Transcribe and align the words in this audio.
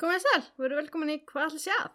Komið 0.00 0.26
að, 0.34 0.46
við 0.58 0.66
erum 0.68 0.80
velkomin 0.82 1.12
í 1.12 1.18
hvað 1.28 1.46
allir 1.48 1.62
séð. 1.62 1.90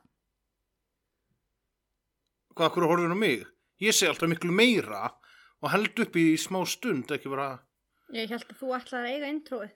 Hvað, 2.55 2.71
hverju 2.75 2.91
horfður 2.91 3.15
á 3.15 3.19
mig? 3.19 3.47
Ég 3.83 3.95
sé 3.95 4.07
alltaf 4.09 4.31
miklu 4.31 4.55
meira 4.55 5.09
og 5.59 5.71
held 5.73 6.03
upp 6.03 6.19
í 6.19 6.25
smá 6.39 6.61
stund, 6.67 7.11
ekki 7.15 7.31
bara... 7.31 7.49
Ég 8.15 8.31
held 8.31 8.47
að 8.47 8.59
þú 8.59 8.73
ætlaði 8.77 9.09
að 9.09 9.15
eiga 9.15 9.31
introið. 9.33 9.73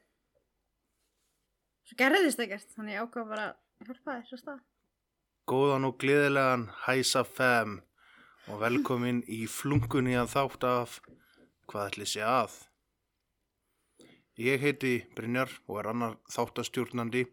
Svo 1.83 1.97
gerðist 1.99 2.43
ekkert, 2.43 2.69
þannig 2.75 2.95
ég 2.95 3.03
ákvað 3.03 3.33
bara 3.33 3.47
að 3.51 3.89
hjálpa 3.89 4.15
þér 4.17 4.29
svo 4.29 4.39
stað. 4.39 4.61
Góðan 5.51 5.89
og 5.89 5.97
gleðilegan 5.99 6.69
Hæsa 6.85 7.25
Fem 7.27 7.81
og 8.47 8.61
velkomin 8.63 9.19
í 9.27 9.43
flunkunni 9.51 10.15
að 10.15 10.31
þátt 10.37 10.67
af 10.69 11.01
Hvað 11.67 11.89
ætli 11.89 12.05
sé 12.05 12.23
að? 12.27 12.55
Ég 14.39 14.63
heiti 14.63 14.93
Brynjar 15.15 15.51
og 15.69 15.77
er 15.79 15.87
annar 15.91 16.15
þáttastjórnandi 16.33 17.23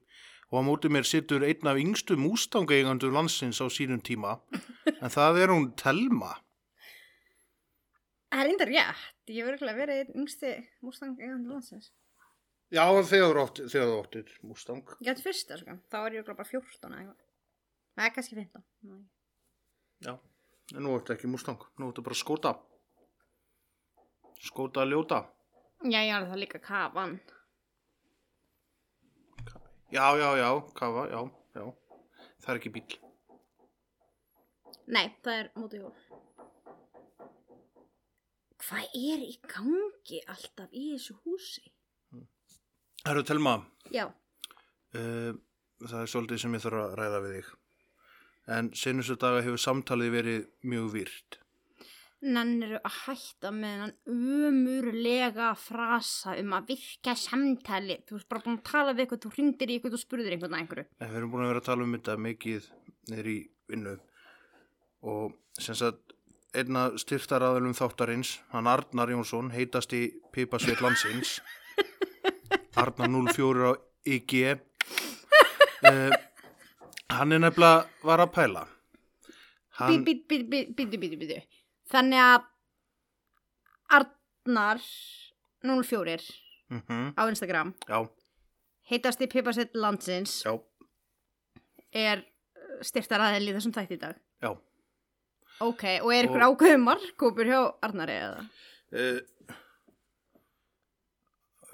og 0.50 0.58
á 0.58 0.62
móti 0.66 0.90
mér 0.90 1.06
sittur 1.06 1.44
einn 1.46 1.70
af 1.70 1.78
yngstu 1.78 2.18
mústangeigandur 2.18 3.14
landsins 3.14 3.62
á 3.62 3.66
sínum 3.70 4.02
tíma 4.02 4.38
en 5.02 5.10
það 5.14 5.42
er 5.44 5.54
hún 5.54 5.70
Telma. 5.78 6.34
Það 8.30 8.42
er 8.44 8.50
enda 8.52 8.66
rétt, 8.68 9.30
ég 9.30 9.46
verður 9.46 9.56
ekki 9.58 9.72
að 9.72 9.80
vera 9.82 9.96
einn 10.00 10.20
yngsti 10.22 10.52
mústang 10.86 11.16
eigandi 11.18 11.50
landsins. 11.50 11.90
Já, 12.70 12.84
þegar 13.02 13.34
þú 13.34 13.96
áttir 13.98 14.28
mústang. 14.46 14.84
Ég 15.02 15.08
gæti 15.10 15.24
fyrsta, 15.24 15.56
sko, 15.58 15.74
þá 15.90 15.96
er 16.04 16.20
ég 16.20 16.26
bara 16.28 16.46
14 16.46 16.86
eða 16.86 17.00
eitthvað. 17.00 17.24
Það 17.98 18.06
er 18.06 18.12
kannski 18.14 18.36
15. 18.38 18.62
Nei. 18.86 19.00
Já, 20.06 20.12
en 20.76 20.86
nú 20.86 20.94
ertu 20.94 21.16
ekki 21.16 21.30
mústang, 21.30 21.64
nú 21.82 21.90
ertu 21.90 22.04
bara 22.06 22.18
skóta. 22.18 22.54
Skóta 24.40 24.86
ljóta. 24.86 25.24
Já, 25.82 25.98
er 26.04 26.28
það 26.30 26.42
líka 26.44 26.62
kafan. 26.62 27.18
Já, 29.90 30.06
já, 30.18 30.36
já, 30.38 30.50
kafa, 30.74 31.08
já, 31.10 31.20
já. 31.54 31.64
Það 32.40 32.52
er 32.52 32.58
ekki 32.60 32.70
bíl. 32.76 32.92
Nei, 34.90 35.08
það 35.24 35.34
er 35.34 35.50
móti 35.58 35.80
hjól. 35.80 35.96
Hvað 38.60 38.94
er 39.00 39.24
í 39.26 39.32
gangi 39.50 40.20
alltaf 40.30 40.70
í 40.70 40.84
þessu 40.92 41.16
húsi? 41.24 41.64
Það 43.00 43.12
eru 43.16 43.24
telma, 43.26 43.54
Já, 43.90 44.04
uh, 44.94 45.32
það 45.82 46.00
er 46.04 46.12
svolítið 46.12 46.42
sem 46.44 46.54
ég 46.54 46.62
þarf 46.62 46.82
að 46.84 46.96
ræða 47.00 47.20
við 47.24 47.36
þig. 47.38 47.52
En 48.56 48.70
senustu 48.76 49.18
daga 49.18 49.42
hefur 49.42 49.62
samtalið 49.62 50.14
verið 50.14 50.48
mjög 50.70 50.90
virt. 50.94 51.39
Nennir 52.20 52.76
að 52.78 52.96
hætta 53.06 53.50
með 53.54 53.76
hann 53.84 53.92
umurlega 54.12 55.50
frasa 55.56 56.36
um 56.40 56.52
að 56.56 56.72
virka 56.74 57.14
samtali. 57.16 57.98
Þú 58.08 58.18
ert 58.18 58.28
bara 58.30 58.44
búin 58.44 58.58
að 58.58 58.70
tala 58.70 58.94
við 58.94 59.04
eitthvað, 59.06 59.22
þú 59.24 59.32
hringdir 59.36 59.70
í 59.70 59.76
eitthvað 59.78 59.96
og 59.96 60.02
spurðir 60.02 60.36
einhvern 60.36 60.56
að 60.56 60.62
einhverju. 60.64 60.86
En 61.00 61.10
við 61.10 61.20
erum 61.20 61.32
búin 61.32 61.44
að 61.44 61.52
vera 61.52 61.62
að 61.62 61.68
tala 61.70 61.86
um 61.86 61.94
þetta 61.96 62.16
mikið 62.26 62.70
í 63.34 63.36
vinnu. 63.70 63.94
Og 65.10 65.36
sem 65.60 65.78
sagt, 65.78 66.16
einna 66.52 66.88
styrtaraðalum 67.00 67.76
þáttarins, 67.78 68.34
hann 68.52 68.68
Arnar 68.68 69.12
Jónsson, 69.14 69.52
heitasti 69.54 70.02
pipasveit 70.34 70.82
landsins. 70.84 71.38
Arnar 72.80 73.08
04 73.32 73.70
á 73.70 73.72
IG. 74.04 74.60
Uh, 75.80 76.12
hann 77.16 77.32
er 77.32 77.40
nefnilega 77.46 77.86
var 78.04 78.26
að 78.26 78.34
pæla. 78.36 78.66
Bítu, 79.80 80.20
bítu, 80.28 80.74
bítu, 80.76 81.16
bítu. 81.16 81.40
Þannig 81.90 82.22
að 82.22 82.46
Arnar 83.98 84.82
04 85.66 86.16
mm 86.70 87.14
á 87.18 87.22
Instagram 87.26 87.72
já, 87.88 87.98
heitasti 88.90 89.26
pipasett 89.30 89.74
landsins 89.74 90.36
já, 90.46 90.54
er 91.90 92.22
styrtar 92.86 93.24
aðeins 93.26 93.50
í 93.50 93.54
þessum 93.56 93.74
þætti 93.74 93.98
í 93.98 94.02
dag. 94.04 94.20
já. 94.40 94.52
Ok, 95.60 95.82
og 96.00 96.12
er 96.14 96.24
ykkur 96.24 96.46
ákveðum 96.46 96.86
markkópur 96.86 97.48
hjá 97.50 97.58
Arnari 97.84 98.14
eða? 98.16 98.44
Uh, 98.96 99.18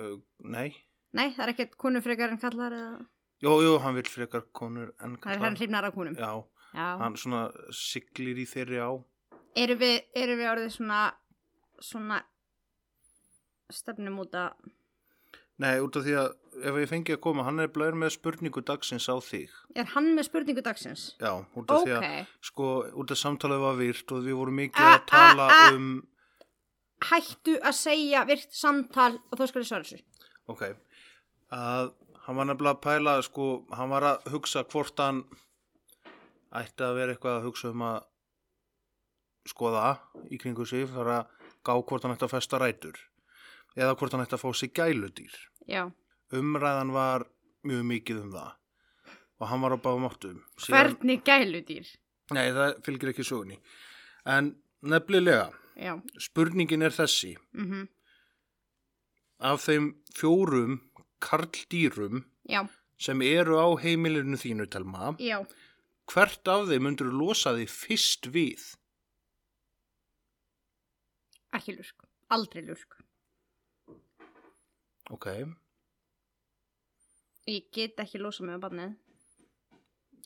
uh, 0.01 0.17
nei. 0.43 0.73
Nei, 1.15 1.29
það 1.37 1.45
er 1.45 1.53
ekkert 1.53 1.77
konu 1.79 2.03
frekar 2.03 2.33
en 2.35 2.41
kallar 2.43 2.75
eða? 2.75 3.05
Jú, 3.45 3.53
jú, 3.63 3.77
hann 3.85 3.95
vil 3.95 4.09
frekar 4.11 4.49
konur 4.57 4.91
en 5.05 5.15
er 5.23 5.39
hann 5.45 5.59
hrifnar 5.61 5.87
af 5.87 5.95
konum. 5.95 6.17
Já, 6.19 6.43
Já. 6.73 6.89
hann 7.05 7.15
svona 7.21 7.47
siglir 7.71 8.41
í 8.43 8.49
þeirri 8.49 8.81
á. 8.83 8.91
Erum 9.57 9.79
við, 9.81 10.01
erum 10.15 10.39
við 10.43 10.51
orðið 10.53 10.73
svona, 10.77 11.03
svona 11.81 12.19
stefnum 13.73 14.19
út 14.25 14.35
að, 14.37 14.73
Nei, 15.57 15.79
út 15.81 15.97
af 15.97 16.03
því 16.05 16.13
að 16.21 16.27
ef 16.69 16.77
ég 16.83 16.89
fengi 16.91 17.15
að 17.15 17.21
koma, 17.25 17.45
hann 17.47 17.63
er 17.65 17.71
blöður 17.73 17.95
með 17.97 18.11
spurningu 18.19 18.61
dagsins 18.69 19.07
á 19.09 19.17
þig. 19.25 19.49
er 19.75 19.87
hann 19.95 20.11
með 20.17 20.27
spurningu 20.29 20.61
dagsins? 20.67 21.05
Já, 21.17 21.31
út 21.57 21.71
af 21.73 21.87
því 21.87 21.95
að, 21.97 22.27
sko, 22.45 22.67
út 22.93 23.15
af 23.15 23.17
samtalið 23.23 23.63
var 23.65 23.79
virt 23.81 24.13
og 24.13 24.21
við 24.27 24.37
vorum 24.37 24.59
mikið 24.61 24.85
A- 24.85 24.91
að 24.99 25.07
tala 25.09 25.47
a- 25.49 25.57
a- 25.57 25.71
um, 25.75 25.89
hættu 27.09 27.57
að 27.65 27.73
segja 27.81 28.27
virt 28.29 28.53
samtal 28.53 29.15
og 29.31 29.39
þá 29.41 29.47
skal 29.49 29.63
ég 29.63 29.71
svara 29.71 29.89
þessu. 29.89 30.03
ok, 30.49 30.63
að 31.53 31.93
hann 32.27 32.37
var 32.37 32.45
nefnilega 32.51 32.77
að 32.77 32.83
pæla, 32.85 33.17
sko, 33.25 33.49
hann 33.73 33.89
var 33.89 34.03
að 34.03 34.29
hugsa 34.37 34.65
hvort 34.69 34.99
hann 35.01 35.25
ætti 36.53 36.85
að 36.85 36.95
vera 37.01 37.15
eitthvað 37.17 37.41
að 37.41 37.45
hugsa 37.49 37.71
um 37.73 37.81
að 37.83 38.05
skoða 39.51 39.99
í 40.31 40.39
kringu 40.43 40.67
sig, 40.67 40.87
fara 40.91 41.21
að 41.23 41.53
gá 41.67 41.75
hvort 41.77 42.03
hann 42.07 42.15
ætti 42.17 42.27
að 42.29 42.35
festa 42.37 42.61
rætur 42.63 42.99
eða 43.77 43.97
hvort 43.99 44.15
hann 44.15 44.25
ætti 44.25 44.37
að 44.39 44.43
fá 44.45 44.51
sig 44.57 44.73
gæludýr. 44.77 45.35
Já. 45.69 45.91
Umræðan 46.35 46.93
var 46.95 47.27
mjög 47.67 47.85
mikið 47.91 48.23
um 48.25 48.33
það 48.33 48.55
og 49.37 49.51
hann 49.51 49.63
var 49.65 49.77
á 49.77 49.79
báðum 49.85 50.09
áttum. 50.09 50.39
Hvernig 50.65 51.23
gæludýr? 51.27 51.89
Nei, 52.35 52.49
það 52.57 52.79
fylgir 52.87 53.13
ekki 53.13 53.27
sögunni. 53.27 53.59
En 54.27 54.55
nefnilega, 54.83 55.51
Já. 55.77 56.01
spurningin 56.19 56.83
er 56.83 56.95
þessi. 56.95 57.37
Mm 57.55 57.89
Af 59.37 59.67
þeim 59.67 59.91
fjórum 60.17 60.79
karldýrum 61.21 62.25
Já. 62.49 62.65
sem 62.97 63.21
eru 63.21 63.59
á 63.61 63.69
heimilinu 63.77 64.39
þínu, 64.41 64.65
Telma, 64.73 65.13
Já. 65.21 65.45
hvert 66.09 66.49
af 66.49 66.69
þeim 66.71 66.87
myndur 66.89 67.13
losa 67.13 67.53
þig 67.53 67.69
fyrst 67.69 68.31
við? 68.33 68.65
Ekki 71.57 71.77
lurk. 71.77 72.07
Aldrei 72.35 72.65
lurk. 72.67 72.97
Ok, 75.15 75.27
Ég 77.47 77.69
get 77.71 78.01
ekki 78.03 78.19
losa 78.19 78.43
mig 78.43 78.57
á 78.59 78.61
barnið. 78.65 78.97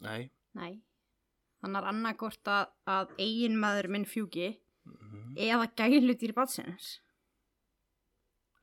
nei, 0.00 0.30
Nei. 0.56 0.80
Hann 1.60 1.76
er 1.76 1.84
annarkort 1.90 2.48
að, 2.48 2.70
að 2.88 3.10
eigin 3.20 3.58
maður 3.60 3.88
minn 3.92 4.06
fjúki 4.08 4.46
mhm, 4.88 5.34
eða 5.36 5.66
gæludýr 5.76 6.32
batsins. 6.32 6.94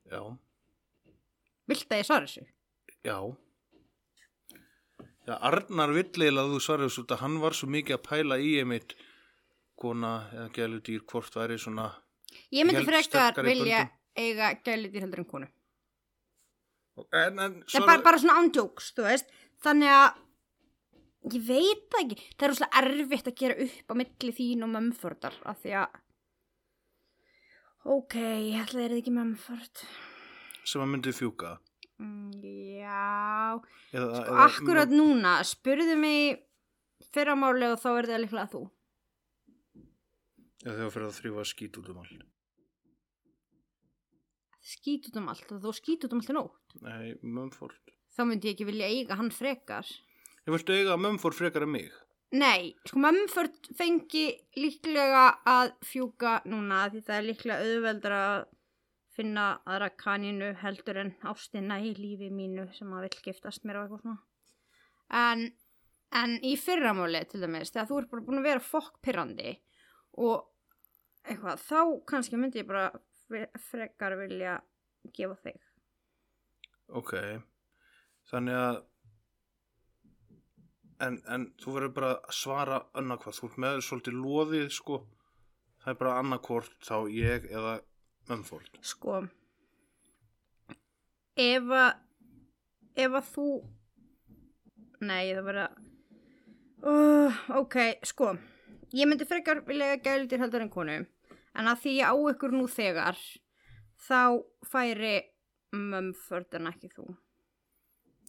já, 0.10 0.22
Vilt 1.70 1.92
að 1.94 2.02
ég 2.02 2.08
svara 2.10 2.26
þessu? 2.26 2.48
já. 3.06 3.20
Já, 5.28 5.36
Arnar 5.44 5.92
villilega 5.94 6.42
að 6.48 6.54
þú 6.56 6.60
svarið 6.64 6.92
svo 6.96 7.04
að 7.12 7.22
hann 7.22 7.38
var 7.44 7.54
svo 7.54 7.68
mikið 7.70 7.98
að 8.00 8.04
pæla 8.10 8.38
í 8.42 8.52
einmitt 8.62 8.96
kona 9.78 10.12
eða 10.34 10.50
gæludýr 10.58 11.04
hvort 11.06 11.36
væri 11.38 11.58
svona 11.60 11.92
Ég 12.54 12.68
myndi 12.68 12.86
frekar 12.88 13.38
vilja 13.46 13.86
eiga 14.18 14.54
gæludýr 14.66 15.06
heldur 15.06 15.24
en 15.24 15.30
konu. 15.30 15.50
En, 17.14 17.38
en, 17.40 17.60
Það 17.70 17.82
er 17.82 17.86
bara, 17.86 18.04
bara 18.06 18.22
svona 18.22 18.40
ándjóks, 18.42 18.90
þú 18.98 19.06
veist. 19.06 19.30
Þannig 19.62 19.94
að, 19.94 20.18
ég 21.36 21.46
veit 21.46 21.98
ekki, 22.02 22.18
það 22.34 22.48
er 22.48 22.54
rosalega 22.54 22.82
erfitt 22.82 23.30
að 23.30 23.38
gera 23.44 23.58
upp 23.68 23.94
á 23.94 24.00
milli 24.02 24.34
þín 24.40 24.66
og 24.66 24.74
mömmfordar, 24.74 25.38
af 25.46 25.62
því 25.62 25.76
að, 25.84 26.02
ok, 27.98 28.18
ég 28.18 28.64
ætla 28.64 28.80
að 28.80 28.82
það 28.82 28.88
er 28.90 28.98
ekki 28.98 29.16
mömmford. 29.20 29.88
sem 30.68 30.84
að 30.84 30.92
myndi 30.92 31.14
fjúka 31.16 31.58
Mm, 31.98 32.30
já, 32.78 33.58
eða, 33.90 34.20
sko, 34.22 34.34
akkurat 34.44 34.92
núna, 34.94 35.40
spurðu 35.42 35.96
mig 35.98 36.44
fyrramáli 37.10 37.72
og 37.72 37.80
þá 37.82 37.88
er 37.96 38.08
það 38.12 38.22
líklega 38.22 38.52
þú. 38.52 38.62
Þegar 40.74 40.94
fyrir 40.96 41.08
að 41.10 41.20
þrýfa 41.22 41.46
skít 41.52 41.80
út 41.82 41.92
um 41.94 42.02
allt 42.04 42.26
skít 44.68 45.08
út 45.10 45.22
um 45.22 45.30
allt 45.32 45.54
þú 45.54 45.74
skít 45.78 46.04
út 46.08 46.16
um 46.16 46.22
allt 46.24 46.34
í 46.34 46.36
nótt 46.36 46.78
Nei, 46.84 47.14
Mumford. 47.24 47.78
þá 48.16 48.22
myndi 48.28 48.50
ég 48.50 48.58
ekki 48.58 48.68
vilja 48.68 48.90
eiga 48.92 49.18
hann 49.20 49.32
frekar 49.32 49.88
Ég 50.48 50.54
viltu 50.56 50.76
eiga 50.76 50.96
Mumford 51.00 51.36
frekar 51.36 51.66
en 51.66 51.74
mig? 51.74 51.90
Nei, 52.36 52.74
sko 52.88 53.00
Mumford 53.04 53.70
fengi 53.76 54.26
líklega 54.60 55.26
að 55.48 55.74
fjúka 55.88 56.42
núna 56.48 56.86
því 56.92 57.02
það 57.08 57.18
er 57.18 57.26
líklega 57.28 57.68
auðveldur 57.68 58.16
að 58.18 58.46
finna 59.18 59.46
aðra 59.66 59.90
kaninu 59.98 60.50
heldur 60.62 61.00
en 61.02 61.14
ástina 61.32 61.80
í 61.84 61.94
lífi 61.98 62.28
mínu 62.32 62.68
sem 62.76 62.92
að 62.94 63.08
vill 63.08 63.22
giftast 63.30 63.64
mér 63.66 63.80
og 63.80 63.88
eitthvað 63.88 64.04
svona. 64.04 64.20
En, 65.20 65.46
en 66.22 66.36
í 66.46 66.54
fyrramáli 66.60 67.24
til 67.32 67.42
dæmis, 67.42 67.72
þegar 67.74 67.90
þú 67.90 68.00
ert 68.02 68.12
bara 68.12 68.26
búin 68.28 68.42
að 68.44 68.48
vera 68.52 68.66
fokkpyrrandi 68.68 69.56
og 70.28 70.46
eitthvað, 71.28 71.64
þá 71.68 71.80
kannski 72.10 72.40
myndi 72.40 72.62
ég 72.64 72.70
bara 72.70 72.92
frekar 73.70 74.16
vilja 74.20 74.60
gefa 75.16 75.36
þig. 75.44 75.58
Ok, 76.96 77.14
þannig 78.32 78.56
að 78.56 78.78
en, 81.04 81.20
en 81.30 81.48
þú 81.62 81.76
verður 81.78 81.94
bara 81.98 82.12
að 82.16 82.36
svara 82.38 82.80
annarkvart, 82.98 83.38
þú 83.38 83.50
ert 83.50 83.62
með 83.64 83.80
svolítið 83.86 84.20
loðið 84.22 84.68
sko, 84.78 85.02
það 85.84 85.94
er 85.94 86.00
bara 86.02 86.18
annarkvort 86.22 86.78
þá 86.88 86.96
ég 87.14 87.50
eða 87.52 87.78
Mumford. 88.28 88.80
Sko, 88.84 89.22
ef 91.40 91.74
að, 91.82 91.92
ef 93.00 93.20
að 93.22 93.30
þú, 93.34 93.50
nei 95.08 95.22
það 95.30 95.46
verða, 95.48 95.68
uh, 96.84 97.44
ok, 97.62 97.78
sko, 98.08 98.34
ég 98.98 99.10
myndi 99.10 99.28
frekar 99.30 99.64
vilja 99.68 99.96
gældir 100.04 100.44
heldur 100.44 100.66
en 100.66 100.74
konu, 100.74 100.98
en 101.58 101.70
að 101.72 101.82
því 101.84 101.94
ég 101.98 102.12
á 102.12 102.16
ykkur 102.32 102.54
nú 102.56 102.68
þegar, 102.72 103.18
þá 104.08 104.22
færi 104.68 105.16
mömförd 105.74 106.58
en 106.60 106.70
ekki 106.72 106.92
þú. 106.94 107.08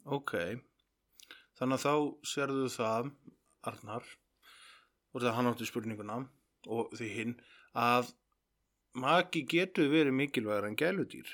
Ok, 0.09 0.35
þannig 1.59 1.79
að 1.79 1.85
þá 1.85 1.95
sérðu 2.33 2.69
það, 2.73 3.11
Arnar, 3.69 4.07
og 5.13 5.23
það 5.23 5.37
hann 5.37 5.51
átti 5.51 5.69
spurninguna 5.69 6.23
og 6.69 6.95
því 6.97 7.09
hinn, 7.15 7.35
að 7.77 8.15
maki 8.99 9.45
getur 9.49 9.91
verið 9.93 10.17
mikilvægur 10.17 10.69
en 10.69 10.79
gæludýr. 10.79 11.29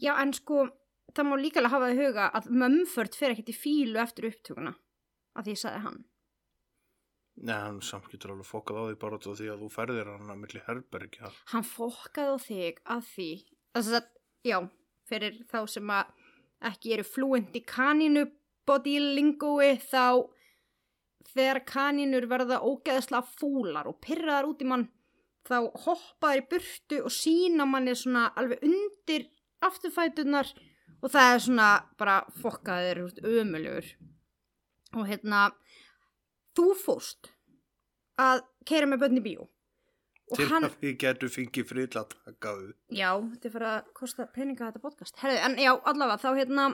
Já, 0.00 0.16
en 0.18 0.34
sko, 0.34 0.66
það 1.14 1.28
má 1.28 1.36
líka 1.38 1.62
alveg 1.62 1.74
hafa 1.76 1.92
í 1.92 2.00
huga 2.00 2.30
að 2.34 2.50
mömförd 2.50 3.14
fer 3.14 3.34
ekkert 3.34 3.52
í 3.52 3.56
fílu 3.56 4.00
eftir 4.02 4.28
upptökuna, 4.32 4.74
að 5.38 5.46
því 5.46 5.54
ég 5.54 5.62
sagði 5.62 5.84
hann. 5.86 6.02
Nei, 7.34 7.56
hann 7.58 7.80
samt 7.82 8.06
getur 8.12 8.30
alveg 8.30 8.46
fokað 8.46 8.78
á 8.78 8.82
því 8.86 8.98
bara 9.02 9.18
af 9.18 9.24
því 9.40 9.48
að 9.50 9.62
þú 9.64 9.70
ferðir 9.74 10.10
hann 10.12 10.30
að 10.30 10.40
milli 10.44 10.60
herbergja. 10.68 11.32
hann 11.50 11.66
fokkaði 11.66 12.30
á 12.30 12.38
þig 12.44 12.80
að 12.94 13.08
því 13.10 13.30
þess 13.74 13.96
að, 13.98 14.06
já, 14.46 14.58
fyrir 15.10 15.40
þá 15.50 15.58
sem 15.74 15.90
að 15.90 16.12
ekki 16.70 16.94
eru 16.94 17.04
fluent 17.04 17.56
í 17.58 17.64
kaninu 17.66 18.28
body 18.64 18.94
lingói 19.18 19.74
þá 19.82 20.30
þegar 21.34 21.64
kanínur 21.66 22.28
verða 22.30 22.60
ógeðslega 22.62 23.26
fúlar 23.40 23.90
og 23.90 23.98
pyrraðar 24.04 24.48
út 24.52 24.62
í 24.62 24.68
mann 24.70 24.86
þá 25.44 25.58
hoppaður 25.84 26.40
í 26.40 26.46
burtu 26.54 27.00
og 27.04 27.12
sína 27.12 27.66
manni 27.68 27.96
svona 27.98 28.28
alveg 28.38 28.62
undir 28.64 29.26
afturfætunar 29.64 30.54
og 31.02 31.10
það 31.12 31.34
er 31.34 31.44
svona 31.48 31.68
bara 31.98 32.20
fokkaður 32.40 33.02
ömulugur 33.26 33.90
og 34.94 35.08
hérna 35.10 35.48
þú 36.54 36.68
fórst 36.78 37.32
að 38.20 38.44
keira 38.68 38.88
með 38.90 39.04
bönni 39.04 39.24
bíó 39.24 39.48
og 40.32 40.38
Til 40.38 40.48
hann 40.48 40.64
að 40.64 40.78
við 40.80 40.94
getum 41.02 41.30
fengið 41.32 41.66
frill 41.68 41.98
að 42.00 42.14
taka 42.14 42.52
við. 42.56 42.70
Já, 42.96 43.10
þetta 43.20 43.48
er 43.48 43.54
fyrir 43.54 43.68
að 43.68 43.90
kosta 43.98 44.26
peninga 44.32 44.70
þetta 44.70 44.80
podcast. 44.80 45.18
Herðu, 45.20 45.40
en 45.44 45.56
já, 45.60 45.70
allavega, 45.74 46.20
þá 46.22 46.30
hérna 46.38 46.68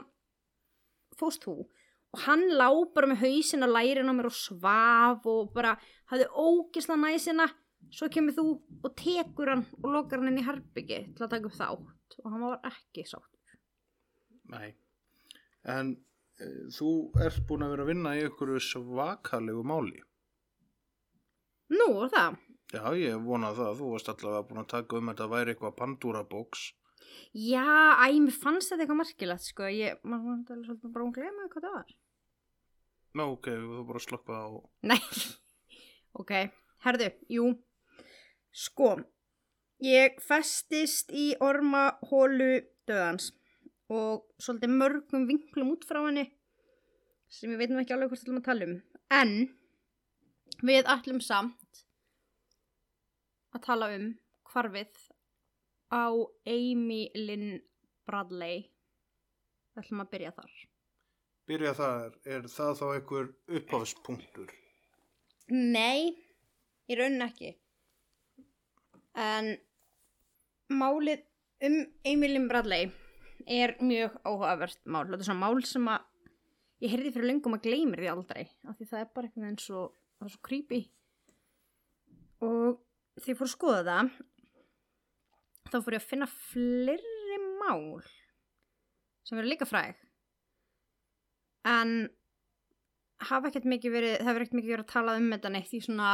fóst 1.19 1.43
þú 1.43 1.57
og 2.11 2.23
hann 2.25 2.45
lá 2.59 2.67
bara 2.95 3.09
með 3.11 3.25
hausinn 3.25 3.63
að 3.63 3.75
lærin 3.75 4.11
á 4.11 4.13
mér 4.15 4.27
og 4.27 4.35
svaf 4.35 5.27
og 5.31 5.51
bara 5.55 5.77
hafði 6.11 6.27
ógisla 6.31 6.97
næsina 6.99 7.47
svo 7.91 8.09
kemur 8.11 8.35
þú 8.35 8.45
og 8.83 8.95
tekur 8.99 9.51
hann 9.53 9.65
og 9.79 9.89
lokar 9.95 10.21
hann 10.21 10.31
inn 10.31 10.41
í 10.41 10.47
herbyggi 10.47 11.01
til 11.15 11.25
að 11.25 11.35
taka 11.35 11.51
upp 11.51 11.57
þátt 11.59 12.17
og 12.21 12.31
hann 12.33 12.43
var 12.45 12.71
ekki 12.71 13.05
sáttur. 13.07 13.59
Nei. 14.51 14.73
En 15.71 15.93
þú 16.75 16.91
ert 17.25 17.41
búin 17.49 17.65
að 17.65 17.73
vera 17.75 17.85
að 17.85 17.91
vinna 17.91 18.13
í 18.17 18.23
einhverju 18.25 18.61
svakalegu 18.67 19.63
máli. 19.67 20.01
Nú, 21.71 21.87
er 22.03 22.11
það? 22.11 22.37
Já, 22.71 22.83
ég 22.99 23.23
vona 23.25 23.51
það. 23.55 23.73
Þú 23.79 23.89
varst 23.93 24.11
allavega 24.11 24.45
búin 24.47 24.61
að 24.63 24.69
taka 24.73 24.99
um 24.99 25.11
þetta 25.11 25.27
að 25.27 25.33
væri 25.35 25.53
eitthvað 25.53 25.77
Pandora-bóks. 25.79 26.67
Já, 27.35 27.65
æ, 27.99 28.05
mér 28.23 28.35
fannst 28.35 28.71
þetta 28.71 28.85
eitthvað 28.85 29.01
markilegt, 29.01 29.47
sko. 29.47 29.67
Ég, 29.71 29.99
maður 30.03 30.41
var 30.47 30.63
svolítið 30.65 30.93
bara 30.95 31.07
að 31.07 31.13
glema 31.17 31.47
hvað 31.51 31.67
það 31.67 31.75
var. 31.77 31.93
Ná, 33.11 33.23
ok, 33.27 33.49
þú 33.51 33.85
bara 33.89 34.03
slokka 34.05 34.39
á. 34.39 34.47
Nei, 34.87 34.99
ok, 36.21 36.33
herðu, 36.85 37.09
jú, 37.35 37.47
sko, 38.55 38.93
ég 39.83 40.19
festist 40.23 41.11
í 41.11 41.31
ormahólu 41.43 42.53
döðans 42.87 43.31
og 43.91 44.27
svolítið 44.39 44.77
mörgum 44.79 45.27
vinklum 45.27 45.73
út 45.73 45.85
frá 45.87 45.99
henni 46.05 46.27
sem 47.31 47.51
ég 47.51 47.59
veit 47.59 47.71
nú 47.71 47.81
ekki 47.81 47.95
alveg 47.95 48.11
hvort 48.11 48.21
við 48.21 48.27
ætlum 48.27 48.41
að 48.41 48.47
tala 48.47 48.67
um, 48.67 48.75
en 49.19 49.33
við 50.67 50.91
ætlum 50.95 51.21
samt 51.23 51.81
að 53.55 53.65
tala 53.67 53.89
um 53.95 54.11
hvarfið 54.51 55.07
á 55.91 56.07
Amy 56.47 57.01
Lynn 57.15 57.59
Bradley, 58.07 58.63
við 59.75 59.83
ætlum 59.83 60.03
að 60.03 60.11
byrja 60.13 60.31
þar. 60.35 60.53
Byrja 61.51 61.73
þar, 61.75 62.15
er 62.23 62.47
það 62.51 62.73
þá 62.79 62.85
einhver 62.87 63.29
upphafspunktur? 63.59 64.53
Nei, 65.51 66.15
í 66.87 66.95
raunin 66.99 67.25
ekki. 67.27 67.51
En 69.19 69.51
málið 70.71 71.25
um 71.67 71.81
Emilin 72.07 72.47
Bradley 72.47 72.87
er 73.47 73.75
mjög 73.81 74.17
áhugavert 74.25 74.79
mál. 74.85 75.05
Þetta 75.09 75.23
er 75.23 75.29
svona 75.29 75.43
mál 75.45 75.63
sem 75.67 75.89
að 75.91 76.07
ég 76.81 76.93
heyrði 76.93 77.13
fyrir 77.15 77.29
lengum 77.29 77.57
að 77.57 77.65
gleymir 77.67 78.01
því 78.01 78.11
aldrei. 78.11 78.43
Af 78.67 78.77
því 78.77 78.87
það 78.91 79.03
er 79.03 79.11
bara 79.15 79.29
eitthvað 79.29 79.49
eins 79.49 79.67
og, 79.73 79.95
það 80.17 80.27
er 80.27 80.33
svo 80.35 80.43
creepy. 80.47 80.81
Og 82.47 83.21
því 83.21 83.37
fór 83.37 83.47
að 83.47 83.53
skoða 83.53 83.83
það, 83.89 84.13
þá 85.71 85.77
fór 85.77 85.97
ég 85.97 86.01
að 86.01 86.09
finna 86.09 86.29
fleiri 86.31 87.41
mál 87.61 88.01
sem 89.21 89.37
verður 89.37 89.51
líka 89.53 89.69
fræg. 89.69 89.99
En 91.69 92.09
hafa 93.29 93.51
ekkert 93.51 93.69
mikið 93.69 93.93
verið, 93.93 94.15
það 94.17 94.31
hefur 94.31 94.45
ekkert 94.45 94.57
mikið 94.57 94.73
verið 94.73 94.85
að 94.87 94.93
tala 94.95 95.17
um 95.19 95.29
þetta 95.35 95.51
neitt 95.53 95.75
í 95.77 95.81
svona 95.85 96.13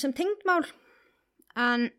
sem 0.00 0.14
tengd 0.16 0.42
mál 0.48 0.64
en 1.60 1.90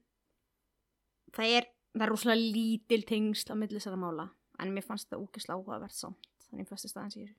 það 1.35 1.53
er 1.59 1.69
það 1.95 2.05
er 2.05 2.11
rúslega 2.11 2.41
lítil 2.41 3.05
tengsl 3.07 3.51
á 3.51 3.55
milli 3.55 3.79
þessara 3.79 3.99
mála 3.99 4.29
en 4.59 4.75
mér 4.75 4.85
fannst 4.85 5.09
þetta 5.09 5.23
úkislega 5.23 5.57
áhugavert 5.57 5.95
samt 5.95 6.29
þannig 6.49 6.69
fyrstu 6.69 6.91
staðan 6.91 7.15
sér 7.15 7.31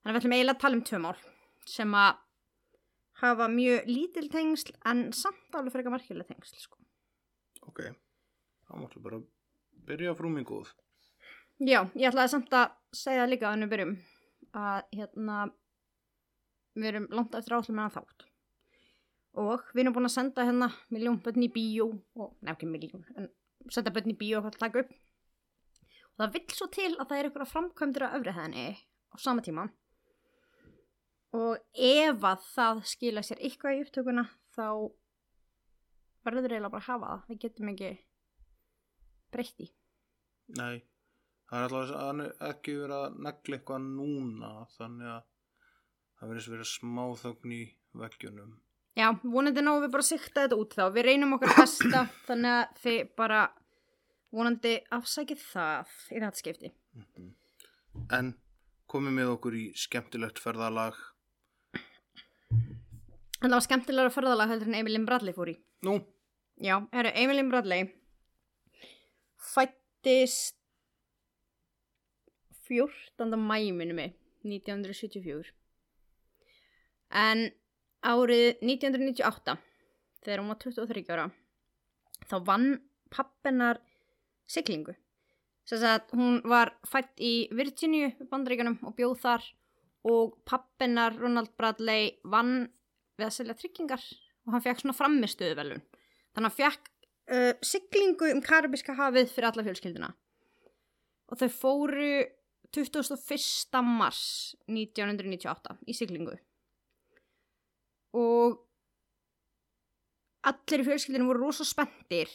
þannig 0.00 0.10
að 0.10 0.16
við 0.16 0.20
ætlum 0.22 0.36
eiginlega 0.36 0.56
að 0.56 0.64
tala 0.64 0.78
um 0.80 0.84
tvö 0.88 1.02
mál 1.04 1.16
sem 1.68 1.96
að 2.00 2.18
hafa 3.20 3.48
mjög 3.52 3.88
lítil 3.88 4.28
tengsl 4.32 4.72
en 4.88 5.10
samt 5.16 5.56
alveg 5.56 5.74
frekar 5.74 5.94
merkileg 5.94 6.28
tengsl 6.28 6.60
sko. 6.60 6.78
Ok, 7.68 7.82
þá 8.66 8.72
máttu 8.80 9.02
bara 9.04 9.20
byrja 9.88 10.14
frú 10.16 10.30
minn 10.32 10.46
góð. 10.48 10.72
Já, 11.60 11.84
ég 11.92 12.08
ætlaði 12.08 12.32
samt 12.32 12.54
að 12.56 12.72
segja 12.96 13.24
það 13.24 13.32
líka 13.34 13.50
að 13.50 13.64
við 13.64 13.72
byrjum 13.74 13.94
að 14.60 14.96
hérna 14.96 15.38
við 16.74 16.90
erum 16.92 17.08
langt 17.12 17.36
eftir 17.36 17.56
áslum 17.58 17.76
með 17.76 17.98
þátt 17.98 18.29
og 19.38 19.66
við 19.74 19.84
erum 19.84 19.96
búin 19.96 20.08
að 20.08 20.16
senda 20.16 20.46
hérna 20.46 20.70
miljón 20.90 21.20
börn 21.22 21.46
í 21.46 21.50
bíó 21.54 21.90
og 22.18 22.32
nefnir 22.46 22.72
miljón, 22.72 23.04
en 23.16 23.30
senda 23.70 23.92
börn 23.94 24.12
í 24.12 24.18
bíó 24.18 24.42
og 24.42 24.56
taka 24.58 24.82
upp. 24.82 24.94
Og 26.10 26.24
það 26.24 26.34
vill 26.36 26.56
svo 26.56 26.68
til 26.74 26.90
að 26.96 27.06
það 27.06 27.18
er 27.18 27.30
ykkur 27.30 27.50
framkvæmdur 27.52 28.06
á 28.10 28.14
öfri 28.18 28.36
henni 28.36 28.66
á 28.74 29.16
sama 29.18 29.44
tíma. 29.46 29.68
Og 31.38 31.60
ef 31.74 32.24
að 32.26 32.46
það 32.50 32.84
skila 32.90 33.22
sér 33.22 33.38
eitthvað 33.38 33.76
í 33.76 33.82
upptökuna 33.84 34.26
þá 34.56 34.66
verður 36.26 36.56
eiginlega 36.56 36.72
bara 36.74 36.82
að 36.82 36.88
hafa 36.90 37.12
það. 37.12 37.28
Við 37.30 37.42
getum 37.44 37.70
ekki 37.72 37.92
breytt 39.30 39.62
í 39.62 39.68
Nei, 40.58 40.82
það 41.46 41.64
er 41.64 41.74
alltaf 41.78 42.46
ekki 42.48 42.72
verið 42.80 42.96
að 42.96 43.18
negla 43.26 43.56
eitthvað 43.56 43.84
núna, 43.86 44.48
þannig 44.74 45.10
að 45.12 45.28
það 46.18 46.32
verðist 46.32 46.50
verið 46.54 46.70
smá 46.72 47.04
þögn 47.20 47.54
í 47.54 47.60
veggjunum. 48.00 48.56
Já, 49.00 49.08
vonandi 49.22 49.64
náum 49.64 49.80
við 49.80 49.94
bara 49.94 50.04
að 50.04 50.10
sikta 50.10 50.44
þetta 50.44 50.60
út 50.60 50.76
þá. 50.76 50.84
Við 50.92 51.06
reynum 51.08 51.34
okkar 51.38 51.56
besta, 51.56 52.04
þannig 52.28 52.56
að 52.58 52.78
þið 52.84 53.00
bara 53.20 53.40
vonandi 54.36 54.74
afsækið 54.96 55.44
það 55.46 55.96
í 56.10 56.20
þetta 56.20 56.42
skipti. 56.42 56.72
En 58.12 58.34
komið 58.90 59.16
með 59.16 59.34
okkur 59.38 59.56
í 59.56 59.64
skemmtilegt 59.78 60.42
ferðalag. 60.42 60.98
Það 63.40 63.54
var 63.56 63.64
skemmtilega 63.64 64.12
ferðalag 64.12 64.52
heldur 64.52 64.68
en 64.68 64.80
Emilin 64.82 65.06
Bradley 65.08 65.34
fór 65.36 65.54
í. 65.54 65.56
Nú, 65.86 65.96
Já, 66.60 66.76
herru, 66.92 67.10
Emilin 67.16 67.48
Bradley 67.48 67.86
fættist 69.40 70.58
14. 72.68 73.36
mæminu 73.40 73.94
mig 73.96 74.12
1974 74.44 75.54
en 77.10 77.50
árið 78.06 78.62
1998 78.64 79.56
þegar 80.24 80.42
hún 80.42 80.52
var 80.52 80.60
23 80.62 81.04
ára 81.14 81.28
þá 82.30 82.36
vann 82.46 82.68
pappinar 83.10 83.80
siglingu. 84.50 84.94
Sess 85.68 85.84
að 85.86 86.12
hún 86.18 86.40
var 86.48 86.74
fætt 86.88 87.20
í 87.22 87.48
Virginia 87.54 88.10
bandaríkanum 88.30 88.78
og 88.86 88.96
bjóð 88.98 89.16
þar. 89.22 89.46
Og 90.10 90.38
pappinar 90.48 91.18
Ronald 91.20 91.52
Bradley 91.60 92.14
vann 92.24 92.70
við 93.20 93.26
að 93.26 93.34
selja 93.36 93.56
tryggingar 93.58 94.04
og 94.46 94.54
hann 94.54 94.64
fekk 94.64 94.80
svona 94.80 94.96
framistuðu 94.96 95.56
velun 95.58 95.82
þannig 96.32 96.38
að 96.38 96.44
hann 96.46 96.56
fekk 96.56 96.90
uh, 97.34 97.52
siglingu 97.66 98.30
um 98.32 98.42
Karibiska 98.44 98.96
hafið 98.96 99.32
fyrir 99.34 99.50
alla 99.50 99.66
fjölskylduna. 99.66 100.10
Og 101.30 101.40
þau 101.40 101.50
fóru 101.52 102.12
21. 102.74 103.82
mars 103.86 104.22
1998 104.70 105.76
í 105.90 105.96
siglingu 105.98 106.38
og 108.16 108.58
allir 110.46 110.82
í 110.82 110.86
fjölskyldinu 110.88 111.28
voru 111.28 111.46
rosa 111.46 111.66
spenntir 111.68 112.30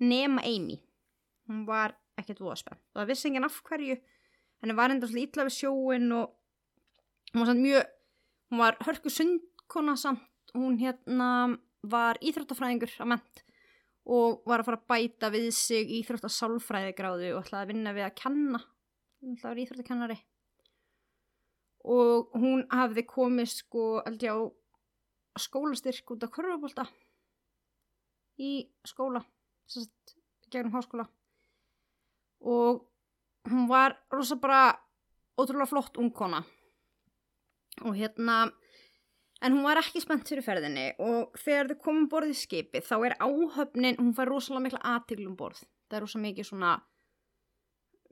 nema 0.00 0.44
Amy. 0.44 0.78
Hún 1.46 1.64
var 1.68 1.94
ekkert 2.18 2.40
voða 2.42 2.58
spennt. 2.60 2.82
Og 2.94 3.00
það 3.00 3.10
vissi 3.12 3.28
enginn 3.28 3.46
af 3.46 3.58
hverju 3.64 3.96
henni 4.62 4.76
var 4.76 4.92
enda 4.92 5.08
svolítið 5.08 5.36
illa 5.36 5.46
við 5.46 5.56
sjóin 5.56 6.12
og 6.16 6.32
hún 7.32 7.42
var 7.42 7.50
samt 7.50 7.64
mjög 7.64 7.90
hún 8.50 8.62
var 8.62 8.78
hörku 8.86 9.12
sundkona 9.12 9.96
samt. 10.00 10.24
Hún 10.56 10.78
hérna 10.80 11.58
var 11.86 12.18
íþróttafræðingur 12.24 12.94
að 13.02 13.12
ment 13.12 13.42
og 14.06 14.46
var 14.46 14.62
að 14.62 14.68
fara 14.68 14.78
að 14.78 14.88
bæta 14.92 15.30
við 15.34 15.48
sig 15.54 15.90
íþróttasálfræðigráðu 15.98 17.32
og 17.34 17.42
ætlaði 17.42 17.64
að 17.64 17.70
vinna 17.72 17.94
við 17.96 18.06
að 18.06 18.16
kenna. 18.20 18.60
Hún 19.20 19.34
ætlaði 19.34 19.50
að 19.50 19.56
vera 19.56 19.64
íþróttakennari. 19.64 20.18
Og 21.96 22.38
hún 22.38 22.64
hafði 22.70 23.04
komið 23.10 23.50
sko 23.52 23.86
aldrei 24.06 24.30
á 24.30 24.38
skólastyrk 25.40 26.14
út 26.14 26.24
af 26.26 26.32
körfubólta 26.34 26.86
í 28.40 28.68
skóla 28.86 29.22
sérst, 29.66 30.16
gegnum 30.50 30.74
háskóla. 30.76 31.06
Og 32.40 32.84
hún 33.50 33.68
var 33.68 33.96
rosa 34.12 34.36
bara 34.36 34.76
ótrúlega 35.38 35.68
flott 35.70 35.96
ungkona. 35.96 36.44
Og 37.84 37.96
hérna 37.96 38.52
en 39.42 39.52
hún 39.52 39.64
var 39.64 39.80
ekki 39.80 40.00
spennt 40.00 40.28
fyrir 40.28 40.44
ferðinni. 40.44 40.92
Og 41.02 41.34
þegar 41.40 41.72
þau 41.72 41.82
komum 41.84 42.10
borðið 42.12 42.38
skipi 42.40 42.82
þá 42.84 42.96
er 43.08 43.16
áhöfnin, 43.20 43.98
hún 44.00 44.14
fær 44.16 44.30
rosalega 44.32 44.64
mikla 44.66 44.84
aðtiglum 44.94 45.36
borð, 45.36 45.64
það 45.88 45.98
er 45.98 46.06
rosa 46.06 46.22
mikið 46.22 46.50
svona 46.50 46.76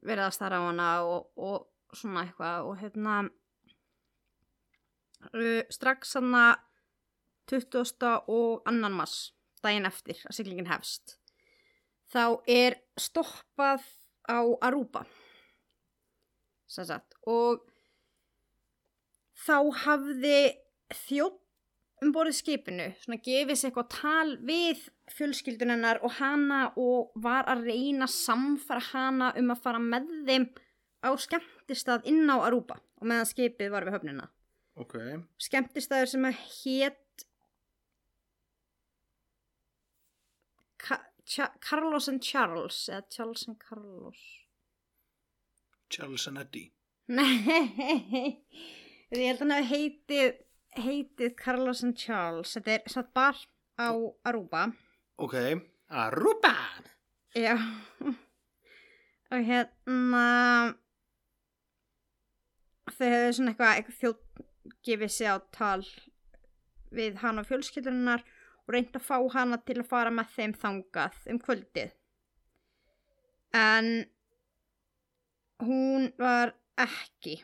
verið 0.04 0.26
að 0.26 0.37
starra 0.37 0.61
á 0.61 0.69
hana 0.69 0.90
og, 1.09 1.31
og 1.40 1.97
svona 1.97 2.26
eitthvað. 2.26 2.69
Og 2.69 2.78
hérna 2.83 3.23
uh, 5.33 5.62
strax 5.73 6.16
hana 6.19 6.47
20. 7.51 8.23
og 8.29 8.63
annan 8.69 8.97
mass 8.97 9.33
daginn 9.65 9.89
eftir 9.89 10.21
að 10.29 10.37
siglingin 10.39 10.71
hefst 10.71 11.19
þá 12.13 12.41
er 12.51 12.79
stoppað 13.01 13.85
á 14.29 14.41
Sannsagt. 16.75 17.15
og 17.29 17.63
þá 19.45 19.57
hafði 19.85 20.39
þjótt 21.05 21.41
um 22.05 22.13
borðið 22.13 22.37
skipinu 22.39 22.87
svona 23.01 23.21
gefið 23.25 23.59
sér 23.59 23.71
eitthvað 23.71 23.91
tal 23.95 24.37
við 24.49 24.83
fjölskyldunennar 25.15 26.01
og 26.05 26.17
hana 26.19 26.61
og 26.81 27.13
var 27.25 27.49
að 27.53 27.69
reyna 27.71 28.09
samfara 28.11 28.83
hana 28.93 29.33
um 29.39 29.53
að 29.55 29.63
fara 29.65 29.81
með 29.83 30.11
þeim 30.29 30.49
á 31.05 31.11
skemmtistað 31.21 32.09
inn 32.11 32.25
á 32.29 32.37
Aruba 32.41 32.81
og 33.01 33.09
meðan 33.09 33.29
skipið 33.29 33.73
var 33.73 33.87
við 33.87 33.99
höfnina 33.99 34.29
Ok. 34.81 34.97
skemmtistaður 35.39 36.11
sem 36.11 36.25
að 36.27 36.41
hét 36.59 36.99
Ka 40.85 41.00
Cha 41.25 41.49
Carlos 41.64 42.09
and 42.12 42.23
Charles 42.23 42.85
eða 42.93 43.09
Charles 43.17 43.47
and 43.49 43.59
Carlos 43.61 44.25
Charles 45.95 46.26
and 46.29 46.38
Eddie. 46.38 46.71
Nei, 47.14 47.37
ég 49.14 49.29
held 49.29 49.38
að 49.38 49.43
hann 49.45 49.53
hafi 49.55 49.69
heitið, 49.71 50.38
heitið 50.81 51.35
Carlos 51.38 51.83
and 51.87 51.97
Charles. 52.00 52.55
Þetta 52.57 52.75
er 52.75 52.95
satt 52.95 53.12
bar 53.17 53.38
á 53.79 53.93
Aruba. 54.26 54.64
Ok. 55.21 55.37
Aruba! 55.95 56.55
Já. 57.37 57.55
Og 59.35 59.45
hérna, 59.45 60.25
þau 62.95 63.07
hefðu 63.11 63.37
svona 63.37 63.53
eitthvað, 63.53 63.76
eitthvað 63.76 64.00
þjótt 64.00 64.45
gefið 64.87 65.14
sig 65.14 65.31
á 65.31 65.37
tal 65.55 65.83
við 66.95 67.19
hana 67.23 67.43
og 67.43 67.49
fjölskyldurinnar 67.50 68.25
og 68.64 68.75
reynd 68.75 68.97
að 68.97 69.06
fá 69.06 69.16
hana 69.35 69.59
til 69.61 69.78
að 69.80 69.88
fara 69.90 70.12
með 70.14 70.33
þeim 70.37 70.54
þangað 70.61 71.18
um 71.33 71.40
kvöldið. 71.42 71.97
En 73.54 73.90
hún 75.64 76.09
var 76.18 76.54
ekki 76.80 77.38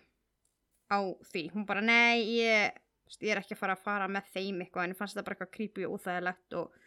á 0.90 0.98
því. 1.30 1.44
Hún 1.54 1.66
bara, 1.68 1.84
nei, 1.84 2.24
ég, 2.40 2.80
ég 3.20 3.34
er 3.34 3.42
ekki 3.42 3.54
að 3.54 3.62
fara 3.62 3.76
að 3.76 3.84
fara 3.84 4.08
með 4.10 4.32
þeim 4.34 4.64
eitthvað 4.64 4.88
en 4.88 4.94
ég 4.94 4.98
fannst 4.98 5.16
þetta 5.16 5.28
bara 5.28 5.38
eitthvað 5.38 5.54
creepy 5.58 5.86
og 5.86 5.98
úþægilegt 5.98 6.58
og 6.58 6.80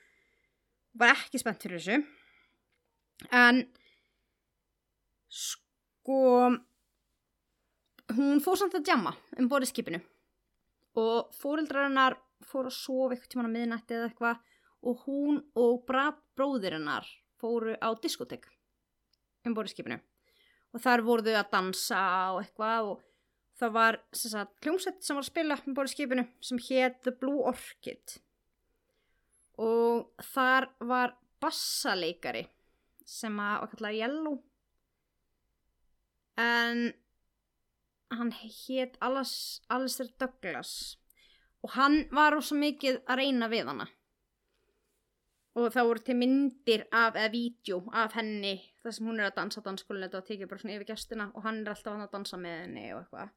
var 1.00 1.16
ekki 1.16 1.42
spennt 1.42 1.64
fyrir 1.64 1.80
þessu. 1.80 2.02
En 3.32 3.64
sko 5.34 6.20
hún 8.18 8.42
fór 8.44 8.60
samt 8.60 8.76
að 8.78 8.86
djamma 8.90 9.14
um 9.40 9.48
borðið 9.50 9.72
skipinu 9.72 10.02
og 11.00 11.32
fóreldrar 11.34 11.88
hennar 11.88 12.18
fór 12.50 12.70
að 12.70 12.78
sofa 12.78 13.16
eitthvað 13.16 13.32
tíma 13.34 13.46
á 13.48 13.56
miðnætti 13.56 13.98
eða 13.98 14.10
eitthvað 14.10 14.44
og 14.84 15.06
hún 15.08 15.40
og 15.60 15.84
brat 15.88 16.20
bróðir 16.38 16.78
hennar 16.78 17.08
fóru 17.40 17.76
á 17.80 17.90
diskotek 18.04 18.48
um 19.48 19.56
borðið 19.56 19.76
skipinu. 19.76 20.00
Og 20.74 20.82
þar 20.82 21.04
voru 21.06 21.26
þau 21.26 21.36
að 21.40 21.52
dansa 21.54 22.04
og 22.34 22.40
eitthvað 22.42 22.92
og 22.92 23.04
það 23.60 23.76
var 23.76 24.00
sagt, 24.18 24.56
kljómsett 24.64 25.04
sem 25.06 25.18
var 25.18 25.26
að 25.26 25.30
spila 25.30 25.60
um 25.62 25.78
borðið 25.78 25.96
skipinu 25.96 26.26
sem 26.44 26.62
hétt 26.68 27.04
The 27.06 27.14
Blue 27.20 27.44
Orchid. 27.52 28.18
Og 29.62 30.10
þar 30.34 30.72
var 30.82 31.16
bassaleikari 31.44 32.48
sem 33.06 33.38
að 33.44 33.60
var 33.62 33.72
kallað 33.76 34.00
Yellow. 34.00 34.42
En 36.42 36.88
hann 38.14 38.34
hétt 38.34 38.98
Alistair 39.04 40.10
Douglas 40.22 40.98
og 41.64 41.76
hann 41.78 42.04
var 42.12 42.36
ósað 42.36 42.60
mikið 42.64 43.02
að 43.08 43.22
reyna 43.22 43.50
við 43.52 43.70
hana. 43.72 43.88
Og 45.54 45.70
það 45.70 45.88
voru 45.88 46.02
til 46.02 46.16
myndir 46.18 46.84
af, 46.90 47.16
eða 47.16 47.30
vídeo 47.32 47.80
af 47.94 48.16
henni 48.18 48.56
þar 48.82 48.96
sem 48.96 49.08
hún 49.08 49.22
er 49.22 49.30
að 49.30 49.38
dansa 49.38 49.62
dansskólinu 49.64 50.10
og 50.10 50.26
tekið 50.28 50.50
bara 50.50 50.64
svona 50.64 50.78
yfir 50.80 50.90
gestina 50.90 51.28
og 51.32 51.46
hann 51.46 51.62
er 51.62 51.74
alltaf 51.76 52.00
að 52.02 52.14
dansa 52.16 52.40
með 52.42 52.58
henni 52.64 52.86
og 52.96 53.04
eitthvað. 53.04 53.34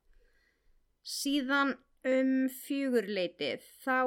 Síðan 1.06 1.74
um 2.06 2.32
fjögurleitið 2.64 3.66
þá 3.84 3.98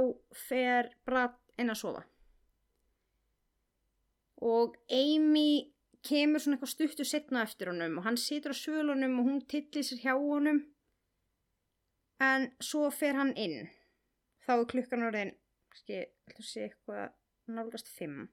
fer 0.48 0.90
Brad 1.06 1.38
inn 1.62 1.72
að 1.72 1.82
sofa. 1.84 2.04
Og 4.42 4.76
Amy 4.90 5.70
kemur 6.04 6.42
svona 6.42 6.58
eitthvað 6.58 6.74
stuttu 6.74 7.06
setna 7.06 7.44
eftir 7.46 7.72
honum 7.72 8.00
og 8.00 8.08
hann 8.08 8.18
situr 8.20 8.56
á 8.56 8.58
svölunum 8.58 9.20
og 9.22 9.28
hún 9.30 9.42
tillir 9.52 9.86
sér 9.86 10.02
hjá 10.02 10.14
honum. 10.18 10.64
En 12.20 12.50
svo 12.60 12.90
fer 12.92 13.16
hann 13.16 13.36
inn 13.38 13.70
þá 14.50 14.56
er 14.56 14.70
klukkan 14.72 15.06
orðin 15.06 15.32
kannski, 15.70 15.98
ætlum 16.25 16.41
að 16.41 16.48
sé 16.50 16.63
eitthvað 16.65 17.53
nálgast 17.53 17.91
fimm. 17.94 18.24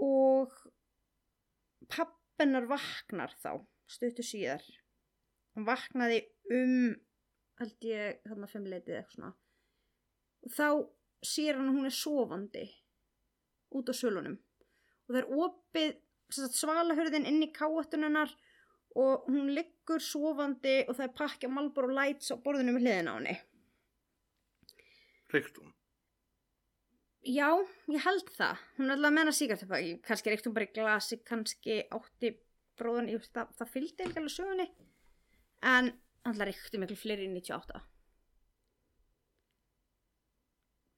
Og 0.00 0.54
pappennar 1.92 2.64
vaknar 2.70 3.34
þá 3.42 3.60
stuttu 3.92 4.24
síðar. 4.24 4.64
Hann 5.52 5.68
vaknaði 5.68 6.22
um 6.56 6.94
held 7.60 7.84
ég 7.84 8.22
þarna 8.24 8.48
fimmleitið 8.48 8.96
eitthvað 8.96 9.16
svona. 9.18 9.32
Og 10.40 10.54
þá 10.56 10.68
sér 11.28 11.58
hann 11.58 11.68
að 11.68 11.76
hún 11.76 11.90
er 11.90 11.96
sofandi 11.98 12.66
út 13.76 13.92
á 13.92 13.94
sölunum. 14.00 14.38
Og 15.04 15.12
það 15.12 15.20
er 15.20 15.32
opið 15.44 15.98
svalahörðin 16.56 17.28
inn 17.28 17.44
í 17.44 17.52
káattunennar 17.52 18.32
og 18.98 19.28
hún 19.30 19.52
liggur 19.54 20.02
sofandi 20.02 20.80
og 20.88 20.96
það 20.96 21.06
er 21.06 21.16
pakka 21.20 21.50
malbor 21.52 21.86
og 21.90 21.94
lights 21.94 22.32
á 22.34 22.36
borðinu 22.42 22.74
með 22.74 22.86
hliðina 22.86 23.14
á 23.14 23.18
henni 23.20 23.36
Reykt 25.30 25.60
hún. 25.60 25.70
Já, 27.22 27.46
ég 27.92 28.02
held 28.02 28.30
það. 28.34 28.62
Hún 28.78 28.88
er 28.88 28.96
alltaf 28.96 29.10
að 29.10 29.14
menna 29.14 29.34
síkartöpa. 29.36 29.78
Kanski 30.06 30.32
reykti 30.32 30.48
hún 30.48 30.56
bara 30.56 30.66
í 30.66 30.72
glasi, 30.74 31.18
kannski 31.28 31.76
átti 31.94 32.32
bróðan, 32.80 33.10
ég 33.12 33.20
veist 33.20 33.34
það, 33.36 33.52
það 33.60 33.70
fylgdi 33.74 34.06
ekki 34.06 34.18
alveg 34.18 34.34
sögunni. 34.34 34.66
En 35.70 35.92
alltaf 36.26 36.48
reykti 36.48 36.80
miklu 36.82 36.96
fleiri 36.98 37.28
í 37.28 37.32
98. 37.34 37.82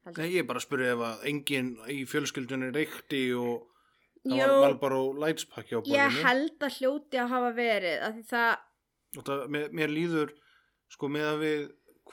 Held 0.07 0.23
Nei, 0.23 0.31
ég. 0.33 0.41
er 0.41 0.49
bara 0.49 0.63
að 0.63 0.67
spyrja 0.67 0.95
ef 0.97 1.05
að 1.11 1.27
enginn 1.31 1.71
í 1.93 1.99
fjölskyldunni 2.11 2.73
reykti 2.75 3.23
og 3.39 3.69
Það 4.23 4.37
Jú. 4.39 4.47
var 4.47 4.61
Marlboro 4.63 4.99
Lights 5.19 5.45
pakki 5.51 5.75
á 5.75 5.79
borðinu. 5.83 5.97
Ég 5.99 6.19
held 6.23 6.59
að 6.63 6.77
hljóti 6.79 7.19
að 7.19 7.29
hafa 7.33 7.49
verið 7.57 8.03
því 8.17 8.25
það, 8.31 8.53
það, 9.27 9.41
mér, 9.51 9.65
mér 9.81 9.91
líður, 9.91 10.35
sko, 10.95 11.09
með 11.11 11.27
að 11.33 11.41
við 11.43 11.63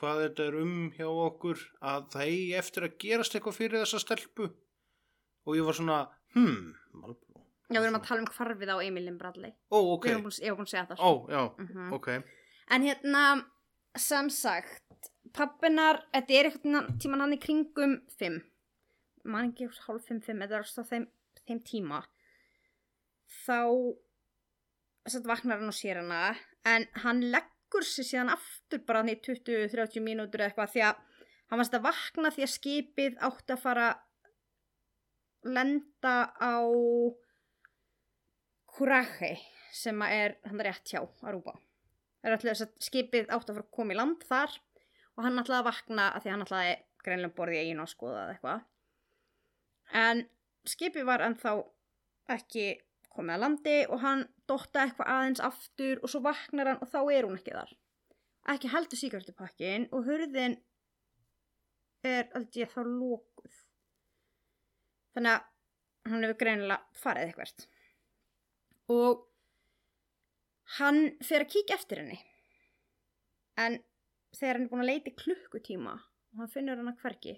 hvað 0.00 0.22
þetta 0.24 0.46
er 0.48 0.56
um 0.62 0.74
hjá 0.96 1.06
okkur, 1.06 1.62
að 1.92 2.08
það 2.14 2.24
eigi 2.26 2.54
eftir 2.58 2.86
að 2.88 2.96
gerast 3.04 3.34
eitthvað 3.38 3.58
fyrir 3.60 3.84
þessa 3.84 4.00
stelpu. 4.02 4.48
Og 5.46 5.56
ég 5.58 5.64
var 5.68 5.78
svona, 5.78 5.98
hmm, 6.34 6.74
Marlboro. 6.98 7.44
já 7.70 7.78
við 7.78 7.86
erum 7.86 8.00
að 8.00 8.06
tala 8.08 8.20
um 8.24 8.26
hvarfið 8.34 8.70
á 8.74 8.76
Emilin 8.82 9.18
Bradley 9.18 9.52
Ó, 9.70 9.78
ok. 9.94 10.04
Við 10.08 10.10
erum 10.16 10.24
búin, 10.26 10.56
búin 10.56 10.66
að 10.66 10.72
segja 10.74 10.86
það 10.90 10.98
Ó, 11.06 11.10
já, 11.30 11.42
Mhm. 11.62 11.92
ok. 11.94 12.08
En 12.70 12.82
hérna, 12.82 13.44
sem 13.96 14.28
sagt, 14.30 15.10
pappinar, 15.32 16.02
þetta 16.12 16.34
er 16.34 16.50
eitthvað 16.50 16.98
tíman 16.98 17.20
hann 17.20 17.32
í 17.32 17.38
kringum 17.38 18.00
fimm. 18.18 18.42
Man 19.24 19.52
ekki 19.52 19.68
hálf 19.86 20.06
fimm, 20.08 20.20
fimm, 20.20 20.40
þetta 20.42 20.58
er 20.58 20.64
alltaf 20.64 20.88
þeim, 20.90 21.06
þeim 21.48 21.60
tíma. 21.66 22.00
Þá, 23.44 23.60
að 25.08 25.30
vaknar 25.30 25.60
hann 25.60 25.72
og 25.72 25.76
sér 25.76 26.02
hana, 26.02 26.34
en 26.66 26.86
hann 27.04 27.22
leggur 27.32 27.86
sér 27.86 28.08
síðan 28.08 28.34
aftur 28.34 28.82
bara 28.86 29.02
hann 29.02 29.12
í 29.12 29.18
20-30 29.22 30.04
mínútur 30.04 30.42
eða 30.42 30.50
eitthvað 30.50 30.74
því 30.74 30.84
að 30.88 31.02
hann 31.50 31.62
varst 31.62 31.78
að 31.78 31.86
vakna 31.88 32.34
því 32.34 32.46
að 32.46 32.54
skipið 32.54 33.18
átti 33.26 33.56
að 33.56 33.64
fara 33.64 33.88
lenda 35.46 36.16
á 36.36 36.58
Kurahe 38.70 39.34
sem 39.74 40.02
er 40.06 40.36
hann 40.46 40.62
rétt 40.62 40.92
hjá 40.92 41.00
er 42.28 42.34
alltaf 42.36 42.50
þess 42.50 42.66
að 42.66 42.84
skipið 42.84 43.30
átti 43.32 43.52
að 43.52 43.56
fara 43.56 43.66
að 43.66 43.76
koma 43.76 43.94
í 43.94 43.98
land 43.98 44.26
þar 44.28 44.58
og 45.16 45.24
hann 45.24 45.40
ætlaði 45.40 45.60
að 45.60 45.68
vakna 45.70 46.08
að 46.14 46.24
því 46.24 46.32
hann 46.34 46.44
ætlaði 46.44 46.74
greinlega 47.00 47.36
borðið 47.38 47.60
í 47.60 47.70
einu 47.70 47.84
að 47.84 47.92
skoða 47.94 48.20
eða 48.20 48.34
eitthvað. 48.34 48.66
En 50.00 50.22
skipið 50.68 51.06
var 51.08 51.24
ennþá 51.24 51.54
ekki 52.34 52.66
komið 53.10 53.34
að 53.34 53.42
landi 53.44 53.76
og 53.90 54.02
hann 54.04 54.24
dotta 54.50 54.84
eitthvað 54.84 55.12
aðeins 55.14 55.42
aftur 55.44 56.02
og 56.02 56.12
svo 56.12 56.22
vaknar 56.24 56.72
hann 56.72 56.82
og 56.82 56.90
þá 56.90 57.00
er 57.14 57.28
hún 57.28 57.38
ekki 57.38 57.56
þar. 57.56 57.72
Ekki 58.50 58.72
heldur 58.72 59.00
síkartupakkin 59.00 59.88
og 59.94 60.06
hurðin 60.08 60.56
er 62.06 62.30
aldrei 62.36 62.68
þá 62.70 62.80
lókuð. 62.86 63.58
Þannig 65.14 65.34
að 65.34 66.10
hann 66.10 66.24
hefur 66.24 66.40
greinilega 66.40 67.02
farið 67.02 67.28
eitthvað. 67.28 67.66
Og 68.94 69.26
hann 70.78 71.02
fer 71.26 71.44
að 71.44 71.52
kíkja 71.54 71.76
eftir 71.76 72.02
henni 72.02 72.18
en 73.60 73.80
þegar 74.36 74.56
hann 74.56 74.66
er 74.66 74.72
búin 74.72 74.84
að 74.84 74.90
leita 74.92 75.16
klukkutíma 75.18 75.94
og 75.98 76.42
hann 76.42 76.52
finnur 76.52 76.80
hann 76.80 76.92
að 76.92 77.02
hvergi 77.02 77.36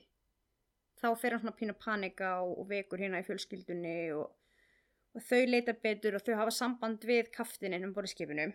þá 1.03 1.09
fer 1.19 1.35
hann 1.35 1.43
svona 1.43 1.57
pínu 1.59 1.75
panika 1.79 2.37
og, 2.45 2.55
og 2.63 2.71
vekur 2.71 3.03
hérna 3.03 3.23
í 3.23 3.27
fjölskyldunni 3.27 3.97
og, 4.17 4.31
og 5.17 5.27
þau 5.27 5.43
leita 5.49 5.75
betur 5.75 6.17
og 6.17 6.25
þau 6.27 6.39
hafa 6.41 6.55
samband 6.55 7.05
við 7.09 7.33
kaftinin 7.35 7.85
um 7.89 7.95
borðskipinu 7.97 8.49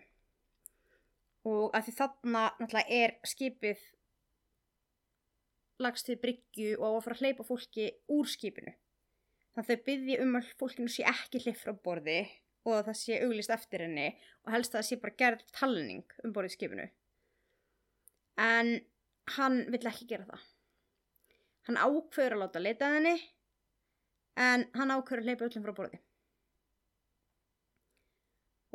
og 1.48 1.76
að 1.76 1.86
því 1.86 1.96
þarna 2.00 2.44
náttúrulega 2.58 2.98
er 3.04 3.16
skipið 3.28 3.86
lagst 5.78 6.10
við 6.10 6.20
bryggju 6.24 6.74
og 6.80 6.84
á 6.84 6.90
að 6.96 7.04
fara 7.06 7.18
að 7.18 7.24
hleypa 7.24 7.46
fólki 7.46 7.88
úr 8.10 8.28
skipinu 8.28 8.74
þannig 8.74 9.64
að 9.64 9.70
þau 9.70 9.86
byggði 9.90 10.20
um 10.24 10.36
að 10.40 10.52
fólkinu 10.60 10.92
sé 10.92 11.06
ekki 11.08 11.44
hleypt 11.44 11.62
frá 11.62 11.76
borði 11.86 12.20
og 12.68 12.76
að 12.76 12.90
það 12.90 12.98
sé 13.00 13.18
auglist 13.24 13.54
eftir 13.54 13.84
henni 13.84 14.06
og 14.44 14.52
helst 14.54 14.74
að 14.74 14.80
það 14.80 14.88
sé 14.88 15.00
bara 15.02 15.18
gerð 15.22 15.44
talning 15.56 16.16
um 16.24 16.34
borðið 16.36 16.54
skipinu. 16.56 16.86
En 18.38 18.72
hann 19.36 19.58
vill 19.72 19.84
ekki 19.90 20.08
gera 20.10 20.28
það. 20.28 20.46
Hann 21.68 21.76
ákveður 21.76 22.36
að 22.36 22.42
láta 22.42 22.62
leita 22.62 22.88
að 22.88 22.98
henni 22.98 23.14
en 24.40 24.64
hann 24.78 24.92
ákveður 24.94 25.22
að 25.22 25.28
hleypa 25.28 25.48
öllum 25.48 25.66
frá 25.66 25.74
borði. 25.76 26.00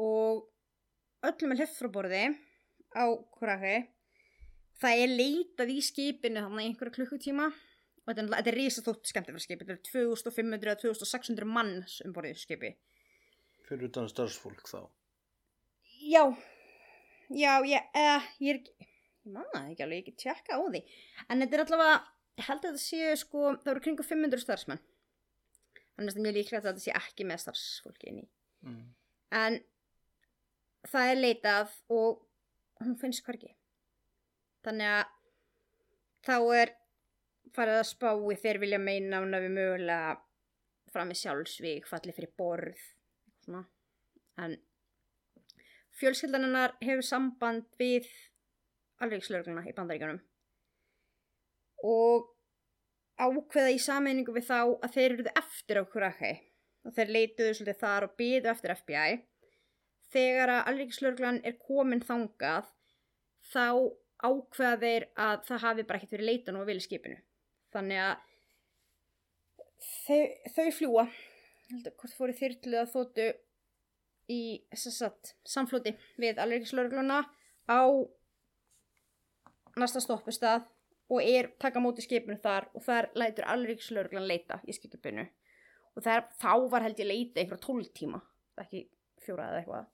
Og 0.04 0.44
öllum 1.30 1.54
er 1.54 1.62
hleypt 1.62 1.78
frá 1.80 1.90
borði 1.98 2.24
á 2.94 3.06
Kuraki. 3.34 3.76
Það 4.84 5.04
er 5.04 5.14
leitað 5.14 5.74
í 5.74 5.82
skipinu 5.86 6.44
þannig 6.44 6.68
einhverja 6.68 6.98
klukkutíma 6.98 7.50
og 8.04 8.10
þetta 8.10 8.24
er, 8.26 8.48
er 8.52 8.58
risastótt 8.58 9.10
skemmtifæra 9.10 9.44
skipi. 9.44 9.68
Þetta 9.68 9.78
er 9.78 10.16
2500-2600 10.24 11.50
manns 11.50 12.00
um 12.06 12.16
borðið 12.16 12.42
skipi. 12.42 12.74
Fyrir 13.64 13.88
utan 13.90 14.10
starfsfólk 14.12 14.66
þá. 14.68 14.82
Já, 16.04 16.26
já, 17.32 17.54
ég, 17.64 17.86
uh, 17.96 18.26
ég 18.44 18.50
er 18.52 18.60
ekki, 18.60 18.90
ég 19.24 19.32
manna 19.32 19.54
það 19.54 19.70
ekki 19.72 19.86
alveg, 19.86 20.00
ég 20.02 20.04
ekki 20.04 20.26
tjekka 20.26 20.60
á 20.60 20.62
því. 20.68 20.82
En 21.30 21.44
þetta 21.44 21.56
er 21.58 21.64
allavega, 21.64 21.96
held 22.42 22.64
að 22.64 22.72
þetta 22.72 22.82
séu 22.82 23.16
sko, 23.20 23.54
það 23.62 23.72
eru 23.74 23.84
kringu 23.86 24.06
500 24.08 24.42
starfsmenn. 24.42 24.82
Þannig 25.94 26.16
að 26.16 26.26
mjög 26.26 26.38
líklegt 26.40 26.66
að 26.66 26.70
þetta 26.72 26.84
sé 26.86 26.96
ekki 26.98 27.28
með 27.30 27.42
starfsfólki 27.44 28.10
inn 28.10 28.22
í. 28.24 28.28
Mm. 28.66 28.86
En 29.38 29.60
það 30.90 31.12
er 31.12 31.20
leitað 31.20 31.76
og 31.94 32.24
hún 32.82 32.98
finnst 33.02 33.24
hvergi. 33.28 33.54
Þannig 34.66 34.96
að 34.96 35.14
þá 36.26 36.36
er 36.58 36.74
farið 37.54 37.80
að 37.84 37.90
spá 37.92 38.10
í 38.16 38.40
þeir 38.42 38.62
vilja 38.64 38.82
meina 38.82 39.22
hún 39.22 39.38
að 39.38 39.46
við 39.46 39.56
mögulega 39.60 40.18
fram 40.94 41.10
með 41.10 41.22
sjálfsvík, 41.22 41.88
falli 41.90 42.14
fyrir 42.16 42.34
borð, 42.38 42.82
svona. 43.46 43.64
En 44.42 44.58
fjölskyldan 46.00 46.48
hennar 46.48 46.78
hefur 46.82 47.06
samband 47.06 47.70
við 47.78 48.10
alvegslörgluna 49.04 49.66
í 49.70 49.74
bandaríkanum 49.78 50.22
og 51.84 52.30
ákveða 53.20 53.74
í 53.76 53.82
sameiningu 53.82 54.34
við 54.36 54.48
þá 54.50 54.60
að 54.64 54.94
þeir 54.96 55.06
eruðu 55.12 55.34
eftir 55.44 55.80
á 55.80 55.84
Kuraki 55.86 56.32
og 56.84 56.96
þeir 56.96 57.14
leituðu 57.16 57.58
svolítið 57.58 57.82
þar 57.84 58.08
og 58.08 58.16
byðu 58.20 58.52
eftir 58.54 58.76
FBI 58.80 59.20
þegar 60.14 60.54
að 60.54 60.72
alvegslörglan 60.72 61.42
er 61.48 61.60
komin 61.62 62.04
þangað 62.04 62.72
þá 63.54 63.68
ákveða 64.24 64.80
þeir 64.82 65.08
að 65.20 65.46
það 65.50 65.64
hafi 65.68 65.86
bara 65.88 66.00
ekkert 66.00 66.16
verið 66.16 66.30
leitan 66.32 66.60
og 66.60 66.68
vilja 66.70 66.88
skipinu 66.88 67.20
þannig 67.76 68.02
að 68.04 68.16
þau, 69.84 70.22
þau 70.56 70.68
fljúa 70.80 71.08
heldur 71.70 71.96
hvort 72.00 72.18
fóru 72.18 72.38
þyrlu 72.38 72.80
að 72.82 72.92
þóttu 72.94 73.30
í 74.32 74.42
sagt, 74.80 75.34
samflóti 75.44 75.96
við 76.22 76.40
alvegslörgluna 76.40 77.24
á 77.68 77.82
næsta 79.80 80.04
stoppustað 80.04 80.68
og 81.12 81.24
er 81.24 81.52
taka 81.60 81.82
móti 81.84 82.04
skipinu 82.06 82.38
þar 82.42 82.70
og 82.74 82.84
þar 82.86 83.10
lætur 83.20 83.48
alvegslörglan 83.54 84.28
leita 84.28 84.60
í 84.68 84.76
skipinu 84.76 85.26
og 85.94 86.06
þar, 86.06 86.28
þá 86.40 86.54
var 86.72 86.86
held 86.88 87.02
ég 87.02 87.10
leita 87.10 87.42
einhverja 87.42 87.66
tólf 87.66 87.92
tíma 87.96 88.22
ekki 88.62 88.86
fjóra 89.24 89.50
eða 89.52 89.62
eitthvað 89.62 89.90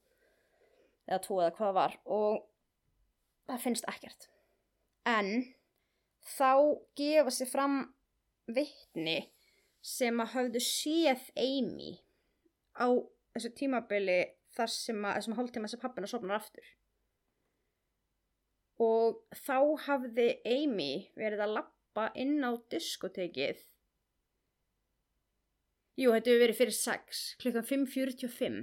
eða 1.10 1.22
tvo 1.26 1.40
eða 1.42 1.56
hvað 1.58 1.76
var 1.80 1.98
og 2.06 2.44
það 3.50 3.64
finnst 3.66 3.88
ekkert. 3.90 4.28
En 5.10 5.32
þá 6.38 6.52
gefa 7.00 7.34
sér 7.34 7.50
fram 7.50 7.80
vittni 8.50 9.20
sem 9.86 10.20
að 10.22 10.34
hafðu 10.36 10.62
séð 10.64 11.30
Amy 11.40 11.96
á 12.78 12.88
þessu 13.34 13.54
tímabili 13.58 14.20
þar 14.56 14.74
sem 14.74 15.06
að 15.06 15.18
þessum 15.20 15.38
hálftíma 15.40 15.72
sem 15.72 15.82
pappina 15.82 16.10
sopnar 16.10 16.40
aftur 16.40 16.68
og 18.80 19.20
þá 19.36 19.58
hafði 19.86 20.30
Amy 20.48 21.10
verið 21.20 21.44
að 21.44 21.56
lappa 21.58 22.08
inn 22.16 22.40
á 22.46 22.56
diskotekið. 22.72 23.60
Jú, 26.00 26.14
þetta 26.16 26.32
hefur 26.32 26.44
verið 26.46 26.60
fyrir 26.62 26.78
6 26.78 27.24
klukkan 27.42 27.68
5.45 27.68 28.60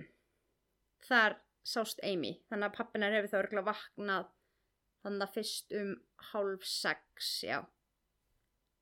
þar 1.05 1.37
sást 1.67 2.01
Amy 2.07 2.39
þannig 2.49 2.71
að 2.71 2.77
pappinar 2.79 3.13
hefur 3.13 3.33
þá 3.33 3.39
örgulega 3.43 3.69
vaknað 3.69 4.31
þannig 5.05 5.27
að 5.27 5.35
fyrst 5.35 5.75
um 5.77 5.91
hálf 6.31 6.65
6, 6.67 7.33
já. 7.47 7.59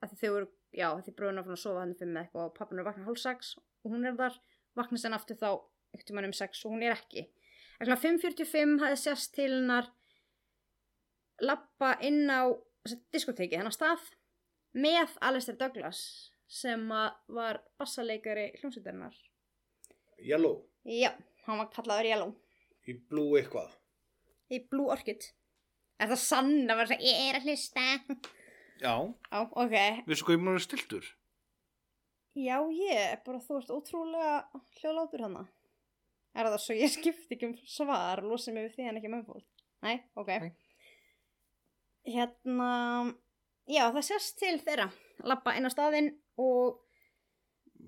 Þau 0.05 0.31
voru, 0.37 0.49
já, 0.77 0.89
því 1.03 1.15
bróðin 1.17 1.41
var 1.41 1.49
fann 1.49 1.57
að 1.57 1.63
sofa 1.65 1.83
hann 1.83 1.97
fyrir 1.99 2.13
með 2.15 2.27
eitthvað 2.27 2.47
og 2.47 2.55
pappinar 2.59 2.87
vaknað 2.87 3.11
hálf 3.11 3.23
6 3.25 3.51
og 3.59 3.93
hún 3.93 4.07
er 4.07 4.17
þar, 4.21 4.39
vaknast 4.79 5.09
henn 5.09 5.19
aftur 5.19 5.41
þá 5.41 5.51
ekkert 5.95 6.15
mann 6.15 6.29
um 6.29 6.37
6 6.37 6.63
og 6.65 6.75
hún 6.77 6.87
er 6.87 6.95
ekki. 6.95 7.27
Ekkert 7.81 8.05
5.45 8.05 8.79
hafði 8.85 9.01
sérst 9.03 9.35
til 9.35 9.51
hennar 9.51 9.91
lappa 11.43 11.95
inn 12.05 12.29
á 12.31 12.53
diskoteki 13.15 13.57
hennar 13.59 13.73
stað 13.75 14.03
með 14.75 15.15
Alistair 15.25 15.57
Douglas 15.59 16.01
sem 16.51 16.83
að 16.93 17.15
var 17.35 17.61
bassaleikari 17.81 18.51
hljómsveitarinnar. 18.61 19.15
Yellow. 20.23 20.61
Já, 20.85 21.11
hann 21.47 21.59
var 21.63 21.71
kallaður 21.75 22.11
Yellow 22.11 22.35
Í 22.87 22.95
blue 23.09 23.41
eitthvað. 23.41 23.71
í 24.53 24.59
Blue 24.71 24.91
Orchid. 24.93 25.25
Er 25.99 26.11
það 26.11 26.21
sann 26.21 26.53
að 26.71 26.81
vera 26.83 26.97
að 26.99 27.05
ég 27.07 27.21
er 27.31 27.39
að 27.39 27.47
hlusta? 27.49 27.85
Já. 28.83 28.95
Já, 29.31 29.41
ok. 29.41 29.75
Veistu 30.07 30.27
hvað 30.27 30.35
ég 30.37 30.43
múin 30.45 30.59
að 30.59 30.65
stiltur? 30.67 31.07
Já, 32.35 32.57
ég 32.75 32.99
er 32.99 33.21
bara, 33.25 33.39
þú 33.41 33.57
ert 33.61 33.71
ótrúlega 33.73 34.35
hljóðlátur 34.81 35.23
hana. 35.25 35.45
Er 36.35 36.49
það 36.51 36.61
svo 36.65 36.75
ég 36.77 36.91
skipti 36.93 37.37
ekki 37.39 37.47
um 37.49 37.57
svar 37.71 38.21
og 38.25 38.33
losi 38.35 38.53
mig 38.53 38.67
við 38.69 38.77
því 38.77 38.89
en 38.91 38.99
ekki 39.01 39.13
með 39.13 39.27
fólk? 39.31 39.47
Nei, 39.87 39.97
ok. 40.19 40.33
Nei. 40.43 40.53
Hérna, 42.05 42.71
já, 43.71 43.85
það 43.89 44.07
sést 44.11 44.39
til 44.41 44.57
þeirra. 44.61 44.91
Lappa 45.25 45.55
inn 45.57 45.69
á 45.69 45.73
staðinn 45.73 46.11
og 46.41 46.85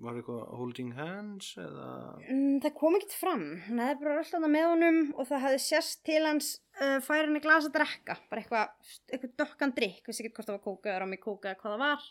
var 0.03 0.17
eitthvað 0.19 0.43
holding 0.59 0.93
hands 0.97 1.53
eða? 1.61 1.89
Mm, 2.29 2.59
það 2.65 2.75
kom 2.77 2.97
ekkert 2.99 3.17
fram, 3.17 3.45
hann 3.67 3.81
hefði 3.81 4.03
bara 4.03 4.17
alltaf 4.21 4.47
með 4.53 4.67
honum 4.71 4.99
og 5.17 5.29
það 5.29 5.45
hefði 5.47 5.61
sérst 5.65 6.03
til 6.07 6.23
hans 6.27 6.51
uh, 6.81 6.99
færa 7.05 7.25
henni 7.25 7.43
glas 7.45 7.69
að 7.69 7.77
drekka, 7.79 8.19
bara 8.31 8.43
eitthvað, 8.43 8.93
eitthvað 9.09 9.35
dökkan 9.41 9.75
drikk, 9.79 10.03
vissi 10.09 10.25
ekki 10.25 10.35
hvort 10.37 10.51
það 10.51 10.59
var 10.59 10.65
kóka 10.67 10.93
eða 10.93 11.01
rámi 11.05 11.21
kóka 11.23 11.53
eða 11.53 11.61
hvað 11.63 11.75
það 11.77 11.85
var. 11.87 12.11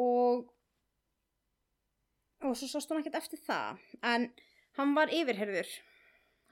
Og 0.00 0.50
og 2.40 2.56
svo 2.56 2.70
sást 2.70 2.90
hún 2.90 3.02
ekkert 3.02 3.20
eftir 3.20 3.42
það, 3.44 3.80
en 4.10 4.30
hann 4.78 4.94
var 4.96 5.12
yfirherður, 5.12 5.72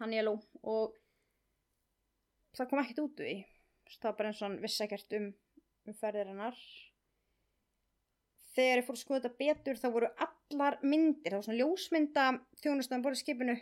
hann 0.03 0.15
ég 0.15 0.27
lú 0.27 0.37
og 0.63 0.97
það 2.59 2.71
kom 2.71 2.83
ekkert 2.83 3.03
út 3.07 3.23
úr 3.23 3.25
því, 3.25 3.37
það 3.97 4.11
var 4.11 4.19
bara 4.19 4.33
eins 4.33 4.43
og 4.43 4.49
hann 4.49 4.61
vissi 4.63 4.85
ekkert 4.85 5.17
um, 5.19 5.31
um 5.89 5.97
ferðir 5.97 6.31
hennar. 6.33 6.61
Þegar 8.59 8.81
ég 8.81 8.87
fór 8.87 8.97
að 8.97 9.03
skoða 9.03 9.25
þetta 9.25 9.41
betur 9.41 9.81
þá 9.81 9.89
voru 9.95 10.13
allar 10.27 10.79
myndir, 10.83 11.31
það 11.33 11.39
var 11.39 11.47
svona 11.47 11.59
ljósmynda 11.63 12.29
þjónustan 12.63 13.05
borðið 13.05 13.23
skipinu. 13.23 13.59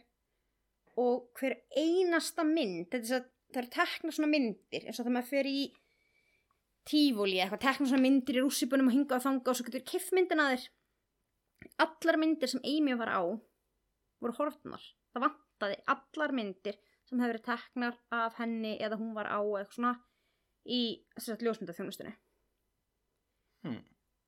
Og 0.97 1.27
hver 1.37 1.59
einasta 1.77 2.47
mynd 2.49 2.89
þetta 2.93 3.19
er 3.19 3.27
það 3.53 3.61
eru 3.63 3.73
tekna 3.75 4.15
svona 4.15 4.33
myndir 4.33 4.87
eins 4.87 4.99
og 5.01 5.07
það 5.07 5.15
maður 5.17 5.31
fer 5.33 5.51
í 5.51 5.61
tífóli 6.87 7.39
eitthvað, 7.43 7.63
tekna 7.67 7.91
svona 7.91 8.05
myndir 8.05 8.39
í 8.39 8.43
rússibunum 8.45 8.91
og 8.91 8.95
hinga 8.95 9.19
og 9.19 9.25
þanga 9.25 9.53
og 9.53 9.59
svo 9.59 9.67
getur 9.67 9.85
kiff 9.91 10.13
myndin 10.15 10.43
að 10.43 10.53
þér. 10.55 10.67
Allar 11.83 12.19
myndir 12.23 12.53
sem 12.53 12.63
Amy 12.63 12.97
var 12.99 13.11
á 13.11 13.23
voru 14.23 14.37
horfnar. 14.39 14.83
Það 15.13 15.25
vantaði 15.27 15.79
allar 15.95 16.35
myndir 16.37 16.79
sem 17.07 17.23
hefur 17.23 17.41
teknar 17.47 17.99
af 18.15 18.39
henni 18.41 18.77
eða 18.83 18.99
hún 19.01 19.15
var 19.17 19.31
á 19.31 19.39
eitthvað 19.39 19.75
svona 19.79 19.95
í 20.67 20.83
þess 21.17 21.35
að 21.35 21.45
ljósmynda 21.47 21.75
þjónustunni 21.77 22.13
hmm. 23.67 23.83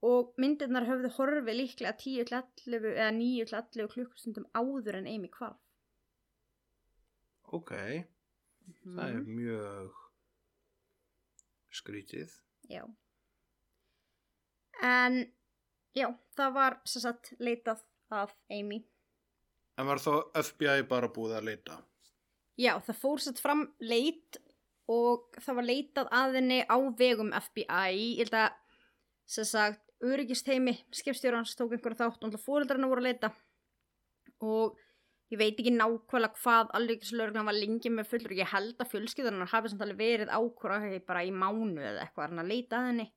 og 0.08 0.34
myndirnar 0.40 0.86
höfðu 0.88 1.12
horfið 1.16 1.58
líklega 1.60 1.94
10-11 2.00 2.92
eða 2.94 3.10
9-11 3.16 3.90
klukkustundum 3.94 4.48
áður 4.54 5.00
en 5.00 5.10
Amy 5.10 5.30
hvarf. 5.34 5.58
ok, 7.58 7.72
það 8.84 9.04
er 9.08 9.24
mjög 9.26 10.04
skrítið 11.78 12.36
Já. 12.68 12.82
En, 14.84 15.22
já, 15.96 16.06
það 16.36 16.50
var 16.54 16.74
sem 16.86 17.02
sagt 17.02 17.30
leitað 17.40 17.80
af 18.14 18.34
Amy. 18.52 18.82
en 19.78 19.88
var 19.88 20.02
þá 20.02 20.12
FBI 20.42 20.84
bara 20.90 21.10
búið 21.12 21.38
að 21.38 21.48
leita 21.48 21.78
Já, 22.58 22.74
það 22.82 22.98
fór 22.98 23.22
satt 23.22 23.38
fram 23.38 23.64
leit 23.78 24.38
og 24.88 25.36
það 25.44 25.58
var 25.58 25.68
leitað 25.68 26.10
að 26.16 26.38
henni 26.38 26.58
á 26.64 26.76
vegum 26.96 27.30
FBI. 27.36 27.98
Ég 28.18 28.24
held 28.24 28.36
að, 28.40 28.56
sem 29.28 29.46
sagt, 29.48 29.84
öryggisteimi, 30.04 30.76
skipstjórans 30.94 31.56
tók 31.58 31.74
einhverja 31.74 32.06
þátt 32.06 32.28
og 32.28 32.40
fóreldrarna 32.40 32.88
voru 32.90 33.02
að 33.02 33.08
leita. 33.10 33.32
Og 34.46 34.78
ég 35.32 35.40
veit 35.40 35.58
ekki 35.58 35.74
nákvæmlega 35.74 36.40
hvað 36.40 36.72
alvegslörgna 36.78 37.44
var 37.44 37.56
lengi 37.56 37.92
með 37.92 38.08
fullur 38.12 38.36
ég 38.38 38.52
held 38.52 38.78
að 38.80 38.92
fjölskyldunar 38.94 39.50
hafi 39.52 39.72
samt 39.72 39.84
alveg 39.84 40.00
verið 40.00 40.32
ákvara 40.32 41.00
bara 41.08 41.24
í 41.26 41.32
mánu 41.34 41.82
eða 41.82 42.06
eitthvað 42.06 42.30
hann 42.30 42.44
að 42.44 42.52
leita 42.52 42.78
að 42.78 42.88
henni. 42.92 43.08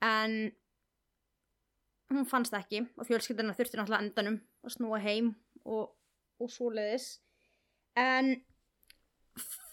En 0.00 0.36
hún 2.10 2.26
fannst 2.26 2.56
ekki 2.56 2.82
og 2.96 3.06
fjölskyldunar 3.06 3.58
þurfti 3.58 3.78
náttúrulega 3.78 4.06
endanum 4.08 4.40
að 4.64 4.74
snúa 4.74 5.00
heim 5.04 5.34
og, 5.62 5.92
og 6.40 6.50
svoleiðis. 6.50 7.20
En 7.94 8.40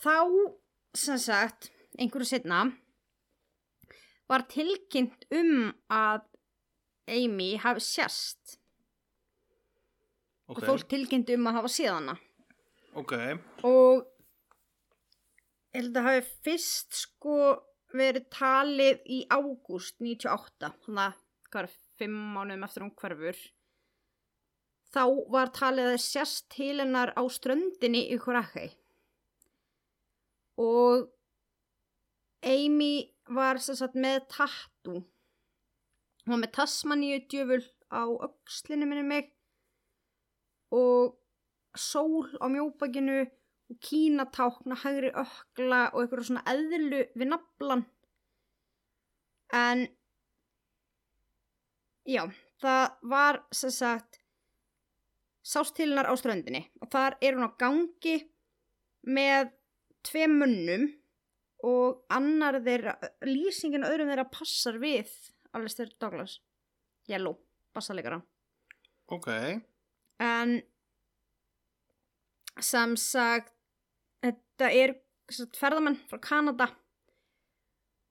þá 0.04 0.20
sem 0.98 1.20
sagt 1.22 1.72
einhverju 1.98 2.28
setna 2.30 2.66
var 4.28 4.44
tilkynnt 4.52 5.28
um 5.34 5.70
að 5.94 6.26
Amy 7.08 7.54
hafi 7.64 7.84
sérst 7.84 8.58
ok, 10.48 10.58
og 10.58 10.64
fólk 10.66 10.88
tilkynnt 10.92 11.32
um 11.36 11.48
að 11.48 11.60
hafa 11.62 11.72
séð 11.72 11.94
hana. 11.96 12.18
Ok, 12.98 13.14
og 13.68 14.04
ég 15.76 15.84
held 15.84 16.00
að 16.00 16.10
hafi 16.10 16.24
fyrst 16.48 16.98
sko 17.04 17.38
verið 17.94 18.26
talið 18.34 19.06
í 19.14 19.22
ágúst 19.32 20.02
98 20.04 20.74
þannig 20.86 21.04
að 21.06 21.22
hvað 21.48 21.62
er 21.64 21.78
fimm 22.02 22.18
mánuðum 22.36 22.66
eftir 22.68 22.84
hún 22.84 22.98
hverfur. 23.00 23.40
Þá 24.92 25.04
var 25.32 25.54
talið 25.56 25.94
að 25.94 26.04
sérst 26.04 26.50
til 26.52 26.76
hennar 26.82 27.14
á 27.16 27.24
ströndinni 27.32 28.08
í 28.12 28.20
Kurakei 28.20 28.70
og 30.58 31.08
Amy 32.48 33.08
var 33.34 33.60
sagt 33.62 33.98
með 33.98 34.26
tattu 34.32 34.98
hún 36.28 36.36
var 36.36 36.44
með 36.44 36.54
Tasmaníu 36.58 37.20
djöful 37.32 37.64
á 37.94 38.04
öxlinni 38.28 38.88
minni 38.88 39.04
mig 39.08 39.32
og 40.76 41.16
sól 41.78 42.28
á 42.44 42.46
mjóbakinu 42.52 43.20
og 43.24 43.80
kínatákna 43.84 44.76
hægri 44.84 45.12
ökla 45.24 45.82
og 45.94 46.02
eitthvað 46.02 46.28
svona 46.30 46.44
eðlu 46.52 47.04
við 47.16 47.32
naflan 47.32 47.84
en 49.56 49.88
já, 52.08 52.24
það 52.62 52.84
var 53.12 53.42
sem 53.52 53.72
sagt 53.72 54.20
sástilnar 55.48 56.08
á 56.12 56.14
ströndinni 56.20 56.66
og 56.82 56.92
þar 56.92 57.18
er 57.22 57.38
hún 57.38 57.48
á 57.48 57.52
gangi 57.60 58.18
með 59.08 59.54
tvei 60.08 60.28
munnum 60.32 60.88
og 61.68 62.04
annar 62.14 62.60
þeirra, 62.64 62.96
lýsingin 63.26 63.86
öðrum 63.88 64.12
þeirra 64.12 64.28
passar 64.32 64.78
við 64.82 65.12
Alistair 65.58 65.90
Douglas. 66.00 66.40
Yellow, 67.10 67.38
bassalegaran 67.76 68.26
ok. 69.08 69.30
En 70.20 70.62
sem 72.60 72.96
sagt 72.98 73.54
þetta 74.26 74.70
er 74.74 74.96
sagt, 75.32 75.58
ferðamenn 75.60 76.00
frá 76.10 76.20
Kanada 76.24 76.70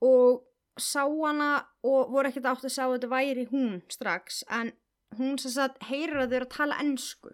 og 0.04 0.44
sá 0.78 1.02
hana 1.02 1.50
og 1.86 2.12
voru 2.12 2.30
ekkert 2.30 2.50
átt 2.52 2.66
að 2.68 2.74
sjá 2.74 2.84
að 2.86 2.96
þetta 2.96 3.12
væri 3.12 3.46
hún 3.50 3.80
strax 3.92 4.42
en 4.52 4.74
hún 5.16 5.38
sem 5.40 5.54
sagt 5.54 5.82
heyrir 5.88 6.20
að 6.20 6.30
þau 6.30 6.36
eru 6.38 6.48
að 6.48 6.56
tala 6.56 6.80
ennsku 6.82 7.32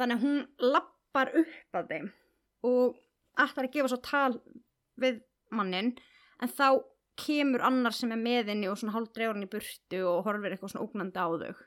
þannig 0.00 0.18
að 0.18 0.24
hún 0.26 0.72
lappar 0.74 1.32
upp 1.40 1.78
að 1.80 1.94
þeim 1.94 2.10
og 2.66 2.98
ætlar 3.44 3.68
að 3.68 3.74
gefa 3.76 3.90
svo 3.92 4.00
tal 4.04 4.32
við 5.00 5.20
mannin 5.50 5.92
en 6.40 6.48
þá 6.52 6.66
kemur 7.20 7.60
annar 7.66 7.92
sem 7.92 8.12
er 8.14 8.20
með 8.20 8.48
henni 8.52 8.68
og 8.70 8.78
svona 8.80 8.94
hálf 8.94 9.10
dreifur 9.12 9.36
hann 9.36 9.44
í 9.44 9.50
burtu 9.52 9.98
og 10.08 10.22
horfir 10.24 10.54
eitthvað 10.54 10.72
svona 10.72 10.86
ógnandi 10.86 11.20
á 11.20 11.28
þau. 11.28 11.66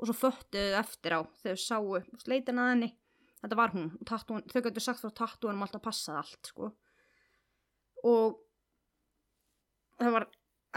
Og 0.00 0.08
svo 0.10 0.16
föttuðu 0.18 0.74
eftir 0.80 1.14
á 1.16 1.20
þegar 1.40 1.60
þau 1.60 1.64
sáu 1.64 2.00
sleitin 2.24 2.60
að 2.60 2.70
henni. 2.72 2.90
Þetta 3.44 3.56
var 3.60 3.72
hún. 3.76 3.90
Og 4.00 4.06
tattúin, 4.08 4.44
þau 4.50 4.60
gætu 4.66 4.82
sagt 4.82 5.00
frá 5.04 5.12
tattúinum 5.20 5.62
alltaf 5.64 5.82
passað 5.84 6.20
allt 6.20 6.50
sko. 6.50 6.70
Og 8.04 8.38
það 10.00 10.14
var 10.18 10.26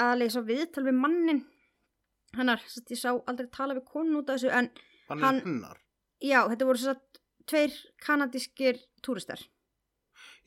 aðlega 0.06 0.36
svo 0.36 0.44
viðtal 0.48 0.86
við 0.88 0.98
mannin 1.02 1.44
að 2.38 2.64
ég 2.92 3.00
sá 3.00 3.10
aldrei 3.16 3.48
tala 3.52 3.76
við 3.78 3.88
konu 3.90 4.20
út 4.22 4.30
af 4.30 4.38
þessu 4.38 4.52
en 4.54 4.68
hann, 5.10 5.22
Hann- 5.24 5.78
já, 6.22 6.44
þetta 6.52 6.68
voru 6.70 6.82
svo 6.84 6.94
að 6.94 7.22
tveir 7.48 7.78
kanadískir 8.04 8.82
túristar 9.02 9.42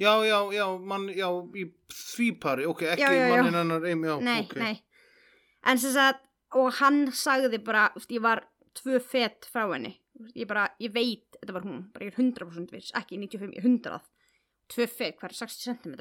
já, 0.01 0.13
já, 0.27 0.39
já, 0.57 0.67
mann, 0.93 1.09
já, 1.13 1.29
í 1.61 1.67
því 1.93 2.29
pari 2.41 2.67
ok, 2.71 2.87
ekki 2.95 3.05
Já, 3.05 3.13
já, 3.13 3.27
já. 3.27 3.35
mannin 3.37 3.59
hennar 3.61 3.87
Amy, 3.93 4.09
já, 4.09 4.17
nei, 4.25 4.41
ok. 4.47 4.57
nei. 4.63 4.77
En 5.71 5.79
sem 5.79 5.93
sagt, 5.93 6.25
og 6.57 6.71
hann 6.81 7.03
sagði 7.13 7.61
bara, 7.63 7.89
þú 7.95 8.01
veist, 8.01 8.15
ég 8.17 8.25
var 8.25 8.45
tvö 8.81 9.01
fett 9.05 9.49
frá 9.53 9.67
henni. 9.75 9.93
Þú 10.17 10.25
veist, 10.25 10.39
ég 10.41 10.49
bara, 10.49 10.65
ég 10.81 10.95
veit 10.95 11.27
þetta 11.41 11.57
var 11.57 11.67
hún, 11.69 11.83
bara 11.93 12.09
ég 12.09 12.15
er 12.17 12.23
100% 12.25 12.73
viss 12.75 12.95
ekki 12.97 13.19
95, 13.21 13.55
ég 13.57 13.65
er 13.65 13.69
100 13.69 14.01
tvö 14.71 14.87
fett, 14.89 15.19
hver 15.21 15.33
er 15.35 15.37
60 15.37 15.81
cm 15.83 15.95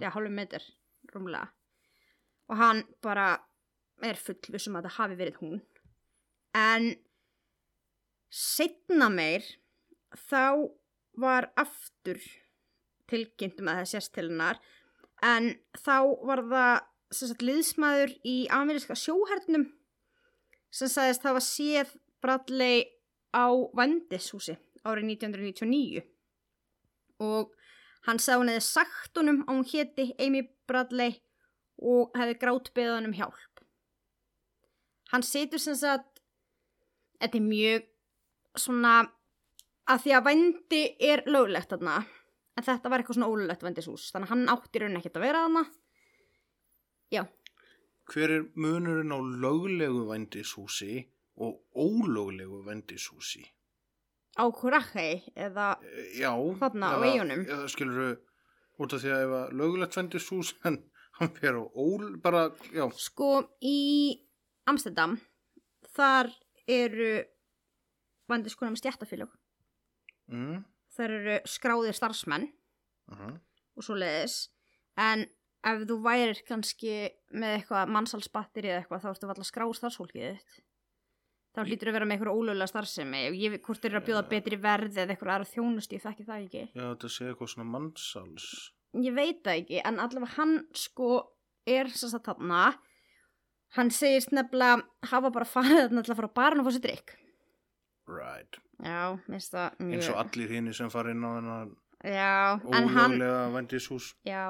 já, 0.00 0.10
hálfum 0.12 0.34
metr, 0.36 0.64
rúmlega. 1.14 1.48
Og 2.50 2.58
hann 2.60 2.82
bara 3.04 3.38
er 4.04 4.18
fullviss 4.20 4.68
um 4.68 4.76
að 4.80 4.88
það 4.88 4.96
hafi 4.98 5.18
verið 5.20 5.38
hún. 5.40 5.60
En 6.54 6.90
setna 8.34 9.08
meir 9.12 9.44
þá 10.28 10.74
var 11.20 11.48
aftur 11.60 12.18
tilkynntum 13.10 13.70
að 13.70 13.80
það 13.80 13.90
sést 13.92 14.14
til 14.14 14.26
hennar. 14.28 14.60
En 15.24 15.54
þá 15.78 15.96
var 16.26 16.44
það 16.50 17.40
liðsmaður 17.44 18.14
í 18.26 18.36
ameríska 18.52 18.96
sjóhernum 18.98 19.68
sem 20.74 20.90
sagðist 20.90 21.24
hafa 21.24 21.42
séð 21.44 21.94
Bradley 22.24 22.84
á 23.34 23.46
Vandishúsi 23.76 24.56
árið 24.84 25.14
1999 25.14 26.02
og 27.24 27.52
hann 28.06 28.20
sagði 28.20 28.40
hún 28.40 28.52
hefði 28.52 28.66
sagt 28.66 29.20
honum 29.20 29.42
að 29.46 29.54
hún 29.54 29.68
héti 29.70 30.06
Amy 30.20 30.42
Bradley 30.68 31.16
og 31.78 32.14
hefði 32.18 32.38
grátbeðið 32.42 32.96
hann 32.96 33.08
um 33.08 33.16
hjálp. 33.16 33.62
Hann 35.12 35.24
setur 35.26 35.62
sem 35.62 35.76
sagt 35.78 36.20
þetta 37.20 37.38
er 37.38 37.46
mjög 37.46 37.86
svona 38.58 38.94
að 39.90 40.04
því 40.04 40.14
að 40.16 40.26
vændi 40.28 40.82
er 41.02 41.24
löglegt 41.28 41.72
þarna 41.72 42.02
en 42.56 42.64
þetta 42.66 42.90
var 42.90 43.00
eitthvað 43.02 43.18
svona 43.18 43.30
ólulegt 43.32 43.62
vændishús 43.66 44.10
þannig 44.14 44.28
að 44.28 44.32
hann 44.34 44.52
átti 44.54 44.78
rauninni 44.82 45.00
ekkert 45.02 45.16
að 45.18 45.24
vera 45.26 45.42
þarna 45.46 45.64
já, 47.14 47.22
hver 48.12 48.30
er 48.36 48.44
munurinn 48.54 49.14
á 49.14 49.18
löglegu 49.44 50.04
vændishúsi 50.10 51.04
og 51.36 51.60
ólöglegu 51.74 52.60
vændishúsi? 52.66 53.42
Á 54.38 54.44
Kurakei 54.50 55.22
eða, 55.36 55.78
Eh, 55.82 56.18
Já. 56.20 56.30
Þarna 56.58 56.90
á 56.90 56.98
eða- 56.98 57.06
eyjunum? 57.10 57.44
Eða 57.46 57.68
skilur 57.70 58.18
út 58.78 58.92
af 58.92 59.00
því 59.02 59.10
að 59.14 59.22
ef 59.24 59.32
að 59.38 59.52
löglegt 59.60 59.94
vændishús 59.98 60.54
en 60.64 60.78
hann 61.18 61.28
fer 61.38 61.54
á 61.54 61.62
ól, 61.74 62.16
bara, 62.22 62.50
já. 62.74 62.86
sko, 62.98 63.48
í 63.62 64.20
Amsterdam, 64.66 65.20
þar 65.94 66.30
eru 66.66 67.24
vandiskonum 68.28 68.74
með 68.74 68.82
stjættafélög. 68.82 69.30
Þar 70.94 71.16
eru 71.18 71.38
skráðir 71.50 71.96
starfsmenn 71.98 72.50
uh 73.12 73.34
og 73.74 73.82
svo 73.82 73.96
leiðis. 73.98 74.36
En 74.94 75.24
ef 75.66 75.80
þú 75.88 75.96
værir 76.04 76.38
kannski 76.46 76.92
með 77.34 77.56
eitthvað 77.56 77.90
mannsalsbatteri 77.96 78.70
eða 78.70 78.84
eitthvað, 78.84 79.02
þá 79.02 79.08
ertu 79.10 79.26
alltaf 79.32 79.48
skráð 79.48 79.72
starfsfólkið. 79.80 80.52
Þá 81.54 81.60
hlýtur 81.66 81.90
að 81.90 81.96
vera 81.96 82.06
með 82.06 82.16
eitthvað 82.16 82.38
ólögulega 82.38 82.70
starfsemi. 82.70 83.24
Og 83.32 83.36
ég 83.38 83.54
veit 83.54 83.64
hvort 83.66 83.82
þeir 83.82 83.92
eru 83.92 84.00
að 84.00 84.06
bjóða 84.08 84.22
betri 84.30 84.60
verði 84.62 85.02
eða 85.02 85.14
eitthvað 85.14 85.34
aðra 85.34 85.50
þjónust, 85.50 85.94
ég 85.94 86.04
þekki 86.04 86.28
það 86.28 86.46
ekki. 86.46 86.64
Já, 86.70 86.84
þetta 86.84 87.10
sé 87.16 87.28
eitthvað 87.30 87.52
svona 87.54 87.68
mannsals. 87.74 88.48
ég 89.02 89.14
veit 89.18 89.42
það 89.42 89.60
ekki, 89.60 89.82
en 89.90 90.00
allavega 90.02 90.34
hann 90.36 90.56
sko 90.78 91.10
er 91.66 91.90
þess 91.90 92.14
að 92.14 92.26
þarna 92.28 92.62
hann 93.74 93.90
segist 93.90 94.30
nefnilega 94.34 94.84
hafa 95.10 95.30
bara 95.34 95.48
farið 95.48 95.80
þarna 95.88 96.04
til 96.04 96.12
að 96.14 96.18
fara 96.20 96.30
á 96.30 96.38
barn 96.38 96.62
og 96.62 96.68
fá 96.68 96.74
sér 96.76 96.84
drikk 96.84 97.14
Right. 98.06 98.58
já, 98.84 99.16
minnst 99.30 99.54
það 99.54 99.78
mjög 99.80 99.94
Eins 99.96 100.08
og 100.12 100.18
allir 100.20 100.50
hinn 100.52 100.72
sem 100.76 100.90
fara 100.92 101.10
inn 101.14 101.24
á 101.24 101.30
þennan 101.38 101.70
já, 102.04 102.32
en 102.76 102.88
hann 102.92 103.14
ólöglega 103.14 103.52
vændishús. 103.54 104.10
já, 104.28 104.42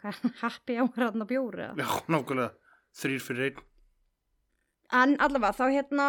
happy 0.42 0.78
á 0.80 0.84
hann 0.96 1.20
að 1.20 1.28
bjóra 1.34 1.66
Já, 1.76 1.88
nákvæmlega. 2.08 2.54
Þrýr 2.96 3.20
fyrir 3.22 3.50
einn. 3.50 3.60
en 4.92 5.16
allavega 5.20 5.52
þá 5.58 5.66
hérna 5.70 6.06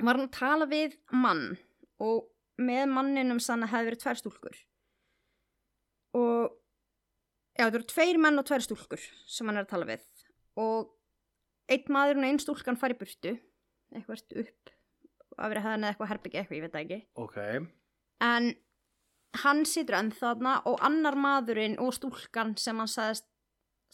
var 0.00 0.16
hann 0.18 0.26
að 0.26 0.34
tala 0.36 0.66
við 0.66 0.96
mann 1.12 1.44
og 2.00 2.26
með 2.60 2.90
manninum 2.92 3.38
sann 3.40 3.62
að 3.64 3.72
hefði 3.74 3.88
verið 3.90 4.02
tvær 4.02 4.18
stúlkur 4.20 4.58
og 6.18 6.50
já, 7.54 7.64
þetta 7.68 7.78
eru 7.78 7.86
tveir 7.94 8.18
menn 8.20 8.40
og 8.42 8.48
tvær 8.50 8.64
stúlkur 8.66 9.06
sem 9.30 9.46
hann 9.48 9.60
er 9.60 9.68
að 9.68 9.72
tala 9.76 9.88
við 9.88 10.04
og 10.60 10.90
einn 11.70 11.86
maður 11.94 12.18
og 12.20 12.28
einn 12.28 12.42
stúlkan 12.42 12.80
fari 12.80 12.98
burtu 12.98 13.36
eitthvað 13.94 14.42
upp 14.42 14.74
að 15.40 15.54
vera 15.54 15.62
hefðan 15.64 15.84
eða 15.84 15.94
eitthvað 15.94 16.12
herbyggi 16.12 16.40
eitthvað, 16.40 16.58
ég 16.58 16.64
veit 16.66 16.74
það 16.74 16.84
ekki. 16.84 17.00
Ok. 17.24 17.38
en 18.20 18.50
hann 19.44 19.64
situr 19.68 19.96
enn 19.98 20.12
þarna 20.14 20.56
og 20.66 20.80
annar 20.84 21.16
maðurinn 21.18 21.78
og 21.82 21.94
stúlkan 21.94 22.56
sem 22.58 22.78
hann 22.80 22.90
sagðist 22.90 23.26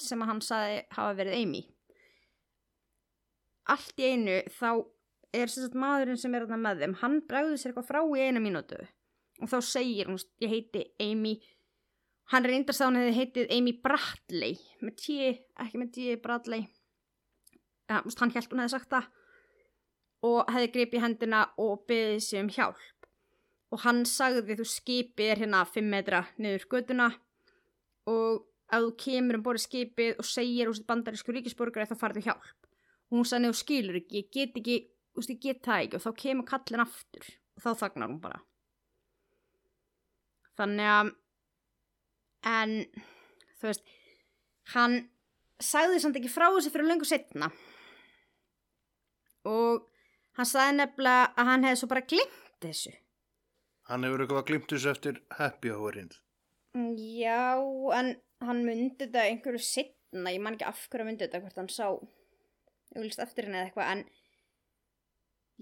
sem 0.01 0.21
að 0.23 0.31
hann 0.33 0.43
sagði 0.45 0.79
hafa 0.97 1.17
verið 1.19 1.41
Amy. 1.41 1.63
Allt 3.73 4.01
í 4.01 4.13
einu 4.13 4.39
þá 4.57 4.71
er 5.37 5.53
sagt 5.53 5.77
maðurinn 5.77 6.21
sem 6.21 6.35
er 6.35 6.47
þarna 6.47 6.63
með 6.63 6.85
þeim 6.85 6.97
hann 7.03 7.19
bregður 7.29 7.61
sér 7.61 7.73
eitthvað 7.73 7.91
frá 7.91 8.01
í 8.05 8.25
eina 8.25 8.43
mínútu. 8.43 8.81
Og 9.43 9.51
þá 9.53 9.59
segir 9.69 10.09
hún, 10.09 10.21
ég 10.41 10.53
heiti 10.53 10.87
Amy. 11.03 11.37
Hann 12.33 12.47
reyndast 12.49 12.81
að 12.81 12.89
hún 12.89 13.01
hefði 13.01 13.17
heitið 13.21 13.53
Amy 13.55 13.75
Bradley 13.85 14.57
með 14.81 14.97
tí, 15.03 15.19
ekki 15.63 15.81
með 15.83 15.93
tí 15.95 16.07
Bradley. 16.23 16.65
Ja, 17.87 18.01
hann 18.01 18.33
held 18.35 18.51
hún 18.51 18.65
hefði 18.65 18.75
sagt 18.79 18.91
það 18.91 19.11
og 20.25 20.51
hefði 20.53 20.73
gripið 20.75 21.03
hendina 21.05 21.43
og 21.61 21.85
beðið 21.89 22.21
sér 22.25 22.45
um 22.45 22.51
hjálp. 22.53 23.09
Og 23.75 23.83
hann 23.83 24.05
sagði 24.09 24.57
þú 24.59 24.67
skipið 24.71 25.33
er 25.33 25.43
hérna 25.43 25.65
5 25.69 25.89
metra 25.93 26.23
niður 26.39 26.69
göduna 26.73 27.09
og 28.09 28.47
ef 28.71 28.83
þú 28.83 28.93
kemur 29.03 29.39
um 29.39 29.45
borðið 29.47 29.67
skipið 29.67 30.21
og 30.23 30.29
segir 30.29 30.71
úr 30.71 30.79
sitt 30.79 30.89
bandarísku 30.89 31.35
ríkisborgari 31.35 31.89
þá 31.91 31.99
farðu 32.01 32.25
hjálp. 32.27 32.71
Og 33.11 33.19
hún 33.19 33.29
sagði 33.29 33.51
þú 33.51 33.61
skilur 33.61 34.01
ekki, 34.01 34.23
ég 34.23 34.31
get 34.33 34.61
ekki 34.61 34.79
úst, 35.17 35.31
ég 35.31 35.43
get 35.43 35.63
það 35.67 35.85
ekki. 35.85 35.99
Og 35.99 36.07
þá 36.07 36.23
kemur 36.23 36.49
kallin 36.49 36.87
aftur 36.87 37.29
og 37.57 37.65
þá 37.65 37.71
þagnar 37.83 38.11
hún 38.11 38.23
bara. 38.23 38.41
Þannig 40.57 40.93
að 40.95 41.13
en 42.47 42.75
þú 43.59 43.69
veist 43.69 43.95
hann 44.75 44.97
sagði 45.63 46.01
samt 46.03 46.19
ekki 46.21 46.31
frá 46.31 46.49
þessu 46.49 46.73
fyrir 46.73 46.91
löngu 46.91 47.09
setna 47.09 47.51
og 49.47 49.87
hann 50.37 50.49
sagði 50.53 50.79
nefnilega 50.79 51.33
að 51.35 51.51
hann 51.51 51.67
hefði 51.69 51.83
svo 51.83 51.91
bara 51.93 52.07
glimt 52.13 52.57
þessu 52.65 52.95
Hann 53.87 54.03
hefur 54.03 54.25
eitthvað 54.25 54.47
glimt 54.49 54.73
þessu 54.73 54.91
eftir 54.91 55.19
happy 55.39 55.71
hourinn. 55.71 56.11
Já, 56.99 57.63
en 57.95 58.17
hann 58.43 58.65
myndi 58.67 59.05
þetta 59.05 59.23
einhverju 59.31 59.63
setna, 59.63 60.33
ég 60.35 60.43
man 60.43 60.57
ekki 60.57 60.67
af 60.67 60.81
hverju 60.91 61.07
myndi 61.07 61.23
þetta, 61.23 61.41
hvort 61.45 61.61
hann 61.61 61.71
sá 61.71 61.87
auðvist 61.87 63.23
eftir 63.23 63.47
henni 63.47 63.61
eða 63.61 63.69
eitthvað, 63.69 63.93
en 63.95 64.03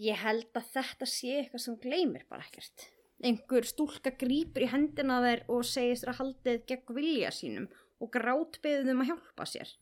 ég 0.06 0.22
held 0.24 0.56
að 0.56 0.70
þetta 0.72 1.08
sé 1.10 1.37
eitthvað 1.42 1.64
sem 1.66 1.78
gleymir 1.84 2.24
bara 2.30 2.46
ekkert. 2.48 2.88
Einhver 3.24 3.68
stúlka 3.68 4.14
grípur 4.24 4.64
í 4.64 4.70
hendina 4.72 5.20
þær 5.22 5.44
og 5.52 5.68
segist 5.68 6.08
að 6.08 6.18
haldið 6.22 6.64
gegn 6.70 6.96
vilja 6.96 7.32
sínum 7.34 7.68
og 8.00 8.10
grátbeðið 8.16 8.94
um 8.94 9.04
að 9.04 9.12
hjálpa 9.12 9.48
sér. 9.52 9.76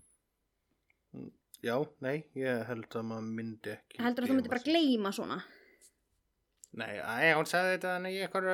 Já, 1.62 1.77
nei, 2.03 2.25
ég 2.35 2.64
held 2.66 2.88
að 2.98 3.05
maður 3.07 3.27
myndi 3.37 3.70
ekki. 3.77 4.01
Heldur 4.03 4.25
að 4.25 4.33
þú 4.33 4.37
myndi 4.38 4.51
bara 4.51 4.64
gleyma 4.66 5.12
svona? 5.14 5.37
Nei, 6.81 6.96
æ, 6.98 7.37
hún 7.37 7.46
sagði 7.46 7.77
þetta 7.77 7.92
þannig 7.92 8.16
í 8.16 8.22
eitthvað 8.25 8.48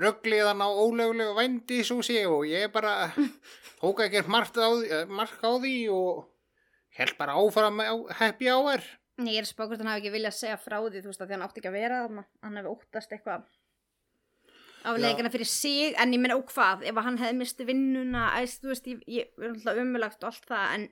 ruggliðan 0.00 0.60
á 0.60 0.68
ólöglegu 0.68 1.36
vændishúsi 1.38 2.18
og 2.28 2.44
ég 2.50 2.68
bara 2.74 3.10
tók 3.80 4.04
ekki 4.04 4.22
margt 4.28 4.60
á, 4.60 4.68
eh, 4.84 5.06
mark 5.08 5.40
á 5.40 5.50
því 5.56 5.74
og 5.94 6.26
held 6.98 7.16
bara 7.16 7.38
áfram 7.40 7.80
happy 8.18 8.52
hour. 8.52 8.84
Nei, 9.20 9.34
ég 9.38 9.42
er 9.42 9.48
spákvært 9.48 9.80
hann 9.80 9.92
hafi 9.94 10.04
ekki 10.04 10.14
viljað 10.18 10.36
segja 10.36 10.60
frá 10.60 10.78
því, 10.84 11.00
þú 11.00 11.12
veist, 11.12 11.24
að 11.24 11.30
því 11.30 11.36
hann 11.38 11.48
átti 11.48 11.62
ekki 11.62 11.72
að 11.72 11.80
vera. 11.80 12.04
Hann 12.44 12.60
hefði 12.60 12.76
óttast 12.76 13.16
eitthvað 13.16 13.48
afleikana 14.84 15.32
fyrir 15.32 15.48
sig, 15.48 15.96
en 16.00 16.14
ég 16.14 16.20
meina, 16.22 16.36
og 16.40 16.48
hvað, 16.52 16.84
ef 16.88 17.00
hann 17.04 17.18
hefði 17.20 17.40
misti 17.40 17.66
vinnuna, 17.68 18.30
æst, 18.40 18.64
veist, 18.64 18.88
ég, 18.88 19.02
ég 19.08 19.44
er 19.44 19.80
umulagt 19.82 20.24
og 20.24 20.32
allt 20.32 20.48
það, 20.48 20.70
en 20.76 20.86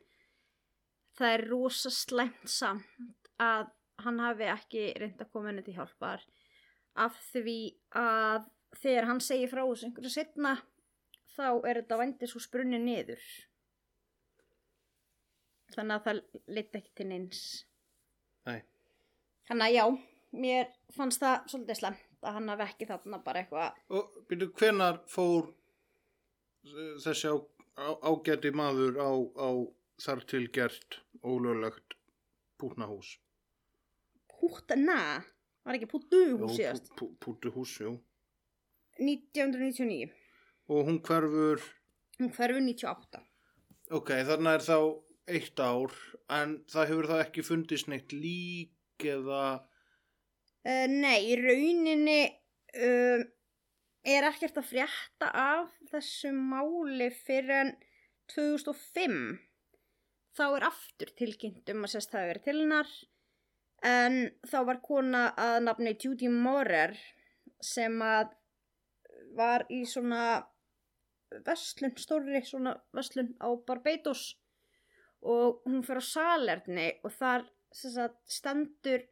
það 1.18 1.34
er 1.34 1.44
rosa 1.50 1.90
slæmt 1.92 2.48
samt 2.50 3.30
að 3.42 3.68
hann 4.04 4.22
hafi 4.22 4.46
ekki 4.52 4.84
reynd 5.00 5.20
að 5.22 5.30
koma 5.34 5.50
henni 5.50 5.64
til 5.66 5.74
hjálpar 5.74 6.22
af 6.98 7.18
því 7.32 7.58
að 7.98 8.48
þegar 8.78 9.08
hann 9.10 9.22
segir 9.24 9.50
frá 9.50 9.62
þessu 9.64 9.88
einhverju 9.88 10.12
setna, 10.12 10.56
þá 11.34 11.46
er 11.68 11.80
þetta 11.82 11.98
vændis 12.00 12.34
úr 12.36 12.44
sprunni 12.44 12.80
niður. 12.82 13.22
Þannig 15.74 15.94
að 15.94 16.04
það 16.08 16.20
lit 16.56 16.78
ekki 16.78 16.94
til 16.96 17.06
neins. 17.10 17.42
Nei, 18.48 18.62
Þannig 19.48 19.64
að 19.64 19.74
já, 19.74 19.84
mér 20.44 20.66
fannst 20.92 21.22
það 21.22 21.46
svolítið 21.52 21.78
slemt 21.80 22.26
að 22.28 22.34
hann 22.36 22.50
hafi 22.52 22.64
ekki 22.66 22.88
þarna 22.88 23.20
bara 23.24 23.42
eitthvað. 23.42 23.78
og 23.94 24.18
byrju, 24.28 24.48
hvenar 24.58 24.98
fór 25.08 25.52
þessi 27.04 27.30
á, 27.32 27.36
á, 27.80 27.88
ágæti 28.10 28.52
maður 28.52 28.98
á, 29.00 29.10
á 29.38 29.48
þar 30.02 30.24
til 30.30 30.44
gert 30.54 31.00
ólöglegt 31.22 31.96
pútnahús? 32.58 33.16
Pútna, 34.38 35.24
var 35.66 35.78
ekki 35.78 35.90
pútu 35.90 36.22
hús 36.38 36.56
síðast? 36.58 36.92
pú, 36.94 37.10
pú, 37.18 37.34
pútuhús, 37.34 37.78
jú. 37.82 37.96
1999, 38.98 40.10
Og 40.68 40.84
hún 40.84 40.98
hverfur 41.00 41.62
hún 42.18 42.32
hverfu 42.34 42.60
98. 42.60 43.22
Ok, 43.94 44.10
þarna 44.26 44.56
er 44.58 44.64
þá 44.66 44.78
eitt 45.28 45.60
ár, 45.60 45.94
en 46.34 46.58
það 46.68 46.90
hefur 46.90 47.08
það 47.12 47.24
ekki 47.24 47.44
fundist 47.46 47.88
neitt 47.88 48.12
lík 48.12 49.06
eða... 49.06 49.42
Uh, 50.66 50.86
nei, 50.90 51.30
í 51.30 51.36
rauninni 51.38 52.20
uh, 52.28 53.22
er 54.04 54.28
ekkert 54.28 54.58
að 54.60 54.68
frétta 54.72 55.30
af 55.32 55.72
þessu 55.92 56.32
máli 56.34 57.08
fyrir 57.14 57.54
en 57.62 57.72
2005. 58.34 59.38
Þá 60.38 60.44
er 60.54 60.64
aftur 60.68 61.10
tilkynnt 61.18 61.70
um 61.72 61.82
að 61.82 61.96
sérst 61.96 62.12
það 62.14 62.28
verið 62.30 62.44
til 62.44 62.58
hennar. 62.60 62.90
En 63.88 64.18
þá 64.46 64.58
var 64.68 64.78
kona 64.84 65.22
að 65.38 65.56
nafni 65.64 65.94
Judy 65.98 66.28
Morer 66.30 66.94
sem 67.62 67.96
að 68.02 68.36
var 69.38 69.64
í 69.74 69.80
svona 69.86 70.22
verslun, 71.46 71.94
stórri 71.98 72.42
svona 72.46 72.76
verslun 72.94 73.32
á 73.42 73.50
Barbados. 73.66 74.22
Og 75.26 75.64
hún 75.66 75.82
fyrir 75.86 76.06
á 76.06 76.10
salerni 76.10 76.88
og 77.02 77.14
þar 77.18 77.48
sagt, 77.74 78.20
stendur 78.30 79.02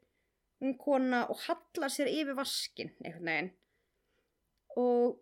hún 0.62 0.76
kona 0.78 1.24
og 1.26 1.42
hallar 1.48 1.90
sér 1.90 2.10
yfir 2.12 2.38
vaskin 2.38 2.94
einhvern 3.02 3.30
veginn. 3.32 3.50
Og 4.78 5.18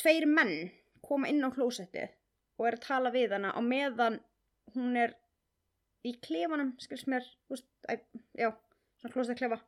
tveir 0.00 0.24
menn 0.28 0.70
koma 1.04 1.28
inn 1.28 1.44
á 1.44 1.52
klósettið 1.52 2.17
og 2.58 2.68
er 2.68 2.78
að 2.78 2.86
tala 2.86 3.14
við 3.14 3.34
hana 3.36 3.54
á 3.54 3.60
meðan 3.62 4.20
hún 4.74 4.98
er 4.98 5.14
í 6.06 6.14
klefanum, 6.22 6.74
skils 6.82 7.06
mér, 7.10 7.24
veist, 7.50 7.66
æ, 7.90 7.98
já, 8.38 8.52
svona 9.00 9.14
klósettklefa 9.14 9.60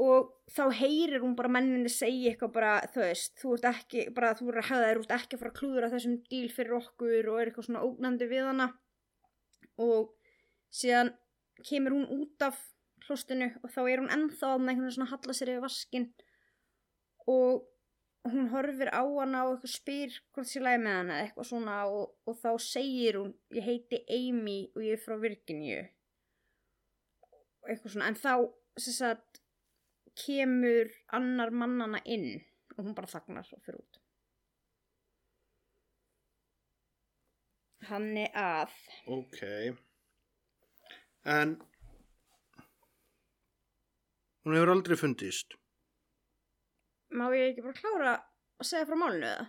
og 0.00 0.30
þá 0.48 0.62
heyrir 0.78 1.20
hún 1.20 1.34
bara 1.36 1.50
menninni 1.52 1.90
segja 1.92 2.32
eitthvað 2.32 2.52
bara, 2.54 2.72
þú 2.94 3.02
veist, 3.04 3.34
þú 3.40 3.54
ert 3.56 3.66
ekki 3.72 4.04
bara, 4.16 4.32
þú 4.38 4.48
ert 4.48 4.62
að 4.62 4.68
hafa 4.70 4.86
þér, 4.86 5.00
ert 5.02 5.14
ekki 5.18 5.36
að 5.36 5.42
fara 5.42 5.52
að 5.52 5.58
klúðra 5.58 5.90
þessum 5.92 6.14
díl 6.30 6.46
fyrir 6.52 6.76
okkur 6.78 7.28
og 7.28 7.40
er 7.40 7.50
eitthvað 7.50 7.66
svona 7.68 7.82
ógnandi 7.84 8.28
við 8.30 8.46
hana. 8.48 8.68
Og 9.82 10.14
síðan 10.72 11.12
kemur 11.68 11.96
hún 11.98 12.08
út 12.16 12.46
af 12.46 12.56
hlustinu 13.06 13.50
og 13.60 13.68
þá 13.74 13.82
er 13.82 14.00
hún 14.00 14.14
ennþá 14.14 14.54
með 14.56 14.72
einhvern 14.72 14.86
veginn 14.86 14.96
svona 14.96 15.10
að 15.10 15.14
halla 15.16 15.36
sér 15.36 15.52
yfir 15.52 15.66
vaskin 15.66 16.08
og 17.28 17.66
hún 18.30 18.50
horfir 18.52 18.90
á 18.94 19.02
hana 19.02 19.44
og 19.50 19.64
spyr 19.68 20.14
hvort 20.34 20.48
sér 20.50 20.66
lægi 20.66 20.82
með 20.84 20.98
hana 21.00 21.18
eitthvað 21.22 21.48
svona 21.48 21.78
og, 21.90 22.12
og 22.28 22.38
þá 22.38 22.50
segir 22.62 23.18
hún 23.18 23.32
ég 23.56 23.66
heiti 23.66 24.02
Amy 24.18 24.58
og 24.76 24.84
ég 24.86 24.98
er 24.98 25.02
frá 25.02 25.16
Virginíu 25.24 25.82
eitthvað 27.66 27.96
svona 27.96 28.12
en 28.12 28.20
þá 28.20 28.34
sagt 28.78 29.42
kemur 30.22 30.92
annar 31.18 31.50
mannana 31.50 32.02
inn 32.04 32.30
og 32.76 32.84
hún 32.84 32.94
bara 32.96 33.10
þagnar 33.10 33.48
og 33.56 33.66
fyrir 33.66 33.82
út 33.82 34.02
hann 37.88 38.16
er 38.16 38.30
að 38.38 38.74
Ok. 39.10 39.40
En 41.24 41.56
hún 44.42 44.56
hefur 44.56 44.72
aldrei 44.74 44.98
fundist. 44.98 45.56
Má 47.18 47.26
ég 47.36 47.52
ekki 47.52 47.64
bara 47.64 47.78
klára 47.78 48.14
að 48.62 48.68
segja 48.68 48.88
frá 48.88 48.98
málinu 48.98 49.28
eða? 49.28 49.46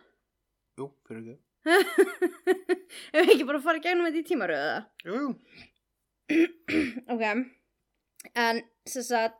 Jú, 0.79 0.87
fyrir 1.07 1.21
ekki. 1.23 1.39
ef 3.13 3.19
við 3.19 3.33
ekki 3.35 3.47
bara 3.47 3.61
fara 3.63 3.79
í 3.79 3.83
gegnum 3.85 4.09
þetta 4.09 4.21
í 4.21 4.27
tímaröðu 4.29 4.65
eða? 4.69 4.81
Jú, 5.07 5.19
jú. 5.21 5.29
Ok, 7.13 7.23
en 8.39 8.61
sem 8.89 9.05
sagt, 9.05 9.39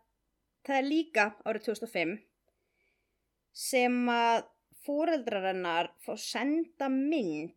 það 0.67 0.79
er 0.79 0.88
líka 0.88 1.27
árið 1.47 1.69
2005 1.71 2.17
sem 3.53 3.95
að 4.12 4.47
fóreldrar 4.83 5.47
hennar 5.51 5.91
fá 6.03 6.13
senda 6.19 6.89
mynd 6.91 7.53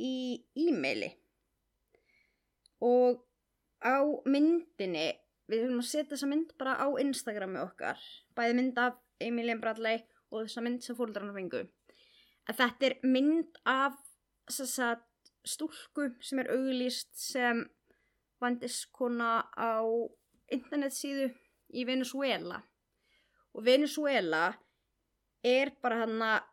í 0.00 0.42
e-maili 0.58 1.12
og 2.84 3.22
á 3.84 4.00
myndinni, 4.26 5.12
við 5.48 5.66
höfum 5.66 5.82
að 5.82 5.88
setja 5.90 6.10
þessa 6.14 6.28
mynd 6.30 6.54
bara 6.60 6.76
á 6.80 6.88
Instagrami 7.00 7.60
okkar, 7.62 8.00
bæði 8.36 8.56
mynd 8.58 8.80
af 8.80 8.98
Emilien 9.22 9.60
Bradley 9.62 10.02
og 10.30 10.44
þessa 10.44 10.64
mynd 10.64 10.82
sem 10.84 10.96
fóreldrar 10.98 11.24
hennar 11.24 11.38
fengu. 11.38 11.62
Að 12.50 12.60
þetta 12.60 12.88
er 12.88 12.96
mynd 13.06 13.60
af 13.68 13.96
sagt, 14.50 15.08
stúlku 15.44 16.10
sem 16.24 16.40
er 16.42 16.50
auglýst 16.52 17.12
sem 17.20 17.62
vandiskona 18.42 19.44
á 19.56 19.80
internetsíðu 20.52 21.30
í 21.74 21.84
Venezuela 21.88 22.60
og 23.54 23.64
Venezuela 23.64 24.48
er 25.44 25.72
bara 25.82 26.02
hann 26.02 26.20
að 26.24 26.50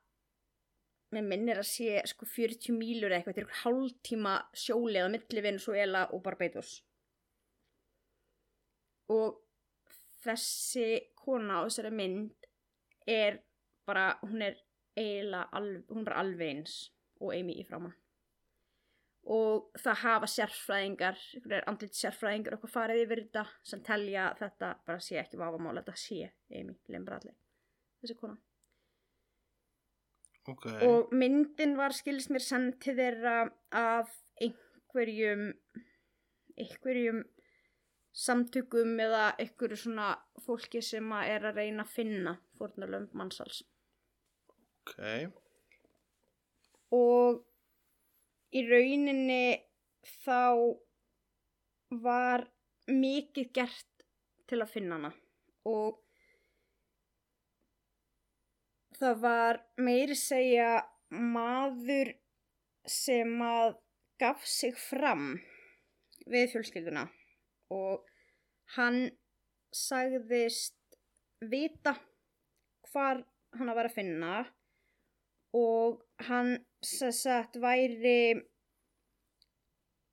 með 1.11 1.27
minnir 1.27 1.59
að 1.59 1.67
sé 1.67 2.01
sko 2.07 2.23
40 2.29 2.71
mílur 2.77 3.11
eða 3.11 3.17
eitthvað, 3.17 3.33
þetta 3.33 3.41
er 3.41 3.47
eitthvað 3.47 3.63
hálftíma 3.65 4.35
sjóleið 4.55 5.07
á 5.07 5.13
milli 5.15 5.43
Venezuela 5.43 6.03
og 6.15 6.21
Barbados 6.23 6.77
og 9.11 9.41
þessi 10.23 10.87
kona 11.19 11.59
á 11.59 11.65
þessari 11.65 11.91
mynd 11.97 12.40
er 13.07 13.41
bara, 13.87 14.13
hún 14.21 14.43
er 14.45 14.59
eiginlega 14.97 15.47
alveg, 15.57 15.83
hún 15.89 16.03
er 16.03 16.09
bara 16.09 16.21
alveg 16.25 16.55
eins 16.55 16.77
og 17.21 17.33
Amy 17.35 17.57
í 17.61 17.65
framann 17.67 17.95
og 19.29 19.69
það 19.77 19.99
hafa 20.01 20.27
sérfræðingar, 20.33 21.19
andlit 21.69 21.97
sérfræðingar 21.97 22.55
okkur 22.57 22.71
farið 22.73 23.03
yfir 23.03 23.21
þetta 23.25 23.43
sem 23.69 23.83
telja 23.85 24.31
þetta 24.39 24.71
bara 24.87 25.03
sé 25.03 25.19
ekki 25.21 25.37
vafamál, 25.37 25.77
þetta 25.77 25.97
sé 25.99 26.31
Amy 26.49 26.73
Lynn 26.89 27.05
Bradley, 27.05 27.35
þessi 28.01 28.17
kona. 28.17 28.39
Ok. 30.49 30.65
Og 30.87 31.13
myndin 31.13 31.75
var 31.77 31.93
skilst 31.93 32.31
mér 32.33 32.41
send 32.41 32.79
til 32.81 32.95
þeirra 32.97 33.35
af 33.77 34.09
einhverjum, 34.41 35.51
einhverjum 36.57 37.21
samtökum 38.11 38.99
eða 38.99 39.31
einhverju 39.39 39.77
svona 39.83 40.13
fólki 40.45 40.81
sem 40.83 41.11
að 41.15 41.29
er 41.35 41.47
að 41.49 41.61
reyna 41.61 41.85
að 41.85 41.93
finna 41.95 42.35
fórnarlöfum 42.59 43.17
mannsals. 43.17 43.63
Ok. 44.81 44.97
og 46.91 47.43
í 48.51 48.63
rauninni 48.67 49.61
þá 50.25 50.75
var 52.03 52.47
mikið 52.89 53.51
gert 53.55 54.05
til 54.49 54.59
að 54.63 54.73
finna 54.73 54.97
hana 54.97 55.11
og 55.69 56.01
það 58.97 59.21
var 59.23 59.61
meiri 59.77 60.17
segja 60.17 60.81
maður 61.11 62.15
sem 62.87 63.37
að 63.45 63.77
gaf 64.21 64.43
sig 64.47 64.75
fram 64.77 65.35
við 66.29 66.51
fjölskylduna 66.55 67.07
og 67.71 68.07
hann 68.75 69.03
sagðist 69.75 70.77
vita 71.51 71.95
hvar 72.91 73.23
hann 73.57 73.71
vera 73.79 73.91
að 73.91 73.97
finna 73.97 74.33
og 75.57 76.01
hann 76.27 76.53
sagt 76.83 77.57
væri 77.61 78.17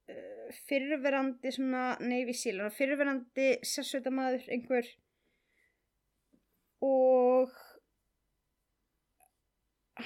uh, 0.08 0.48
Seal, 2.34 2.58
hann 2.58 2.66
var 2.66 2.76
fyrrverandi 2.76 3.48
sérsveitamæður 3.66 4.48
einhver 4.54 4.90
og 6.84 7.54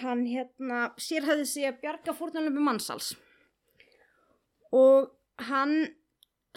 hann 0.03 0.25
hérna 0.27 0.85
sérhæði 1.01 1.47
sig 1.49 1.69
að 1.69 1.81
bjarga 1.83 2.15
fórnalöfum 2.17 2.65
mannsals 2.65 3.13
og 4.73 5.13
hann 5.51 5.75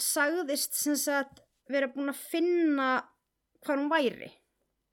sagðist 0.01 0.75
sem 0.77 0.97
sagt 0.99 1.41
vera 1.71 1.89
búin 1.91 2.12
að 2.12 2.21
finna 2.31 2.89
hvað 3.65 3.81
hún 3.81 3.91
væri. 3.91 4.29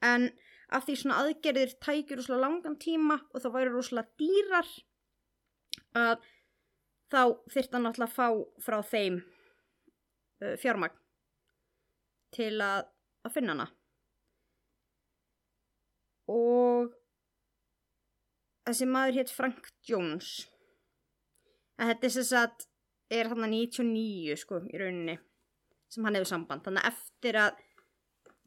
En 0.03 0.31
af 0.73 0.87
því 0.87 0.97
svona 0.99 1.19
aðgerðir 1.23 1.75
tækir 1.83 2.19
rosalega 2.19 2.47
langan 2.47 2.79
tíma 2.81 3.19
og 3.33 3.43
það 3.43 3.55
væri 3.57 3.75
rosalega 3.75 4.21
dýrar 4.23 4.71
að 5.99 6.25
þá 7.12 7.23
þyrfti 7.53 7.77
hann 7.77 7.91
alltaf 7.91 8.09
að 8.09 8.17
fá 8.17 8.65
frá 8.65 8.79
þeim 8.88 9.21
uh, 9.21 10.57
fjármagn 10.61 10.99
til 12.33 12.55
að, 12.65 12.88
að 13.27 13.35
finna 13.35 13.57
hana. 13.57 13.69
Og 16.33 16.95
þessi 18.65 18.88
maður 18.88 19.21
hétt 19.21 19.35
Frank 19.35 19.69
Jones. 19.85 20.33
Að 21.77 21.93
þetta 21.93 22.09
er 22.09 22.15
sem 22.17 22.29
sagt 22.31 22.69
er 23.12 23.29
hann 23.31 23.44
að 23.44 23.55
99 23.55 24.38
sko 24.40 24.62
í 24.68 24.81
rauninni 24.81 25.18
sem 25.92 26.07
hann 26.07 26.16
hefur 26.16 26.31
samband. 26.31 26.64
Þannig 26.64 26.87
að 26.87 26.92
eftir 26.92 27.38
að 27.42 27.61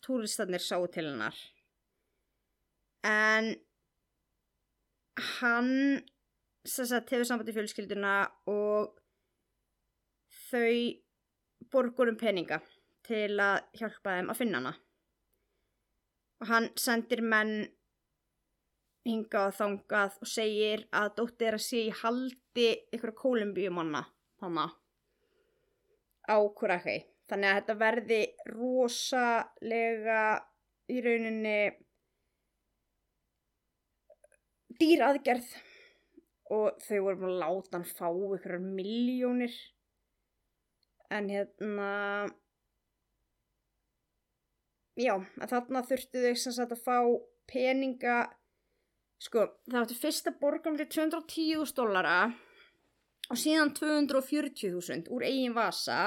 túristarnir 0.06 0.64
sáu 0.64 0.88
til 0.94 1.08
hennar. 1.10 1.38
En 3.06 3.54
hann 5.40 5.74
sagt 6.66 7.14
hefur 7.14 7.28
samband 7.30 7.52
í 7.52 7.56
fjölskylduna 7.56 8.16
og 8.52 8.96
þau 10.50 10.80
borgur 11.72 12.12
um 12.12 12.18
peninga 12.20 12.60
til 13.06 13.38
að 13.42 13.62
hjálpa 13.78 14.18
þeim 14.18 14.34
að 14.34 14.42
finna 14.42 14.62
hana. 14.62 14.74
Og 16.42 16.50
hann 16.50 16.72
sendir 16.80 17.22
menn 17.24 17.56
hingað 19.06 19.52
og 19.52 19.56
þangað 19.60 20.18
og 20.26 20.30
segir 20.30 20.88
að 20.98 21.14
dóttir 21.20 21.52
er 21.52 21.58
að 21.60 21.66
sé 21.68 21.86
í 21.86 21.94
haldi 22.02 22.70
ykkur 22.96 23.14
kolumbíumanna 23.22 24.02
þannig 24.42 24.76
á 26.26 26.38
Kuraki 26.58 26.98
þannig 27.30 27.50
að 27.50 27.58
þetta 27.60 27.76
verði 27.82 28.22
rosalega 28.52 30.22
í 30.92 31.02
rauninni 31.02 31.58
dýr 34.80 35.06
aðgerð. 35.10 35.48
Og 36.54 36.76
þau 36.86 36.98
voru 37.08 37.20
búin 37.24 37.32
að 37.32 37.40
láta 37.42 37.80
hann 37.80 37.88
fá 37.90 38.10
ykkur 38.12 38.60
miljónir 38.62 39.54
en 41.10 41.30
hérna 41.32 41.90
já, 44.94 45.16
þarna 45.50 45.82
þurftu 45.90 46.22
þau 46.22 46.36
sem 46.38 46.54
sagt 46.54 46.76
að 46.76 46.84
fá 46.86 47.00
peninga. 47.50 48.20
Sko, 49.26 49.48
það 49.66 49.80
áttu 49.82 49.98
fyrst 49.98 50.30
að 50.30 50.38
borga 50.44 50.70
um 50.70 50.78
210.000 50.78 51.74
dollara 51.80 52.18
og 53.32 53.40
síðan 53.42 53.74
240.000 53.78 55.10
úr 55.14 55.26
eigin 55.26 55.56
vasa 55.56 56.00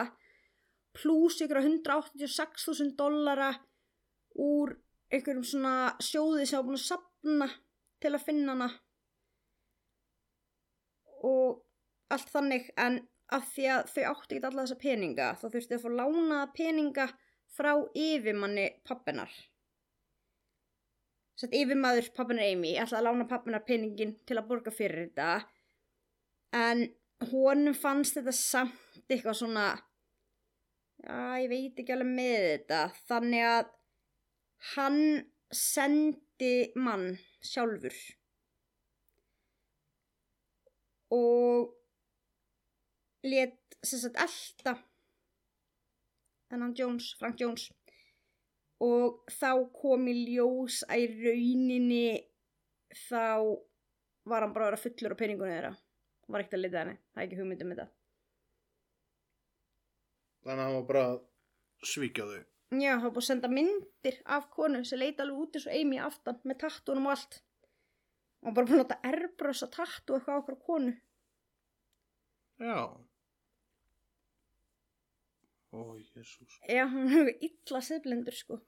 pluss 0.98 1.42
ykkur 1.44 1.60
186.000 1.62 2.94
dollara 2.98 3.52
úr 4.38 4.74
einhverjum 5.10 5.46
svona 5.46 5.74
sjóði 6.02 6.46
sem 6.46 6.58
hafa 6.58 6.68
búin 6.68 6.78
að 6.78 6.86
sapna 6.86 7.48
til 8.02 8.12
að 8.14 8.24
finna 8.26 8.54
hana. 8.54 8.68
Og 11.26 11.62
allt 12.14 12.30
þannig 12.32 12.68
en 12.78 13.00
af 13.34 13.44
því 13.52 13.68
að 13.74 13.90
þau 13.92 14.04
áttu 14.12 14.36
ekki 14.36 14.48
alla 14.48 14.64
þessa 14.64 14.82
peninga 14.82 15.28
þá 15.36 15.46
þurftu 15.48 15.68
þau 15.68 15.78
að 15.78 15.84
fá 15.84 15.90
lánaða 16.00 16.50
peninga 16.56 17.06
frá 17.58 17.72
yfirmanni 17.98 18.66
pappinar 18.88 19.32
sett 21.38 21.54
yfirmaður 21.54 22.10
pappinar 22.16 22.48
Amy 22.48 22.74
ætlaði 22.74 23.00
að 23.02 23.06
lána 23.08 23.28
pappinar 23.30 23.64
peningin 23.68 24.16
til 24.26 24.38
að 24.40 24.48
borga 24.48 24.72
fyrir 24.74 25.06
þetta 25.06 25.28
en 26.56 26.86
honum 27.26 27.74
fannst 27.74 28.18
þetta 28.18 28.34
samt 28.34 29.10
eitthvað 29.10 29.38
svona 29.40 29.66
já, 31.02 31.38
ég 31.42 31.48
veit 31.50 31.80
ekki 31.80 31.94
alveg 31.94 32.12
með 32.12 32.44
þetta. 32.52 32.82
Þannig 33.08 33.46
að 33.48 33.72
hann 34.74 35.00
sendi 35.54 36.52
mann 36.78 37.10
sjálfur. 37.44 37.96
Og 41.14 41.72
let 43.24 43.78
sem 43.82 44.02
sagt 44.02 44.18
elda 44.20 44.76
þennan 46.48 46.74
Jones, 46.76 47.12
Frank 47.18 47.40
Jones. 47.40 47.68
Og 48.84 49.24
þá 49.32 49.50
kom 49.74 50.06
í 50.06 50.14
ljós 50.36 50.84
að 50.86 51.02
í 51.02 51.08
rauninni 51.24 52.04
þá 53.08 53.58
var 54.28 54.44
hann 54.44 54.54
bara 54.54 54.68
að 54.68 54.70
vera 54.70 54.82
fullur 54.84 55.14
á 55.16 55.20
peningunni 55.20 55.56
þeirra 55.56 55.72
var 56.28 56.42
ekkert 56.44 56.58
að 56.58 56.62
lita 56.64 56.82
henni, 56.82 56.96
það 57.14 57.22
er 57.22 57.26
ekki 57.28 57.40
hugmynd 57.40 57.64
um 57.66 57.72
þetta 57.74 57.88
Þannig 60.44 60.62
að 60.62 60.68
hann 60.68 60.76
var 60.78 60.86
bara 60.88 61.02
að 61.08 61.18
svíkja 61.88 62.24
þau. 62.28 62.38
Já, 62.78 62.92
það 62.94 63.02
var 63.04 63.12
búið 63.16 63.22
að 63.24 63.26
senda 63.28 63.48
myndir 63.52 64.16
af 64.36 64.46
konu 64.54 64.80
sem 64.86 65.00
leita 65.00 65.24
alveg 65.24 65.42
út 65.42 65.56
eins 65.58 65.66
og 65.68 65.74
Amy 65.80 65.98
aftan 66.04 66.38
með 66.48 66.58
tattúnum 66.62 67.08
og 67.08 67.14
allt 67.16 67.38
og 68.46 68.54
bara 68.54 68.68
búin 68.68 68.78
að 68.78 68.82
láta 68.84 68.98
erbrösa 69.08 69.68
tattú 69.72 70.16
eitthvað 70.18 70.36
á 70.36 70.40
okkur 70.42 70.58
konu 70.68 70.94
Já. 72.58 72.78
Ó, 75.72 75.78
jésús. 76.00 76.54
Já, 76.68 76.84
hann 76.88 77.08
hefur 77.12 77.32
illa 77.44 77.80
siðblindur 77.84 78.36
sko 78.36 78.60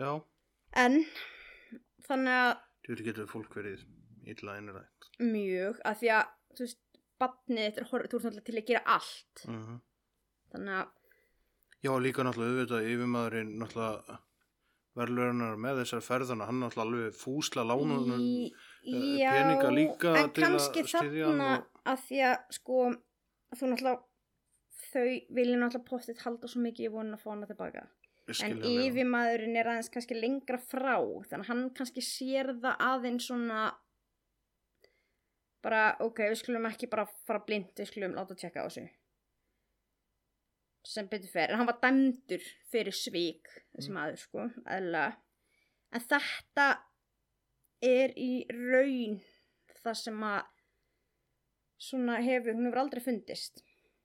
Já, 0.00 0.10
en 0.80 1.02
þannig 2.06 2.38
að 2.46 2.52
þú 2.86 2.96
getur 3.06 3.28
fólk 3.30 3.58
verið 3.58 3.82
illa 4.32 4.54
einrætt. 4.58 5.10
mjög 5.20 5.80
að 5.88 5.98
því 6.00 6.12
að 6.16 6.30
þú 6.58 6.66
veist, 6.66 6.80
badnið 7.22 7.64
þetta 7.68 7.80
er 7.84 7.88
horrið, 7.92 8.10
þú 8.12 8.16
ert 8.18 8.24
náttúrulega 8.26 8.46
til 8.50 8.58
að 8.62 8.68
gera 8.72 8.84
allt. 8.98 9.46
Mm 9.48 9.80
þannig 10.52 10.74
að 10.82 10.90
Já, 11.82 11.90
líka 11.98 12.22
náttúrulega 12.22 12.52
auðvitað 12.52 12.88
yfirmaðurinn 12.92 13.52
náttúrulega 13.58 14.18
verðlurinnar 15.00 15.56
með 15.64 15.78
þessar 15.80 16.02
ferðana, 16.04 16.46
hann 16.50 16.60
náttúrulega 16.62 16.84
alveg 16.84 17.16
fúsla 17.16 17.64
lánunum 17.64 18.20
eh, 18.20 18.52
já, 19.18 19.32
peninga 19.32 19.70
líka 19.72 20.12
en 20.20 20.30
til 20.36 20.44
að 20.44 20.52
kannski 20.52 20.84
þarna 20.92 21.48
og- 21.56 21.80
að 21.94 22.04
því 22.06 22.20
að 22.28 22.36
sko 22.58 22.78
þú 23.56 23.70
náttúrulega 23.72 24.02
þau 24.92 25.08
vilja 25.40 25.58
náttúrulega 25.62 25.88
postið 25.88 26.22
halda 26.26 26.52
svo 26.52 26.62
mikið 26.66 26.86
í 26.86 26.92
vonin 26.92 27.16
að 27.16 27.22
fá 27.24 27.30
hana 27.32 27.48
tilbaka. 27.50 27.86
En 28.44 28.60
yfirmaðurinn 28.62 29.56
er 29.58 29.66
aðeins 29.72 29.90
kannski 29.90 30.14
lengra 30.20 30.60
frá 30.62 30.94
þannig 31.00 31.40
að 31.42 31.48
hann 31.50 31.64
kannski 31.74 32.04
sér 32.06 32.52
það 32.62 32.84
aðeins 32.92 33.26
svona 33.26 33.64
bara 35.62 35.96
ok, 36.00 36.18
við 36.32 36.38
skulum 36.42 36.66
ekki 36.70 36.88
bara 36.90 37.06
fara 37.26 37.42
blind 37.46 37.70
við 37.78 37.88
skulum 37.92 38.14
láta 38.16 38.34
tjekka 38.38 38.64
á 38.64 38.66
þessu. 38.68 38.88
Sem 40.84 41.06
betur 41.06 41.30
fer 41.30 41.52
en 41.52 41.60
hann 41.60 41.68
var 41.68 41.78
dæmdur 41.82 42.42
fyrir 42.72 42.94
svík 42.96 43.46
þessi 43.76 43.90
Mm. 43.92 43.94
maður 43.98 44.16
sko, 44.18 44.46
eðla 44.66 45.04
en 45.92 46.00
þetta 46.00 46.66
er 47.82 48.14
í 48.18 48.46
raun 48.50 49.20
það 49.82 49.94
sem 50.00 50.18
að 50.26 50.42
svona 51.82 52.16
hefur, 52.22 52.54
hún 52.54 52.66
hefur 52.66 52.78
aldrei 52.82 53.02
fundist. 53.02 53.62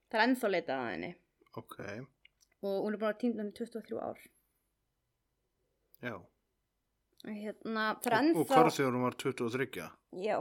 Það 0.09 0.19
er 0.21 0.27
ennþá 0.27 0.49
leitað 0.49 0.79
að 0.81 0.91
henni. 0.91 1.09
Ok, 1.57 1.75
og 2.61 2.83
hún 2.85 2.93
er 2.93 2.97
búin 3.01 3.09
að 3.13 3.19
týnda 3.21 3.41
henni 3.43 3.53
23 3.53 3.99
ár. 4.01 4.17
Já. 6.01 6.15
hérna, 7.25 7.83
Og, 7.97 8.03
ennþá 8.05 8.39
og 8.39 8.47
hvar 8.47 8.69
þegar 8.71 8.93
hún 8.93 9.03
var 9.03 9.15
23? 9.17 9.89
já, 10.13 10.37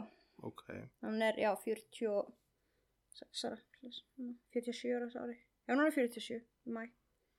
Ok, 0.47 0.63
hún 1.03 1.23
er, 1.27 1.39
já, 1.43 1.51
46 1.65 3.45
ára 3.49 3.59
47 3.83 4.95
ára 4.97 5.07
þessu 5.09 5.23
ári 5.25 5.37
já, 5.39 5.73
hún 5.75 5.85
er 5.87 5.95
47, 5.97 6.43
í 6.67 6.75
mæ 6.77 6.83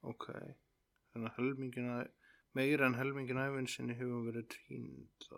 ok. 0.07 0.25
Þannig 1.13 1.29
að 1.31 1.37
helmingina, 1.39 1.93
meira 2.57 2.87
en 2.89 2.97
helmingina 2.99 3.45
æfinn 3.49 3.69
sinni 3.71 3.95
hefur 3.97 4.25
verið 4.27 4.47
trínd 4.53 5.27
þá. 5.29 5.37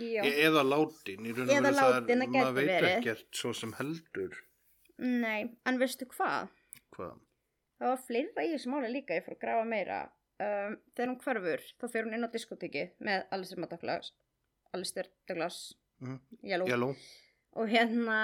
já, 0.00 0.22
E 0.26 0.32
eða 0.46 0.62
látin, 0.66 1.24
í 1.26 1.32
raun 1.34 1.48
og 1.48 1.54
veru 1.54 1.78
það 1.78 1.96
er, 2.12 2.26
maður 2.34 2.56
veit 2.58 2.70
verið. 2.70 2.90
ekkert 2.98 3.40
svo 3.40 3.52
sem 3.54 3.72
heldur. 3.80 4.36
nei, 4.98 5.50
en 5.68 5.78
veistu 5.82 6.06
hvað 6.12 6.48
Hvað? 6.96 7.16
það 7.80 7.90
var 7.92 8.04
fleira 8.06 8.44
í 8.46 8.52
þessu 8.54 8.70
máli 8.72 8.88
líka, 8.94 9.14
ég 9.18 9.24
fór 9.26 9.34
að 9.36 9.42
grafa 9.42 9.64
meira 9.68 9.98
um, 10.40 10.76
þegar 10.96 11.10
hún 11.10 11.18
hverfur, 11.24 11.66
þá 11.80 11.84
fer 11.92 12.06
hún 12.06 12.14
inn 12.16 12.24
á 12.24 12.30
diskoteki 12.32 12.84
með 13.04 13.26
Alistair 13.36 13.66
Douglas 13.68 14.12
Alistair 14.72 15.10
Douglas 15.28 15.58
Mm. 16.00 16.18
Yellow. 16.44 16.68
Yellow. 16.68 16.94
og 17.56 17.68
hérna 17.72 18.16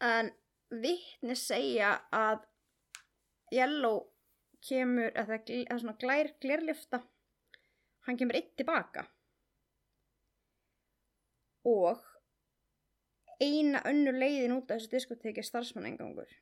en 0.00 0.30
vittni 0.70 1.34
segja 1.36 1.90
að 2.14 2.46
Yellow 3.52 3.98
kemur 4.68 5.12
að 5.16 5.28
það 5.32 5.42
gl- 5.50 5.66
að 5.72 5.80
svona 5.82 5.98
glær 6.00 6.30
glerlifta 6.40 7.00
hann 8.06 8.16
kemur 8.20 8.38
eitt 8.40 8.54
tilbaka 8.56 9.04
og 11.68 12.00
eina 13.44 13.82
önnur 13.86 14.16
leiðin 14.18 14.56
út 14.56 14.70
af 14.70 14.78
þessu 14.80 14.90
diskoteki 14.96 15.42
er 15.44 15.48
starfsmannengangur 15.50 16.32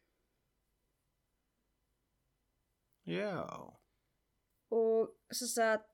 Já. 3.07 3.35
og 4.75 5.13
þess 5.31 5.59
að 5.63 5.85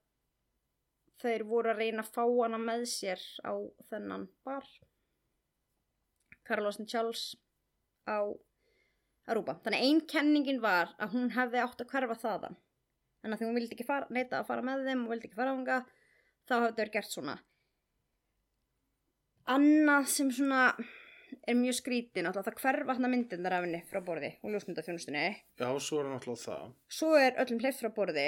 þeir 1.23 1.45
voru 1.49 1.73
að 1.73 1.83
reyna 1.83 2.05
að 2.05 2.13
fá 2.15 2.25
hana 2.25 2.59
með 2.61 2.87
sér 2.93 3.23
á 3.47 3.53
þennan 3.91 4.27
bar 4.47 4.67
Carlos 6.43 6.81
Charles 6.91 7.25
á 8.09 8.27
Aruba. 9.31 9.55
Þannig 9.63 9.85
ein 9.87 10.01
kenningin 10.11 10.61
var 10.63 10.91
að 10.99 11.15
hún 11.15 11.31
hefði 11.37 11.63
átt 11.63 11.85
að 11.85 11.93
hverfa 11.95 12.19
þaðan 12.19 12.57
en 13.23 13.35
að 13.35 13.39
því 13.39 13.49
hún 13.49 13.59
vildi 13.59 13.77
ekki 13.77 13.87
fara, 13.87 14.09
neita 14.11 14.41
að 14.41 14.49
fara 14.51 14.67
með 14.67 14.89
þeim 14.89 15.05
og 15.05 15.15
vildi 15.15 15.29
ekki 15.29 15.39
fara 15.39 15.55
ánga 15.55 15.79
þá 16.49 16.55
hafði 16.57 16.75
þau 16.81 16.95
gert 16.97 17.13
svona 17.13 17.37
annað 19.53 20.09
sem 20.11 20.31
svona 20.35 20.65
er 21.49 21.57
mjög 21.59 21.79
skrítin 21.79 22.29
alltaf 22.29 22.47
það 22.47 22.59
hverfa 22.61 22.97
hann 22.97 23.09
að 23.09 23.15
myndindar 23.15 23.57
af 23.57 23.67
henni 23.67 23.83
frá 23.89 24.03
borði 24.05 24.33
og 24.43 24.53
ljósmyndaþjónustunni 24.53 25.25
Já, 25.63 25.69
svo 25.81 26.03
er 26.03 26.11
náttúrulega 26.11 26.43
það. 26.45 26.75
Svo 26.93 27.13
er 27.19 27.39
öllum 27.43 27.63
hleyft 27.63 27.81
frá 27.81 27.91
borði. 27.95 28.27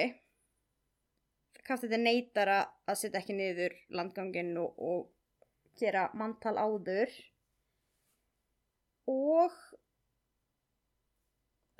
Kaftið 1.64 1.96
neytar 2.00 2.50
að 2.52 2.96
setja 3.00 3.20
ekki 3.22 3.36
niður 3.36 3.74
landganginn 3.96 4.52
og, 4.60 4.76
og 4.76 5.80
gera 5.80 6.10
manntal 6.18 6.56
áður. 6.60 7.12
Og 9.10 9.56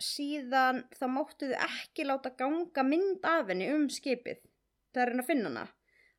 síðan 0.01 0.82
þá 0.97 1.07
máttu 1.12 1.51
þau 1.53 1.68
ekki 1.68 2.09
láta 2.09 2.32
ganga 2.39 2.85
mynd 2.87 3.28
af 3.28 3.53
henni 3.53 3.70
um 3.74 3.87
skipið. 3.93 4.43
Það 4.93 5.05
er 5.05 5.12
henni 5.12 5.24
að 5.24 5.30
finna 5.30 5.53
hana. 5.53 5.68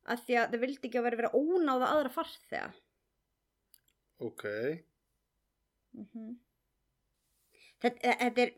Af 0.06 0.22
því 0.26 0.40
að 0.40 0.54
þau 0.54 0.62
vildi 0.62 0.88
ekki 0.88 1.00
að 1.00 1.06
vera 1.08 1.20
verið 1.22 1.38
ónáða 1.42 1.92
aðra 1.92 2.16
farþega. 2.16 2.66
Ok. 4.22 4.44
Mm 5.96 6.36
þetta, 7.82 8.14
þetta 8.20 8.44
er 8.44 8.52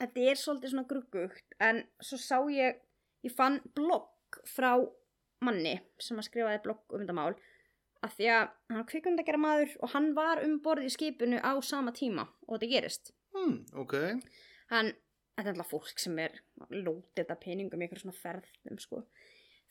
þetta 0.00 0.26
er 0.30 0.40
svolítið 0.40 0.72
svona 0.72 0.88
gruggugt 0.90 1.56
en 1.62 1.82
svo 2.04 2.18
sá 2.20 2.36
ég 2.52 2.82
ég 3.26 3.34
fann 3.36 3.60
blogg 3.76 4.40
frá 4.48 4.72
manni 5.44 5.76
sem 6.02 6.18
að 6.18 6.28
skrifaði 6.30 6.62
blogg 6.64 6.94
um 6.96 7.02
þetta 7.04 7.16
mál 7.18 7.34
af 8.06 8.12
því 8.16 8.26
að 8.32 8.42
hann 8.70 8.78
var 8.80 8.86
kvikmyndagera 8.90 9.40
maður 9.40 9.72
og 9.82 9.92
hann 9.94 10.10
var 10.16 10.42
um 10.44 10.58
borð 10.64 10.86
í 10.88 10.92
skipinu 10.92 11.38
á 11.42 11.52
sama 11.64 11.92
tíma 11.96 12.26
og 12.46 12.56
þetta 12.58 12.72
gerist 12.74 13.12
Hmm, 13.36 13.56
ok. 13.76 13.92
hann, 14.72 14.92
þetta 15.36 15.42
er 15.50 15.52
alltaf 15.52 15.68
fólk 15.74 15.98
sem 16.00 16.14
er 16.22 16.38
lótið 16.72 17.18
þetta 17.20 17.36
peningum 17.42 17.82
í 17.82 17.84
eitthvað 17.84 18.04
svona 18.06 18.16
ferðum 18.16 18.78
sko 18.80 19.00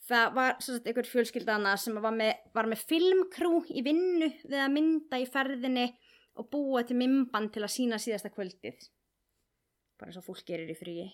það 0.06 0.36
var 0.36 0.52
svo 0.62 0.76
sagt 0.76 0.90
einhver 0.92 1.08
fjölskyldana 1.10 1.72
sem 1.82 1.98
var 2.04 2.14
með, 2.14 2.34
var 2.54 2.70
með 2.70 2.84
filmkrú 2.92 3.64
í 3.74 3.82
vinnu 3.88 4.28
við 4.44 4.60
að 4.62 4.74
mynda 4.76 5.22
í 5.24 5.26
ferðinni 5.34 5.88
og 6.38 6.50
búa 6.54 6.84
til 6.86 6.98
mimban 7.00 7.50
til 7.56 7.64
að 7.66 7.74
sína 7.74 7.98
síðasta 8.02 8.30
kvöldið 8.36 8.86
bara 9.98 10.12
eins 10.12 10.20
og 10.22 10.28
fólk 10.28 10.46
gerir 10.46 10.70
í 10.70 10.78
fríi 10.78 11.08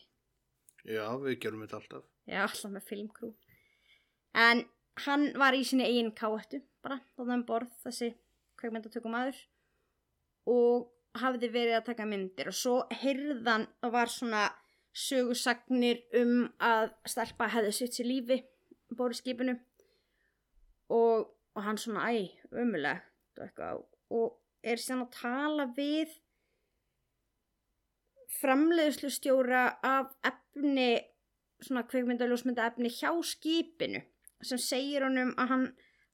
Já, 0.82 1.06
við 1.22 1.36
gerum 1.44 1.62
þetta 1.62 1.78
alltaf. 1.78 2.06
Já, 2.30 2.41
alltaf 2.43 2.72
með 2.72 2.88
filmkrú 2.89 3.32
en 4.38 4.65
hann 5.05 5.30
var 5.39 5.57
í 5.57 5.63
sinni 5.67 5.88
eigin 5.88 6.13
káettu 6.15 6.61
bara, 6.84 6.99
þarna 7.15 7.39
um 7.39 7.45
borð 7.47 7.72
þessi 7.86 8.13
kveikmyndatökum 8.61 9.15
aður 9.17 9.39
og 10.51 10.89
hafði 11.22 11.49
verið 11.51 11.78
að 11.80 11.88
taka 11.89 12.07
myndir 12.07 12.51
og 12.51 12.57
svo 12.57 12.76
heyrðan 13.01 13.67
og 13.84 13.93
var 13.95 14.11
svona 14.11 14.45
sögusagnir 14.91 16.01
um 16.19 16.47
að 16.59 16.91
stelpa 17.07 17.49
hefði 17.51 17.76
sitt 17.76 17.97
sér 17.97 18.09
lífi 18.09 18.39
um 18.91 18.99
borð 18.99 19.17
í 19.17 19.22
skipinu. 19.22 19.55
Og, 20.91 21.30
og 21.55 21.63
hann 21.63 21.80
svona 21.80 22.09
æ, 22.11 22.28
umulegt 22.51 23.39
og 24.11 24.36
er 24.61 24.80
síðan 24.80 25.05
að 25.05 25.13
tala 25.15 25.67
við 25.78 26.17
framleiðslustjóra 28.41 29.63
af 29.86 30.11
efni 30.28 30.89
svona 31.62 31.86
kveikmynda 31.88 32.26
og 32.26 32.34
ljósmynda 32.34 32.68
efni 32.72 32.91
hjá 32.93 33.12
skipinu 33.26 34.01
sem 34.45 34.59
segir 34.62 35.05
honum 35.05 35.34
að 35.39 35.53
hann 35.53 35.66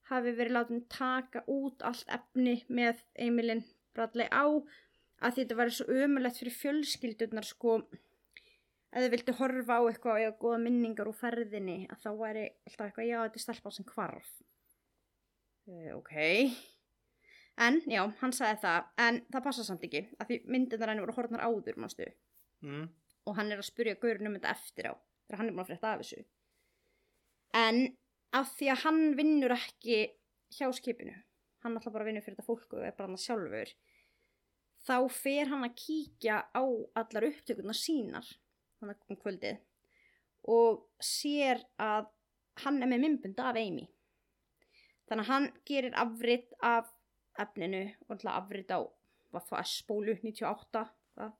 hafi 0.09 0.33
verið 0.35 0.55
látin 0.55 0.83
taka 0.91 1.43
út 1.51 1.83
allt 1.87 2.07
efni 2.11 2.59
með 2.67 3.01
Emilin 3.27 3.63
Bradley 3.95 4.27
á 4.31 4.45
að 4.47 5.39
þetta 5.39 5.57
væri 5.59 5.75
svo 5.75 5.87
ömulegt 6.03 6.39
fyrir 6.39 6.55
fjölskyldurnar 6.55 7.47
sko. 7.47 7.79
Ef 8.87 9.03
þið 9.03 9.13
vildu 9.13 9.35
horfa 9.39 9.79
á 9.79 9.83
eitthvað 9.87 10.13
og 10.13 10.21
eiga 10.21 10.35
góða 10.41 10.59
minningar 10.63 11.09
úr 11.09 11.17
ferðinni 11.17 11.79
að 11.91 12.03
þá 12.05 12.09
væri 12.21 12.45
alltaf 12.67 12.85
eitthvað 12.85 13.09
já 13.09 13.17
þetta 13.23 13.39
er 13.39 13.43
stelpa 13.43 13.73
sem 13.75 13.87
hvarf. 13.89 14.29
Uh, 15.67 15.89
ok. 15.97 16.13
En 17.67 17.81
já, 17.89 18.03
hann 18.21 18.33
sagði 18.37 18.61
það 18.63 18.89
en 19.03 19.19
það 19.33 19.45
passa 19.49 19.65
samt 19.67 19.83
ekki 19.87 20.03
að 20.21 20.29
því 20.29 20.37
myndirnar 20.53 20.93
henni 20.93 21.03
voru 21.03 21.17
horfnar 21.17 21.43
áður 21.43 21.79
mástu 21.81 22.05
mm. 22.63 22.85
og 23.25 23.37
hann 23.39 23.51
er 23.51 23.63
að 23.63 23.67
spurja 23.67 23.97
gaurinn 23.99 24.29
um 24.29 24.37
þetta 24.37 24.53
eftir 24.53 24.91
á 24.93 24.93
þegar 25.27 25.41
hann 25.41 25.51
er 25.51 25.55
búin 25.55 25.65
að 25.65 25.71
frétta 25.71 25.93
af 25.93 26.03
þessu. 26.03 26.25
En 27.57 27.81
af 28.37 28.51
því 28.57 28.71
að 28.73 28.83
hann 28.83 29.03
vinnur 29.19 29.55
ekki 29.55 30.01
hjá 30.57 30.67
skipinu 30.75 31.15
hann 31.63 31.77
alltaf 31.77 31.93
bara 31.93 32.07
vinnur 32.07 32.23
fyrir 32.23 32.37
þetta 32.37 32.47
fólk 32.47 32.75
og 32.77 32.85
er 32.85 32.95
bara 32.97 33.11
hann 33.11 33.21
sjálfur 33.21 33.71
þá 34.87 34.97
fer 35.11 35.49
hann 35.51 35.65
að 35.67 35.77
kíkja 35.81 36.41
á 36.55 36.63
allar 37.01 37.27
upptökurnar 37.27 37.77
sínar 37.77 38.27
þannig 38.79 39.01
um 39.09 39.19
kvöldið 39.23 39.63
og 40.47 40.85
sér 41.03 41.63
að 41.81 42.07
hann 42.63 42.79
er 42.81 42.89
með 42.89 43.03
mymbund 43.03 43.39
af 43.43 43.57
Amy. 43.59 43.83
Þannig 45.07 45.25
að 45.25 45.31
hann 45.31 45.47
gerir 45.67 45.97
afrit 45.99 46.53
af 46.63 46.93
efninu 47.37 47.83
og 48.05 48.15
alltaf 48.15 48.37
afrit 48.39 48.71
á 48.71 48.79
er 49.37 49.67
spólu 49.69 50.15
98 50.15 50.85
það 51.17 51.35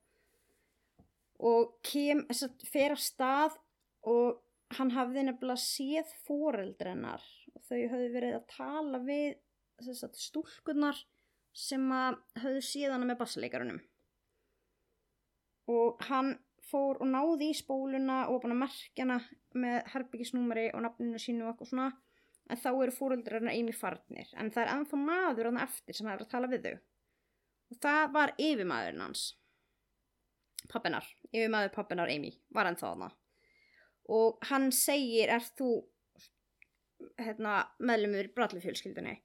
og 1.48 1.72
kem, 1.86 2.24
fer 2.66 2.92
að 2.92 3.02
stað 3.02 3.56
og 4.08 4.78
hann 4.78 4.92
hafði 4.92 5.24
nefnilega 5.28 5.60
séð 5.62 6.10
foreldrennar 6.26 7.24
og 7.54 7.62
þau 7.68 7.78
höfðu 7.92 8.08
verið 8.14 8.36
að 8.38 8.50
tala 8.52 9.00
við 9.04 9.38
að 9.84 10.18
stúlkunar 10.18 10.98
sem 11.56 11.86
að 11.94 12.18
höfðu 12.42 12.64
séð 12.66 12.94
hana 12.94 13.08
með 13.08 13.20
bassleikarunum 13.22 13.80
og 15.72 16.04
hann 16.08 16.34
fór 16.68 17.00
og 17.02 17.08
náði 17.08 17.50
í 17.52 17.56
spóluna 17.56 18.26
og 18.26 18.36
var 18.38 18.44
búin 18.44 18.56
að 18.56 18.62
merkja 18.64 19.04
hana 19.04 19.18
með 19.56 19.78
herbyggisnúmeri 19.94 20.66
og 20.74 20.84
nafninu 20.84 21.20
sínu 21.22 21.44
og 21.44 21.52
eitthvað 21.52 21.70
svona. 21.72 21.88
En 22.48 22.60
þá 22.60 22.68
eru 22.70 22.94
fóreldrarna 22.96 23.52
einu 23.52 23.74
farnir. 23.76 24.28
En 24.40 24.50
það 24.52 24.62
er 24.64 24.72
ennþá 24.74 25.00
maður 25.00 25.50
hann 25.50 25.60
eftir 25.64 25.96
sem 25.96 26.08
hefur 26.08 26.24
að 26.24 26.32
tala 26.32 26.48
við 26.48 26.64
þau. 26.64 26.78
Og 27.68 27.80
það 27.84 28.02
var 28.16 28.34
yfirmaðurinn 28.40 29.04
hans. 29.04 29.24
Pappinar, 30.68 31.08
yfirmaður 31.32 31.74
pappinar 31.76 32.12
Amy 32.12 32.32
var 32.56 32.68
ennþá 32.68 32.92
hana 32.94 33.10
og 34.08 34.38
hann 34.50 34.70
segir 34.74 35.30
er 35.34 35.44
þú 35.58 35.72
hérna, 37.18 37.62
meðlumur 37.78 38.30
brallufjölskyldunni 38.34 39.18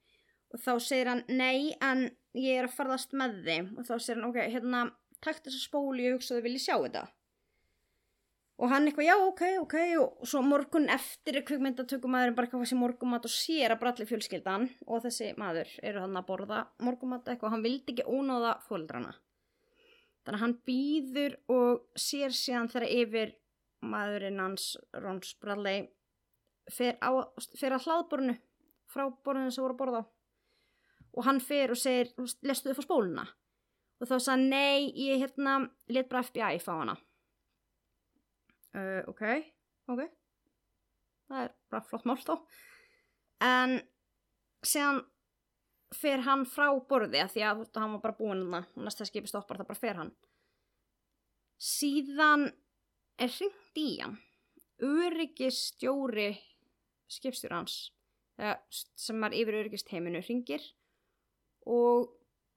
og 0.54 0.62
þá 0.62 0.72
segir 0.82 1.10
hann 1.10 1.24
nei 1.28 1.74
en 1.82 2.06
ég 2.38 2.60
er 2.60 2.68
að 2.68 2.76
farðast 2.76 3.14
með 3.16 3.42
þeim. 3.46 3.68
Og 3.78 3.88
þá 3.88 3.94
segir 3.96 4.20
hann 4.20 4.30
ok, 4.30 4.40
hérna 4.52 4.86
takt 5.24 5.46
þessa 5.46 5.62
spóli 5.62 6.08
og 6.10 6.18
hugsaðu 6.18 6.44
vilji 6.46 6.62
sjá 6.66 6.76
þetta. 6.76 7.04
Og 8.62 8.70
hann 8.70 8.86
eitthvað 8.86 9.08
já 9.08 9.14
ok 9.18 9.42
ok. 9.64 9.76
Og 9.98 10.28
svo 10.30 10.44
morgun 10.46 10.86
eftir 10.94 11.40
kvikmyndatökumæðurinn 11.48 12.38
bara 12.38 12.46
eitthvað 12.46 12.68
sem 12.70 12.82
morgumat 12.82 13.26
og 13.26 13.34
sér 13.34 13.74
að 13.74 13.82
brallufjölskyldan 13.82 14.68
og 14.86 15.02
þessi 15.08 15.32
maður 15.40 15.72
eru 15.82 16.04
hann 16.04 16.20
að 16.20 16.28
borða 16.30 16.64
morgumat 16.86 17.32
eitthvað 17.32 17.56
hann 17.56 17.66
vildi 17.66 17.96
ekki 17.96 18.06
ónáða 18.06 18.58
fóldrana 18.68 19.14
þannig 20.24 20.38
að 20.38 20.42
hann 20.44 20.54
býður 20.64 21.34
og 21.52 21.82
sér 22.00 22.32
síðan 22.32 22.70
þegar 22.72 22.86
yfir 22.94 23.32
maðurinn 23.84 24.42
hans 24.42 24.74
Rons 25.02 25.34
Bradley 25.42 25.86
fer, 26.72 26.96
fer 27.58 27.76
að 27.76 27.86
hlaðborinu 27.86 28.36
frá 28.90 29.06
borinu 29.24 29.52
sem 29.52 29.64
voru 29.64 29.76
að 29.76 29.80
borða 29.80 30.02
á. 30.02 30.04
Og 31.14 31.26
hann 31.28 31.40
fer 31.42 31.70
og 31.70 31.78
segir 31.78 32.10
lestu 32.42 32.70
þið 32.70 32.78
fór 32.78 32.88
spóluna? 32.88 33.24
Og 34.02 34.10
þá 34.10 34.14
sagði 34.18 34.50
nei, 34.50 34.90
ég 34.98 35.22
hérna 35.22 35.56
let 35.94 36.10
bara 36.10 36.24
FBI 36.26 36.60
fá 36.62 36.72
hana. 36.74 36.96
Uh, 38.74 39.02
ok, 39.10 39.22
ok. 39.94 40.02
Það 41.30 41.44
er 41.44 41.52
bara 41.70 41.88
flott 41.88 42.08
mál 42.08 42.18
þá. 42.20 42.34
En 43.44 43.76
síðan 44.66 45.04
fer 45.94 46.24
hann 46.26 46.42
frá 46.48 46.66
borði 46.88 47.22
að 47.22 47.36
því 47.36 47.44
að 47.46 47.62
hann 47.78 47.94
var 47.94 48.02
bara 48.02 48.18
búinn 48.18 48.44
og 48.48 48.82
næsta 48.82 49.06
skipi 49.06 49.30
stoppar 49.30 49.60
það 49.60 49.70
bara 49.70 49.82
fer 49.82 50.00
hann. 50.02 50.12
Síðan 51.62 52.48
er 53.18 53.30
hringt 53.30 53.80
í 53.80 53.88
hann? 54.00 54.18
Öryggistjóri 54.84 56.32
skipstjóri 57.10 57.54
hans 57.54 57.76
sem 58.98 59.26
er 59.26 59.36
yfir 59.38 59.60
öryggistheiminu 59.60 60.22
hringir 60.24 60.64
og 61.70 62.10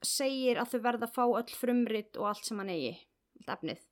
segir 0.05 0.57
að 0.61 0.73
þau 0.73 0.81
verða 0.87 1.07
að 1.07 1.13
fá 1.13 1.23
öll 1.25 1.53
frumrit 1.53 2.17
og 2.17 2.31
allt 2.31 2.47
sem 2.47 2.59
hann 2.61 2.73
eigi 2.73 2.95
allt 3.37 3.53
efnið. 3.57 3.83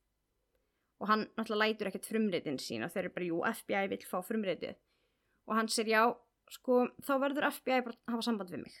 Og 1.00 1.10
hann 1.10 1.26
náttúrulega 1.36 1.72
lætur 1.74 1.90
ekkert 1.90 2.08
frumritin 2.08 2.58
sín 2.62 2.84
og 2.84 2.92
þau 2.92 3.00
eru 3.02 3.14
bara, 3.14 3.28
jú, 3.28 3.40
FBI 3.60 3.88
vil 3.92 4.02
fá 4.08 4.18
frumritið. 4.24 4.76
Og 5.46 5.54
hann 5.58 5.70
segir, 5.70 5.94
já, 5.94 6.04
sko 6.50 6.86
þá 7.04 7.12
verður 7.22 7.48
FBI 7.52 7.82
bara 7.86 7.96
að 7.96 8.14
hafa 8.14 8.26
samband 8.26 8.52
við 8.54 8.64
mig. 8.64 8.76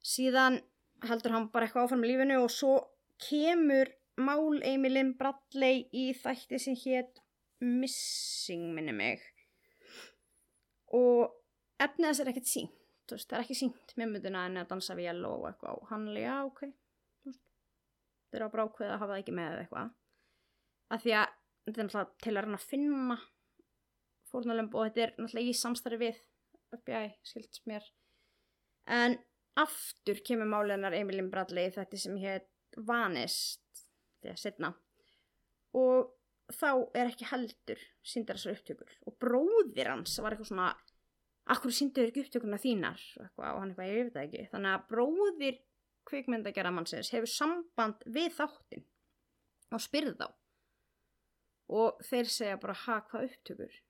Síðan 0.00 0.60
heldur 1.06 1.36
hann 1.36 1.50
bara 1.52 1.66
eitthvað 1.68 1.86
áfram 1.86 2.04
í 2.06 2.10
lífinu 2.10 2.40
og 2.42 2.50
svo 2.52 2.76
kemur 3.20 3.92
mál 4.18 4.60
Emilin 4.66 5.14
Bradley 5.18 5.84
í 5.92 6.10
þætti 6.16 6.58
sem 6.60 6.78
hétt 6.84 7.22
Missing 7.60 8.70
minni 8.74 8.92
mig. 8.96 9.22
Og 10.96 11.28
efnið 11.80 12.08
þess 12.08 12.22
er 12.22 12.30
ekkert 12.32 12.50
sínt 12.50 12.76
veist, 13.10 13.28
það 13.30 13.38
er 13.38 13.44
ekki 13.44 13.58
sínt 13.58 13.92
með 13.98 14.12
myndina 14.14 14.44
en 14.46 14.60
að 14.60 14.70
dansa 14.70 14.96
við 14.98 15.10
jælu 15.10 15.30
og 15.34 15.48
eitthvað. 15.50 15.80
Og 15.80 15.90
hann 15.90 16.08
er 16.12 16.22
já 16.22 16.36
ok 16.46 16.62
það 18.30 18.38
er 18.38 18.46
á 18.46 18.54
brákveð 18.54 18.92
að 18.92 19.00
hafa 19.00 19.12
það 19.12 19.22
ekki 19.22 19.36
með 19.36 19.56
eitthvað. 19.60 19.94
Af 20.90 21.04
því 21.04 21.14
að 21.18 21.32
þetta 21.66 21.80
er 21.80 21.88
náttúrulega 21.88 22.24
til 22.24 22.34
að 22.34 22.44
reyna 22.44 22.60
að 22.60 22.68
finna 22.70 23.16
fórnalömb 24.30 24.76
og 24.76 24.86
þetta 24.86 25.02
er 25.04 25.14
náttúrulega 25.16 25.50
í 25.50 25.56
samstarfi 25.60 26.00
við 26.00 26.20
FBI, 26.78 27.08
skilts 27.26 27.64
mér. 27.66 27.88
En 28.86 29.18
aftur 29.58 30.22
kemur 30.26 30.50
máleginar 30.50 30.94
Emilin 30.96 31.30
Bradley 31.32 31.72
þetta 31.74 31.98
sem 31.98 32.18
hétt 32.22 32.48
Vanist 32.86 33.64
að 34.28 34.40
setna 34.42 34.74
og 35.80 36.10
þá 36.50 36.70
er 36.98 37.10
ekki 37.10 37.28
heldur 37.30 37.82
síndar 38.06 38.38
þessar 38.38 38.58
upptökur. 38.58 38.94
Og 39.06 39.16
bróðir 39.22 39.90
hans 39.92 40.16
var 40.22 40.34
eitthvað 40.34 40.50
svona 40.50 40.70
akkur 41.50 41.74
síndur 41.74 42.08
ekki 42.08 42.24
upptökurna 42.24 42.58
þínar? 42.60 43.00
Eitthvað, 43.22 43.52
og 43.54 43.60
hann 43.62 43.72
eitthvað, 43.72 43.90
ég 43.90 44.08
veit 44.08 44.16
það 44.16 44.26
ekki. 44.26 44.46
Þannig 44.52 44.74
að 44.74 44.86
bróðir 44.90 45.60
kvikmyndagjara 46.10 46.74
mannsins 46.74 47.12
hefur 47.14 47.30
samband 47.30 48.04
við 48.10 48.34
þáttin 48.38 48.84
og 49.70 49.84
spyrð 49.84 50.16
þá. 50.18 50.28
Og 51.70 52.02
þeir 52.02 52.30
segja 52.34 52.58
bara 52.58 52.76
ha, 52.84 52.98
hvað 53.10 53.28
upptökur? 53.28 53.80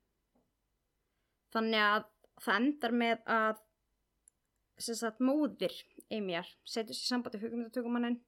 Þannig 1.51 1.85
að 1.87 2.07
það 2.41 2.59
endar 2.61 2.97
með 3.01 3.23
að 3.25 3.61
sem 4.81 4.97
sagt 4.97 5.21
móðir 5.21 5.73
Emjar 6.11 6.47
setur 6.65 6.97
sér 6.97 7.09
samband 7.13 7.35
við 7.35 7.43
kvikmyndatökumannin 7.45 8.19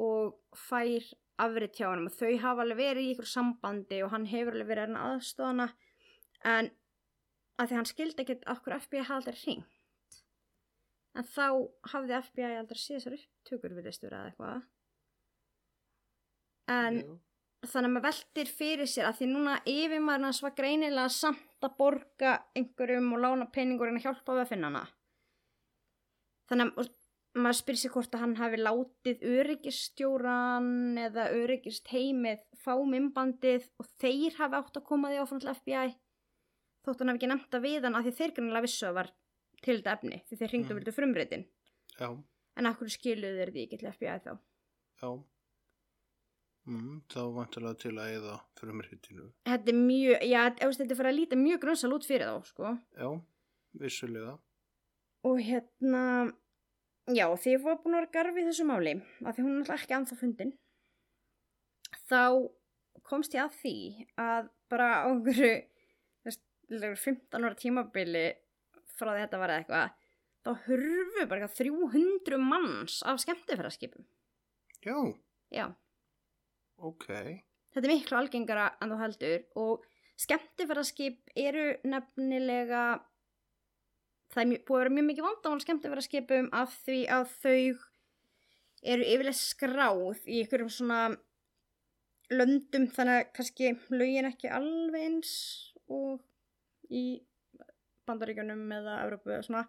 og 0.00 0.38
fær 0.56 1.08
afrið 1.42 1.74
hjá 1.76 1.88
hann 1.88 2.06
og 2.06 2.14
þau 2.14 2.32
hafa 2.42 2.64
alveg 2.64 2.80
verið 2.80 3.06
í 3.08 3.12
ykkur 3.14 3.28
sambandi 3.28 4.02
og 4.04 4.12
hann 4.12 4.28
hefur 4.30 4.56
alveg 4.56 4.70
verið 4.70 4.96
aðstofana 5.00 5.68
en 6.48 6.70
að 7.60 7.70
því 7.70 7.78
hann 7.78 7.90
skildi 7.90 8.24
ekkert 8.24 8.46
okkur 8.50 8.76
FBI 8.80 9.02
hafði 9.06 9.16
aldrei 9.18 9.40
hringt. 9.42 10.20
En 11.12 11.26
þá 11.28 11.46
hafði 11.92 12.20
FBI 12.28 12.54
aldrei 12.56 12.80
séð 12.80 12.96
þessar 12.96 13.18
upptökur 13.18 13.76
við 13.76 13.88
þessu 13.88 14.08
eða 14.08 14.22
eitthvað. 14.30 14.62
En 16.72 16.98
Já. 17.02 17.12
þannig 17.68 17.90
að 17.90 17.94
maður 17.96 18.06
veldir 18.08 18.52
fyrir 18.60 18.90
sér 18.90 19.10
að 19.10 19.18
því 19.18 19.28
núna 19.32 19.58
yfirmaðurinn 19.68 20.28
hans 20.30 20.42
var 20.44 20.56
greinilega 20.56 21.12
samt 21.12 21.68
að 21.68 21.76
borga 21.78 22.34
einhverjum 22.58 23.12
og 23.12 23.22
lána 23.26 23.48
peningurinn 23.52 24.00
að 24.00 24.08
hjálpa 24.08 24.38
við 24.38 24.44
að 24.46 24.52
finna 24.54 24.72
hana. 24.72 24.84
Þannig 26.50 26.72
að 26.80 26.92
maður 27.34 27.56
spyrir 27.62 27.80
sér 27.80 27.92
hvort 27.94 28.14
að 28.14 28.20
hann 28.26 28.34
hafi 28.36 28.58
látið 28.60 29.22
öryggistjóran 29.24 30.98
eða 31.00 31.28
öryggist 31.32 31.88
heimið 31.92 32.42
fá 32.62 32.74
mymbandið 32.84 33.68
og 33.80 33.88
þeir 34.02 34.36
hafi 34.38 34.58
átt 34.60 34.76
að 34.80 34.86
koma 34.90 35.08
því 35.12 35.20
áfram 35.22 35.40
til 35.40 35.54
FBI 35.54 35.94
þótt 36.84 37.00
hann 37.00 37.12
hafi 37.12 37.20
ekki 37.22 37.30
nefnt 37.32 37.56
að 37.56 37.64
við 37.66 37.86
hann 37.88 37.96
að 37.98 38.08
því 38.08 38.14
þeir 38.20 38.34
grunnilega 38.36 38.66
vissu 38.66 38.86
að 38.90 38.96
var 39.00 39.10
til 39.62 39.76
þetta 39.78 39.94
efni 39.96 40.22
því 40.28 40.38
þeir 40.42 40.52
hringdu 40.52 40.72
Mm. 40.74 40.78
vildu 40.80 40.92
frumritin 40.96 41.44
Já, 42.00 42.08
en 42.56 42.66
akkur 42.66 42.88
skiluðu 42.92 43.38
þeir 43.40 43.52
því 43.54 43.64
ekki 43.66 43.78
til 43.80 43.92
FBI 43.92 44.18
þá 44.26 44.32
já. 45.02 45.10
Mm, 46.62 47.00
þá 47.10 47.20
vantilega 47.34 47.78
til 47.82 47.96
að 47.98 48.12
eða 48.20 48.34
frumritinu. 48.60 49.24
þetta 49.48 49.72
er 49.72 49.78
mjög, 49.80 50.20
já, 50.30 50.42
þetta 50.62 50.84
er 50.84 50.94
fyrir 51.00 51.10
að 51.10 51.16
líta 51.18 51.36
mjög 51.40 51.60
grunnsal 51.64 51.92
út 51.96 52.06
fyrir 52.06 52.28
þá 52.28 52.44
sko 52.46 52.68
Já, 52.94 53.08
vissulega. 53.82 54.36
og 55.24 55.40
hérna 55.42 56.02
já, 57.10 57.26
því 57.34 57.54
ég 57.56 57.62
var 57.64 57.80
búin 57.82 57.96
að 57.96 58.02
vera 58.04 58.12
garfi 58.16 58.42
í 58.42 58.46
þessu 58.46 58.66
máli 58.68 58.92
að 59.26 59.34
því 59.34 59.44
hún 59.44 59.52
er 59.52 59.58
náttúrulega 59.62 59.80
ekki 59.82 59.96
anþá 59.98 60.18
fundin 60.20 60.52
þá 62.08 62.22
komst 63.08 63.34
ég 63.34 63.42
að 63.46 63.56
því 63.62 63.74
að 64.22 64.50
bara 64.72 64.88
á 65.02 65.08
einhverju 65.10 65.52
þú 66.22 66.30
veist, 66.30 66.44
15 67.04 67.46
ára 67.48 67.58
tímabili 67.58 68.24
frá 68.96 69.10
því 69.12 69.24
þetta 69.24 69.40
var 69.42 69.54
eitthvað 69.56 69.96
þá 70.42 70.50
hurfu 70.66 71.26
bara 71.30 71.46
eitthvað 71.46 71.58
300 71.60 72.38
manns 72.42 73.00
af 73.06 73.20
skemmtifæraskipum 73.22 74.06
Já, 74.82 74.96
já, 75.54 75.66
ok. 76.82 77.06
þetta 77.74 77.86
er 77.86 77.92
miklu 77.92 78.18
algengara 78.18 78.70
en 78.82 78.90
þú 78.90 78.96
heldur 78.98 79.44
og 79.62 79.84
skemmtifæraskip 80.22 81.30
eru 81.38 81.68
nefnilega 81.86 82.80
það 84.32 84.42
er 84.42 84.48
mjög, 84.50 84.62
búið 84.68 84.78
að 84.78 84.82
vera 84.82 84.94
mjög 84.96 85.08
mikið 85.08 85.26
vandamál 85.26 85.64
skemmtifæraskipum 85.64 86.48
af 86.56 86.78
því 86.86 86.98
að 87.16 87.34
þau 87.42 87.58
eru 88.92 89.06
yfirlega 89.06 89.38
skráð 89.38 90.24
í 90.26 90.40
einhverjum 90.42 90.72
svona 90.72 91.02
löndum 92.32 92.88
þannig 92.94 93.20
að 93.20 93.30
kannski 93.36 93.74
lögin 93.92 94.30
ekki 94.30 94.50
alveg 94.50 95.06
eins 95.06 95.34
og 95.92 96.22
í 96.92 97.04
bandaríkjunum 98.08 98.64
eða 98.80 98.98
Evrópu 99.04 99.30
eða 99.30 99.46
svona. 99.46 99.62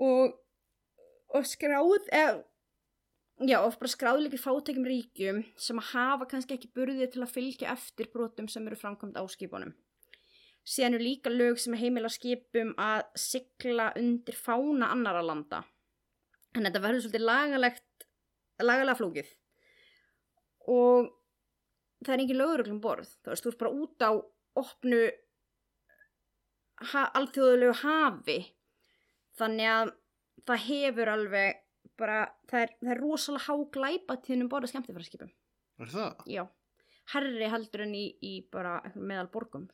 Og, 0.00 0.36
og 1.34 1.48
skráð 1.48 2.06
eða 2.12 2.38
já, 3.48 3.58
oft 3.64 3.80
bara 3.80 3.90
skráð 3.90 4.22
líka 4.24 4.36
í 4.36 4.42
fátækjum 4.42 4.88
ríkjum 4.88 5.44
sem 5.58 5.80
að 5.80 5.92
hafa 5.94 6.28
kannski 6.30 6.56
ekki 6.56 6.72
burðið 6.76 7.14
til 7.14 7.24
að 7.24 7.34
fylgja 7.34 7.72
eftir 7.72 8.10
brotum 8.12 8.50
sem 8.52 8.66
eru 8.68 8.78
framkvæmt 8.78 9.16
á 9.16 9.24
skipunum 9.32 9.72
síðan 10.70 10.96
eru 10.96 11.04
líka 11.04 11.32
lög 11.32 11.58
sem 11.58 11.74
heimila 11.80 12.10
skipum 12.12 12.72
að 12.80 13.02
sigla 13.18 13.90
undir 13.98 14.36
fána 14.38 14.90
annara 14.94 15.22
landa. 15.26 15.62
En 16.54 16.66
þetta 16.66 16.82
verður 16.84 17.04
svolítið 17.06 17.24
lagalegt 17.26 18.06
lagalega 18.60 18.98
flókið. 18.98 19.32
Og 20.70 21.08
það 22.04 22.14
er 22.14 22.22
engin 22.24 22.40
löguruglum 22.40 22.80
borð. 22.84 23.10
Þú 23.24 23.32
veist, 23.32 23.44
þú 23.46 23.52
ert 23.52 23.60
bara 23.64 23.74
út 23.82 24.04
á 24.06 24.10
opnu 24.60 25.00
ha, 26.92 27.02
alþjóðulegu 27.18 27.76
hafi. 27.82 28.38
Þannig 29.40 29.70
að 29.72 29.92
það 30.48 30.64
hefur 30.68 31.12
alveg 31.14 31.60
bara, 32.00 32.20
það 32.50 32.64
er, 32.64 32.72
það 32.80 32.92
er 32.94 33.02
rosalega 33.04 33.44
há 33.46 33.54
glæpatíðnum 33.76 34.48
borðið 34.52 34.72
skemmtifæraskipum 34.72 35.30
Er 35.84 35.90
það? 35.92 36.22
já, 36.32 36.42
herri 37.12 37.48
heldur 37.52 37.82
en 37.84 37.92
í, 37.96 38.04
í 38.24 38.32
bara 38.52 38.78
meðal 38.96 39.28
borgum 39.32 39.66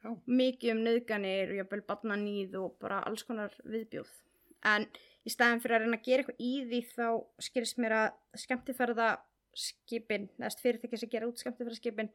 Já. 0.00 0.14
mikið 0.24 0.72
um 0.72 0.82
nöðganir 0.86 1.50
og 1.52 1.58
jafnvel 1.58 1.82
barnanýð 1.88 2.54
og 2.62 2.76
bara 2.80 3.02
alls 3.04 3.24
konar 3.28 3.52
viðbjóð. 3.68 4.10
En 4.70 4.86
í 5.26 5.32
staðin 5.32 5.60
fyrir 5.60 5.76
að 5.76 5.84
reyna 5.84 5.98
að 5.98 6.06
gera 6.06 6.24
eitthvað 6.24 6.40
í 6.46 6.52
því 6.70 6.80
þá 6.94 7.06
skilst 7.46 7.80
mér 7.80 7.96
að 7.98 8.40
skemmtifærða 8.44 9.10
skipin, 9.60 10.28
eða 10.38 10.52
fyrirtæki 10.62 11.00
sem 11.00 11.12
gera 11.12 11.28
út 11.28 11.42
skemmtifærðarskipin 11.42 12.10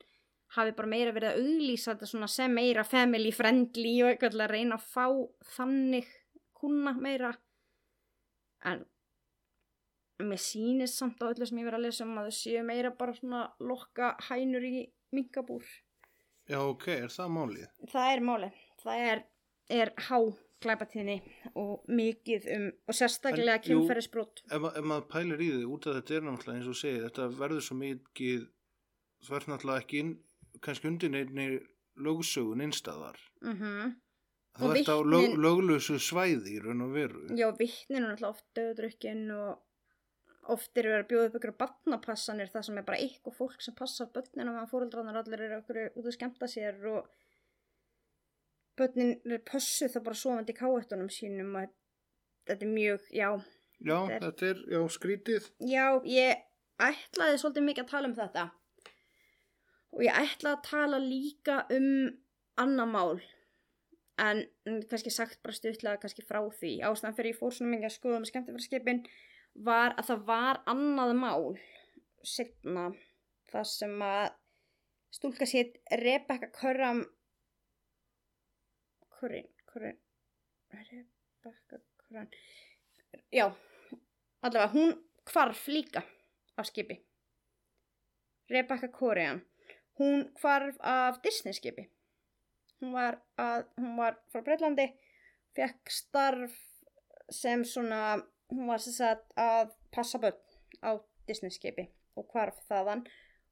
hafi 0.55 0.75
bara 0.77 0.89
meira 0.89 1.13
verið 1.13 1.31
að 1.31 1.39
auglýsa 1.43 1.95
þetta 1.95 2.29
sem 2.31 2.53
meira 2.53 2.86
family 2.88 3.31
friendly 3.36 3.95
og 4.01 4.11
eitthvað 4.11 4.41
að 4.45 4.53
reyna 4.53 4.79
að 4.79 4.89
fá 4.89 5.05
þannig 5.55 6.11
kuna 6.57 6.95
meira. 6.97 7.33
En 8.65 8.86
mér 10.25 10.41
sýnist 10.41 10.97
samt 10.97 11.21
á 11.21 11.29
öllu 11.29 11.45
sem 11.45 11.59
ég 11.59 11.67
verið 11.67 11.81
að 11.81 11.88
lesa 11.89 12.05
um 12.05 12.17
að 12.17 12.29
þau 12.29 12.38
séu 12.39 12.65
meira 12.65 12.93
bara 12.97 13.17
svona 13.17 13.41
lokka 13.59 14.15
hænur 14.29 14.65
í 14.65 14.88
minkabúr 15.13 15.65
Já, 16.49 16.59
ok, 16.61 16.87
er 16.93 17.11
það 17.13 17.29
málið? 17.37 17.69
það 17.91 18.09
er 18.15 18.23
máli 18.29 18.49
það 18.83 19.05
er, 19.11 19.23
er 19.81 19.91
há 20.09 20.19
glæpatíðni 20.65 21.15
og 21.61 21.85
mikið 21.89 22.45
um 22.55 22.67
og 22.87 22.95
sérstaklega 22.97 23.57
kynferðisbrot 23.65 24.43
Ef, 24.49 24.67
ef 24.77 24.85
maður 24.85 25.07
pælir 25.11 25.41
í 25.45 25.49
því 25.55 25.65
út 25.75 25.87
af 25.89 25.97
þetta 25.99 26.15
er 26.19 26.25
náttúrulega 26.29 26.57
eins 26.59 26.69
og 26.69 26.75
þú 26.75 26.79
segir, 26.81 27.03
þetta 27.09 27.27
verður 27.41 27.65
svo 27.67 27.77
mikið, 27.81 28.45
það 29.25 29.35
verður 29.35 29.53
náttúrulega 29.55 29.83
ekki 29.85 29.99
inn, 30.05 30.13
kannski 30.65 30.89
undir 30.91 31.13
neinni 31.13 31.47
lögsögun 32.05 32.65
innstæðar. 32.65 33.19
mhm 33.41 33.93
Það 34.55 34.63
Og 34.65 34.71
verður 34.71 34.95
á 34.95 34.99
lög, 35.03 35.23
vitnin- 35.25 35.41
löglösu 35.43 35.95
svæði 35.99 36.51
í 36.55 36.59
raun 36.63 36.81
og 36.85 36.91
veru. 36.95 37.21
Já, 37.35 37.49
vittnin 37.59 37.97
er 37.97 38.05
náttúrulega 38.13 38.29
oft 38.31 38.45
döðdrukkin 38.55 39.25
og 39.35 39.57
oft 40.53 40.77
er 40.77 40.85
verið 40.89 41.03
að 41.03 41.07
bjóða 41.11 41.27
upp 41.29 41.35
ykkur 41.39 41.55
barnapassanir 41.61 42.49
það 42.53 42.65
sem 42.67 42.77
er 42.81 42.85
bara 42.87 42.97
eitthvað 43.01 43.37
fólk 43.39 43.61
sem 43.65 43.75
passar 43.77 44.09
börnin 44.13 44.47
og 44.49 44.53
meðan 44.55 44.69
fóreldrarnar 44.71 45.19
allir 45.21 45.41
eru 45.47 45.57
okkur 45.61 45.79
út 45.95 46.05
að 46.09 46.15
skemmta 46.17 46.49
sér 46.51 46.77
og 46.91 47.07
börnin 48.79 49.13
er 49.31 49.41
pössuð 49.47 49.93
það 49.95 50.03
bara 50.09 50.19
sofandi 50.21 50.53
í 50.55 50.57
káettunum 50.59 51.09
sínum 51.13 51.55
og 51.61 51.71
þetta 52.49 52.65
er 52.67 52.73
mjög, 52.75 53.05
já, 53.15 53.29
Já, 53.85 53.97
Þetta 54.07 54.15
er- 54.15 54.21
þetta 54.25 54.45
er, 54.49 54.59
já, 54.71 54.79
skrítið. 54.95 55.47
já, 55.59 55.85
ég 56.07 56.43
ætlaði 56.79 57.39
svolítið 57.41 57.65
mikið 57.65 57.83
að 57.83 57.89
tala 57.91 58.07
um 58.07 58.13
þetta. 58.15 58.43
Og 59.91 60.03
ég 60.05 60.15
ætlaði 60.15 60.55
að 60.55 60.63
tala 60.69 60.99
líka 61.03 61.57
um 61.75 61.89
annað 62.57 62.87
mál 62.93 63.21
en 64.17 64.45
kannski 64.87 65.11
sagt 65.11 65.41
bara 65.43 65.53
stuttlega 65.57 65.99
kannski 65.99 66.23
frá 66.23 66.39
því. 66.55 66.71
Ástæðan 66.87 67.17
fyrir 67.17 67.33
ég 67.33 67.39
fór 67.41 67.51
svona 67.51 67.73
mikið 67.75 67.89
að 67.89 67.95
skoða 67.97 68.19
með 68.23 68.31
skemmtifæraskipin 68.31 69.03
var 69.55 69.95
að 69.95 70.09
það 70.09 70.25
var 70.27 70.61
annað 70.71 71.13
mál 71.19 71.45
setna 72.25 72.89
það 73.51 73.67
sem 73.71 74.01
að 74.03 74.25
stúlka 75.15 75.47
sétt 75.47 75.77
Rebecca 76.01 76.49
Curran 76.55 77.03
Curran 79.15 79.47
Curran 79.71 79.99
Rebecca 80.75 81.81
Curran. 82.03 82.29
Já, 83.31 83.47
allavega 84.41 84.73
hún 84.73 84.95
hvarf 85.31 85.67
líka 85.67 86.03
á 86.59 86.61
skipi. 86.67 86.99
Rebecca 88.49 88.91
Curran 88.91 89.45
hún 89.99 90.31
hvarf 90.41 90.75
af 90.79 91.21
Disney 91.23 91.53
skipi. 91.53 91.87
Hún 92.81 92.91
var, 92.93 93.21
að, 93.39 93.67
hún 93.79 93.95
var 93.97 94.17
frá 94.31 94.43
Breitlandi 94.43 94.89
fekk 95.55 95.91
starf 95.91 96.55
sem 97.31 97.63
svona 97.65 98.17
hún 98.51 98.67
var 98.69 98.81
sem 98.83 98.95
sagt 98.95 99.33
að 99.39 99.73
passa 99.95 100.21
börn 100.21 100.37
á 100.85 100.99
Disney 101.27 101.53
skipi 101.53 101.87
og 102.15 102.27
hvarf 102.31 102.61
þaðan. 102.69 103.05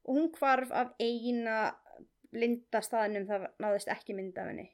Og 0.03 0.17
hún 0.17 0.31
hvarf 0.35 0.71
af 0.75 0.93
eina 1.01 1.73
blinda 2.33 2.81
staðnum 2.83 3.27
það 3.29 3.47
náðist 3.63 3.91
ekki 3.93 4.15
mynd 4.17 4.37
af 4.37 4.49
henni. 4.51 4.69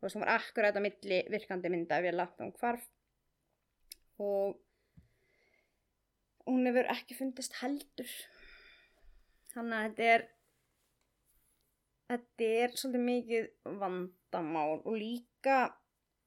Þess 0.00 0.12
að 0.12 0.18
hún 0.18 0.24
var 0.24 0.34
akkurat 0.34 0.78
á 0.78 0.80
milli 0.82 1.22
virkandi 1.30 1.72
mynda 1.72 2.00
lagt 2.12 2.40
hún 2.42 2.54
hvarf. 2.58 2.84
Og 4.18 4.58
hún 6.46 6.66
hefur 6.66 6.90
ekki 6.92 7.16
fundist 7.18 7.58
heldur. 7.62 8.14
Þannig 9.52 9.78
að 9.78 9.84
þetta 9.88 10.08
er 10.14 10.26
þetta 12.12 12.48
er 12.62 12.74
svolítið 12.76 13.06
mikið 13.06 13.48
vandamál 13.80 14.80
og 14.80 14.96
líka 14.96 15.58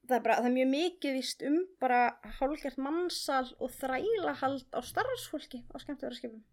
það 0.08 0.18
er, 0.18 0.24
bara, 0.24 0.36
það 0.40 0.50
er 0.50 0.56
mjög 0.56 0.68
mikið 0.74 1.16
vist 1.16 1.46
um 1.46 1.56
bara 1.82 2.00
hálfgert 2.40 2.78
mannsal 2.82 3.46
og 3.58 3.72
þrælahald 3.76 4.68
á 4.72 4.80
starfsfólki 4.84 5.64
á 5.72 5.76
skemmtifæraskipum 5.82 6.44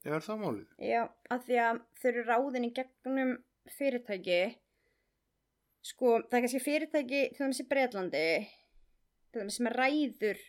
Já, 0.00 0.14
er 0.16 0.24
það 0.24 0.38
málið? 0.40 0.68
Já, 0.80 1.00
af 1.28 1.42
því 1.44 1.56
að 1.60 1.78
þau 2.00 2.06
eru 2.10 2.22
ráðin 2.24 2.66
í 2.66 2.70
gegnum 2.76 3.32
fyrirtæki. 3.68 4.38
Sko, 5.84 6.14
það 6.24 6.36
er 6.38 6.44
kannski 6.46 6.60
fyrirtæki 6.64 7.20
til 7.34 7.42
dæmis 7.42 7.60
í 7.60 7.66
Breitlandi 7.68 8.22
til 9.30 9.42
dæmis 9.42 9.58
sem 9.60 9.68
ræður 9.74 10.40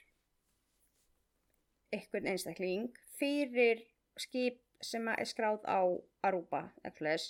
einhvern 1.91 2.31
einstakling 2.31 2.87
fyrir 3.19 3.83
skip 4.19 4.61
sem 4.83 5.07
er 5.11 5.27
skráð 5.27 5.67
á 5.67 5.83
eitthvað 6.23 7.27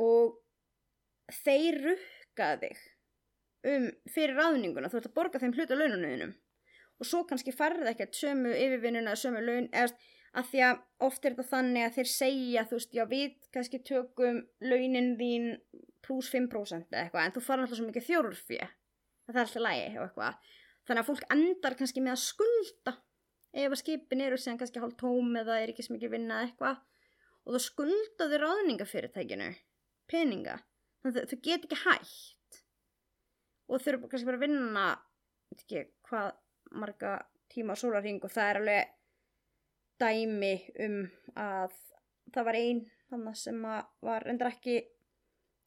og 0.00 0.38
þeir 1.44 1.78
rukka 1.84 2.48
þig 2.64 2.80
um 3.68 3.90
fyrir 4.10 4.38
ráðninguna. 4.38 4.90
Þú 4.90 5.00
ert 5.00 5.10
að 5.10 5.16
borga 5.18 5.42
þeim 5.42 5.54
hluta 5.56 5.78
laununuðinum 5.78 6.34
og 7.02 7.08
svo 7.08 7.22
kannski 7.26 7.54
færði 7.54 7.88
ekkert 7.90 8.14
sömu 8.14 8.52
yfirvinnuna 8.54 9.14
sömu 9.18 9.42
laun 9.42 9.68
eða 9.72 9.94
að 10.38 10.46
því 10.48 10.60
að 10.64 10.82
oft 11.04 11.24
er 11.24 11.34
þetta 11.34 11.48
þannig 11.50 11.86
að 11.86 11.96
þeir 11.96 12.10
segja 12.12 12.62
þú 12.68 12.76
veist, 12.78 12.94
já 12.96 13.04
við 13.10 13.32
kannski 13.52 13.80
tökum 13.84 14.38
launin 14.64 15.10
þín 15.18 15.48
pluss 16.02 16.30
5% 16.32 16.94
eða 16.94 17.02
eitthvað 17.02 17.26
en 17.26 17.34
þú 17.34 17.42
fara 17.44 17.64
alltaf 17.66 17.80
svo 17.80 17.88
mikið 17.88 18.06
þjórfi 18.06 18.60
það 19.32 19.40
er 19.40 19.42
alltaf 19.42 19.64
lægi 19.66 19.88
og 19.96 20.06
eitthvað. 20.06 20.52
Þannig 20.82 21.02
að 21.02 21.08
fólk 21.10 21.26
endar 21.34 21.76
kannski 21.78 22.02
með 22.02 22.14
að 22.14 22.22
skulda 22.22 22.94
ef 23.52 23.68
að 23.68 23.80
skipin 23.82 24.24
eru 24.24 24.38
sem 24.40 24.58
kannski 24.58 24.82
hálf 24.82 24.96
tóm 25.00 25.36
eða 25.42 25.58
er 25.62 25.72
ekki 25.72 25.86
sem 25.86 25.98
ekki 25.98 26.10
vinna 26.12 26.40
eða 26.40 26.48
eitthvað. 26.48 26.80
Og 27.42 27.56
þú 27.56 27.62
skuldaði 27.66 28.40
ráðningafyrirtækinu 28.42 29.50
peninga. 30.10 30.60
Þannig 31.02 31.22
að 31.22 31.32
þau 31.32 31.40
get 31.46 31.66
ekki 31.68 31.80
hægt 31.84 32.41
og 33.72 33.86
eru 33.88 34.02
kannski 34.04 34.28
bara 34.28 34.38
að 34.40 34.44
vinna 34.46 34.86
ekki 35.56 35.84
hvað 36.08 36.32
marga 36.82 37.12
tíma 37.52 37.76
á 37.76 37.80
sólarring 37.80 38.20
og 38.24 38.32
það 38.32 38.50
er 38.50 38.60
alveg 38.60 38.90
dæmi 40.02 40.54
um 40.86 40.98
að 41.38 41.76
það 42.32 42.48
var 42.48 42.58
ein 42.58 42.82
þannig 43.10 43.38
sem 43.38 43.62
var 43.62 44.28
endur 44.30 44.50
ekki 44.50 44.76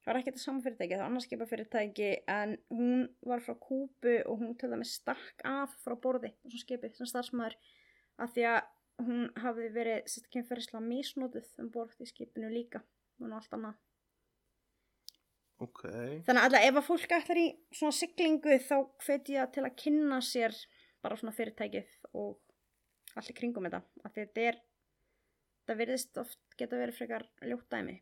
það 0.05 0.11
var 0.11 0.19
ekki 0.19 0.31
þetta 0.31 0.43
saman 0.43 0.63
fyrirtæki, 0.65 0.93
það 0.93 1.01
var 1.01 1.11
annars 1.11 1.27
skipa 1.29 1.49
fyrirtæki 1.49 2.11
en 2.35 2.55
hún 2.73 3.07
var 3.25 3.41
frá 3.45 3.55
Kúbu 3.57 4.15
og 4.25 4.41
hún 4.41 4.53
til 4.59 4.69
dæmis 4.73 4.95
stakk 4.99 5.45
af 5.49 5.73
frá 5.81 5.97
borði 6.01 6.33
og 6.45 6.53
svo 6.53 6.61
skipi 6.61 6.91
sem 6.93 7.09
starfsmæður 7.09 7.57
af 8.21 8.33
því 8.35 8.47
að 8.51 8.61
hún 9.05 9.25
hafði 9.43 9.71
verið 9.75 10.05
sérst 10.11 10.29
kynferðislega 10.33 10.85
misnótuð 10.85 11.49
um 11.63 11.71
borð 11.73 12.05
í 12.05 12.09
skipinu 12.09 12.51
líka 12.53 12.83
og 13.19 13.33
allt 13.33 13.57
annað 13.57 13.81
ok. 15.63 15.83
Þannig 16.27 16.39
að 16.39 16.45
alltaf 16.45 16.65
ef 16.67 16.79
að 16.79 16.87
fólk 16.87 17.15
ætlar 17.17 17.41
í 17.41 17.45
svona 17.71 17.95
siglingu 17.95 18.57
þá 18.63 18.75
hvet 19.05 19.31
ég 19.33 19.41
það 19.41 19.53
til 19.55 19.65
að 19.65 19.77
kynna 19.83 20.21
sér 20.25 20.57
bara 21.05 21.19
svona 21.19 21.35
fyrirtækið 21.37 21.93
og 22.17 22.39
allt 23.15 23.31
í 23.31 23.37
kringum 23.37 23.67
þetta. 23.67 23.83
Af 24.03 24.15
því 24.15 24.25
þetta 24.25 24.47
er, 24.49 24.59
þetta 25.61 25.77
virðist 25.81 26.19
oft 26.21 26.59
geta 26.59 26.81
verið 26.81 26.99
frekar 26.99 27.27
ljótt 27.47 27.69
dæmi. 27.71 27.99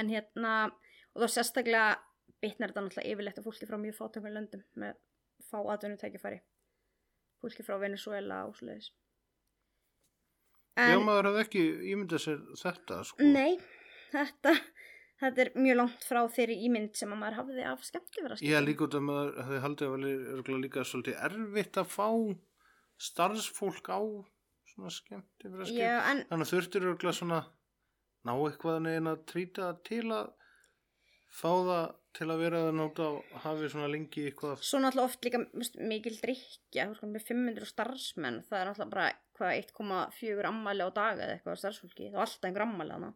En 0.00 0.08
hérna, 0.08 0.54
og 1.12 1.24
þá 1.24 1.36
sérstaklega 1.36 1.90
bitnar 2.42 2.72
þetta 2.72 2.86
náttúrulega 2.86 3.12
yfirleitt 3.12 3.38
að 3.38 3.46
fólki 3.48 3.68
frá 3.68 3.78
mjög 3.80 3.98
fátökum 3.98 4.32
löndum 4.32 4.64
með 4.80 4.96
fá 5.50 5.58
atvinnutækifæri. 5.74 6.40
Fólki 7.42 7.66
frá 7.66 7.76
Venezuela 7.82 8.44
og 8.48 8.56
svoleiðis. 8.56 8.92
Já, 10.72 10.96
maður 11.04 11.28
hefði 11.28 11.42
ekki 11.42 11.62
ímyndað 11.92 12.22
sér 12.24 12.38
þetta, 12.56 13.02
sko. 13.04 13.26
Nei, 13.28 13.58
þetta, 14.14 14.54
þetta 15.22 15.44
er 15.44 15.50
mjög 15.56 15.78
langt 15.80 16.06
frá 16.08 16.20
þeirri 16.36 16.58
ímynd 16.66 16.98
sem 16.98 17.14
að 17.14 17.20
maður 17.22 17.38
hafði 17.40 17.66
af 17.70 17.86
skemmtifæra 17.88 18.38
Ég 18.42 18.58
er 18.58 18.66
líka 18.66 18.86
út 18.86 18.98
að 18.98 19.06
maður 19.08 19.32
hefði 19.40 19.62
haldið 19.66 19.88
að 19.88 20.06
vera 20.42 20.60
líka 20.66 20.84
svolítið 20.88 21.24
erfitt 21.30 21.80
að 21.82 21.90
fá 21.92 22.08
starfsfólk 23.02 23.90
á 23.92 24.00
svona 24.72 24.92
skemmt 24.94 25.46
yfir 25.46 25.64
að 25.64 25.74
Já, 25.76 25.96
en 26.10 26.22
Þannig 26.28 26.46
að 26.46 26.52
þurftir 26.54 26.86
örgulega 26.90 27.18
svona 27.18 27.40
ná 28.22 28.32
eitthvað 28.36 28.84
neginn 28.86 29.10
að 29.10 29.26
trýta 29.32 29.66
það 29.68 29.82
til 29.88 30.04
að 30.14 30.30
fá 31.32 31.50
það 31.50 31.84
til 32.12 32.28
að 32.28 32.42
vera 32.42 32.60
það 32.66 32.74
nátt 32.76 33.00
að 33.00 33.14
hafi 33.42 33.68
svona 33.72 33.88
lengi 33.88 34.24
eitthvað. 34.28 34.64
svo 34.68 34.80
náttúrulega 34.82 35.08
oft 35.08 35.26
líka 35.26 35.40
veist, 35.56 35.78
mikil 35.80 36.12
drikja, 36.20 36.86
með 37.08 37.24
500 37.30 37.70
starfsmenn, 37.70 38.42
það 38.48 38.58
er 38.58 38.68
náttúrulega 38.68 38.92
bara 38.92 39.06
hvað 39.38 39.54
1,4 39.62 40.50
ammali 40.50 40.84
á 40.84 40.90
dag 40.92 41.22
eða 41.22 41.36
eitthvað 41.38 41.54
af 41.54 41.62
starfsfólki, 41.62 42.10
þá 42.12 42.18
er 42.18 42.24
alltaf 42.26 42.48
einhver 42.50 42.66
ammali 42.66 42.96
hana. 42.98 43.12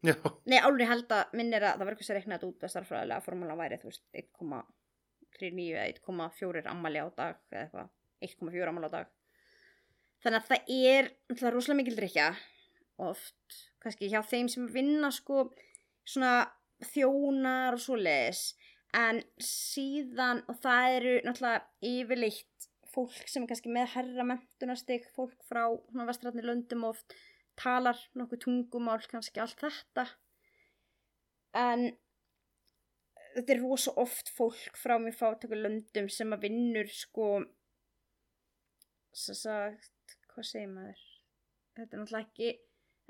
Já, 0.00 0.14
Nei, 0.48 0.56
álur 0.64 0.80
ég 0.80 0.88
held 0.88 1.10
að 1.12 1.32
minn 1.36 1.52
er 1.52 1.66
að 1.68 1.74
það 1.74 1.84
var 1.84 1.94
eitthvað 1.94 2.08
sem 2.08 2.16
reiknaði 2.16 2.46
út 2.48 2.62
að 2.64 2.72
starffræðilega 2.72 3.24
formúlan 3.24 3.58
væri, 3.60 3.78
þú 3.80 3.90
veist, 3.90 4.04
1,39 4.16 5.66
eða 5.74 5.88
1,4 5.90 6.62
ammali 6.72 7.02
á 7.04 7.08
dag 7.18 7.42
eða 7.52 7.64
eitthvað, 7.66 7.90
1,4 8.24 8.70
ammali 8.70 8.88
á 8.88 8.92
dag. 8.94 9.10
Þannig 10.24 10.40
að 10.40 10.48
það 10.48 10.72
er 10.94 11.10
náttúrulega 11.10 11.54
rosalega 11.56 11.80
mikil 11.82 11.98
drikja 11.98 12.30
oft, 13.00 13.60
kannski 13.80 14.08
hjá 14.12 14.20
þeim 14.30 14.48
sem 14.52 14.66
vinna 14.72 15.12
sko 15.12 15.46
svona 16.08 16.32
þjónar 16.90 17.76
og 17.76 17.84
svoleiðis 17.84 18.42
en 18.96 19.20
síðan 19.44 20.42
og 20.48 20.58
það 20.64 20.96
eru 20.96 21.14
náttúrulega 21.26 21.90
yfirleitt 21.92 22.68
fólk 22.90 23.28
sem 23.30 23.44
er 23.44 23.52
kannski 23.52 23.72
með 23.72 23.92
herra 23.94 24.26
mentunastig, 24.26 25.04
fólk 25.14 25.36
frá 25.46 25.62
vestrætni 26.08 26.44
löndum 26.44 26.88
oft 26.88 27.14
talar 27.60 27.98
nokkuð 28.18 28.40
tungumál, 28.44 29.00
kannski 29.10 29.40
allt 29.42 29.60
þetta. 29.60 30.06
En 31.60 31.86
þetta 33.34 33.54
er 33.54 33.62
rosa 33.62 33.92
oft 34.00 34.30
fólk 34.34 34.78
frá 34.78 34.96
mjög 35.02 35.16
fátöku 35.18 35.58
löndum 35.58 36.08
sem 36.10 36.32
að 36.34 36.46
vinnur 36.48 36.88
sko 36.94 37.28
svo 39.20 39.34
sagt, 39.34 40.16
hvað 40.30 40.46
segir 40.46 40.70
maður? 40.70 41.00
Þetta 41.76 41.96
er 41.96 42.02
náttúrulega 42.02 42.26
ekki 42.28 42.50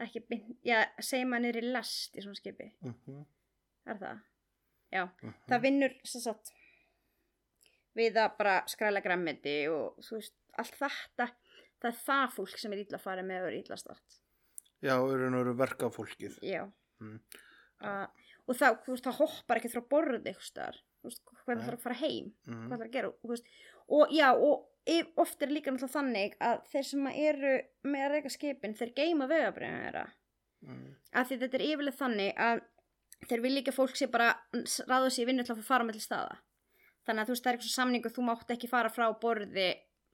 ekki, 0.01 0.23
beint- 0.31 0.63
já, 0.65 0.79
segir 1.05 1.27
maður 1.29 1.45
niður 1.47 1.59
í 1.61 1.73
lest 1.75 2.17
í 2.17 2.23
svona 2.25 2.39
skipi. 2.41 2.71
Uh 2.85 2.95
Er 3.91 3.97
það? 3.97 4.19
Já, 4.93 5.03
það 5.49 5.63
vinnur 5.65 5.93
sem 6.05 6.21
sagt 6.21 6.51
við 7.97 8.17
að 8.21 8.35
bara 8.39 8.55
skræla 8.69 9.01
græmmiti 9.03 9.55
og 9.73 9.97
þú 10.05 10.19
veist, 10.19 10.35
allt 10.61 10.75
þetta. 10.79 11.27
Það 11.81 11.89
er 11.91 11.97
það 12.05 12.35
fólk 12.37 12.59
sem 12.61 12.73
er 12.77 12.83
illa 12.85 12.99
að 12.99 13.05
fara 13.07 13.23
með 13.25 13.41
og 13.45 13.49
er 13.51 13.57
illa 13.61 13.77
start. 13.81 14.19
Já, 14.83 14.95
eru 14.97 15.31
nú 15.33 15.43
verkafólkið. 15.59 16.39
Já. 16.47 16.65
Mm. 17.01 17.19
Uh, 17.81 18.07
og 18.47 18.57
það, 18.59 18.81
þú 18.85 18.95
veist, 18.95 19.07
það 19.09 19.21
hoppar 19.21 19.61
ekki 19.61 19.73
frá 19.73 19.83
borðið. 19.95 20.41
Þú 21.01 21.09
veist, 21.09 21.23
hvað 21.25 21.55
það 21.55 21.67
þarf 21.67 21.79
að 21.79 21.85
fara 21.87 22.01
heim, 22.03 22.33
Mm. 22.47 22.65
hvað 22.69 22.79
það 22.79 22.87
að 22.89 22.97
gera, 22.97 23.13
þú 23.23 23.33
veist. 23.35 23.53
Og 23.91 24.13
já, 24.15 24.29
og 24.37 24.67
oft 25.21 25.43
er 25.43 25.53
líka 25.53 25.71
náttúrulega 25.73 25.97
þannig 25.97 26.35
að 26.41 26.65
þeir 26.73 26.85
sem 26.85 27.07
eru 27.11 27.55
með 27.85 28.05
að 28.05 28.13
reyka 28.15 28.31
skipin, 28.31 28.75
þeir 28.75 28.93
geima 28.95 29.29
vegabriðin 29.31 29.85
þeirra. 29.85 30.07
Mm. 30.61 30.93
að 31.17 31.29
því 31.31 31.37
þetta 31.41 31.57
er 31.57 31.63
yfirlega 31.65 31.97
þannig 31.97 32.41
að 32.45 32.59
þeir 33.31 33.43
vilja 33.45 33.61
ekki 33.63 33.73
að 33.73 33.77
fólk 33.79 33.95
sé 33.97 34.09
bara 34.13 34.27
ráða 34.53 35.09
sér 35.09 35.23
í 35.23 35.29
vinnu 35.31 35.45
til 35.49 35.55
að 35.55 35.63
fara 35.65 35.87
með 35.89 35.97
til 35.97 36.05
staða 36.05 36.35
þannig 37.09 37.23
að 37.23 37.31
þú 37.31 37.33
veist 37.33 37.45
það 37.47 37.51
er 37.51 37.57
eitthvað 37.57 37.73
samningu 37.77 38.13
þú 38.13 38.25
mátt 38.27 38.53
ekki 38.53 38.69
fara 38.69 38.91
frá 38.93 39.07
borði 39.23 39.69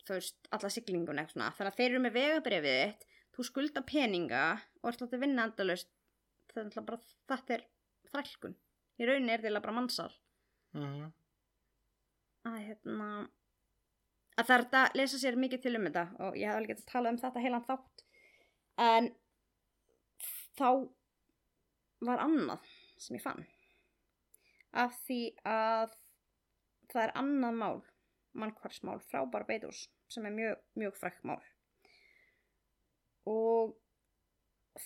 þú 0.07 0.14
veist 0.14 0.51
alla 0.55 0.71
siglingun 0.71 1.19
eitthvað 1.19 1.35
svona 1.35 1.51
þannig 1.59 1.73
að 1.73 1.81
þeir 1.81 1.89
eru 1.91 2.03
með 2.05 2.17
vegabrifið 2.21 2.79
þitt 2.85 3.03
þú 3.37 3.45
skulda 3.45 3.82
peninga 3.87 4.43
og 4.82 4.91
ert 4.93 5.03
að 5.07 5.20
vinna 5.20 5.45
endalust 5.49 5.91
þetta 6.57 7.55
er 7.59 7.64
þrælkun. 8.11 8.55
Í 9.01 9.05
rauninni 9.09 9.32
er 9.34 9.43
þetta 9.45 9.61
bara 9.62 9.76
mannsal 9.76 10.12
Mm. 10.76 11.12
að 12.45 12.57
hérna. 12.66 13.28
Að 14.37 14.47
það 14.47 14.59
er 14.59 14.64
að 14.78 14.97
lesa 14.99 15.18
sér 15.18 15.37
mikið 15.41 15.62
til 15.62 15.76
um 15.78 15.84
þetta 15.87 16.03
og 16.20 16.34
ég 16.37 16.47
hef 16.51 16.57
alveg 16.59 16.68
getað 16.74 16.84
að 16.84 16.91
tala 16.93 17.09
um 17.12 17.18
þetta 17.22 17.41
heilan 17.45 17.64
þátt. 17.64 18.03
En 18.78 19.09
þá 20.59 20.68
var 22.01 22.18
annað 22.26 22.66
sem 22.99 23.16
ég 23.16 23.22
fann. 23.24 23.47
Af 24.72 24.93
því 25.07 25.20
að 25.49 25.95
það 26.93 27.03
er 27.07 27.12
annað 27.22 27.55
mál 27.62 27.82
mannkvarsmál 28.37 29.01
frá 29.01 29.24
Barbados 29.30 29.87
sem 30.12 30.26
er 30.28 30.34
mjög, 30.37 30.61
mjög 30.76 30.97
frækt 31.01 31.24
mál 31.24 31.41
og 33.27 33.74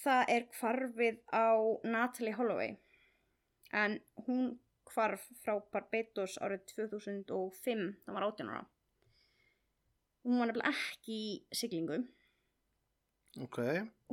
það 0.02 0.24
er 0.36 0.46
hvarfið 0.58 1.20
á 1.34 1.46
Natalie 1.84 2.34
Holloway. 2.38 2.76
En 3.72 4.00
hún 4.26 4.58
hvarf 4.90 5.22
frá 5.44 5.58
Barbados 5.72 6.38
árið 6.42 6.64
2005 6.74 7.96
það 8.06 8.14
var 8.16 8.26
18 8.30 8.48
ára. 8.50 8.64
Hún 10.24 10.38
var 10.40 10.50
nefnilega 10.50 10.72
ekki 10.74 11.18
í 11.18 11.56
siglingu. 11.56 12.00
Ok, 13.40 13.58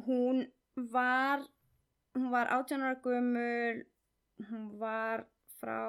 hún 0.06 0.44
var 0.94 1.42
hún 2.16 2.30
var 2.34 2.48
18 2.54 2.84
ára 2.86 3.00
gömul 3.02 3.82
hún 4.50 4.68
var 4.80 5.26
frá 5.58 5.80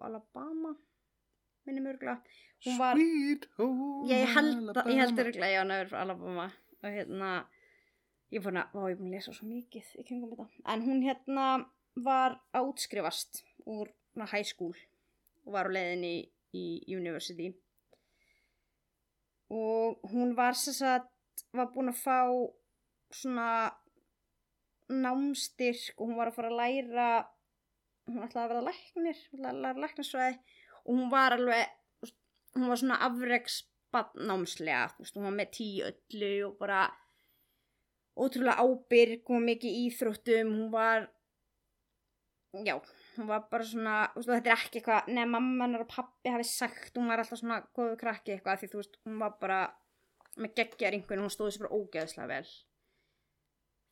Alabama 0.00 0.76
minni 1.66 1.82
mörgla 1.82 2.14
hún 2.64 2.78
var, 2.78 2.94
Sweet 2.94 3.48
home 3.58 4.06
að- 4.06 4.12
ég 4.12 4.26
held 4.36 4.76
Alabama. 4.76 5.22
örglega 5.24 5.50
já, 5.56 5.62
hún 5.64 5.70
er 5.80 5.86
frá 5.90 6.00
Alabama. 6.04 6.46
Og 6.82 6.90
hérna 6.90 7.32
ég 8.32 8.40
er 8.40 8.44
búin 8.46 8.60
að, 8.60 8.76
ó, 8.76 8.80
ég 8.88 8.96
er 8.96 9.00
búin 9.00 9.12
að 9.12 9.18
lesa 9.18 9.34
svo 9.36 9.48
mikið 9.48 9.90
í 10.00 10.06
kringum 10.08 10.32
þetta, 10.32 10.48
en 10.72 10.84
hún 10.86 11.02
hérna 11.04 11.48
var 12.02 12.38
að 12.56 12.70
útskrifast 12.72 13.42
úr 13.68 13.92
high 14.32 14.46
school 14.48 14.72
og 15.44 15.52
var 15.56 15.68
á 15.68 15.74
leiðinni 15.74 16.14
í, 16.56 16.64
í 16.88 16.96
university. 16.96 17.50
Og 19.52 20.00
hún 20.12 20.32
var 20.38 20.56
sem 20.56 20.76
sagt 20.76 21.44
var 21.52 21.68
búin 21.74 21.92
að 21.92 22.00
fá 22.00 22.20
svona 23.12 23.48
námstyrk 24.92 25.98
og 25.98 26.08
hún 26.08 26.18
var 26.18 26.30
að 26.30 26.38
fara 26.38 26.52
að 26.52 26.58
læra 26.60 27.08
hún 28.08 28.24
ætlaði 28.24 28.44
að 28.44 28.52
vera 28.52 28.64
læknir 28.66 29.20
hún 29.30 29.44
ætlaði 29.44 29.52
að 29.52 29.62
læra 29.66 29.84
læknisfræði 29.84 30.38
og 30.82 30.90
hún 30.96 31.12
var 31.12 31.36
alveg 31.36 32.10
hún 32.56 32.68
var 32.68 32.80
svona 32.80 32.98
afreks 33.06 33.60
námslega, 33.92 34.86
þú 34.94 35.04
veist, 35.04 35.16
hún 35.18 35.26
var 35.28 35.34
með 35.36 35.48
tíu 35.52 35.84
öllu 35.84 36.30
og 36.46 36.54
bara 36.60 36.86
ótrúlega 38.18 38.60
ábyrg, 38.60 39.22
hún 39.28 39.40
var 39.40 39.46
mikið 39.48 39.78
íþróttum 39.86 40.50
hún 40.56 40.72
var 40.72 41.06
já, 42.66 42.74
hún 43.16 43.28
var 43.30 43.46
bara 43.50 43.64
svona 43.64 43.94
veist, 44.14 44.28
og 44.28 44.34
þetta 44.34 44.52
er 44.52 44.58
ekki 44.58 44.80
eitthvað, 44.80 45.12
neða 45.16 45.30
mamma 45.36 45.64
hennar 45.68 45.86
og 45.86 45.92
pappi 45.92 46.32
hafi 46.32 46.48
sagt, 46.48 46.92
hún 46.98 47.08
var 47.08 47.22
alltaf 47.22 47.40
svona 47.40 47.62
góðu 47.76 47.96
krakki 48.00 48.34
eitthvað, 48.34 48.60
því 48.60 48.72
þú 48.72 48.82
veist, 48.82 48.98
hún 49.06 49.22
var 49.22 49.38
bara 49.40 49.62
með 50.36 50.54
geggjar 50.60 50.96
einhvern, 50.96 51.24
hún 51.24 51.32
stóði 51.32 51.56
sér 51.56 51.66
bara 51.66 51.78
ógeðslega 51.80 52.28
vel. 52.28 52.52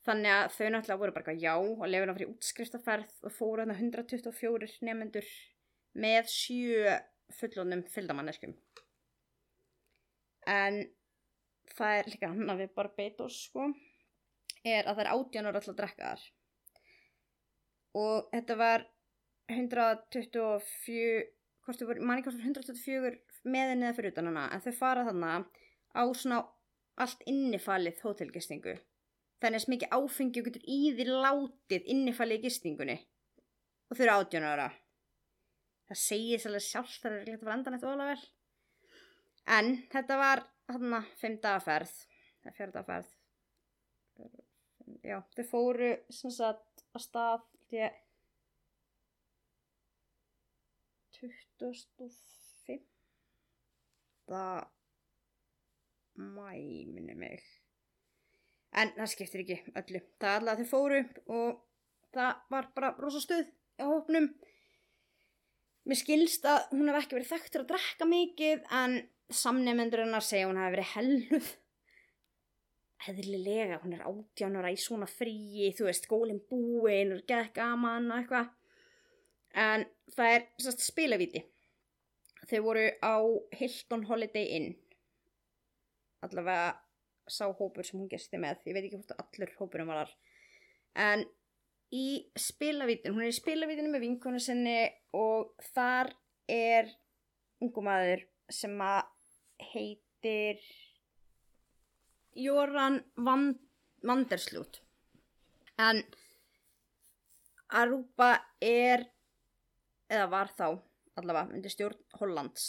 Þannig 0.08 0.32
að 0.32 0.46
þau 0.56 0.68
náttúrulega 0.72 1.00
voru 1.02 1.14
bara 1.16 1.34
já 1.36 1.54
og 1.60 1.82
lefði 1.88 2.14
fyrir 2.16 2.30
útskriftaferð 2.30 3.16
og 3.28 3.34
fóru 3.36 3.64
hann 3.66 3.74
124 3.76 4.70
nefnendur 4.88 5.26
með 6.00 6.30
sjö 6.32 6.94
fullonum 7.36 7.82
fylgdamanneskum 7.92 8.54
en 10.48 10.80
það 11.76 11.96
er 11.98 12.10
líka 12.10 12.30
hann 12.32 12.52
að 12.52 12.64
við 12.64 12.74
bara 12.76 12.92
beit 12.96 13.20
oss 13.24 13.44
sko 13.48 13.68
er 14.66 14.86
að 14.86 14.98
það 14.98 15.02
er 15.04 15.12
átjánur 15.14 15.58
alltaf 15.58 15.72
að 15.72 15.80
drekka 15.80 16.10
þar. 16.10 16.24
Og 18.00 18.30
þetta 18.34 18.56
var 18.60 18.86
124 19.50 21.22
hvort 21.64 21.80
þau 21.80 21.88
voru, 21.88 22.04
manni 22.06 22.24
hvort 22.24 22.36
þau 22.36 22.42
voru 22.44 22.52
124 22.54 23.50
meðin 23.50 23.84
eða 23.86 23.96
fyrir 23.96 24.14
utan 24.14 24.30
hana 24.30 24.46
en 24.54 24.62
þau 24.64 24.72
fara 24.76 25.06
þannig 25.08 25.48
á 25.96 26.02
svona 26.14 26.40
allt 27.00 27.24
innifalið 27.30 28.02
hótelgistingu. 28.04 28.76
Þannig 29.40 29.62
að 29.62 29.64
smikið 29.64 29.94
áfengi 29.96 30.42
og 30.42 30.50
getur 30.50 30.66
í 30.68 30.80
því 30.96 31.06
látið 31.08 31.88
innifalið 31.94 32.42
í 32.42 32.44
gistingunni. 32.44 32.98
Og 33.88 33.96
þau 33.96 34.04
eru 34.04 34.16
átján 34.18 34.46
ára. 34.46 34.68
Það 35.88 36.02
segir 36.04 36.42
sérlega 36.42 36.66
sjálf 36.66 37.00
það 37.00 37.16
er 37.16 37.22
ekki 37.22 37.40
að 37.40 37.48
vera 37.48 37.56
endan 37.56 37.76
eftir 37.78 37.90
ólega 37.90 38.12
vel 38.12 38.28
en 39.50 39.72
þetta 39.90 40.18
var 40.20 40.44
þarna 40.68 41.00
fimm 41.20 41.38
dagaferð 41.42 41.94
eða 42.44 42.54
fjörða 42.56 42.74
dagaferð 42.76 43.16
já, 45.04 45.18
þau 45.36 45.46
fóru 45.50 45.90
sem 46.12 46.32
sagt 46.34 46.84
að 46.94 47.04
stað 47.04 47.42
ég 47.74 47.98
25. 51.60 52.80
mæ, 56.16 56.52
minni 56.88 57.14
mig. 57.14 57.42
En 58.72 58.92
það 58.96 59.10
skiptir 59.12 59.42
ekki 59.42 59.58
öllu. 59.76 60.00
Það 60.20 60.30
er 60.30 60.38
allavega 60.38 60.54
að 60.54 60.60
þau 60.60 60.70
fóru 60.70 61.00
og 61.36 61.50
það 62.14 62.32
var 62.54 62.70
bara 62.76 62.94
rosa 63.02 63.20
stuð 63.22 63.46
á 63.82 63.84
hópnum. 63.90 64.30
Mér 65.88 65.98
skilst 65.98 66.44
að 66.48 66.60
hún 66.74 66.88
hef 66.90 67.00
ekki 67.02 67.18
verið 67.18 67.32
þekktur 67.34 67.64
að 67.64 67.70
drekka 67.72 68.08
mikið 68.08 68.58
en 68.80 68.96
samnefnendur 69.30 70.04
hennar 70.04 70.24
segja 70.24 70.48
hún 70.48 70.60
hef 70.60 70.72
verið 70.76 70.92
helluð. 70.94 71.50
Heðlilega, 73.00 73.78
hún 73.80 73.94
er 73.96 74.04
átjánara 74.04 74.72
í 74.74 74.76
svona 74.80 75.06
fríi, 75.08 75.70
þú 75.76 75.86
veist, 75.88 76.04
skólinn 76.04 76.42
búinn 76.50 77.14
og 77.14 77.24
geð 77.28 77.48
gaman 77.56 78.10
og 78.10 78.18
eitthvað. 78.18 78.50
En 79.56 79.86
það 80.14 80.34
er 80.34 80.46
sérst 80.60 80.84
spilavíti. 80.84 81.42
Þau 82.50 82.60
voru 82.66 82.84
á 83.00 83.16
Hilton 83.56 84.04
Holiday 84.08 84.52
Inn. 84.58 84.70
Allavega 86.26 86.74
sá 87.30 87.46
hópur 87.48 87.86
sem 87.86 88.00
hún 88.00 88.10
gesti 88.10 88.40
með. 88.40 88.60
Ég 88.68 88.76
veit 88.76 88.84
ekki 88.84 88.98
hvort 88.98 89.16
allur 89.16 89.54
hópurum 89.58 89.92
var. 89.92 90.12
En 90.98 91.24
í 91.94 92.30
spilavítin, 92.38 93.14
hún 93.14 93.24
er 93.24 93.32
í 93.32 93.38
spilavítinu 93.38 93.92
með 93.92 94.04
vinkonu 94.06 94.42
sinni 94.42 94.82
og 95.16 95.54
þar 95.72 96.12
er 96.50 96.90
ungumæður 97.62 98.26
sem 98.50 98.76
að 98.82 99.08
heitir 99.72 100.62
Jóran 102.36 103.00
Van, 103.16 103.54
Vanderslut 104.06 104.80
en 105.80 106.02
Aruba 107.80 108.30
er 108.60 109.06
eða 110.10 110.26
var 110.30 110.50
þá 110.58 110.66
allavega 111.20 111.54
undir 111.54 111.72
stjórn 111.72 111.98
Hollands. 112.18 112.64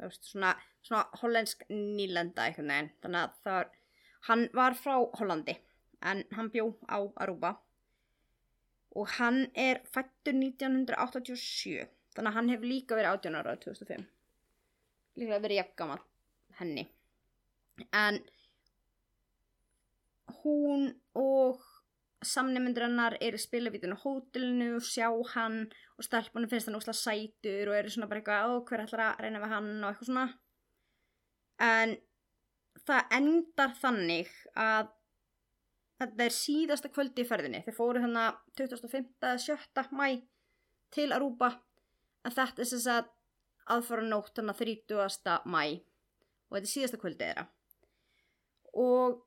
Veist, 0.00 0.24
svona, 0.26 0.54
svona 0.82 1.04
hollensk 1.20 1.62
nýlenda 1.70 2.46
einhvern 2.48 2.72
veginn. 2.72 2.90
Þannig 3.04 3.20
að 3.20 3.36
það 3.44 3.58
var, 3.58 3.68
hann 4.28 4.46
var 4.58 4.78
frá 4.78 4.94
Hollandi 5.20 5.54
en 6.10 6.24
hann 6.34 6.50
bjó 6.54 6.72
á 6.90 6.98
Aruba. 7.22 7.52
Og 8.98 9.14
hann 9.18 9.44
er 9.54 9.84
fættur 9.94 10.34
1987 10.34 11.86
þannig 12.16 12.32
að 12.32 12.36
hann 12.38 12.50
hefur 12.52 12.68
líka 12.68 12.98
verið 12.98 13.14
18 13.14 13.38
ára 13.38 13.54
2005 13.62 14.10
líklega 15.16 15.42
verið 15.44 15.60
jafngammal 15.60 16.02
henni. 16.58 16.84
En 17.96 18.20
hún 20.42 20.88
og 21.18 21.62
samnefndur 22.22 22.86
hennar 22.86 23.16
eru 23.20 23.38
spilavítinu 23.40 23.96
á 23.98 24.02
hótelinu 24.04 24.76
og 24.76 24.86
sjá 24.86 25.08
hann 25.34 25.58
og 25.98 26.06
stelpunum 26.06 26.50
finnst 26.50 26.70
hann 26.70 26.78
ósláð 26.78 26.98
sætur 27.00 27.70
og 27.70 27.76
eru 27.78 27.90
svona 27.90 28.08
bara 28.10 28.22
eitthvað, 28.22 28.46
ó 28.46 28.52
hver 28.68 28.84
ætlar 28.84 29.04
að 29.08 29.22
reyna 29.24 29.42
við 29.42 29.54
hann 29.54 29.70
og 29.82 29.88
eitthvað 29.90 30.10
svona 30.10 30.26
en 31.62 31.96
það 32.86 33.16
endar 33.18 33.74
þannig 33.78 34.30
að 34.58 34.92
þetta 36.02 36.26
er 36.26 36.36
síðasta 36.36 36.90
kvöldi 36.92 37.24
í 37.24 37.28
ferðinni 37.28 37.62
þeir 37.66 37.76
fóru 37.76 38.02
þannig 38.02 38.38
25. 38.58 39.10
eða 39.22 39.42
7. 39.46 39.84
mæ 39.98 40.06
til 40.94 41.10
Aruba 41.14 41.52
en 42.22 42.34
þetta 42.34 42.64
er 42.64 42.70
sem 42.70 42.82
sagt 42.82 43.12
aðfara 43.72 44.06
nótt 44.06 44.34
þannig 44.38 44.62
30. 44.62 45.36
mæ 45.46 45.64
og 45.66 46.56
þetta 46.56 46.66
er 46.66 46.72
síðasta 46.72 47.02
kvöldi 47.02 47.28
þeirra 47.28 47.46
og 48.82 49.20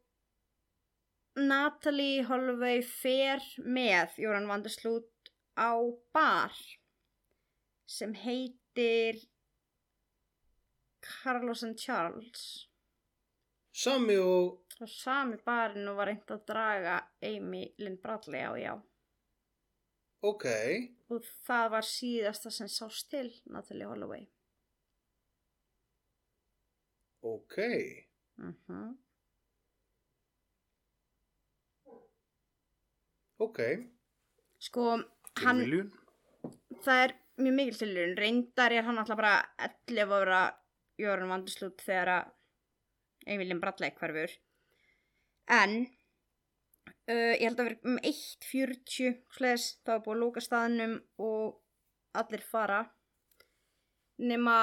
Natalie 1.35 2.23
Holloway 2.23 2.79
fer 2.87 3.43
með 3.59 4.15
Jóran 4.23 4.47
Vanderslút 4.47 5.31
á 5.59 5.75
bar 6.15 6.55
sem 7.85 8.13
heitir 8.15 9.19
Carlos 11.03 11.63
and 11.67 11.77
Charles 11.77 12.45
Sami 13.75 14.15
og... 14.15 14.61
og 14.79 14.89
sami 14.89 15.35
barinn 15.45 15.87
og 15.91 15.99
var 15.99 16.07
reynd 16.09 16.31
að 16.31 16.45
draga 16.47 16.95
Amy 17.27 17.65
Lynn 17.83 17.99
Bradley 18.01 18.41
á 18.47 18.51
já 18.55 18.73
Ok. 20.25 20.45
og 21.11 21.27
það 21.45 21.67
var 21.75 21.85
síðasta 21.85 22.49
sem 22.49 22.71
sást 22.71 23.11
til 23.11 23.27
Natalie 23.51 23.85
Holloway 23.91 24.23
Ok. 27.25 27.59
mhm 28.39 29.04
Ok. 33.45 33.61
sko 34.59 34.85
hann 35.41 35.61
Tilviljun. 35.61 35.91
það 36.85 37.01
er 37.05 37.15
mjög 37.37 37.57
mikil 37.59 37.79
tilurinn 37.79 38.17
reyndar 38.17 38.73
er 38.73 38.87
hann 38.87 39.01
alltaf 39.01 39.19
bara 39.19 39.35
11 39.89 40.15
ára 40.21 40.41
Jórun 41.01 41.31
Vanderslút 41.33 41.83
þegar 41.83 42.11
að 42.13 42.31
Emilien 43.35 43.59
Bradley 43.59 43.91
hverfur. 43.97 44.31
En 45.51 45.73
uh, 47.09 47.33
ég 47.35 47.43
held 47.43 47.59
að 47.59 47.69
vera 47.69 47.89
um 47.89 47.97
1.40 47.99 49.17
slæðis, 49.35 49.67
það 49.83 49.97
var 49.97 50.03
búið 50.05 50.15
að 50.15 50.21
lóka 50.23 50.43
staðnum 50.45 50.95
og 51.25 51.57
allir 52.15 52.45
fara. 52.45 52.79
Nema 54.23 54.57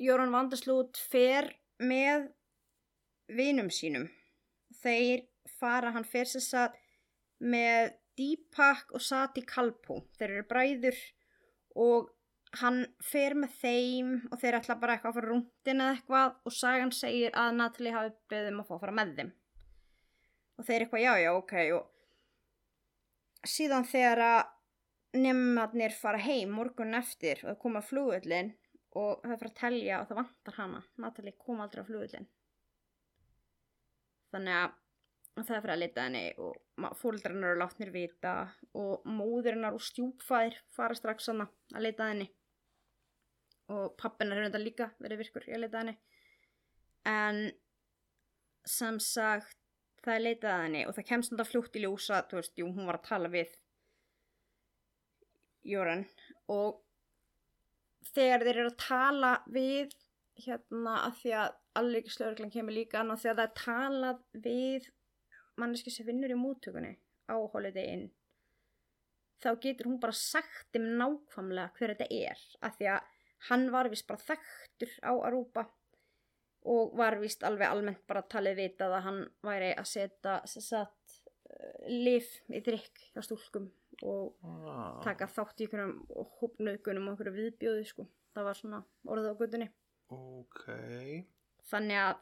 Jórun 0.00 0.32
Vanderslút 0.32 0.96
fer 1.10 1.50
með 1.82 2.30
vinum 3.36 3.68
sínum. 3.74 4.08
Þeir 4.80 5.26
fara, 5.58 5.92
hann 5.92 6.06
fer 6.08 6.28
sér 6.30 6.44
satt 6.44 6.82
með 7.42 7.94
Deepak 8.16 8.92
og 8.96 9.02
Sati 9.04 9.42
Kalpo. 9.46 10.00
Þeir 10.16 10.30
eru 10.30 10.44
bræður 10.48 11.00
og 11.76 12.12
hann 12.60 12.84
fer 13.04 13.36
með 13.36 13.56
þeim 13.60 14.12
og 14.30 14.38
þeir 14.40 14.58
ætla 14.60 14.78
bara 14.80 14.96
eitthvað 14.96 15.10
að 15.10 15.18
fara 15.18 15.30
rúndin 15.32 15.82
eða 15.82 15.96
eitthvað 15.96 16.36
og 16.48 16.54
sagan 16.56 16.92
segir 16.94 17.34
að 17.36 17.56
Natalie 17.58 17.94
hafi 17.96 18.14
beðið 18.30 18.52
um 18.52 18.62
að 18.62 18.68
fá 18.68 18.76
að 18.76 18.84
fara 18.84 18.96
með 18.96 19.12
þeim. 19.18 19.32
Og 20.56 20.68
þeir 20.68 20.84
eitthvað 20.84 21.04
já 21.04 21.12
já 21.20 21.30
ok 21.34 21.56
og 21.76 23.50
síðan 23.56 23.88
þegar 23.90 24.22
að 24.26 24.54
nefnarnir 25.16 25.96
fara 25.96 26.20
heim 26.20 26.54
morgun 26.56 26.96
eftir 26.96 27.42
og 27.44 27.60
koma 27.60 27.84
flugullin 27.84 28.54
og 28.96 29.20
það 29.24 29.36
fyrir 29.42 29.52
að 29.52 29.60
telja 29.60 30.00
og 30.00 30.08
það 30.08 30.22
vantar 30.22 30.58
hana. 30.62 30.82
Natalie 31.04 31.36
kom 31.36 31.60
aldrei 31.60 31.84
á 31.84 31.88
flugullin 31.88 32.30
þannig 34.32 34.60
að 34.62 35.44
það 35.44 35.60
fyrir 35.60 35.74
að 35.74 35.82
leita 35.82 36.06
henni 36.06 36.24
og 36.42 36.65
fóldrarnar 36.76 37.54
eru 37.54 37.60
látnir 37.62 37.92
vita 37.94 38.34
og 38.76 39.04
móðurinnar 39.08 39.76
og 39.76 39.84
stjúpfæðir 39.84 40.58
fara 40.76 40.96
strax 40.98 41.30
að 41.32 41.46
leita 41.80 42.10
henni. 42.10 42.28
Og 43.72 43.94
pappinar 43.98 44.38
hefur 44.38 44.50
þetta 44.50 44.62
líka 44.62 44.90
verið 45.02 45.22
virkur 45.24 45.48
í 45.48 45.54
að 45.56 45.64
leita 45.64 45.82
henni. 45.82 45.96
En 47.06 47.40
sem 48.66 48.98
sagt 49.02 49.58
það 50.04 50.14
er 50.14 50.24
leitað 50.24 50.64
henni 50.64 50.82
og 50.86 50.94
það 50.96 51.08
kemst 51.10 51.32
þetta 51.32 51.48
fljótt 51.48 51.78
í 51.78 51.84
ljósa 51.84 52.22
þú 52.30 52.40
veist, 52.40 52.58
jú, 52.60 52.66
hún 52.70 52.88
var 52.88 53.00
að 53.00 53.08
tala 53.08 53.30
við 53.32 53.54
Jóran. 55.66 56.04
Og 56.52 56.82
þegar 58.14 58.44
þeir 58.46 58.60
eru 58.60 58.70
að 58.70 58.82
tala 58.84 59.32
við 59.50 59.96
hérna 60.44 60.98
að 61.06 61.16
því 61.22 61.32
að 61.40 61.56
alvegslögurglann 61.80 62.52
kemur 62.52 62.76
líka 62.76 63.02
og 63.02 63.18
þegar 63.20 63.38
það 63.40 63.46
er 63.46 63.56
talað 63.62 64.22
við 64.46 64.88
manneski 65.60 65.90
sem 65.90 66.06
vinnur 66.06 66.30
í 66.34 66.38
múttökunni 66.38 66.94
á 67.30 67.34
Holiday 67.52 67.86
Inn 67.94 68.06
þá 69.42 69.50
getur 69.60 69.90
hún 69.90 70.00
bara 70.00 70.12
sagt 70.16 70.76
um 70.78 70.86
nákvæmlega 71.00 71.72
hver 71.76 71.94
þetta 71.94 72.06
er 72.10 72.44
af 72.64 72.76
því 72.78 72.90
að 72.94 73.10
hann 73.50 73.66
var 73.74 73.88
vist 73.92 74.06
bara 74.08 74.22
þekktur 74.24 74.92
á 75.04 75.12
Aruba 75.28 75.66
og 76.66 76.94
var 76.98 77.18
vist 77.20 77.44
alveg 77.46 77.68
almennt 77.70 78.06
bara 78.08 78.22
talið 78.32 78.56
vitað 78.62 78.94
að 78.96 79.04
hann 79.06 79.20
væri 79.46 79.68
að 79.78 79.86
setja 79.86 80.38
satt, 80.48 81.18
lif 81.88 82.30
í 82.50 82.60
drikk 82.64 83.04
hjá 83.14 83.22
stúlkum 83.22 83.68
og 84.02 84.34
Ah. 84.44 85.00
taka 85.04 85.26
þátt 85.26 85.60
í 85.62 85.66
einhverjum 85.66 86.00
hópnaukunum 86.40 87.06
og 87.08 87.12
einhverju 87.14 87.36
viðbjóði 87.36 87.84
sko. 87.86 88.06
það 88.34 88.44
var 88.44 88.54
svona 88.58 88.80
orðið 89.06 89.30
á 89.32 89.40
gödunni 89.40 89.68
Ok. 90.10 90.64
þannig 91.70 92.00
að 92.02 92.16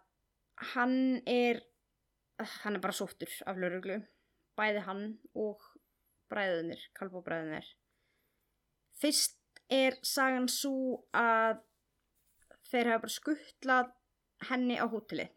hann 0.74 1.22
er 1.26 1.62
hann 2.38 2.76
er 2.76 2.82
bara 2.82 2.96
sóttur 2.96 3.30
af 3.46 3.58
lauruglu 3.60 4.00
bæði 4.58 4.82
hann 4.86 5.04
og 5.38 5.62
bræðunir, 6.30 6.80
kalbóbræðunir 6.98 7.68
fyrst 9.00 9.38
er 9.72 9.96
sagan 10.06 10.48
svo 10.50 11.04
að 11.16 11.62
þeir 12.70 12.90
hafa 12.92 13.04
bara 13.04 13.14
skuttlað 13.14 13.90
henni 14.48 14.76
á 14.80 14.86
hóteli. 14.90 15.28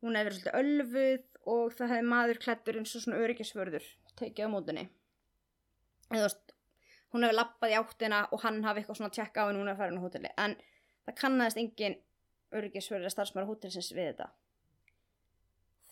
Hún 0.00 0.16
hefði 0.16 0.30
verið 0.30 0.40
svolítið 0.40 0.60
ölfuð 0.60 1.30
og 1.50 1.74
það 1.76 1.92
hefði 1.94 2.08
maður 2.12 2.40
klættur 2.44 2.78
eins 2.80 2.94
og 2.96 3.04
svona 3.04 3.20
öryggisvörður 3.24 3.86
tekið 4.20 4.48
á 4.48 4.52
mótunni 4.52 4.84
eða 6.10 6.28
hún 7.14 7.24
hefði 7.24 7.36
lappað 7.36 7.72
í 7.72 7.78
áttina 7.78 8.20
og 8.34 8.42
hann 8.44 8.60
hafi 8.64 8.82
eitthvað 8.82 8.98
svona 8.98 9.10
að 9.10 9.16
tjekka 9.18 9.44
á 9.44 9.46
henni 9.48 9.62
hún 9.62 9.70
hefði 9.70 9.82
farið 9.82 10.00
á 10.00 10.04
hóteli 10.04 10.32
en 10.44 10.56
það 11.06 11.18
kannaðist 11.22 11.60
engin 11.62 11.96
öryggisvörður 12.60 13.08
að 13.08 13.14
starfsmæra 13.14 13.50
hótelsins 13.50 13.90
við 13.94 14.10
þetta 14.10 14.28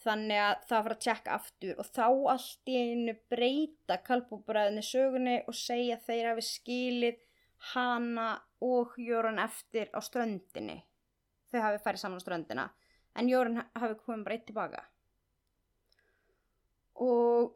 þannig 0.05 0.41
að 0.43 0.67
það 0.71 0.85
var 0.85 0.95
að 0.95 1.01
tjekka 1.05 1.37
aftur 1.37 1.81
og 1.83 1.89
þá 1.91 2.05
allt 2.35 2.71
í 2.71 2.77
einu 2.79 3.15
breyta 3.31 3.99
kalbúbræðinni 4.07 4.85
sögunni 4.87 5.39
og 5.51 5.57
segja 5.59 5.99
þeir 6.05 6.31
hafi 6.33 6.45
skilið 6.47 7.19
hana 7.73 8.29
og 8.63 8.95
Jórun 9.03 9.41
eftir 9.43 9.91
á 9.91 9.99
ströndinni. 10.05 10.79
Þau 11.51 11.61
hafi 11.65 11.83
farið 11.83 12.05
saman 12.05 12.23
á 12.23 12.25
ströndina 12.25 12.69
en 13.19 13.31
Jórun 13.31 13.59
hafi 13.59 13.99
komið 14.05 14.25
bara 14.29 14.39
eitt 14.39 14.47
tilbaka. 14.47 14.85
Og, 17.03 17.53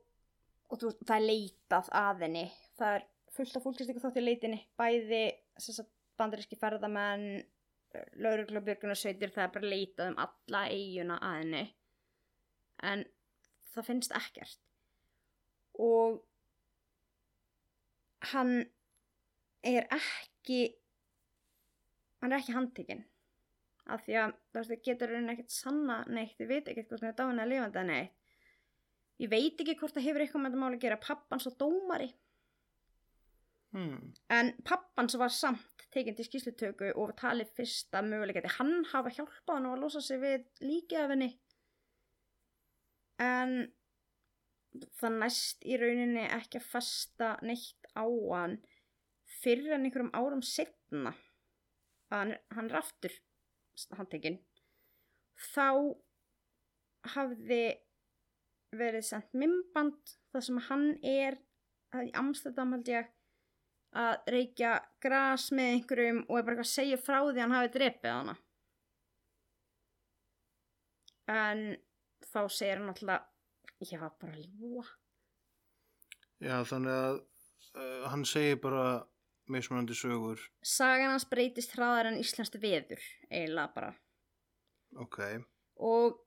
og 0.71 0.81
þú, 0.81 0.93
það 1.03 1.17
er 1.17 1.27
leitað 1.29 1.89
að 1.99 2.27
henni. 2.27 2.45
Það 2.79 2.99
er 2.99 3.09
fullt 3.37 3.57
af 3.57 3.65
fólki 3.65 3.87
stikku 3.87 4.03
þótt 4.03 4.21
í 4.21 4.25
leitinni 4.25 4.61
bæði 4.79 5.23
bandaríski 6.21 6.59
ferðamenn 6.61 7.43
lauruglubjörgunarsveitir 8.25 9.33
það 9.33 9.45
er 9.45 9.55
bara 9.55 9.71
leitað 9.73 10.11
um 10.13 10.21
alla 10.25 10.63
eiguna 10.73 11.19
að 11.21 11.39
henni 11.41 11.63
en 12.83 13.05
það 13.73 13.89
finnst 13.89 14.15
ekkert. 14.17 14.61
Og 15.81 16.21
hann 18.33 18.55
er 19.67 19.87
ekki 19.95 20.63
hann 22.23 22.33
er 22.33 22.41
ekki 22.43 22.57
handtekinn. 22.57 23.05
Af 23.91 24.05
því 24.07 24.19
að 24.21 24.35
það 24.55 24.75
getur 24.87 25.11
raunin 25.11 25.33
ekkert 25.33 25.55
sanna 25.55 26.03
neitt, 26.07 26.39
ég 26.39 26.51
veit 26.51 26.69
ekkert 26.71 26.93
hvort 26.93 27.03
það 27.03 27.13
er 27.13 27.17
dáin 27.19 27.43
að 27.43 27.55
lifandi 27.55 27.81
að 27.81 27.89
neitt. 27.91 28.19
Ég 29.23 29.31
veit 29.31 29.61
ekki 29.63 29.79
hvort 29.79 29.95
það 29.95 30.07
hefur 30.09 30.25
eitthvað 30.25 30.43
með 30.43 30.53
þetta 30.53 30.63
máli 30.63 30.79
að 30.79 30.85
gera. 30.85 31.01
Pappans 31.03 31.49
og 31.51 31.59
dómari. 31.59 32.13
Hmm. 33.73 34.13
en 34.29 34.51
pappans 34.69 35.15
var 35.17 35.31
samt 35.33 35.85
tekinn 35.95 36.17
til 36.19 36.27
skýslutöku 36.27 36.91
og 37.01 37.15
talið 37.17 37.55
fyrsta 37.57 38.03
möguleikæti 38.05 38.51
hann 38.59 38.83
hafa 38.91 39.09
hjálpað 39.17 39.55
hann 39.55 39.69
að 39.71 39.81
losa 39.81 40.03
sig 40.05 40.21
við 40.21 40.43
líkið 40.61 40.99
af 41.01 41.13
henni 41.15 41.29
en 43.23 43.57
það 45.01 45.19
næst 45.21 45.67
í 45.69 45.77
rauninni 45.81 46.25
ekki 46.33 46.61
að 46.61 46.71
fasta 46.73 47.35
neitt 47.45 47.91
á 47.93 48.05
hann 48.05 48.57
fyrir 49.43 49.75
en 49.77 49.87
einhverjum 49.87 50.15
árum 50.17 50.43
setna 50.45 51.15
að 52.13 52.35
hann, 52.53 52.69
er 52.71 52.79
aftur 52.81 53.15
handtekinn. 53.97 54.39
Þá 55.53 55.69
hafði 57.15 57.63
verið 58.77 59.07
sendt 59.09 59.33
mimband 59.37 60.15
þar 60.33 60.47
sem 60.47 60.61
hann 60.69 60.87
er 61.05 61.39
í 62.01 62.13
Amsterdam 62.17 62.73
held 62.77 62.89
ég 62.89 63.11
að 64.03 64.31
reykja 64.33 64.77
gras 65.05 65.51
með 65.53 65.75
einhverjum 65.75 66.23
og 66.23 66.39
er 66.39 66.47
bara 66.47 66.55
eitthvað 66.57 66.69
að 66.69 66.73
segja 66.73 67.01
frá 67.01 67.19
því 67.19 67.35
að 67.35 67.43
hann 67.43 67.57
hafi 67.59 67.73
drepið 67.75 68.15
hana. 68.15 68.37
En 71.33 71.65
þá 72.33 72.41
segir 72.49 72.81
hann 72.81 72.93
alltaf 72.93 73.29
ég 73.93 74.01
var 74.03 74.15
bara 74.21 74.37
að 74.37 74.47
ljúa 74.49 74.85
Já, 76.43 76.57
þannig 76.67 76.93
að 76.93 77.17
uh, 77.79 78.07
hann 78.11 78.25
segir 78.27 78.59
bara 78.63 78.87
mismunandi 79.53 79.95
sögur. 79.95 80.41
sagan 80.67 81.13
hans 81.13 81.27
breytist 81.31 81.77
hraðar 81.77 82.11
en 82.11 82.19
íslenskt 82.19 82.57
veður 82.63 83.03
eiginlega 83.31 83.69
bara. 83.77 83.93
Ok, 84.99 85.19
og 85.79 86.19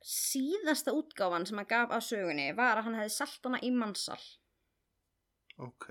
síðasta 0.00 0.94
útgáfan 0.96 1.44
sem 1.48 1.60
hann 1.60 1.68
gaf 1.68 1.92
af 1.92 2.04
sögunni 2.06 2.50
var 2.56 2.80
að 2.80 2.88
hann 2.88 2.98
hefði 3.00 3.14
selt 3.18 3.44
hana 3.44 3.60
í 3.62 3.70
mannsal 3.74 4.20
ok. 5.60 5.90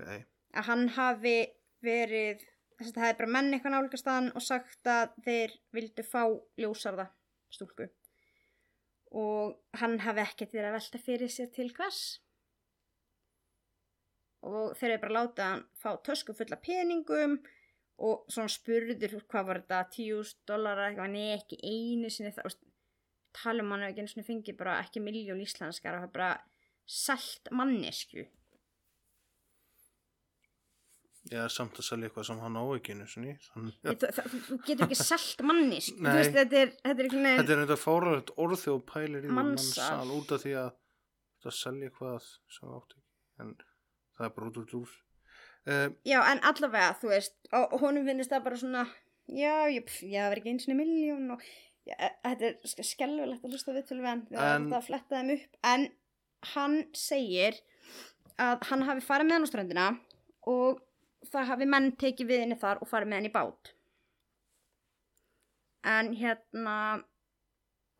að 0.58 0.66
hann 0.66 0.88
hafi 0.96 1.36
verið 1.84 2.42
þess 2.78 2.90
að 2.90 2.96
það 2.96 3.06
hefði 3.06 3.18
bara 3.20 3.32
menn 3.36 3.54
eitthvað 3.54 3.76
nálgast 3.76 4.10
hann 4.10 4.30
og 4.34 4.42
sagt 4.44 4.90
að 4.90 5.14
þeir 5.26 5.56
vildu 5.76 6.06
fá 6.10 6.22
ljósarða 6.58 7.06
stúlku 7.54 7.86
og 9.10 9.56
hann 9.80 9.98
hafi 10.04 10.22
ekkert 10.22 10.52
verið 10.54 10.70
að 10.70 10.76
velta 10.78 11.00
fyrir 11.02 11.32
sér 11.32 11.48
til 11.54 11.70
hvers. 11.74 12.02
Og 14.46 14.76
þeir 14.78 14.94
hefði 14.94 15.02
bara 15.02 15.16
látið 15.18 15.44
hann 15.44 15.64
fá 15.82 15.90
tösku 16.06 16.34
fulla 16.36 16.56
peningum 16.62 17.40
og 18.00 18.24
svona 18.32 18.52
spurður 18.52 19.18
hvað 19.28 19.48
var 19.48 19.60
þetta 19.60 19.80
10.000 19.96 20.46
dólar 20.48 20.84
eitthvað, 20.86 21.10
nei 21.12 21.34
ekki 21.34 21.58
einu 21.60 22.08
sinni 22.08 22.32
það, 22.32 22.46
veist, 22.48 22.62
tala 23.36 23.64
um 23.64 23.74
hann 23.74 23.84
ekki 23.90 24.00
einu 24.00 24.12
sinni 24.12 24.26
fengi 24.26 24.56
bara 24.56 24.78
ekki 24.80 25.02
miljón 25.04 25.42
íslenskar 25.44 25.98
og 25.98 26.06
það 26.06 26.14
bara 26.14 26.30
selt 26.90 27.50
mannesku 27.52 28.24
Er 31.28 31.52
samt 31.52 31.76
að 31.76 31.84
selja 31.84 32.08
eitthvað 32.08 32.26
sem 32.30 32.38
hann 32.40 32.56
á 32.56 32.64
ekki 32.78 32.94
þú 34.46 34.56
getur 34.64 34.86
ekki 34.86 34.96
þú 35.92 35.98
Nei. 36.00 36.14
veist 36.16 36.32
þetta 36.38 36.56
er, 36.62 36.70
þetta 36.86 37.04
er 37.04 37.10
er 37.56 37.60
þetta 37.66 37.76
fáralegt 37.82 38.32
orð 38.40 38.62
þegar 38.62 38.80
pælir 38.88 39.26
í 39.28 39.34
mannsal 39.36 40.14
út 40.16 40.32
af 40.32 40.40
því 40.46 40.54
að 40.62 40.70
það 41.44 41.56
selja 41.58 41.90
eitthvað 41.90 42.30
sem 42.56 42.72
átt 42.78 42.96
ekki. 42.96 43.04
En 43.44 43.52
það 44.16 44.26
er 44.30 44.34
bara 44.38 44.48
út 44.50 44.58
úr 44.62 44.74
úr. 44.80 44.96
Uh, 45.68 45.86
Já, 46.08 46.18
en 46.32 46.40
allavega, 46.48 46.94
þú 47.02 47.12
veist, 47.12 47.36
og 47.52 47.76
honum 47.84 48.06
finnist 48.08 48.32
það 48.32 48.44
bara 48.48 48.60
svona, 48.64 48.86
já, 49.28 49.54
ég, 49.76 49.92
ég 50.08 50.24
hafa 50.24 50.40
ekki 50.40 50.54
eins 50.54 50.68
og 50.72 50.78
miljón 50.80 51.34
og 51.36 51.44
já, 51.84 51.94
e- 52.00 52.14
þetta 52.24 52.48
er 52.48 52.56
sk- 52.64 52.86
skelfilegt 52.94 53.44
að 53.44 53.52
hlusta 53.58 53.76
við 53.76 53.88
til 53.90 53.98
við 54.00 54.08
hann, 54.08 54.22
það 54.72 54.78
að 54.80 54.86
fletta 54.88 55.20
þeim 55.20 55.34
upp, 55.36 55.58
en 55.74 55.84
hann 56.54 56.78
segir 56.96 57.60
að 58.40 58.64
hann 58.70 58.86
hafi 58.88 59.04
farið 59.04 59.28
með 59.28 59.36
hann 59.36 59.44
á 59.44 59.50
ströndina 59.52 59.88
og 60.48 60.80
það 61.28 61.52
hafi 61.52 61.68
menn 61.68 61.92
tekið 62.00 62.30
við 62.30 62.42
henni 62.44 62.58
þar 62.60 62.80
og 62.80 62.90
farið 62.90 63.10
með 63.10 63.20
henni 63.20 63.30
í 63.30 63.34
bát. 63.34 63.72
En 65.90 66.12
hérna, 66.16 66.76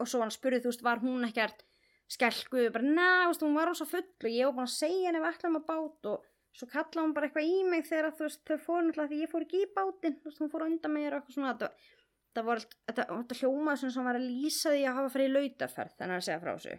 og 0.01 0.09
svo 0.09 0.21
hann 0.23 0.33
spurði, 0.35 0.63
þú 0.65 0.73
veist, 0.73 0.85
var 0.85 1.01
hún 1.05 1.27
ekkert 1.29 1.65
skelkuð, 2.11 2.73
bara, 2.75 3.07
veist, 3.31 3.45
hún 3.45 3.57
var 3.57 3.71
rosa 3.71 3.87
full 3.89 4.03
og 4.03 4.29
ég 4.29 4.49
var 4.49 4.57
búin 4.57 4.67
að 4.67 4.75
segja 4.75 5.09
henni 5.09 5.23
við 5.23 5.31
ætlum 5.31 5.61
að 5.61 5.67
bát 5.69 6.11
og 6.11 6.29
svo 6.57 6.67
kallaði 6.71 7.05
hún 7.05 7.15
bara 7.15 7.29
eitthvað 7.29 7.51
í 7.51 7.59
mig 7.71 7.87
þegar 7.87 8.17
þú 8.19 8.27
veist, 8.27 8.43
þau 8.49 8.65
fóru 8.65 8.87
náttúrulega 8.87 9.13
því 9.13 9.21
ég 9.21 9.31
fór 9.31 9.47
ekki 9.47 9.61
í 9.63 9.69
bátinn, 9.77 10.17
þú 10.19 10.31
veist, 10.31 10.41
hún 10.43 10.53
fór 10.53 10.67
undan 10.67 10.95
mér 10.97 11.15
og 11.15 11.21
eitthvað 11.21 11.37
svona, 11.37 11.53
þetta, 11.53 11.93
þetta 12.31 12.45
var 12.49 12.61
allt, 12.61 12.75
þetta, 12.91 13.07
þetta 13.13 13.39
hljómaði 13.41 13.83
svona 13.83 13.97
sem 13.97 14.09
var 14.11 14.19
að 14.19 14.27
lýsa 14.27 14.75
því 14.75 14.83
að 14.83 14.99
hafa 14.99 15.13
farið 15.15 15.31
í 15.31 15.35
lautaferð, 15.37 15.95
þannig 16.01 16.17
að 16.17 16.27
segja 16.27 16.43
frá 16.43 16.51
þessu. 16.51 16.77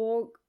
Og 0.00 0.40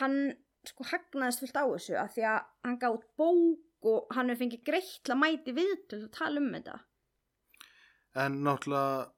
hann, 0.00 0.18
sko, 0.66 0.88
hagnaðist 0.90 1.44
fullt 1.44 1.60
á 1.62 1.64
þessu 1.70 1.96
að 2.02 2.12
því 2.16 2.26
að 2.32 2.40
hann 2.66 2.78
gátt 2.82 3.06
bók 3.22 3.65
og 3.82 4.06
hann 4.16 4.30
hefði 4.32 4.44
fengið 4.44 4.64
greitt 4.70 5.02
til 5.04 5.14
að 5.14 5.20
mæti 5.22 5.56
viðtöl 5.56 6.02
og 6.06 6.12
tala 6.16 6.40
um 6.40 6.50
þetta. 6.54 6.78
en 8.16 8.40
náttúrulega 8.46 9.10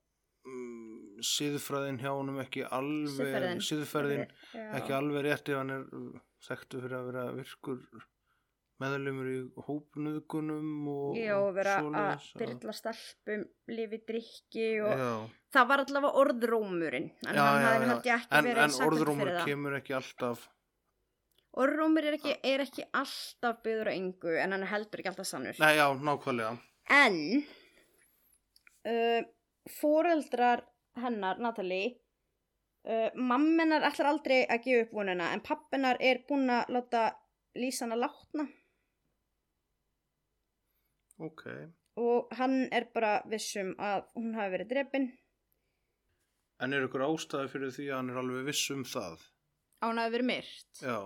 um, 0.48 1.18
síðfræðin 1.22 2.00
hjá 2.02 2.10
honum 2.10 2.40
ekki 2.42 2.64
alveg, 2.66 4.28
Já. 4.54 4.68
ekki 4.80 4.92
alveg 4.96 5.24
rétt 5.28 5.48
ef 5.52 5.60
hann 5.60 5.70
er 5.76 5.84
uh, 5.94 6.20
þekktu 6.48 6.82
fyrir 6.82 6.98
að 6.98 7.10
vera 7.12 7.26
virkur 7.36 7.82
meðlumur 8.78 9.28
í 9.30 9.38
hópnuðgunum 9.66 10.90
og 10.92 11.16
Já, 11.18 11.32
og 11.38 11.48
vera 11.56 11.78
að 11.82 12.28
byrla 12.38 12.74
stelpum, 12.76 13.42
lifi 13.74 13.98
drikki 14.06 14.68
og 14.86 14.92
Já, 15.02 15.08
það 15.56 15.70
var 15.72 15.82
allavega 15.82 16.20
orðrómurinn, 16.22 17.08
en 17.26 17.34
Já, 17.40 17.42
hann 17.42 17.88
ég 17.88 18.12
ekki 18.14 18.38
en, 18.38 18.46
verið 18.46 18.62
en 18.66 18.76
fyrir 18.78 19.32
það. 19.34 19.44
kemur 19.50 19.78
ekki 19.80 19.96
alltaf 19.98 20.46
Orðrómur 21.58 22.06
er 22.06 22.14
ekki, 22.18 22.34
er 22.46 22.62
ekki 22.62 22.84
alltaf 22.94 23.62
byggður 23.64 23.90
á 23.90 23.92
engu 23.96 24.34
en 24.38 24.52
hann 24.54 24.62
er 24.62 24.70
heldur 24.70 25.00
ekki 25.02 25.10
alltaf 25.10 25.26
sannur. 25.26 25.56
Nei, 25.58 25.74
já, 25.74 25.86
nákvæmlega 26.06 26.52
En 26.94 27.16
uh, 28.88 29.22
foreldrar 29.80 30.62
hennar, 31.02 31.40
Natalie, 31.42 31.96
uh, 32.88 33.10
mammenar 33.14 33.84
ætlar 33.90 34.12
aldrei 34.12 34.38
að 34.46 34.62
gefa 34.68 34.86
upp 34.86 34.94
vonuna 35.00 35.32
en 35.34 35.42
pappinar 35.44 35.98
er 36.00 36.22
búin 36.28 36.48
að 36.54 36.70
láta 36.78 37.02
lýsa 37.58 37.84
hana 37.88 37.98
látna 37.98 38.46
Ok, 41.18 41.42
og 41.98 42.28
hann 42.38 42.68
er 42.70 42.84
bara 42.94 43.16
vissum 43.26 43.72
að 43.82 44.04
hún 44.14 44.36
hafi 44.38 44.52
verið 44.54 44.68
drepin. 44.70 45.08
en 46.62 46.74
er 46.74 46.84
ykkur 46.86 47.02
ástæði 47.06 47.50
fyrir 47.52 47.72
því 47.74 47.86
að 47.90 47.96
hann 47.96 48.10
er 48.12 48.20
alveg 48.22 48.46
viss 48.46 48.70
um 48.74 48.84
það? 48.86 49.24
Á 49.82 49.84
hún 49.90 49.98
hafi 50.02 50.14
verið 50.14 50.28
myrt. 50.30 50.70
Já, 50.82 50.98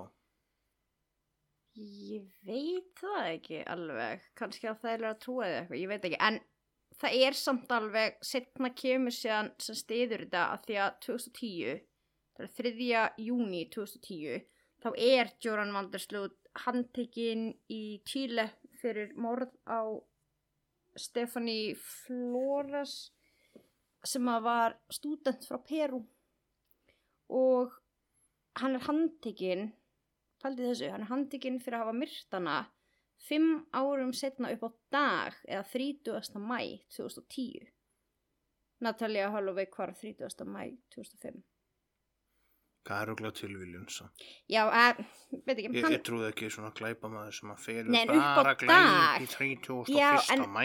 Ég 1.81 2.25
veit 2.45 2.91
það 3.01 3.29
ekki 3.31 3.61
alveg, 3.73 4.25
kannski 4.37 4.69
að 4.69 4.83
það 4.83 4.93
er 4.93 5.05
að 5.09 5.21
trúa 5.23 5.47
þið 5.47 5.55
eitthvað, 5.57 5.79
ég 5.81 5.89
veit 5.89 6.07
ekki, 6.09 6.19
en 6.29 6.39
það 7.01 7.17
er 7.27 7.39
samt 7.39 7.73
alveg, 7.73 8.19
setna 8.29 8.71
kemur 8.77 9.17
síðan 9.17 9.49
sem 9.63 9.79
stiður 9.79 10.27
þetta 10.27 10.43
að 10.53 10.67
því 10.67 10.79
að 10.85 10.99
2010, 11.07 11.81
það 12.37 12.45
er 12.45 12.55
3. 12.61 13.03
júni 13.25 13.65
2010, 13.73 14.45
þá 14.85 14.89
er 15.09 15.33
Joran 15.41 15.75
Vanderslut 15.79 16.37
handtekinn 16.67 17.49
í 17.73 17.83
Tíle 18.05 18.51
fyrir 18.83 19.17
morð 19.17 19.53
á 19.65 19.81
Stefani 21.01 21.73
Flores 21.81 22.97
sem 24.05 24.29
að 24.29 24.45
var 24.45 24.75
stúdent 24.93 25.47
frá 25.49 25.57
Peru 25.65 26.03
og 27.33 27.73
hann 28.61 28.77
er 28.77 28.85
handtekinn 28.85 29.71
Paldið 30.43 30.73
þessu, 30.73 30.91
hann 30.91 31.05
er 31.05 31.11
handtekinn 31.11 31.61
fyrir 31.63 31.79
að 31.79 31.85
hafa 31.85 31.99
myrtana 31.99 32.57
fimm 33.23 33.53
árum 33.79 34.11
setna 34.17 34.51
upp 34.55 34.67
á 34.67 34.71
dag 34.91 35.39
eða 35.47 35.63
30. 35.71 36.43
mæ 36.43 36.59
2010. 36.91 37.71
Natalia 38.83 39.31
Holloway 39.31 39.69
hvar 39.71 39.95
30. 39.95 40.47
mæ 40.51 40.65
2005. 40.95 41.43
Hvað 42.83 43.03
er 43.03 43.11
rúglega 43.13 43.37
tilviljun 43.39 43.85
samt? 43.95 44.25
Já, 44.51 44.65
uh, 44.67 45.05
veit 45.47 45.55
ekki, 45.55 45.69
Ég, 45.71 45.85
hann, 45.85 45.95
ég 45.95 46.03
trúði 46.03 46.33
ekki 46.33 46.49
svona 46.51 46.73
glæpamaður 46.75 47.37
sem 47.37 47.53
að 47.55 47.61
felur 47.63 47.93
Nei, 47.95 48.03
bara 48.11 48.57
glæp 48.59 49.23
í 49.23 49.29
31. 49.37 49.93
Já, 49.95 50.17
en- 50.35 50.49
mæ. 50.51 50.65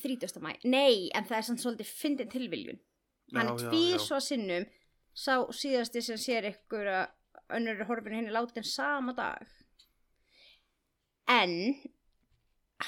30. 0.00 0.40
mæ, 0.44 0.54
nei, 0.64 1.10
en 1.16 1.24
það 1.28 1.36
er 1.36 1.46
samt 1.50 1.60
svolítið 1.60 1.92
fyndin 2.00 2.32
tilviljun. 2.32 2.80
Hann 3.34 3.52
tvís 3.60 4.08
já. 4.08 4.16
og 4.16 4.24
sinnum 4.24 4.66
sá 5.12 5.36
síðasti 5.52 6.02
sem 6.04 6.16
sér 6.20 6.48
ykkur 6.48 6.88
að 6.88 7.04
önnur 7.52 7.80
er 7.80 7.88
horfinu 7.88 8.16
henni 8.18 8.32
látin 8.32 8.64
sama 8.64 9.12
dag. 9.16 9.48
En 11.28 11.74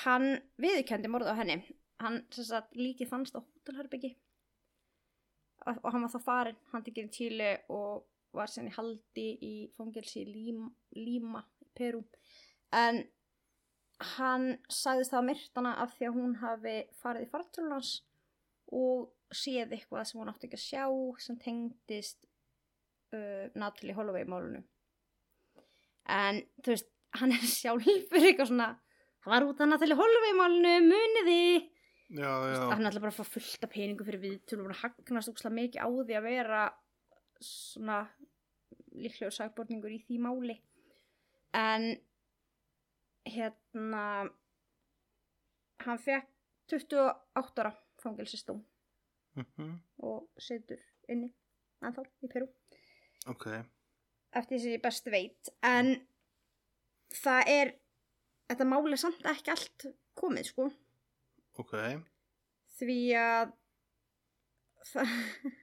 hann 0.04 0.28
viðurkendi 0.60 1.08
morð 1.08 1.32
á 1.32 1.38
henni. 1.38 1.62
Hann, 2.00 2.22
sagt, 2.30 2.74
líkið 2.76 3.08
fannst 3.08 3.36
á 3.36 3.40
hótelherbyggi 3.40 4.12
og 5.66 5.92
hann 5.92 6.04
var 6.04 6.12
þá 6.12 6.22
farin, 6.22 6.58
hann 6.70 6.84
tekið 6.86 7.08
í 7.08 7.12
Tíli 7.16 7.50
og 7.74 8.04
var 8.36 8.50
sen 8.52 8.68
í 8.68 8.74
haldi 8.76 9.26
í 9.42 10.24
Lím, 10.28 10.68
Líma 10.94 11.42
í 11.62 11.68
Perú. 11.74 12.04
En 12.70 13.02
hann 14.16 14.58
sagðist 14.68 15.14
það 15.14 15.28
myrtana 15.30 15.74
af 15.82 15.96
því 15.96 16.08
að 16.08 16.18
hún 16.20 16.36
hafi 16.42 16.76
farið 17.00 17.26
í 17.26 17.30
fartölun 17.32 17.76
hans 17.78 17.92
og 18.68 19.08
séð 19.32 19.72
eitthvað 19.72 20.06
sem 20.06 20.20
hún 20.20 20.30
átti 20.30 20.46
ekki 20.46 20.58
að 20.60 20.66
sjá 20.66 20.84
sem 21.24 21.38
tengdist 21.40 22.28
uh, 23.16 23.46
Natalie 23.58 23.94
Holloway 23.96 24.24
málunu 24.28 24.62
en 26.16 26.42
þú 26.62 26.74
veist 26.74 26.90
hann 27.20 27.32
er 27.34 27.46
sjálfur 27.58 28.20
eitthvað 28.20 28.50
svona 28.52 28.68
hann 29.24 29.32
var 29.34 29.46
út 29.48 29.60
af 29.64 29.70
Natalie 29.72 29.98
Holloway 29.98 30.36
málunu 30.38 30.74
muniði 30.90 31.40
Já, 32.06 32.30
já. 32.30 32.60
hann 32.70 32.84
er 32.84 32.90
alltaf 32.92 33.02
bara 33.02 33.10
að 33.10 33.18
fá 33.18 33.26
fullt 33.34 33.64
af 33.66 33.72
peningu 33.72 34.04
fyrir 34.06 34.20
við 34.22 34.36
tölum 34.46 34.68
að 34.70 34.84
hagnast 34.84 35.32
úkslega 35.32 35.56
mikið 35.56 35.82
á 35.82 35.88
því 35.90 36.14
að 36.20 36.26
vera 36.28 36.60
svona 37.42 37.96
líklegur 38.96 39.34
sagborningur 39.34 39.90
í 39.92 39.98
því 40.06 40.20
máli. 40.22 40.54
En 41.58 41.88
hérna 43.26 44.04
hann 45.84 45.98
fekk 46.00 46.30
28 46.70 47.60
ára 47.64 47.74
fangelsistóm 48.02 48.62
Mhm, 49.36 49.74
og 50.00 50.30
situr 50.40 50.78
inni 51.12 51.28
ennþá 51.84 52.06
í 52.24 52.30
Peru 52.32 52.46
Ok. 53.26 53.46
eftir 54.36 54.56
því 54.56 54.62
sem 54.62 54.74
ég 54.76 54.82
best 54.84 55.08
veit 55.12 55.50
en 55.66 55.92
það 57.22 57.50
er 57.52 57.72
þetta 58.50 58.66
máli 58.68 58.92
er 58.94 59.02
samt 59.02 59.26
ekki 59.32 59.54
allt 59.54 59.86
komið 60.18 60.50
sko 60.52 60.68
Ok. 61.58 61.72
því 62.76 62.98
að 63.20 63.54
það, 64.92 65.14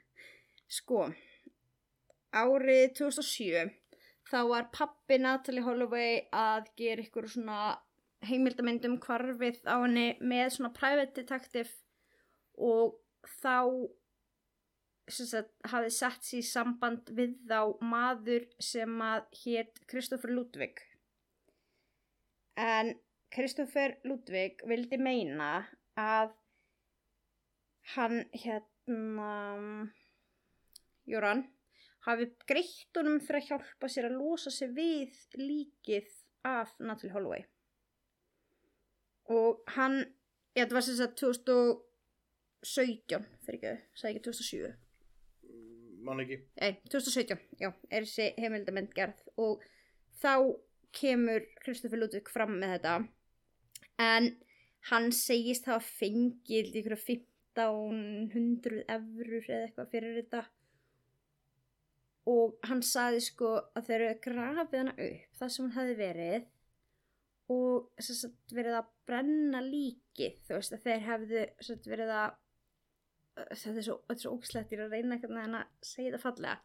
sko 0.80 1.06
árið 2.34 2.86
2007 2.98 3.72
þá 4.32 4.38
var 4.50 4.70
pappi 4.74 5.20
Natalie 5.22 5.64
Holloway 5.66 6.22
að 6.34 6.70
gera 6.80 7.04
ykkur 7.06 7.28
svona 7.30 7.60
heimildamindum 8.24 8.98
hvarfið 9.04 9.60
á 9.68 9.76
henni 9.84 10.08
með 10.24 10.56
svona 10.56 10.72
private 10.76 11.14
detective 11.22 11.70
og 12.58 12.96
þá 13.44 13.56
sagt, 15.12 15.52
hafði 15.68 15.90
sett 15.92 16.24
sér 16.28 16.44
samband 16.48 17.10
við 17.16 17.34
þá 17.50 17.76
maður 17.84 18.46
sem 18.62 19.02
að 19.04 19.26
hétt 19.44 19.80
Kristoffer 19.90 20.32
Ludvig. 20.32 20.80
En 22.60 22.94
Kristoffer 23.34 23.98
Ludvig 24.08 24.62
vildi 24.70 24.98
meina 25.02 25.66
að 26.00 26.30
hann 27.96 28.24
hérna 28.32 29.34
Jóran 31.10 31.44
hafi 32.06 32.26
greitt 32.48 32.96
honum 32.96 33.20
fyrir 33.24 33.42
að 33.42 33.48
hjálpa 33.50 33.88
sér 33.92 34.06
að 34.08 34.18
losa 34.22 34.52
sig 34.54 34.70
við 34.76 35.14
líkið 35.40 36.10
af 36.48 36.70
Natalie 36.80 37.14
Holloway. 37.16 37.44
Og 39.32 39.64
hann 39.76 39.96
já 40.54 40.64
þetta 40.64 40.78
var 40.78 40.86
sem 40.86 40.98
sagt 41.00 41.20
2017 41.20 43.26
fyrir 43.44 43.58
ekki, 43.58 43.74
sagði 43.98 44.12
ekki 44.14 44.26
2007 44.30 44.83
Man 46.04 46.20
ekki. 46.24 46.40
Nei, 46.60 46.78
2017, 46.92 47.38
já, 47.62 47.70
er 47.90 48.06
þessi 48.06 48.30
heimildamend 48.42 48.92
gerð. 48.96 49.20
Og 49.40 49.64
þá 50.22 50.34
kemur 50.94 51.46
Kristoffer 51.64 52.00
Ludvig 52.00 52.32
fram 52.32 52.58
með 52.60 52.76
þetta. 52.78 52.96
En 54.04 54.24
hann 54.90 55.12
segist 55.16 55.70
hafa 55.70 55.84
fengið 55.86 56.76
ykkur 56.82 56.98
1500 56.98 58.84
eurur 58.98 59.48
eða 59.48 59.68
eitthvað 59.68 59.92
fyrir 59.94 60.20
þetta. 60.22 60.44
Og 62.32 62.56
hann 62.70 62.84
saði 62.88 63.20
sko 63.24 63.50
að 63.76 63.88
þeir 63.90 64.02
eru 64.02 64.24
grafið 64.24 64.80
hana 64.80 64.94
upp 65.08 65.40
það 65.40 65.54
sem 65.56 65.66
hann 65.66 65.78
hefði 65.78 65.96
verið. 66.00 66.50
Og 67.54 68.04
verið 68.56 68.76
að 68.80 68.92
brenna 69.08 69.60
líkið 69.64 70.40
þú 70.48 70.56
veist 70.56 70.76
að 70.76 70.86
þeir 70.86 71.02
hefðu 71.10 71.42
verið 71.92 72.14
að 72.16 72.40
þetta 73.34 73.80
er 73.80 73.86
svo, 73.88 73.98
er 74.10 74.20
svo 74.22 74.36
ógslegt 74.38 74.74
ég 74.74 74.80
er 74.80 74.86
að 74.88 74.96
reyna 74.98 75.16
einhvern 75.18 75.40
veginn 75.40 75.60
að 75.60 75.76
segja 75.82 76.12
þetta 76.12 76.24
fallega 76.24 76.60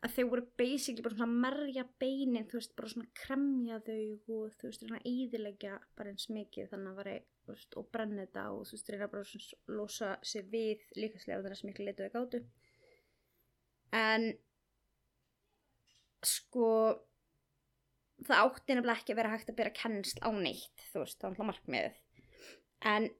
að 0.00 0.14
þeir 0.14 0.28
voru 0.30 0.44
basically 0.56 1.04
bara 1.04 1.16
svona 1.16 1.26
að 1.28 1.40
merja 1.44 1.82
beinin, 2.00 2.46
þú 2.48 2.56
veist, 2.56 2.72
bara 2.76 2.90
svona 2.92 3.10
kremja 3.20 3.80
þau 3.84 4.36
og 4.36 4.54
þú 4.56 4.70
veist, 4.70 4.84
svona 4.86 5.00
eðilegja 5.10 5.74
bara 5.98 6.12
eins 6.14 6.30
mikið 6.32 6.70
þannig 6.70 6.92
að 6.92 7.00
veri 7.02 7.16
veist, 7.50 7.76
og 7.76 7.90
brenna 7.92 8.24
þetta 8.24 8.46
og 8.54 8.62
þú 8.68 8.76
veist, 8.76 8.88
reyna 8.94 9.10
bara 9.12 9.28
svona 9.28 9.44
að 9.44 9.76
losa 9.80 10.10
sig 10.32 10.48
við 10.54 10.86
þannig 10.96 11.36
að 11.36 11.58
sem 11.60 11.70
miklu 11.70 11.86
leitu 11.86 12.06
þau 12.06 12.16
gátu. 12.16 12.42
En 14.00 14.26
sko 16.30 16.66
það 18.24 18.44
átti 18.46 18.76
nefnilega 18.76 19.00
ekki 19.00 19.14
að 19.14 19.20
vera 19.20 19.34
hægt 19.34 19.52
að 19.52 19.58
byrja 19.60 19.78
kennsl 19.82 20.24
á 20.24 20.30
neitt, 20.36 20.86
þú 20.92 21.04
veist, 21.04 21.18
það 21.18 21.26
var 21.26 21.34
alltaf 21.34 21.50
markmiðið. 21.50 22.00
En 22.88 23.10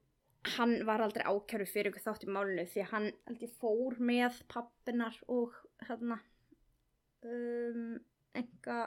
hann 0.55 0.85
var 0.87 1.03
aldrei 1.05 1.23
ákjörðu 1.27 1.67
fyrir 1.69 1.91
ykkur 1.91 2.03
þátt 2.07 2.23
í 2.25 2.31
málinu 2.33 2.65
því 2.69 2.81
að 2.85 2.91
hann 2.95 3.09
ég 3.43 3.53
fór 3.61 3.99
með 4.01 4.39
pappinar 4.49 5.19
og 5.29 5.53
hérna 5.87 6.17
um, 7.27 7.99
enga 8.33 8.79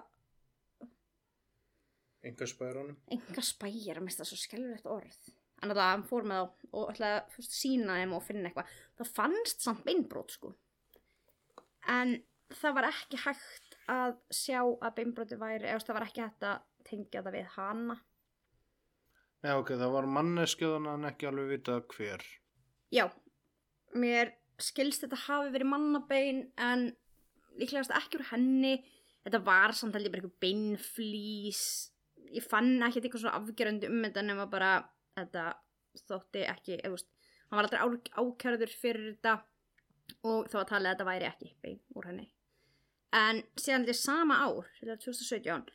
Enga 2.24 2.46
spærunum. 2.48 2.96
enga 3.12 3.42
spæjar, 3.44 3.98
mér 4.00 4.08
finnst 4.08 4.22
það 4.22 4.28
svo 4.30 4.38
skelvilegt 4.40 4.86
orð. 4.88 5.16
En 5.60 5.70
alltaf 5.70 5.90
hann 5.90 6.04
fór 6.08 6.24
með 6.28 6.38
þá 6.40 6.70
og 6.80 6.92
ætlaði 6.94 7.18
að 7.18 7.34
fyrst 7.34 7.56
sína 7.58 7.98
þeim 8.00 8.14
og 8.16 8.22
finna 8.24 8.48
eitthvað. 8.48 8.70
Það 8.96 9.10
fannst 9.18 9.66
samt 9.66 9.82
beinbrot 9.84 10.32
sko. 10.32 10.54
En 11.92 12.14
það 12.48 12.76
var 12.78 12.88
ekki 12.88 13.20
hægt 13.26 13.76
að 13.92 14.16
sjá 14.32 14.62
að 14.64 14.94
beinbroti 14.96 15.36
væri 15.40 15.68
eða 15.68 15.84
það 15.84 15.98
var 15.98 16.06
ekki 16.08 16.24
hægt 16.24 16.48
að 16.48 16.64
tengja 16.88 17.22
það 17.26 17.36
við 17.36 17.52
hana 17.58 17.98
Nei, 19.44 19.52
ok, 19.52 19.74
það 19.76 19.92
var 19.92 20.06
manneskjöðan 20.08 20.88
en 20.94 21.08
ekki 21.10 21.28
alveg 21.28 21.50
vita 21.50 21.76
hver. 21.92 22.22
Já, 22.94 23.04
mér 23.92 24.32
skilst 24.62 25.04
þetta 25.04 25.18
hafi 25.26 25.50
verið 25.52 25.68
mannabein 25.68 26.38
en 26.56 26.86
líklegast 27.60 27.92
ekki 27.92 28.20
úr 28.20 28.28
henni. 28.30 28.78
Þetta 29.24 29.40
var 29.44 29.74
samt 29.76 29.98
alveg 29.98 30.14
bara 30.14 30.22
eitthvað 30.22 30.40
beinflís. 30.44 31.64
Ég 32.32 32.46
fann 32.48 32.78
ekki 32.86 33.02
eitthvað 33.02 33.26
svo 33.26 33.34
afgerandi 33.36 33.90
um 33.92 34.00
þetta 34.06 34.24
nema 34.24 34.48
bara 34.48 34.78
þetta 35.18 35.50
þótti 36.08 36.46
ekki, 36.48 36.78
eða 36.80 36.88
þú 36.88 36.96
veist, 36.96 37.10
hann 37.50 37.60
var 37.60 37.68
á, 37.78 37.86
ákjörður 38.24 38.72
fyrir 38.80 39.12
þetta 39.12 39.36
og 40.26 40.48
þá 40.50 40.56
að 40.62 40.68
tala 40.72 40.88
að 40.88 40.94
þetta 40.94 41.06
væri 41.08 41.28
ekki 41.28 41.52
bein 41.62 41.80
úr 41.94 42.08
henni. 42.10 42.26
En 43.14 43.44
síðan 43.60 43.84
þetta 43.86 44.00
sama 44.00 44.40
ár, 44.42 44.72
þetta 44.80 44.96
er 44.96 45.02
2017, 45.04 45.68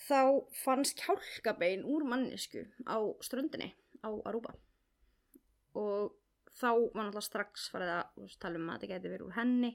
þá 0.00 0.48
fannst 0.62 1.00
kjálkabein 1.00 1.84
úr 1.88 2.06
mannesku 2.08 2.64
á 2.88 2.96
ströndinni 3.24 3.72
á 4.00 4.10
Aruba. 4.28 4.54
Og 5.76 6.16
þá 6.56 6.70
var 6.70 7.06
náttúrulega 7.06 7.26
strax 7.26 7.68
farið 7.72 7.92
að 7.98 8.34
tala 8.42 8.60
um 8.60 8.70
að 8.70 8.80
þetta 8.80 8.92
geti 8.94 9.12
verið 9.12 9.26
úr 9.28 9.36
henni 9.36 9.72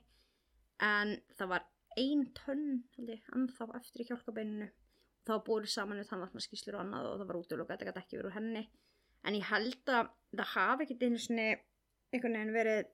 en 0.85 1.13
það 1.37 1.51
var 1.53 1.67
ein 1.95 2.25
tönn 2.35 2.65
ennþá 2.97 3.69
eftir 3.79 4.03
í 4.03 4.09
kjálkabeininu. 4.09 4.71
Þá 5.25 5.33
búið 5.45 5.69
saman 5.73 6.01
við 6.01 6.09
tannvartnarskíslur 6.11 6.75
og 6.77 6.83
annað 6.83 7.07
og 7.09 7.21
það 7.21 7.29
var 7.29 7.39
útlöku 7.39 7.63
að 7.63 7.71
þetta 7.71 7.87
geti 7.87 8.01
ekki 8.03 8.19
verið 8.19 8.29
úr 8.29 8.35
henni. 8.35 8.65
En 9.25 9.37
ég 9.37 9.47
held 9.49 9.89
að 9.89 10.11
það 10.35 10.51
hafi 10.53 10.85
sinni 11.17 11.47
einhvern 12.13 12.37
veginn 12.37 12.53
verið 12.53 12.91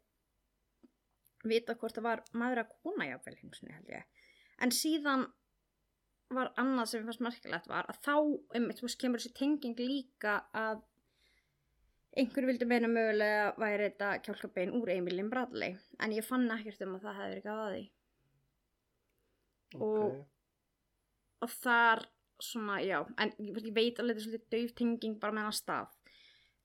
vita 1.52 1.76
hvort 1.76 1.98
það 1.98 2.06
var 2.06 2.24
maður 2.38 2.64
að 2.64 2.74
kona 2.84 3.08
jáfnvel 3.10 3.36
einu 3.40 3.58
sinni 3.58 3.76
held 3.76 3.92
ég. 3.92 4.06
En 4.62 4.72
síðan 4.76 5.26
var 6.36 6.52
annað 6.62 6.90
sem 6.92 7.04
fannst 7.08 7.24
merkilegt 7.26 7.68
var 7.72 7.88
að 7.92 8.00
þá 8.06 8.16
einmitt, 8.56 8.82
veist, 8.84 9.00
kemur 9.02 9.20
þessi 9.22 9.34
tenging 9.38 9.78
líka 9.80 10.38
að 10.58 10.82
einhver 12.18 12.48
vildi 12.50 12.68
meina 12.68 12.90
mögulega 12.92 13.54
væri 13.62 13.88
þetta 13.90 14.12
kjálkabein 14.26 14.74
úr 14.76 14.90
Emilin 14.92 15.30
Bradley 15.32 15.78
en 16.00 16.12
ég 16.16 16.26
fann 16.28 16.50
ekkert 16.52 16.82
um 16.84 16.98
að 16.98 17.06
það 17.06 17.20
hefði 17.20 17.36
verið 17.36 17.46
gáðað 17.48 17.76
því. 17.76 17.84
Og- 19.80 20.26
og 21.42 21.50
þar 21.50 22.06
svona, 22.42 22.80
já, 22.84 23.00
en 23.18 23.32
ég, 23.40 23.74
veit 23.74 24.00
alveg 24.02 24.18
þetta 24.18 24.22
er 24.22 24.26
svolítið 24.28 24.50
dauf 24.56 24.76
tenging 24.76 25.20
bara 25.22 25.34
með 25.38 25.48
hann 25.48 25.58
stað 25.60 25.88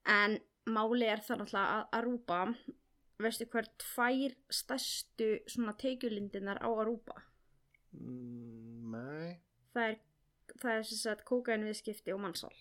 en 0.06 0.38
máli 0.66 1.06
er 1.06 1.22
það 1.22 1.38
náttúrulega 1.42 1.76
að 1.76 1.88
Aruba 1.98 2.40
veistu 3.22 3.46
hver 3.52 3.68
tvær 3.78 4.34
stærstu 4.50 5.28
svona 5.46 5.72
teikjulindinar 5.78 6.58
á 6.60 6.68
Aruba? 6.68 7.22
Mm, 7.92 8.90
Nei. 8.90 9.40
Það 9.76 9.90
er, 9.90 9.96
það 10.56 10.72
er 10.72 10.86
sem 10.88 11.00
sagt 11.02 11.26
kókain 11.28 11.66
viðskipti 11.68 12.14
og 12.14 12.22
mannsal. 12.22 12.52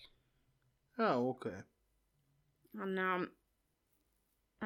Já, 0.98 1.14
ok. 1.16 1.46
Þannig 2.76 3.06
að 3.06 3.26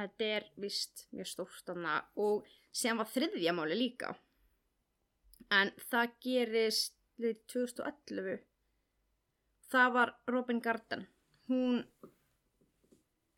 þetta 0.01 0.31
er 0.39 0.49
vist 0.59 1.05
mjög 1.15 1.31
stórt 1.31 1.71
og 1.71 2.49
sem 2.75 2.99
var 2.99 3.07
þriðja 3.11 3.55
máli 3.55 3.79
líka. 3.79 4.17
En 5.51 5.71
það 5.91 6.17
gerist 6.27 6.97
liðið 7.21 7.41
2011. 7.55 8.39
Það 9.71 9.93
var 9.95 10.15
Robin 10.27 10.61
Garden. 10.63 11.07
Hún 11.47 11.85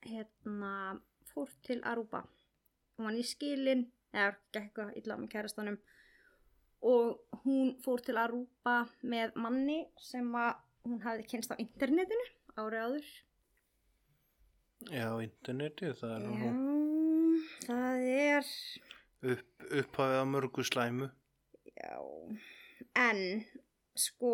hérna 0.07 1.01
fór 1.33 1.53
til 1.67 1.81
Aruba. 1.85 2.25
Hún 2.97 3.09
var 3.09 3.19
í 3.19 3.25
skilin, 3.27 3.87
eða 4.13 4.37
eitthvað 4.57 4.97
illa 5.01 5.19
með 5.21 5.33
kærastanum 5.35 5.79
og 6.83 7.43
hún 7.45 7.75
fór 7.85 8.03
til 8.03 8.19
Aruba 8.19 8.77
með 9.07 9.37
manni 9.39 9.81
sem 10.03 10.29
að 10.35 10.57
hún 10.87 11.03
hafði 11.05 11.27
kynst 11.31 11.53
á 11.55 11.57
internetinu 11.63 12.27
árið 12.59 12.87
áður. 12.87 13.11
Já, 14.91 15.07
internetið, 15.23 15.93
það 16.01 16.15
er 16.17 16.25
nú 16.27 16.39
Já, 16.43 17.67
það 17.69 18.07
er, 18.11 18.49
upp, 19.33 19.67
upphafið 19.83 20.19
að 20.19 20.31
mörgu 20.33 20.65
slæmu. 20.67 21.11
já, 21.73 21.95
en, 22.99 23.23
sko, 23.95 24.33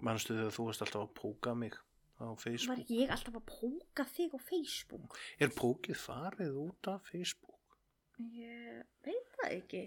Manstu 0.00 0.36
þegar 0.36 0.54
þú 0.56 0.66
varst 0.68 0.84
alltaf 0.84 1.02
að 1.06 1.14
póka 1.16 1.54
mig 1.56 1.74
á 2.20 2.24
var 2.28 2.36
Facebook? 2.40 2.84
ég 2.92 3.10
alltaf 3.12 3.34
að 3.40 3.46
póka 3.48 4.04
þig 4.08 4.36
á 4.36 4.40
Facebook? 4.44 5.18
Er 5.40 5.52
pókið 5.56 5.96
farið 6.04 6.56
út 6.66 6.88
af 6.92 7.08
Facebook? 7.08 7.76
Ég 8.20 8.84
veit 9.04 9.36
það 9.40 9.56
ekki. 9.56 9.82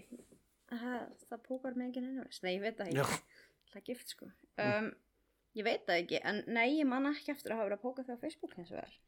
Það, 0.80 1.38
pókar 1.48 1.76
mig 1.78 1.88
ekki 1.92 2.02
ennvist. 2.02 2.42
Nei, 2.44 2.54
ég 2.56 2.62
veit 2.64 2.76
það 2.78 2.90
ekki. 2.92 3.20
Það 3.70 3.80
er 3.80 3.84
gift, 3.88 4.08
sko. 4.14 4.28
Um, 4.64 4.90
ég 5.58 5.64
veit 5.66 5.86
það 5.88 6.00
ekki, 6.02 6.20
en 6.30 6.42
nei, 6.46 6.68
ég 6.78 6.86
man 6.90 7.06
ekki 7.10 7.32
eftir 7.34 7.54
að 7.54 7.60
hafa 7.62 7.68
verið 7.70 7.78
að 7.78 7.84
póka 7.86 8.04
þig 8.06 8.14
á 8.18 8.22
Facebook 8.24 8.58
eins 8.58 8.70
og 8.72 8.76
það 8.78 8.84
er. 8.88 8.98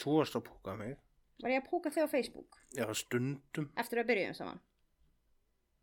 þú 0.00 0.14
varst 0.18 0.38
að 0.38 0.44
póka 0.48 0.76
mig. 0.80 0.94
Var 1.42 1.50
ég 1.54 1.62
að 1.64 1.68
póka 1.70 1.90
þig 1.90 2.06
á 2.06 2.08
Facebook 2.14 2.58
Já, 2.78 2.86
stundum. 2.94 3.66
eftir 3.76 4.00
að 4.00 4.08
byrjuðum 4.12 4.36
saman? 4.38 4.60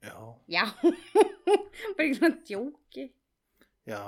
Já, 0.02 0.16
Já, 0.50 0.64
bara 1.96 2.06
ekki 2.08 2.16
svona 2.18 2.38
djóki. 2.48 3.04
já, 3.86 4.00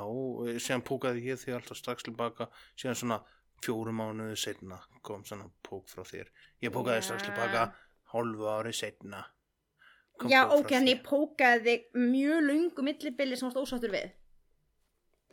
síðan 0.64 0.85
pókaði 0.88 1.26
ég 1.27 1.41
því 1.41 1.53
alltaf 1.57 1.77
strax 1.77 2.05
tilbaka, 2.07 2.47
síðan 2.80 2.97
svona 2.97 3.19
fjórum 3.64 3.99
mánuði 4.01 4.38
setna 4.39 4.80
kom 5.05 5.22
svona 5.27 5.45
pók 5.64 5.85
frá 5.91 6.01
þér. 6.07 6.31
Ég 6.64 6.73
pókaði 6.73 7.01
Já. 7.01 7.05
strax 7.10 7.27
tilbaka 7.27 7.68
hálfu 8.14 8.49
ári 8.49 8.73
setna. 8.73 9.22
Já, 10.30 10.41
ok, 10.53 10.72
ég 10.72 10.85
þér. 10.88 11.03
pókaði 11.07 11.73
mjög 11.98 12.44
lungu 12.48 12.84
millibili 12.85 13.35
sem 13.38 13.49
varst 13.49 13.57
ósáttur 13.60 13.91
við. 13.91 14.11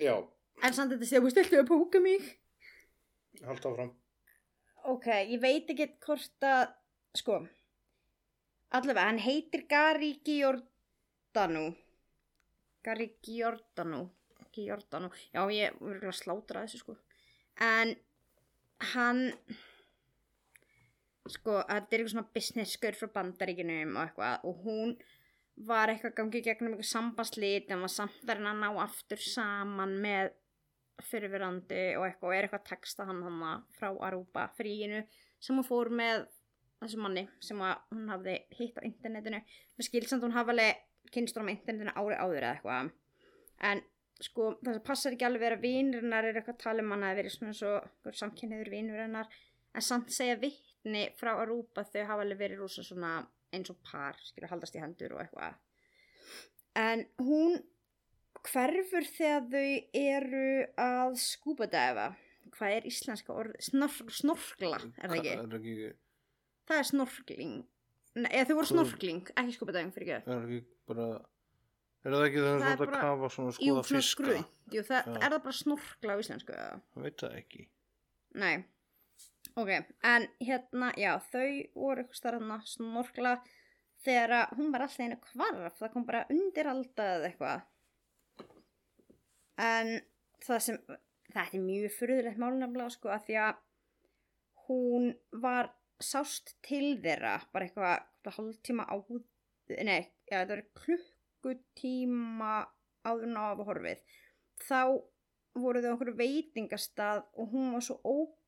Já, 0.01 0.15
En 0.63 0.73
samt 0.77 0.93
þetta 0.93 1.07
séu, 1.09 1.31
stiltu 1.33 1.57
að 1.61 1.69
póka 1.69 2.01
mig. 2.01 2.25
haldt 3.45 3.65
áfram. 3.65 3.93
Ok, 4.85 5.07
ég 5.07 5.41
veit 5.41 5.69
ekki 5.73 5.87
hvort 6.05 6.45
að, 6.45 6.73
sko, 7.17 7.47
allavega, 8.73 9.07
hann 9.09 9.19
heitir 9.19 9.67
Gary 9.69 10.15
Giordano. 10.25 11.75
Gary 12.83 13.11
Giordano. 13.23 14.11
Giordano. 14.53 15.11
Já, 15.33 15.45
ég 15.53 15.77
verður 15.81 16.11
að 16.11 16.19
slátra 16.19 16.65
þessu, 16.67 16.79
sko. 16.83 16.97
En 17.61 17.95
hann, 18.95 19.33
sko, 21.29 21.61
þetta 21.69 21.77
er 21.77 22.01
eitthvað 22.01 22.13
svona 22.15 22.35
business 22.35 22.77
skur 22.77 22.97
frá 22.97 23.11
bandaríkinum 23.17 23.97
og 23.97 24.05
eitthvað 24.07 24.47
og 24.49 24.63
hún 24.65 24.95
var 25.69 25.93
eitthvað 25.93 26.17
gangið 26.17 26.47
gegnum 26.47 26.75
eitthvað 26.75 26.91
sambandslít 26.91 27.73
en 27.73 27.85
var 27.85 27.93
samt 27.93 28.31
að 28.33 28.45
ná 28.47 28.69
aftur 28.81 29.21
saman 29.21 29.97
með 30.01 30.33
fyrirverandi 31.05 31.83
og 31.99 32.07
eitthvað 32.07 32.29
og 32.29 32.37
er 32.37 32.47
eitthvað 32.47 32.63
að 32.63 32.71
texta 32.71 33.07
hann 33.09 33.23
hann 33.25 33.65
frá 33.77 33.91
Aruba 34.07 34.47
fríinu 34.57 35.03
sem 35.41 35.57
hún 35.57 35.67
fór 35.67 35.91
með 35.93 36.27
þessu 36.81 37.01
manni 37.01 37.27
sem 37.45 37.61
að 37.65 37.77
hún 37.93 38.09
hafði 38.13 38.37
hitt 38.57 38.81
á 38.81 38.83
internetinu. 38.89 39.41
Með 39.77 39.89
skilsamt 39.89 40.25
hún 40.25 40.37
hafa 40.37 40.55
alveg 40.55 41.11
kynstur 41.13 41.45
á 41.45 41.53
internetinu 41.53 41.95
ári 41.97 42.17
áður 42.17 42.47
eða 42.47 42.53
eitthvað. 42.55 42.91
En 43.71 43.83
sko 44.21 44.51
það 44.61 44.77
sem 44.77 44.87
passar 44.87 45.17
ekki 45.17 45.29
alveg 45.29 45.57
að 45.57 45.65
vinurinnar 45.65 46.29
er 46.29 46.41
eitthvað 46.41 46.57
að 46.59 46.65
tala 46.65 46.85
um 46.85 46.95
hann 46.95 47.07
að 47.09 47.21
verið 47.21 47.37
svona 47.37 47.57
svo 47.57 47.75
samkynniður 48.21 48.73
vinurinnar 48.73 49.31
en 49.75 49.85
samt 49.85 50.13
segja 50.13 50.37
vittni 50.81 51.11
frá 51.19 51.35
Aruba 51.41 51.85
þau 51.85 52.05
hafa 52.07 52.23
alveg 52.25 52.39
verið 52.41 52.61
rosa 52.63 52.83
svona 52.85 53.27
eins 53.53 53.71
og 53.71 53.77
par, 53.85 54.17
skilur 54.25 54.49
haldast 54.51 54.77
í 54.77 54.81
hendur 54.81 55.13
og 55.17 55.21
eitthvað. 55.25 55.55
En 56.79 57.05
hún 57.19 57.59
hverfur 58.47 59.05
þegar 59.05 59.49
þau 59.51 59.65
eru 59.93 60.45
að 60.81 61.17
skúpa 61.21 61.67
dæfa 61.71 62.13
hvað 62.55 62.77
er 62.79 62.87
íslenska 62.89 63.33
orð? 63.35 63.57
Snork, 63.63 64.11
snorkla, 64.11 64.79
er 64.99 65.11
það 65.11 65.19
ekki? 65.19 65.35
Er 65.35 65.45
það 65.51 65.59
ekki, 65.59 65.91
það 66.71 66.79
er 66.81 66.89
snorkling. 66.89 67.59
Nei, 68.21 68.31
eða 68.35 68.47
þau 68.49 68.57
voru 68.59 68.71
snorkling, 68.73 69.21
ekki 69.39 69.55
skúpa 69.55 69.75
dæfing 69.77 69.93
fyrir 69.95 70.17
ekki. 70.17 70.31
Er 70.31 70.41
það 70.41 70.49
ekki 70.49 70.63
bara, 70.91 71.07
er 72.05 72.17
það 72.17 72.25
ekki 72.27 72.41
Það 72.41 72.51
þú 72.51 72.65
er 72.65 72.73
að 72.73 72.83
bara- 72.87 73.03
kafa 73.05 73.31
svona 73.37 73.55
skoða 73.59 73.85
fiska? 73.87 74.41
Jú, 74.71 74.83
það, 74.89 75.13
er 75.21 75.29
það 75.29 75.43
bara 75.47 75.59
snorkla 75.61 76.17
á 76.17 76.23
íslensku 76.25 76.57
eða? 76.57 76.81
Það 76.95 77.07
veit 77.07 77.17
það 77.23 77.37
ekki. 77.43 77.67
Nei, 78.41 78.55
ok, 79.59 79.71
en 80.07 80.27
hérna, 80.43 80.93
já, 80.99 81.15
þau 81.33 81.49
voru 81.75 82.03
eitthvað 82.05 82.21
starfna 82.21 82.61
snorkla 82.69 83.35
þegar 84.05 84.37
að 84.37 84.55
hún 84.59 84.71
var 84.73 84.85
alltaf 84.87 85.05
einu 85.05 85.19
kvarf, 85.25 85.77
það 85.79 85.93
kom 85.95 86.07
bara 86.09 86.27
undiraldað 86.33 87.13
eða 87.17 87.31
eitthvað. 87.31 87.67
En 89.61 89.93
það 90.47 90.63
sem, 90.67 90.79
þetta 91.29 91.59
er 91.59 91.67
mjög 91.67 91.97
furðulegt 91.99 92.41
málnafnilega, 92.41 92.95
sko, 92.95 93.13
að 93.13 93.27
því 93.27 93.39
að 93.45 93.61
hún 94.69 95.11
var 95.43 95.73
sást 96.01 96.55
til 96.65 96.97
þeirra, 97.03 97.37
bara 97.53 97.69
eitthvað, 97.69 98.07
hálftíma 98.31 98.87
áður, 98.89 99.25
nei, 99.85 100.09
já, 100.31 100.39
það 100.39 100.53
var 100.55 100.67
klukkutíma 100.81 102.55
áður 103.05 103.39
að 103.41 103.65
horfið. 103.69 104.05
Þá 104.61 104.81
voru 105.61 105.83
þau 105.83 105.95
okkur 105.95 106.13
veitingastað 106.19 107.25
og 107.41 107.55
hún 107.55 107.73
var 107.75 107.85
svo 107.85 107.97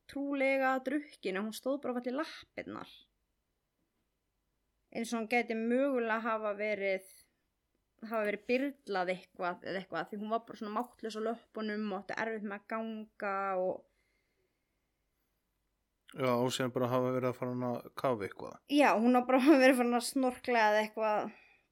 ótrúlega 0.02 0.76
drukkin 0.84 1.38
að 1.38 1.46
hún 1.46 1.54
stóð 1.56 1.80
bara 1.82 2.00
allir 2.00 2.16
lappirnar. 2.18 2.88
Eins 4.92 5.12
og 5.12 5.22
hún 5.22 5.28
geti 5.30 5.54
mögulega 5.56 6.20
hafa 6.20 6.52
verið 6.58 7.06
hafa 8.02 8.24
verið 8.26 8.44
byrlað 8.48 9.12
eitthvað 9.14 9.62
eða 9.64 9.78
eitthvað 9.80 10.08
því 10.10 10.18
hún 10.20 10.32
var 10.34 10.42
bara 10.46 10.58
svona 10.58 10.74
máttlis 10.74 11.16
á 11.16 11.20
löpunum 11.22 11.92
og 11.92 12.00
átti 12.02 12.16
erfitt 12.18 12.46
með 12.48 12.58
að 12.58 12.68
ganga 12.72 13.36
og 13.62 13.88
Já, 16.12 16.28
og 16.28 16.50
síðan 16.52 16.74
bara 16.74 16.90
hafa 16.92 17.12
verið 17.14 17.28
að 17.30 17.36
fara 17.38 17.52
hann 17.54 17.62
að 17.64 17.84
kafa 17.96 18.26
eitthvað. 18.26 18.56
já, 18.68 18.88
hún 19.00 19.14
var 19.16 19.22
bara 19.30 19.38
verið 19.62 19.78
fann 19.78 19.94
að 19.96 20.04
snorkla 20.10 20.64
eða 20.66 20.82
eitthvað 20.82 21.30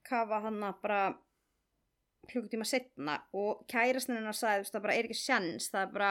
kafa 0.08 0.38
hann 0.46 0.62
bara 0.80 1.00
klukkutíma 2.30 2.64
setna 2.64 3.18
og 3.36 3.66
kærastinn 3.68 4.16
hennar 4.16 4.38
sagði 4.38 4.70
það 4.70 4.86
bara 4.86 4.94
er 4.96 5.08
ekki 5.10 5.18
sjans 5.18 5.68
það 5.68 5.82
er 5.82 5.92
bara, 5.92 6.10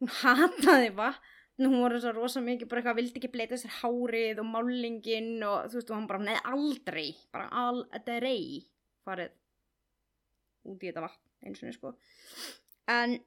hún 0.00 0.10
hataði 0.24 0.90
vatn 0.96 1.30
hún 1.68 1.82
var 1.82 1.96
þess 1.96 2.08
að 2.10 2.18
rosa 2.18 2.42
mikið 2.44 2.68
bara 2.70 2.82
eitthvað 2.82 2.98
vildi 2.98 3.20
ekki 3.20 3.32
bleita 3.32 3.58
sér 3.60 3.74
hárið 3.80 4.40
og 4.42 4.48
málingin 4.48 5.44
og 5.46 5.68
þú 5.70 5.78
veist 5.78 5.90
og 5.92 5.98
hann 5.98 6.08
bara 6.10 6.24
neð 6.26 6.48
aldrei. 6.52 7.08
Bara 7.34 7.48
aldrei 7.66 8.40
farið 9.06 9.34
út 10.70 10.82
í 10.82 10.88
þetta 10.88 11.04
vatn 11.04 11.46
eins 11.48 11.60
og 11.60 11.66
niður 11.66 11.78
sko. 11.78 11.92
En 12.92 13.18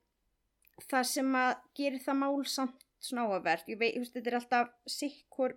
það 0.89 1.07
sem 1.11 1.37
að 1.39 1.51
gerir 1.77 2.03
það 2.03 2.19
mál 2.23 2.41
samt 2.49 2.83
svona 3.05 3.25
áhugavert 3.25 3.69
ég 3.69 3.79
veist, 3.79 4.15
þetta 4.15 4.31
er 4.31 4.37
alltaf 4.39 4.71
sikkur 4.89 5.55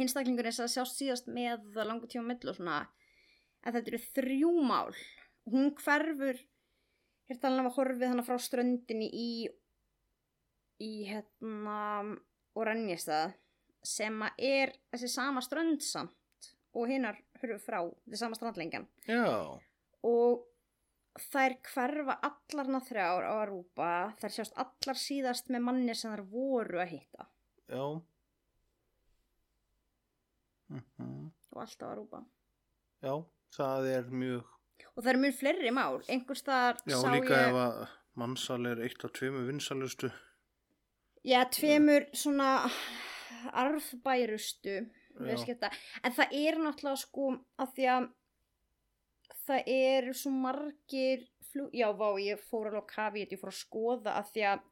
einstaklingur 0.00 0.46
þess 0.48 0.64
að 0.64 0.72
sjást 0.74 1.00
síðast 1.00 1.30
með 1.30 1.80
langu 1.86 2.08
tíma 2.10 2.28
mill 2.28 2.52
og 2.52 2.58
svona 2.58 2.82
en 3.64 3.74
þetta 3.74 3.92
eru 3.92 4.02
þrjú 4.16 4.52
mál. 4.64 4.94
Hún 5.50 5.72
hverfur 5.78 6.38
hér 7.30 7.40
talan 7.40 7.64
af 7.64 7.72
að 7.72 7.76
horfið 7.78 8.12
hana 8.12 8.26
frá 8.26 8.38
ströndinni 8.42 9.08
í 9.12 9.30
í 10.82 10.92
hérna 11.08 11.78
Oranjestað 12.58 13.34
sem 13.86 14.16
að 14.26 14.44
er 14.50 14.72
þessi 14.92 15.10
sama 15.12 15.42
strönd 15.44 15.84
samt 15.84 16.50
og 16.76 16.90
hinnar 16.90 17.18
hörfu 17.40 17.58
frá 17.62 17.80
þessi 18.04 18.20
sama 18.20 18.38
strandlengjan. 18.38 18.86
Já, 19.08 19.56
og 20.06 20.46
þær 21.30 21.56
hverfa 21.70 22.18
allarna 22.26 22.80
þrjár 22.84 23.26
á 23.26 23.32
að 23.38 23.48
rúpa 23.50 23.90
þær 24.20 24.36
sjást 24.36 24.60
allar 24.60 25.00
síðast 25.00 25.50
með 25.50 25.66
manni 25.66 25.96
sem 25.98 26.12
þær 26.14 26.24
voru 26.30 26.82
að 26.82 26.94
hitta. 26.96 27.28
Já. 27.70 27.84
Mm 30.70 31.30
og 31.50 31.64
alltaf 31.64 31.88
að 31.90 31.96
rúpa 31.98 32.22
Já, 33.00 33.14
það 33.56 33.86
er 33.94 34.08
mjög, 34.12 34.48
og 34.92 34.98
það 35.00 35.10
eru 35.12 35.20
mjög 35.22 35.36
fleiri 35.38 35.70
mál. 35.72 36.02
Einhvers 36.12 36.42
þar 36.44 36.82
já, 36.84 36.96
sá 37.00 37.06
líka 37.14 37.30
ég 37.32 37.46
ef 37.48 37.60
að 37.62 37.78
mannsal 38.20 38.58
er 38.68 38.82
eitt 38.84 39.06
af 39.06 39.14
tveimur 39.16 39.46
vinsalustu. 39.48 40.10
Já, 41.26 41.40
tveimur 41.52 42.08
svona 42.12 42.50
viðskipta. 45.20 45.70
en 46.04 46.16
það 46.16 46.34
er 46.40 46.60
náttúrulega 46.60 47.02
sko 47.02 47.28
að 47.60 47.76
því 47.76 47.90
að 47.94 48.08
það 49.46 49.70
eru 49.74 50.14
svo 50.14 50.32
margir 50.34 51.26
flug, 51.50 51.70
já, 51.74 51.88
vá, 51.92 52.08
ég 52.22 52.40
fór 52.50 52.70
alveg 52.70 52.86
á 52.86 52.92
kafi 52.94 53.26
ég 53.26 53.40
fór 53.40 53.52
að 53.52 53.60
skoða 53.60 54.16
að 54.20 54.32
því 54.34 54.46
að 54.52 54.64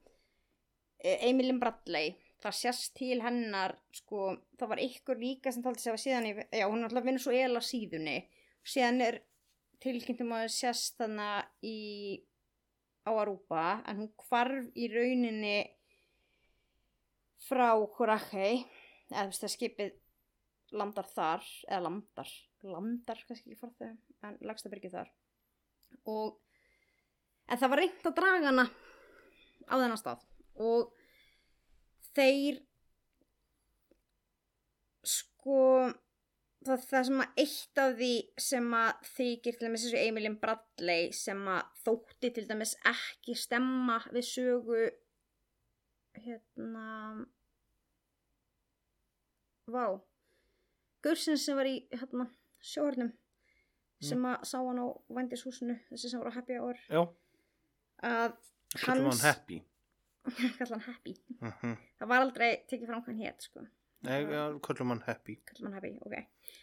eh, 1.03 1.29
Emilin 1.29 1.61
Bradley 1.61 2.15
það 2.43 2.59
sést 2.59 2.95
til 2.99 3.19
hennar 3.23 3.75
sko, 3.95 4.37
það 4.59 4.73
var 4.73 4.83
ykkur 4.83 5.19
líka 5.21 5.53
sem 5.53 5.65
taldi 5.65 5.83
sig 5.83 5.95
að 5.95 6.03
síðan 6.05 6.29
já, 6.31 6.67
hún 6.69 6.83
er 6.83 6.89
alltaf 6.89 7.07
Venezuela 7.07 7.63
síðunni. 7.65 8.19
Síðan 8.63 9.03
er 9.03 9.21
tilkynntum 9.83 10.35
að 10.37 10.47
sést 10.55 10.99
þannig 11.01 11.67
í 11.67 11.79
á 13.09 13.11
Arúpa 13.11 13.67
en 13.89 14.05
hún 14.05 14.13
hvarf 14.29 14.69
í 14.79 14.89
rauninni 14.93 15.57
frá 17.47 17.71
Coraje 17.95 18.51
eða 19.09 19.25
þú 19.25 19.33
veist 19.33 19.47
að 19.47 19.55
skipið 19.55 19.97
landar 20.79 21.09
þar 21.15 21.47
eða 21.69 21.85
landar, 21.87 22.33
landar 22.67 23.23
kannski 23.29 23.53
ekki 23.53 23.61
fór 23.61 23.73
þau 23.79 24.29
en 24.29 24.39
lagst 24.45 24.69
að 24.69 24.75
byrja 24.75 24.95
þar. 24.99 25.13
Og 26.11 26.39
en 27.49 27.61
það 27.61 27.73
var 27.73 27.83
reynd 27.83 28.11
að 28.11 28.19
draga 28.19 28.51
hana 28.51 28.67
á 29.69 29.75
þennan 29.77 30.01
stað. 30.01 30.27
Og 30.59 30.93
þeir 32.17 32.61
sko 35.07 35.59
það, 36.67 36.85
það 36.91 37.05
sem 37.09 37.23
að 37.23 37.43
eitt 37.45 37.83
af 37.83 37.93
því 37.99 38.13
sem 38.49 38.73
að 38.79 39.05
þykir 39.15 39.59
til 39.59 39.67
dæmis 39.67 39.85
þessu 39.87 40.01
Emilin 40.03 40.39
Bradley 40.43 41.13
sem 41.17 41.45
að 41.49 41.85
þótti 41.85 42.33
til 42.37 42.47
dæmis 42.49 42.75
ekki 42.89 43.37
stemma 43.39 44.01
við 44.13 44.29
sögu 44.29 44.89
hérna 46.25 47.27
vá 49.69 49.85
Gursins 51.05 51.45
sem 51.47 51.57
var 51.59 51.69
í 51.71 51.77
hérna, 51.95 52.27
sjóhörnum 52.65 53.13
sem 54.03 54.23
að 54.31 54.45
sá 54.51 54.59
hann 54.63 54.79
á 54.83 54.87
vændishúsinu 55.15 55.77
þessi 55.91 56.11
sem 56.13 56.21
var 56.23 56.31
á 56.33 56.37
Happy 56.39 56.57
Hour 56.59 56.79
Já, 56.89 57.03
að 58.07 58.37
kallum 58.85 59.11
hann 59.13 59.25
happy. 59.27 59.59
kalla 60.59 60.77
hann 60.77 60.87
Happy 60.89 61.15
Uh 61.41 61.53
-huh. 61.63 61.77
það 61.99 62.09
var 62.13 62.21
aldrei 62.25 62.51
tekið 62.71 62.87
fram 62.87 63.03
hann 63.07 63.19
hétt 63.25 63.43
sko 63.43 63.67
Nei, 64.03 64.23
já, 64.25 64.59
kallum 64.63 64.89
hann 64.95 65.03
happy. 65.07 65.37
kalla 65.47 65.65
hann 65.67 65.75
Happy, 65.75 65.99
ok 66.07 66.15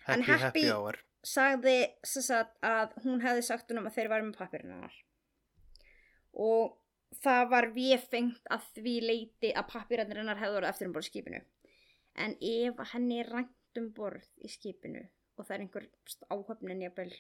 Happy, 0.06 0.22
Happy- 0.22 0.42
happy 0.44 0.66
hour. 0.72 0.96
sagði 1.24 1.78
sagt, 2.04 2.58
að 2.62 2.94
hún 3.04 3.22
hefði 3.22 3.42
sagt 3.44 3.72
um 3.72 3.86
að 3.86 3.94
þeir 3.96 4.10
varum 4.10 4.28
með 4.32 4.38
pappirinn 4.38 4.90
og 6.34 6.78
það 7.24 7.44
var 7.52 7.70
véfengt 7.76 8.50
að 8.54 8.66
því 8.78 8.96
leiti 9.04 9.52
að 9.54 9.70
pappirinn 9.74 10.16
hennar 10.16 10.42
hefði 10.42 10.58
voru 10.58 10.70
eftir 10.70 10.90
um 10.90 10.96
borð 10.96 11.08
í 11.08 11.12
skipinu. 11.12 11.44
En 12.16 12.36
ef 12.40 12.82
að 12.82 12.92
henni 12.96 13.22
rænt 13.28 13.80
um 13.80 13.92
borð 13.96 14.28
í 14.42 14.52
skipinu 14.52 15.04
og 15.36 15.44
það 15.44 15.56
er 15.56 15.64
einhver 15.66 15.88
áhöfnin 16.32 16.84
jafnvel 16.86 17.12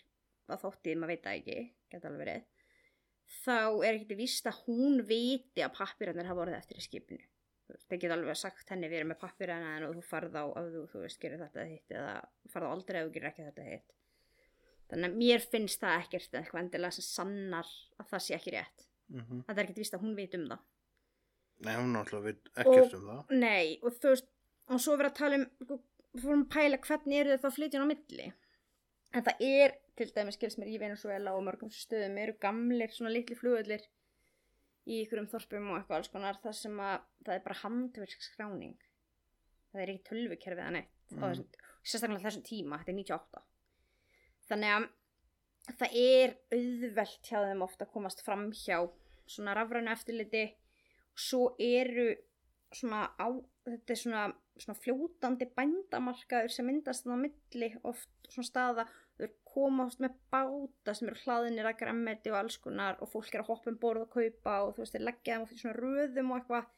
að 0.45 0.61
þóttið, 0.61 0.99
maður 1.01 1.11
veit 1.11 1.25
það 1.25 1.39
ekki 1.39 1.57
geta 1.91 2.09
alveg 2.09 2.21
verið 2.23 2.45
þá 3.41 3.57
er 3.85 3.95
ekkert 3.95 4.19
víst 4.19 4.47
að 4.49 4.59
hún 4.67 5.01
viti 5.07 5.63
að 5.65 5.73
pappirinn 5.77 6.21
hafa 6.21 6.37
voruð 6.37 6.57
eftir 6.57 6.79
í 6.79 6.85
skipinu. 6.85 7.25
Það 7.89 8.01
geta 8.03 8.15
alveg 8.15 8.37
sagt 8.37 8.71
henni 8.71 8.89
við 8.91 9.01
erum 9.01 9.11
með 9.13 9.21
pappirinn 9.23 9.63
hennar 9.65 9.87
og 9.87 9.95
þú 9.97 10.03
farð 10.05 10.37
á 10.37 10.45
ef 10.45 10.67
þú, 10.73 10.83
þú 10.91 11.03
veist, 11.03 11.21
gerir 11.21 11.41
þetta 11.41 11.67
hitt 11.69 11.95
eða 11.95 12.11
farð 12.53 12.69
á 12.69 12.73
aldrei 12.75 12.99
ef 12.99 13.07
þú 13.07 13.15
gerir 13.15 13.29
ekki 13.31 13.47
þetta 13.47 13.69
hitt. 13.71 13.95
Þannig 14.85 15.09
að 15.09 15.21
mér 15.23 15.47
finnst 15.51 15.81
það 15.81 16.03
ekkert 16.03 16.37
eitthvað 16.39 16.61
endilega 16.61 16.97
sem 16.97 17.07
sannar 17.07 17.71
að 17.97 18.11
það 18.11 18.25
sé 18.27 18.37
ekki 18.37 18.53
rétt 18.53 18.85
Mm 19.13 19.43
að 19.45 19.51
það 19.51 19.59
er 19.59 19.65
ekkert 19.65 19.81
víst 19.83 19.97
að 19.97 20.05
hún 20.05 20.15
veit 20.17 20.35
um 20.35 20.47
það. 20.49 20.63
Nei, 21.65 21.75
hún 21.75 21.93
náttúrulega 21.95 22.25
veit 22.25 22.49
ekkert 22.55 22.95
um 22.97 23.05
það. 23.09 23.35
nei, 23.43 23.79
og 23.81 23.99
þú 23.99 24.13
veist 24.13 24.31
og 24.65 24.81
svo 24.81 24.95
verið 24.97 25.11
að 25.11 25.19
tala 25.19 25.37
um, 25.39 25.83
fórum 26.21 26.45
að 26.45 26.53
pæla 26.55 26.79
hvernig 26.87 27.19
eru 27.19 27.37
það 27.43 27.55
flytjun 27.57 27.85
á 27.85 27.91
milli. 27.91 28.31
En 29.15 29.23
það 29.23 29.43
er, 29.47 29.75
til 29.95 30.09
dæmis 30.15 30.35
skils 30.35 30.57
mér 30.57 30.71
í 30.73 30.79
Venezuela 30.81 31.35
og 31.35 31.45
mörgum 31.45 31.69
stöðum 31.71 32.17
eru 32.19 32.33
gamlir 32.41 32.91
svona 32.91 33.13
litli 33.13 33.37
flugullir 33.37 33.85
í 34.85 35.01
ykkurum 35.03 35.29
þorpum 35.29 35.71
og 35.71 35.79
eitthvað 35.79 35.97
alls 35.99 36.11
konar 36.13 36.41
það 36.41 36.57
sem 36.59 36.81
að 36.83 37.05
það 37.25 37.35
er 37.35 37.45
bara 37.45 37.61
handverkskráning 37.61 38.75
það 39.71 39.81
er 39.81 39.93
ekki 39.93 40.07
tölvukerfið 40.09 40.65
að 40.65 40.75
neitt 40.77 41.15
mm. 41.15 41.45
Sérstaklega 41.85 42.25
þessum 42.25 42.45
tíma, 42.45 42.79
þetta 42.81 42.93
er 42.93 42.99
98 42.99 43.43
þannig 44.49 44.75
að 44.75 44.87
það 45.73 45.97
er 45.97 46.35
auðvelt 46.53 47.25
hjá 47.25 47.39
þeim 47.41 47.63
ofta 47.65 47.85
að 47.87 47.93
komast 47.95 48.21
fram 48.25 48.49
hjá 48.53 48.77
svona 49.25 49.55
rafrænu 49.57 49.91
eftirliti. 49.93 50.45
Og 51.15 51.23
svo 51.25 51.43
eru 51.61 52.11
svona 52.75 53.05
á, 53.17 53.27
þetta 53.65 53.95
er 53.95 53.99
svona, 53.99 54.23
svona 54.59 54.77
fljótandi 54.83 55.47
bændamarkaður 55.57 56.53
sem 56.53 56.67
myndast 56.67 57.05
þannig 57.05 57.17
á 57.17 57.23
milli 57.25 57.71
oft 57.87 58.29
svona 58.29 58.49
staða. 58.49 58.87
Þau 59.15 59.27
koma 59.47 59.85
oft 59.87 60.01
með 60.03 60.17
báta 60.33 60.93
sem 60.93 61.09
eru 61.09 61.21
hlaðinir 61.23 61.69
að 61.69 61.77
grammeti 61.81 62.33
og 62.33 62.41
alls 62.41 62.57
konar 62.59 62.99
og 62.99 63.09
fólk 63.13 63.31
er 63.31 63.45
að 63.45 63.53
hoppa 63.53 63.71
um 63.71 63.79
borð 63.79 64.03
og 64.03 64.17
kaupa 64.17 64.57
og 64.65 64.75
þú 64.75 64.83
veist, 64.83 64.97
þeir 64.97 65.07
leggja 65.07 65.37
þeim 65.37 65.45
oft 65.45 65.55
í 65.55 65.61
svona 65.61 65.77
röðum 65.79 66.33
og 66.33 66.41
eitthvað. 66.41 66.71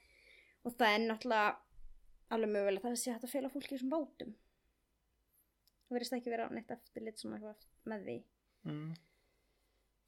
Og 0.64 0.78
það 0.78 0.94
er 0.94 1.06
náttúrulega 1.08 1.56
alveg 2.36 2.54
mögulegt 2.54 2.86
að 2.86 2.94
það 2.94 3.02
sé 3.02 3.16
hægt 3.16 3.28
að 3.28 3.34
fela 3.34 3.52
fólki 3.52 3.72
í 3.72 3.76
þessum 3.76 3.94
bátum. 3.96 4.34
Það 5.88 5.98
verðist 5.98 6.18
ekki 6.20 6.34
vera 6.36 6.50
neitt 6.54 6.74
eftirlit 6.76 7.22
svona 7.24 7.40
eitthvað 7.40 7.70
með 7.88 8.04
því 8.06 8.18
Mm. 8.68 8.96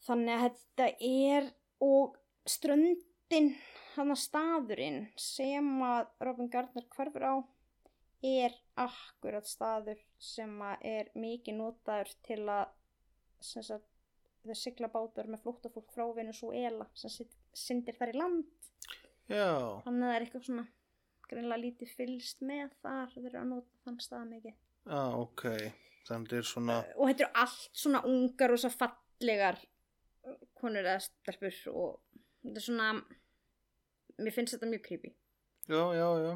þannig 0.06 0.34
að 0.36 0.44
þetta 0.48 0.88
er 1.10 1.52
og 1.86 2.18
ströndin 2.50 3.54
hann 3.96 4.14
að 4.14 4.22
staðurinn 4.24 5.00
sem 5.20 5.70
að 5.86 6.10
Robin 6.28 6.50
Gardner 6.52 6.88
hverfur 6.96 7.26
á 7.26 7.36
er 8.26 8.56
akkurat 8.80 9.48
staður 9.48 10.00
sem 10.20 10.52
að 10.64 10.84
er 10.90 11.12
mikið 11.16 11.60
notaður 11.60 12.12
til 12.28 12.42
að 12.52 12.66
sem 13.40 13.64
sagt, 13.64 13.88
þau 14.44 14.56
sigla 14.60 14.90
bátur 14.92 15.30
með 15.32 15.46
flóttafólk 15.46 15.94
frá 15.96 16.04
Venezuela 16.16 16.90
sem 17.00 17.30
syndir 17.56 17.96
þar 18.00 18.14
í 18.14 18.20
land 18.20 18.50
Já, 19.30 19.80
þannig 19.86 20.04
að 20.04 20.10
það 20.10 20.16
er 20.16 20.26
eitthvað 20.26 20.48
svona 20.48 20.68
greinlega 21.30 21.62
lítið 21.64 21.94
fylst 21.96 22.42
með 22.42 22.74
þar 22.82 23.14
þeir 23.14 23.28
eru 23.30 23.40
að 23.44 23.52
nota 23.54 23.84
þann 23.86 24.02
stað 24.04 24.26
mikið 24.34 24.56
já, 24.56 25.04
ok. 25.22 25.46
Þannig 26.08 26.36
er 26.40 26.48
svona, 26.48 26.80
og 26.96 27.10
þetta 27.10 27.26
eru 27.26 27.42
allt 27.44 27.82
svona 27.84 28.04
ungar 28.10 28.54
og 28.54 28.62
svo 28.62 28.72
fallegar 28.74 29.60
konur 30.58 30.86
eða 30.86 31.00
stelpur 31.04 31.58
og 31.74 32.00
þetta 32.44 32.62
er 32.62 32.66
svona 32.66 32.90
mér 34.20 34.36
finnst 34.36 34.56
þetta 34.56 34.70
mjög 34.72 34.86
creepy. 34.88 35.14
Já, 35.70 35.84
já, 35.94 36.08
já. 36.26 36.32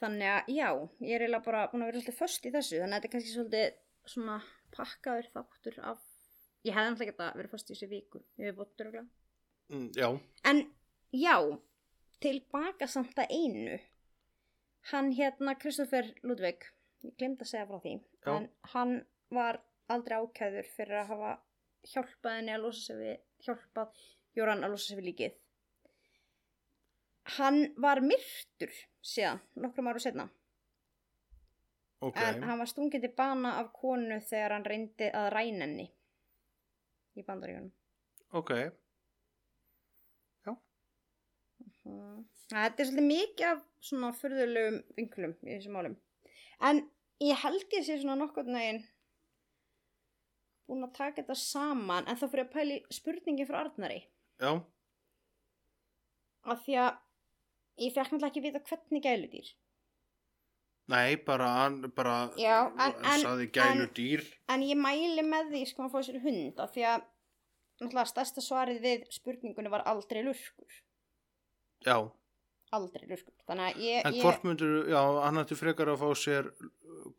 þannig 0.00 0.32
að 0.32 0.52
já, 0.56 0.68
ég 1.04 1.14
er 1.14 1.24
eiginlega 1.26 1.44
bara 1.44 1.66
búin 1.72 1.82
að 1.84 1.90
vera 1.90 2.00
svolítið 2.00 2.20
föst 2.22 2.46
í 2.48 2.52
þessu 2.54 2.78
þannig 2.80 2.94
að 2.94 2.96
þetta 2.96 3.08
er 3.08 3.14
kannski 3.14 3.34
svolítið 3.34 4.12
svona 4.14 4.36
pakkaður 4.72 5.28
þáttur 5.34 5.80
af 5.84 6.06
ég 6.64 6.76
hefði 6.76 6.90
náttúrulega 6.94 7.10
geta 7.12 7.32
verið 7.36 7.52
föst 7.52 7.68
í 7.68 7.74
þessu 7.74 7.90
viku 7.90 8.22
ég 8.40 8.48
hef 8.48 8.56
bótt 8.62 8.80
öruglega 8.80 9.08
Mm, 9.70 9.90
já, 9.94 10.18
en 10.42 10.64
já, 11.14 11.36
tilbaka 12.18 12.88
samt 12.90 13.14
að 13.22 13.30
einu. 13.30 13.76
Hann 14.90 15.12
hérna 15.14 15.54
Kristoffer 15.54 16.08
Ludvig 16.26 16.64
ég 17.06 17.14
glemt 17.20 17.44
að 17.44 17.50
segja 17.52 17.68
frá 17.68 17.78
því 17.84 17.92
Já. 18.24 18.32
en 18.36 18.48
hann 18.74 18.96
var 19.34 19.60
aldrei 19.90 20.18
ákæður 20.20 20.68
fyrir 20.74 21.02
að 21.02 21.12
hafa 21.14 21.30
hjálpað 21.92 22.36
henni 22.36 22.54
að 22.54 22.66
losa 22.66 22.82
sig 22.86 22.98
við 23.00 23.46
hjálpað 23.46 24.02
Jóran 24.38 24.64
að 24.64 24.74
losa 24.74 24.90
sig 24.90 25.00
við 25.00 25.08
líkið 25.10 25.38
hann 27.38 27.62
var 27.80 28.02
myrtur 28.04 28.74
síðan, 29.00 29.40
nokkrum 29.54 29.88
áru 29.90 30.02
setna 30.02 30.28
ok. 32.00 32.16
en 32.16 32.44
hann 32.44 32.60
var 32.60 32.70
stungið 32.70 33.06
til 33.06 33.14
bana 33.16 33.56
af 33.62 33.72
konu 33.76 34.20
þegar 34.20 34.56
hann 34.56 34.68
reyndi 34.68 35.10
að 35.10 35.32
ræna 35.36 35.66
henni 35.66 35.90
í 37.16 37.26
bandaríunum 37.26 37.72
Ok, 38.38 38.52
Mm. 41.90 42.24
Þetta 42.50 42.82
er 42.82 42.88
svolítið 42.88 43.06
mikið 43.08 43.46
af 43.48 43.60
svona 43.84 44.10
fyrðulegum 44.16 44.78
vinklum 44.98 45.34
í 45.46 45.52
þessum 45.54 45.76
málum. 45.76 45.96
En 46.66 46.82
ég 47.20 47.36
held 47.44 47.66
ég 47.76 47.84
sé 47.86 47.98
svona 48.00 48.16
nokkurn 48.20 48.54
veginn 48.56 48.82
búin 50.70 50.84
að 50.86 50.92
taka 50.96 51.22
þetta 51.22 51.36
saman 51.36 52.06
en 52.08 52.16
þá 52.20 52.26
fyrir 52.30 52.46
að 52.46 52.52
pæli 52.54 52.76
spurningi 52.94 53.46
frá 53.48 53.60
Arnari. 53.64 54.02
já, 54.40 54.52
Af 56.44 56.62
því 56.64 56.76
að 56.80 56.94
ég 57.84 57.92
fekk 57.94 58.12
náttúrulega 58.14 58.30
ekki 58.30 58.42
vita 58.46 58.60
hvernig 58.68 59.02
gæludýr. 59.04 59.48
nei, 60.88 61.16
bara, 61.16 61.48
hann, 61.58 61.80
bara, 61.94 62.30
Já, 62.38 62.66
en- 62.78 63.04
en- 63.04 63.20
saði 63.24 63.50
gælu 63.52 63.86
dýr. 63.94 64.22
En 64.48 64.60
ég 64.62 64.76
mæli 64.76 65.22
með 65.22 65.50
því 65.52 65.66
sko 65.68 65.82
að 65.84 65.92
fá 65.92 66.00
sér 66.02 66.20
hund 66.22 66.58
af 66.58 66.72
því 66.74 66.82
að 66.92 67.04
náttúrulega 67.80 68.06
stærsta 68.12 68.40
svarið 68.40 68.80
við 68.82 69.04
spurningunni 69.12 69.70
var 69.70 69.82
aldrei 69.86 70.22
lurkur. 70.24 70.72
Já, 71.86 72.10
Aldrei 72.76 73.06
lurkur. 73.10 73.34
Þannig 73.48 73.66
að 73.66 73.84
ég... 73.84 74.00
en 74.06 74.14
ég... 74.14 74.22
hvort 74.22 74.44
myndur, 74.46 74.74
já, 74.92 75.00
hann 75.24 75.42
ætti 75.42 75.58
frekar 75.58 75.90
að 75.90 76.02
fá 76.04 76.08
sér, 76.18 76.50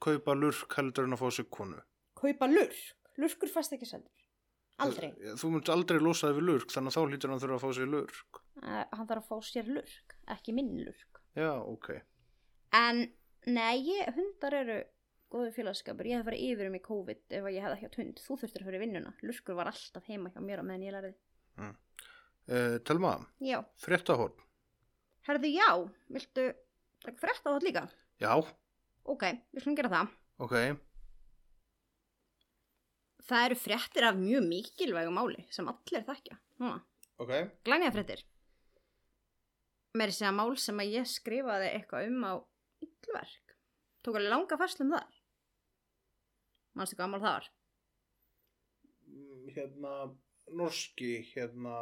kaupa 0.04 0.36
lurk 0.38 0.78
heldur 0.80 1.10
en 1.10 1.18
að 1.18 1.24
fá 1.26 1.30
sér 1.38 1.48
konu. 1.52 1.82
Kaupa 2.22 2.48
lurk. 2.48 2.84
Lurkur 3.20 3.52
fast 3.52 3.76
ekki 3.76 3.90
seldur. 3.90 4.28
Aldrei. 4.82 5.12
Þú 5.38 5.50
mynd 5.54 5.70
aldrei 5.70 6.00
losa 6.02 6.32
þig 6.32 6.40
við 6.40 6.48
lurk, 6.48 6.72
þannig 6.74 6.94
að 6.94 6.96
þá 6.96 7.12
hlýtur 7.12 7.34
hann 7.34 7.42
þurfa 7.44 7.58
að 7.60 7.66
fá 7.66 7.76
sér 7.78 7.92
lurk. 7.92 8.40
uh, 8.62 8.86
hann 8.96 9.10
þarf 9.10 9.22
að 9.22 9.28
fá 9.28 9.50
sér 9.52 9.70
lurk 9.76 10.16
ekki 10.36 10.56
minn 10.56 10.72
lurk 10.86 11.20
Já, 11.38 11.52
ok. 11.62 11.92
en 12.76 13.04
nei, 13.48 13.76
ég, 13.88 14.10
hundar 14.16 14.56
eru 14.58 14.80
góður 15.32 15.54
félagskapur, 15.56 16.10
ég 16.10 16.20
hef 16.20 16.28
farið 16.28 16.48
yfir 16.50 16.68
um 16.72 16.76
í 16.76 16.82
COVID 16.84 17.36
ef 17.38 17.48
ég 17.54 17.64
hefði 17.64 17.78
ekki 17.78 17.88
átt 17.88 18.00
hund, 18.02 18.24
þú 18.26 18.38
þurftir 18.42 18.64
að 18.64 18.70
fyrir 18.72 18.84
vinnuna 18.84 19.14
lurkur 19.24 19.58
var 19.60 19.72
alltaf 19.72 20.10
heima 20.10 20.32
hjá 20.34 20.42
mér 20.44 20.64
á 20.64 20.68
meðan 20.68 20.88
ég 20.88 20.98
lærði 20.98 21.14
Uh, 22.52 22.80
Telma, 22.84 23.12
fréttahorn. 23.80 24.34
Herðu 25.28 25.52
já 25.54 25.68
viltu 26.12 26.46
taka 27.06 27.18
frétt 27.22 27.46
á 27.46 27.50
þetta 27.52 27.66
líka? 27.68 27.84
Já, 28.22 28.34
ok, 29.10 29.24
við 29.54 29.64
skulum 29.64 29.78
gera 29.80 29.94
það. 29.96 30.16
Ok. 30.42 30.56
það 33.32 33.46
eru 33.48 33.56
fréttir 33.62 34.04
af 34.08 34.18
mjög 34.20 34.44
mikilvægu 34.50 35.12
máli 35.16 35.46
sem 35.54 35.68
allir 35.72 36.04
þekkja. 36.08 36.38
Núna. 36.60 36.82
Ok. 37.22 37.32
glænja 37.64 37.92
fréttir. 37.94 38.24
Með 39.96 40.12
þessi 40.12 40.26
að 40.28 40.38
mál 40.40 40.58
sem 40.58 40.80
að 40.82 40.94
ég 40.98 41.08
skrifaði 41.12 41.70
eitthvað 41.76 42.08
um 42.10 42.22
á 42.28 42.34
yllverk 42.82 43.56
tók 44.02 44.16
alveg 44.18 44.32
langa 44.34 44.58
færslu 44.58 44.86
um 44.88 44.94
það 44.96 45.18
mannstu 46.80 46.96
hvað 46.98 47.12
mál 47.12 47.20
það 47.22 47.36
var? 47.36 47.50
Mm, 49.12 49.50
Hérna, 49.56 49.94
norski, 50.56 51.12
hérna, 51.34 51.76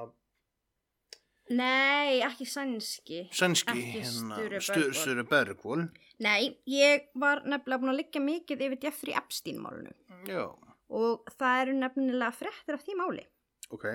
nei, 1.49 2.19
ekki 2.25 2.45
sænski 2.45 3.23
sænski, 3.33 3.81
hérna, 3.95 4.59
Sture 4.93 5.23
Bergvól. 5.23 5.87
nei, 6.19 6.57
ég 6.67 7.07
var 7.15 7.41
nefnilega 7.45 7.79
búin 7.81 7.93
að 7.93 7.99
liggja 8.03 8.21
mikið 8.21 8.61
yfir 8.67 8.83
Jeffrey 8.83 9.15
Epstein 9.17 9.59
málunu 9.63 9.93
Já, 10.27 10.45
og 10.89 11.25
það 11.39 11.61
eru 11.63 11.73
nefnilega 11.79 12.31
fréttir 12.35 12.77
af 12.77 12.83
því 12.85 12.95
máli 13.01 13.25
ok. 13.71 13.85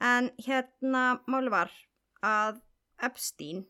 En 0.00 0.30
hérna 0.44 1.20
máli 1.26 1.50
var 1.50 1.70
að 2.22 2.60
Epstein, 3.02 3.64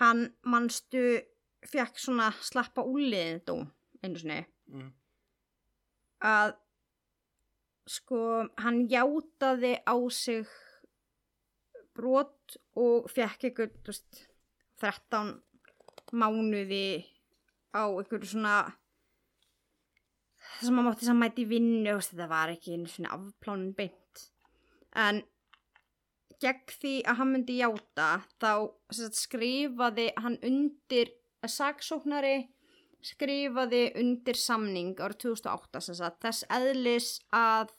hann 0.00 0.32
mannstu 0.44 1.20
fekk 1.68 1.98
svona 2.00 2.30
slappa 2.42 2.82
úliðin 2.84 3.42
dóm 3.46 3.66
einu 4.02 4.18
sinni 4.18 4.44
Mm. 4.72 4.92
að 6.24 6.54
sko 7.86 8.48
hann 8.62 8.86
játaði 8.88 9.72
á 9.84 9.94
sig 10.10 10.46
brot 11.96 12.56
og 12.80 13.08
fekk 13.12 13.48
eitthvað 13.48 13.74
veist, 13.88 14.22
13 14.82 15.34
mánuði 16.12 16.86
á 17.72 17.88
einhverju 17.88 18.32
svona 18.34 18.56
það 20.42 20.64
sem 20.66 20.76
maður 20.76 20.88
mátti 20.88 21.08
saman 21.08 21.22
mæti 21.24 21.44
í 21.44 21.50
vinnu 21.52 21.96
veist, 21.96 22.14
þetta 22.14 22.30
var 22.32 22.54
ekki 22.54 22.76
einu 22.76 22.90
svona 22.90 23.14
afplánin 23.16 23.76
beint. 23.76 24.24
En 24.92 25.22
gegn 26.42 26.74
því 26.74 26.94
að 27.06 27.18
hann 27.20 27.32
myndi 27.32 27.58
játa 27.60 28.08
þá 28.42 28.52
sagt, 28.92 29.20
skrifaði 29.20 30.08
hann 30.18 30.40
undir 30.46 31.12
að 31.42 31.54
saksóknari 31.54 32.36
skrifaði 33.02 33.86
undir 33.98 34.38
samning 34.38 34.98
árið 35.02 35.24
2008 35.26 35.82
sem 35.86 35.98
sagt, 35.98 36.20
þess 36.22 36.46
eðlis 36.54 37.08
að 37.34 37.72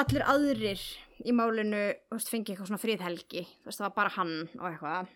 allir 0.00 0.24
aðrir 0.26 0.84
í 1.22 1.34
málinu 1.36 1.82
veist, 2.10 2.30
fengi 2.30 2.52
eitthvað 2.52 2.70
svona 2.72 2.82
friðhelgi 2.82 3.44
þú 3.44 3.68
veist, 3.68 3.78
það 3.80 3.86
var 3.86 3.94
bara 3.98 4.14
hann 4.16 4.34
og 4.58 4.66
eitthvað 4.70 5.12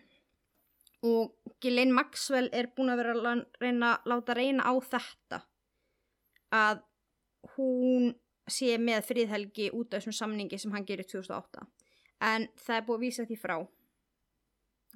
og 1.09 1.55
Ghislaine 1.63 1.95
Maxwell 1.95 2.49
er 2.55 2.69
búin 2.75 2.91
að 2.91 3.01
vera 3.01 3.15
að 3.15 3.43
reyna, 3.63 3.91
láta 4.07 4.35
reyna 4.35 4.67
á 4.67 4.73
þetta 4.83 5.41
að 6.55 6.81
hún 7.55 8.13
sé 8.49 8.77
með 8.81 9.05
friðhelgi 9.07 9.69
út 9.77 9.93
af 9.93 10.01
þessum 10.01 10.17
samningi 10.17 10.59
sem 10.59 10.73
hann 10.73 10.87
gerir 10.87 11.07
2008 11.07 11.67
en 12.29 12.47
það 12.59 12.75
er 12.75 12.87
búið 12.87 12.97
að 12.97 13.05
vísa 13.05 13.27
því 13.29 13.37
frá 13.39 13.55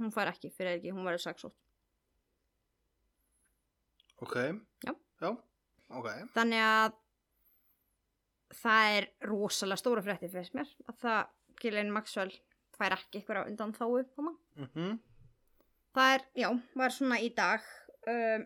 hún 0.02 0.12
fær 0.16 0.32
ekki 0.32 0.52
friðhelgi, 0.52 0.96
hún 0.96 1.06
verður 1.08 1.28
saksótt 1.28 1.60
Ok. 4.24 4.38
Já. 4.88 4.94
Já, 5.20 5.30
ok. 6.00 6.08
þannig 6.32 6.62
að 6.64 6.94
það 8.58 8.98
er 8.98 9.08
rosalega 9.30 9.82
stóra 9.82 10.04
frétti 10.06 10.30
fyrir 10.32 10.52
mér 10.58 10.74
að 10.88 11.00
það 11.04 11.22
Ghislaine 11.62 11.94
Maxwell 11.94 12.34
fær 12.74 12.96
ekki 12.98 13.22
eitthvað 13.22 13.50
undan 13.52 13.76
þáu 13.78 14.04
Mm 14.58 15.00
Það 15.94 16.14
er, 16.14 16.24
já, 16.34 16.50
var 16.74 16.90
svona 16.90 17.20
í 17.22 17.30
dag 17.38 17.62
um, 18.10 18.46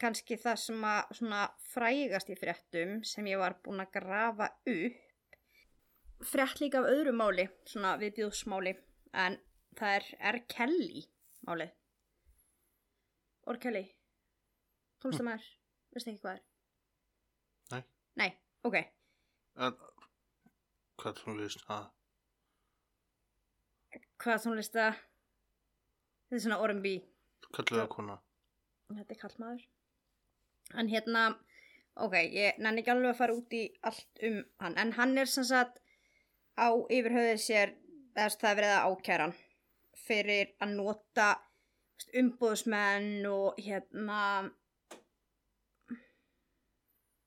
kannski 0.00 0.38
það 0.40 0.56
sem 0.62 0.84
að 0.88 1.10
svona 1.18 1.40
frægast 1.74 2.30
í 2.32 2.36
fréttum 2.40 3.02
sem 3.04 3.26
ég 3.28 3.38
var 3.38 3.58
búin 3.60 3.82
að 3.84 3.90
grafa 3.98 4.48
upp 4.64 4.96
frétt 6.24 6.60
líka 6.60 6.80
af 6.80 6.88
öðru 6.88 7.12
máli, 7.12 7.48
svona 7.68 7.98
viðbjóðsmáli 8.00 8.72
en 9.12 9.36
það 9.76 9.96
er 9.98 10.08
R. 10.32 10.38
Kelly 10.48 11.04
málið 11.48 11.74
R. 13.44 13.58
Kelly 13.60 13.84
tónlistamæður, 15.00 15.44
veistu 15.92 16.10
ekki 16.14 16.24
hvað 16.24 16.38
er? 16.38 16.42
Nei. 17.70 17.84
Nei, 18.16 18.30
ok 18.64 18.99
En, 19.56 19.74
hvað 21.00 21.18
tónlist, 21.22 21.64
ha? 21.68 21.80
Hvað 24.20 24.42
tónlista 24.44 24.90
þetta 24.94 26.36
er 26.38 26.42
svona 26.44 26.58
R&B 26.68 26.92
Kallar 27.50 27.80
það 27.82 27.88
kona. 27.94 28.16
þetta 28.94 29.14
er 29.16 29.20
kallmaður 29.22 29.62
en 30.80 30.90
hérna 30.92 31.22
ok, 32.00 32.14
ég 32.30 32.58
nenni 32.62 32.82
ekki 32.84 32.92
alveg 32.94 33.10
að 33.14 33.18
fara 33.18 33.34
út 33.34 33.56
í 33.58 33.62
allt 33.90 34.22
um 34.28 34.36
hann, 34.62 34.76
en 34.78 34.92
hann 34.98 35.18
er 35.18 35.26
sem 35.30 35.44
sagt 35.48 35.80
á 36.54 36.68
yfirhauðið 36.70 37.40
sér 37.42 37.74
eða 38.14 38.28
það 38.36 38.50
er 38.52 38.58
verið 38.60 38.74
að 38.76 38.92
ákæra 38.94 39.26
hann 39.26 39.36
fyrir 40.04 40.52
að 40.62 40.76
nota 40.78 41.28
umbúðsmenn 42.20 43.26
og 43.30 43.58
hérna 43.60 44.20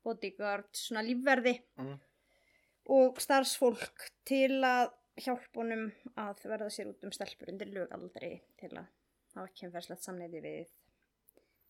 bodyguard, 0.03 0.67
svona 0.75 1.03
lífverði 1.07 1.57
Mm. 1.79 1.99
Og 2.91 3.19
starfsfólk 3.21 4.07
til 4.27 4.59
að 4.65 4.89
hjálpa 5.23 5.59
honum 5.61 5.91
að 6.17 6.41
verða 6.49 6.69
sér 6.73 6.89
út 6.89 7.03
um 7.05 7.11
stelpur 7.13 7.51
undir 7.53 7.69
lögaldri 7.71 8.41
til 8.59 8.71
að 8.73 8.87
hafa 9.35 9.51
kemferðslegt 9.59 10.03
samneiti 10.03 10.41
við 10.43 10.67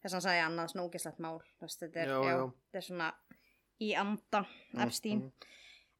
þess 0.03 0.14
að 0.14 0.14
hann 0.18 0.26
sagði 0.27 0.44
annað 0.45 0.72
snókislegt 0.73 1.19
mál 1.23 1.38
veist, 1.61 1.80
þetta 1.84 1.99
er, 1.99 2.07
Já, 2.07 2.18
já, 2.23 2.31
já. 2.38 2.48
þetta 2.72 2.77
er 2.81 2.88
svona 2.88 3.11
í 3.84 3.94
anda 3.99 4.41
Epstein 4.85 5.19
Mhm. 5.19 5.31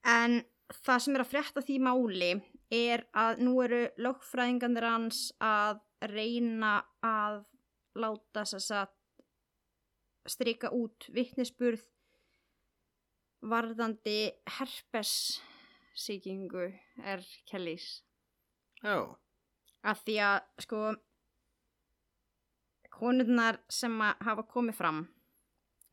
en 0.06 0.44
það 0.74 1.00
sem 1.00 1.16
er 1.16 1.22
að 1.22 1.32
frétta 1.34 1.62
því 1.62 1.78
máli 1.84 2.32
er 2.72 3.06
að 3.14 3.38
nú 3.44 3.54
eru 3.64 3.82
lögfræðingandir 3.98 4.84
hans 4.88 5.32
að 5.42 5.80
reyna 6.02 6.84
að 7.04 7.44
láta 7.96 8.44
þess 8.48 8.72
að 8.72 8.88
strika 10.28 10.72
út 10.72 11.08
vittnesburð 11.14 11.84
varðandi 13.50 14.18
herpes 14.58 15.14
sýkingu 16.00 16.68
er 17.04 17.24
Kellys. 17.50 18.02
Já, 18.84 18.98
að 19.84 20.04
því 20.08 20.16
að 20.28 20.38
sko 20.66 20.82
konurnar 22.94 23.60
sem 23.72 23.96
hafa 24.02 24.46
komið 24.50 24.78
fram 24.80 25.06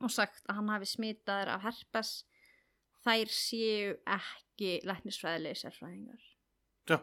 og 0.01 0.13
sagt 0.13 0.45
að 0.49 0.61
hann 0.61 0.73
hafi 0.73 0.89
smitaður 0.89 1.55
af 1.55 1.65
herpes 1.69 2.13
þær 3.05 3.33
séu 3.33 3.95
ekki 4.17 4.77
læknisfræðilegi 4.89 5.63
sérfræðingar. 5.63 6.27
Já, 6.91 6.99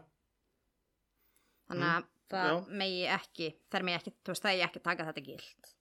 þannig 1.69 1.89
að 1.93 2.11
það 2.27 2.51
já. 2.51 2.59
megi 2.81 3.03
ekki 3.17 3.49
þær 3.71 3.87
megi 3.87 3.99
ekki, 4.01 4.15
þú 4.21 4.33
veist 4.33 4.45
það 4.45 4.57
ég 4.57 4.67
ekki 4.67 4.83
taka 4.83 5.07
þetta 5.09 5.25
gilt 5.27 5.76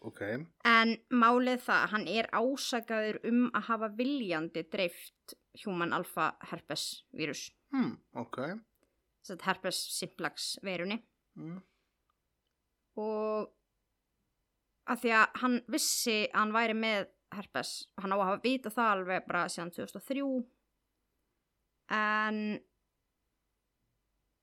ok. 0.00 0.20
en 0.64 0.96
málið 1.10 1.60
það, 1.66 1.88
hann 1.92 2.08
er 2.08 2.28
ásakaður 2.32 3.18
um 3.28 3.50
að 3.54 3.62
hafa 3.68 3.88
viljandi 3.98 4.62
dreift 4.70 5.34
human 5.64 5.92
alpha 5.92 6.32
herpes 6.50 7.04
vírus, 7.12 7.50
Hmm, 7.72 7.96
ok. 8.14 8.36
þess 9.22 9.34
að 9.36 9.42
herpes 9.50 9.80
simplex 9.98 10.58
veirunni 10.62 11.02
Mm. 11.36 11.62
og 12.96 13.52
að 14.88 15.00
því 15.02 15.10
að 15.12 15.36
hann 15.42 15.60
vissi 15.68 16.16
að 16.32 16.38
hann 16.40 16.52
væri 16.52 16.74
með 16.74 17.08
herpes 17.34 17.72
hann 18.00 18.12
á 18.12 18.16
að 18.16 18.24
hafa 18.24 18.42
vita 18.42 18.70
það 18.70 18.92
alveg 18.94 19.26
bara 19.28 19.44
síðan 19.52 19.70
2003 19.76 20.46
en 21.90 22.60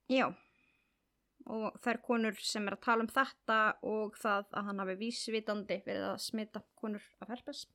já 0.10 0.28
og 1.54 1.76
þær 1.84 2.00
konur 2.06 2.38
sem 2.42 2.66
er 2.66 2.76
að 2.76 2.86
tala 2.86 3.06
um 3.06 3.12
þetta 3.12 3.58
og 3.86 4.16
það 4.18 4.48
að 4.58 4.70
hann 4.70 4.82
hafi 4.82 4.96
vísvitandi 5.02 5.80
verið 5.86 6.08
að 6.10 6.22
smita 6.24 6.62
konur 6.80 7.06
af 7.22 7.34
herpes. 7.34 7.66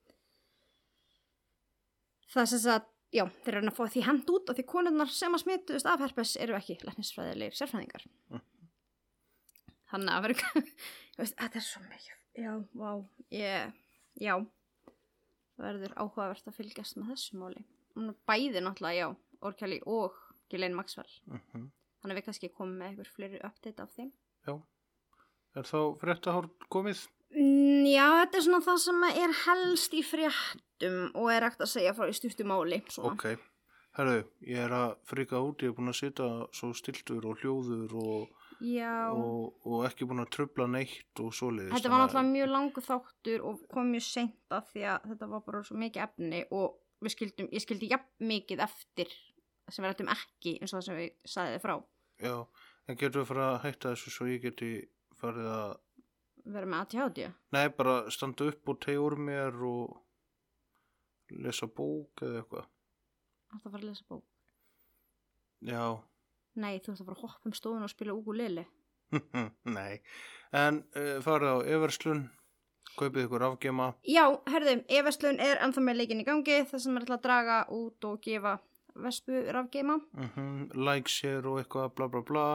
Það 2.30 2.48
sem 2.52 2.62
sagt 2.64 2.90
já, 3.14 3.24
þeir 3.44 3.60
eru 3.60 3.70
að 3.70 3.78
fá 3.78 3.84
því 3.94 4.04
hend 4.06 4.32
út 4.34 4.50
og 4.50 4.58
því 4.58 4.66
konurnar 4.70 5.12
sem 5.14 5.34
að 5.34 5.44
smituðust 5.44 5.90
af 5.90 6.02
herpes 6.02 6.36
eru 6.42 6.56
ekki 6.58 6.78
læknisfræðilegir 6.86 7.58
sérfræðingar. 7.58 8.06
Þannig 9.90 10.14
að 10.14 10.26
vera 10.26 10.64
þetta 11.18 11.50
er 11.50 11.66
svo 11.66 11.82
mikið 11.86 12.44
já, 12.44 12.52
vá, 12.78 12.90
ég 13.34 13.74
já, 14.22 14.34
það 15.56 15.66
verður 15.66 15.98
áhugavert 15.98 16.46
að 16.50 16.58
fylgjast 16.58 16.98
með 16.98 17.14
þessu 17.14 17.38
er 17.42 18.14
bæði 18.30 18.62
náttúrulega, 18.62 19.10
já, 19.10 19.38
Orkjali 19.40 19.80
og 19.90 20.16
Ghislaine 20.50 20.78
Maxwell. 20.78 21.10
Mm 21.26 21.70
þannig 22.00 22.14
að 22.14 22.18
við 22.20 22.26
kannski 22.28 22.50
komum 22.56 22.76
með 22.80 22.90
einhver 22.92 23.10
fleiri 23.14 23.40
update 23.46 23.84
af 23.84 23.94
þeim 23.96 24.10
Já. 24.48 24.54
Er 25.58 25.66
þá 25.66 25.78
fréttahorn 26.00 26.50
komið? 26.72 27.04
Mm, 27.34 27.86
Já, 27.90 28.06
þetta 28.22 28.38
er 28.38 28.44
svona 28.46 28.64
það 28.64 28.82
sem 28.84 29.06
er 29.10 29.36
helst 29.44 29.94
í 29.94 30.02
fréttum 30.06 30.98
og 31.14 31.30
er 31.34 31.46
ekkert 31.46 31.64
að 31.66 31.72
segja 31.74 31.94
frá 31.94 32.10
í 32.10 32.14
stuttu 32.16 32.46
máli. 32.46 32.80
Svona. 32.90 33.14
Ok, 33.14 33.26
herru, 33.98 34.16
ég 34.46 34.62
er 34.64 34.74
að 34.74 34.92
frika 35.10 35.42
út, 35.42 35.62
ég 35.62 35.72
er 35.72 35.76
búin 35.76 35.92
að 35.92 35.98
sitja 36.00 36.28
svo 36.56 36.70
stiltur 36.78 37.26
og 37.30 37.42
hljóður 37.42 37.96
og, 38.00 38.44
og, 38.60 39.66
og 39.66 39.86
ekki 39.90 40.06
búin 40.10 40.22
að 40.24 40.30
trubla 40.36 40.68
neitt 40.70 41.22
og 41.22 41.34
svoleiðis. 41.34 41.74
þetta 41.76 41.92
var 41.92 42.04
náttúrulega 42.04 42.34
mjög 42.34 42.52
langu 42.54 42.84
þáttur 42.86 43.46
og 43.50 43.64
kom 43.74 43.90
mjög 43.94 44.06
seint 44.06 44.54
að 44.54 44.70
því 44.72 44.86
að 44.94 45.10
þetta 45.12 45.30
var 45.34 45.44
bara 45.46 45.64
svo 45.66 45.80
mikið 45.82 46.06
efni 46.06 46.44
og 46.50 47.10
skildum, 47.10 47.50
ég 47.54 47.64
skildi 47.64 47.90
jafn 47.90 48.30
mikið 48.30 48.62
eftir 48.66 49.14
sem 49.74 49.84
við 49.84 49.90
rættum 49.92 50.10
ekki 50.14 50.56
eins 50.60 50.72
og 50.74 50.80
það 50.80 50.86
sem 50.88 50.98
við 51.00 51.30
sagði 51.34 51.54
þið 51.56 51.64
frá. 51.66 51.74
Já, 52.20 52.34
en 52.90 52.98
getur 53.00 53.22
við 53.22 53.28
fara 53.30 53.46
að 53.54 53.60
hætta 53.64 53.92
þessu 53.94 54.12
svo 54.14 54.26
ég 54.30 54.42
geti 54.48 54.70
farið 55.20 55.48
að, 55.54 55.76
Verða 56.50 56.70
með 56.72 56.80
ATHD. 56.80 57.18
nei, 57.52 57.66
bara 57.76 57.94
standa 58.10 58.46
upp 58.48 58.68
og 58.72 58.78
tegja 58.80 59.00
úr 59.04 59.16
mér 59.20 59.58
og 59.68 59.98
lesa 61.44 61.66
bók 61.68 62.22
eða 62.24 62.40
eitthvað. 62.40 62.68
Þetta 63.50 63.60
að 63.60 63.72
fara 63.74 63.82
að 63.82 63.88
lesa 63.90 64.06
bók. 64.08 64.24
Já, 65.68 65.82
Nei, 66.60 66.80
þú 66.82 66.90
ert 66.92 67.00
að 67.00 67.06
fara 67.06 67.16
að 67.18 67.22
hoppa 67.28 67.46
um 67.50 67.52
stofun 67.54 67.84
og 67.86 67.90
spila 67.92 68.14
ukulele. 68.16 68.64
nei, 69.76 70.00
en 70.56 70.80
uh, 70.98 71.18
farið 71.22 71.52
á 71.52 71.58
Everslun, 71.76 72.24
kaupið 72.98 73.26
ykkur 73.28 73.44
afgema, 73.46 73.90
Já, 74.08 74.24
herðu, 74.50 74.74
Everslun 74.88 75.38
er 75.42 75.60
ennþá 75.62 75.82
með 75.86 76.00
leikin 76.00 76.22
í 76.22 76.26
gangi 76.26 76.56
þar 76.70 76.82
sem 76.82 76.96
er 76.98 77.04
alltaf 77.04 77.18
að 77.20 77.24
draga 77.28 77.58
út 77.76 78.06
og 78.08 78.20
gefa 78.24 78.56
vespu 78.94 79.44
rafgeima. 79.52 79.98
mm 80.16 80.70
like, 80.74 81.08
share 81.08 81.46
og 81.48 81.60
eitthvað, 81.62 81.94
bla 81.94 82.08
bla 82.08 82.22
bla, 82.22 82.46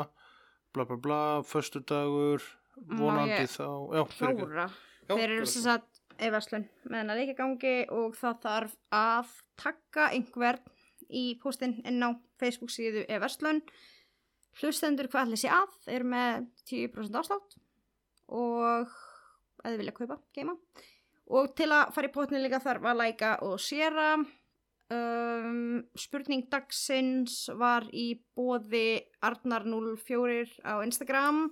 bla 0.73 0.85
bla 0.85 0.97
bla, 0.97 1.21
förstu 1.43 1.79
dagur, 1.87 2.41
Má 2.75 2.97
vonandi 2.99 3.37
ég 3.39 3.49
þá, 3.49 3.67
já. 3.95 4.03
Klára. 4.17 4.69
Já, 5.07 5.15
Þeir 5.15 5.29
eru 5.29 5.45
sem 5.45 5.63
sagt 5.63 6.01
Everslun 6.19 6.65
með 6.89 6.97
hennar 7.01 7.17
leik 7.19 7.33
í 7.33 7.37
gangi 7.37 7.75
og 7.91 8.15
það 8.15 8.39
þarf 8.43 8.75
að 8.91 9.33
taka 9.59 10.09
einhver 10.15 10.59
í 11.09 11.37
postin 11.41 11.77
inn 11.85 12.03
á 12.03 12.09
Facebook 12.39 12.71
síðu 12.73 13.05
Everslun. 13.07 13.61
Hlustendur 14.59 15.07
hvað 15.11 15.27
allir 15.27 15.39
sé 15.39 15.49
að, 15.51 15.71
eru 15.91 16.07
með 16.07 16.45
10% 16.71 17.19
afslátt 17.19 17.57
og 18.31 18.87
að 19.63 19.71
þið 19.71 19.77
vilja 19.81 19.95
kaupa, 19.97 20.17
geima. 20.35 20.55
Og 21.35 21.51
til 21.57 21.67
að 21.73 21.91
fara 21.95 22.07
í 22.09 22.13
potni 22.13 22.39
líka 22.39 22.61
þarf 22.63 22.85
að 22.85 22.99
læka 23.01 23.31
og 23.45 23.59
séra. 23.59 24.15
Um, 24.93 25.79
spurning 25.97 26.45
dagsins 26.51 27.47
var 27.57 27.87
í 27.89 28.19
bóði 28.37 29.01
Arnar04 29.25 30.45
á 30.61 30.77
Instagram. 30.85 31.47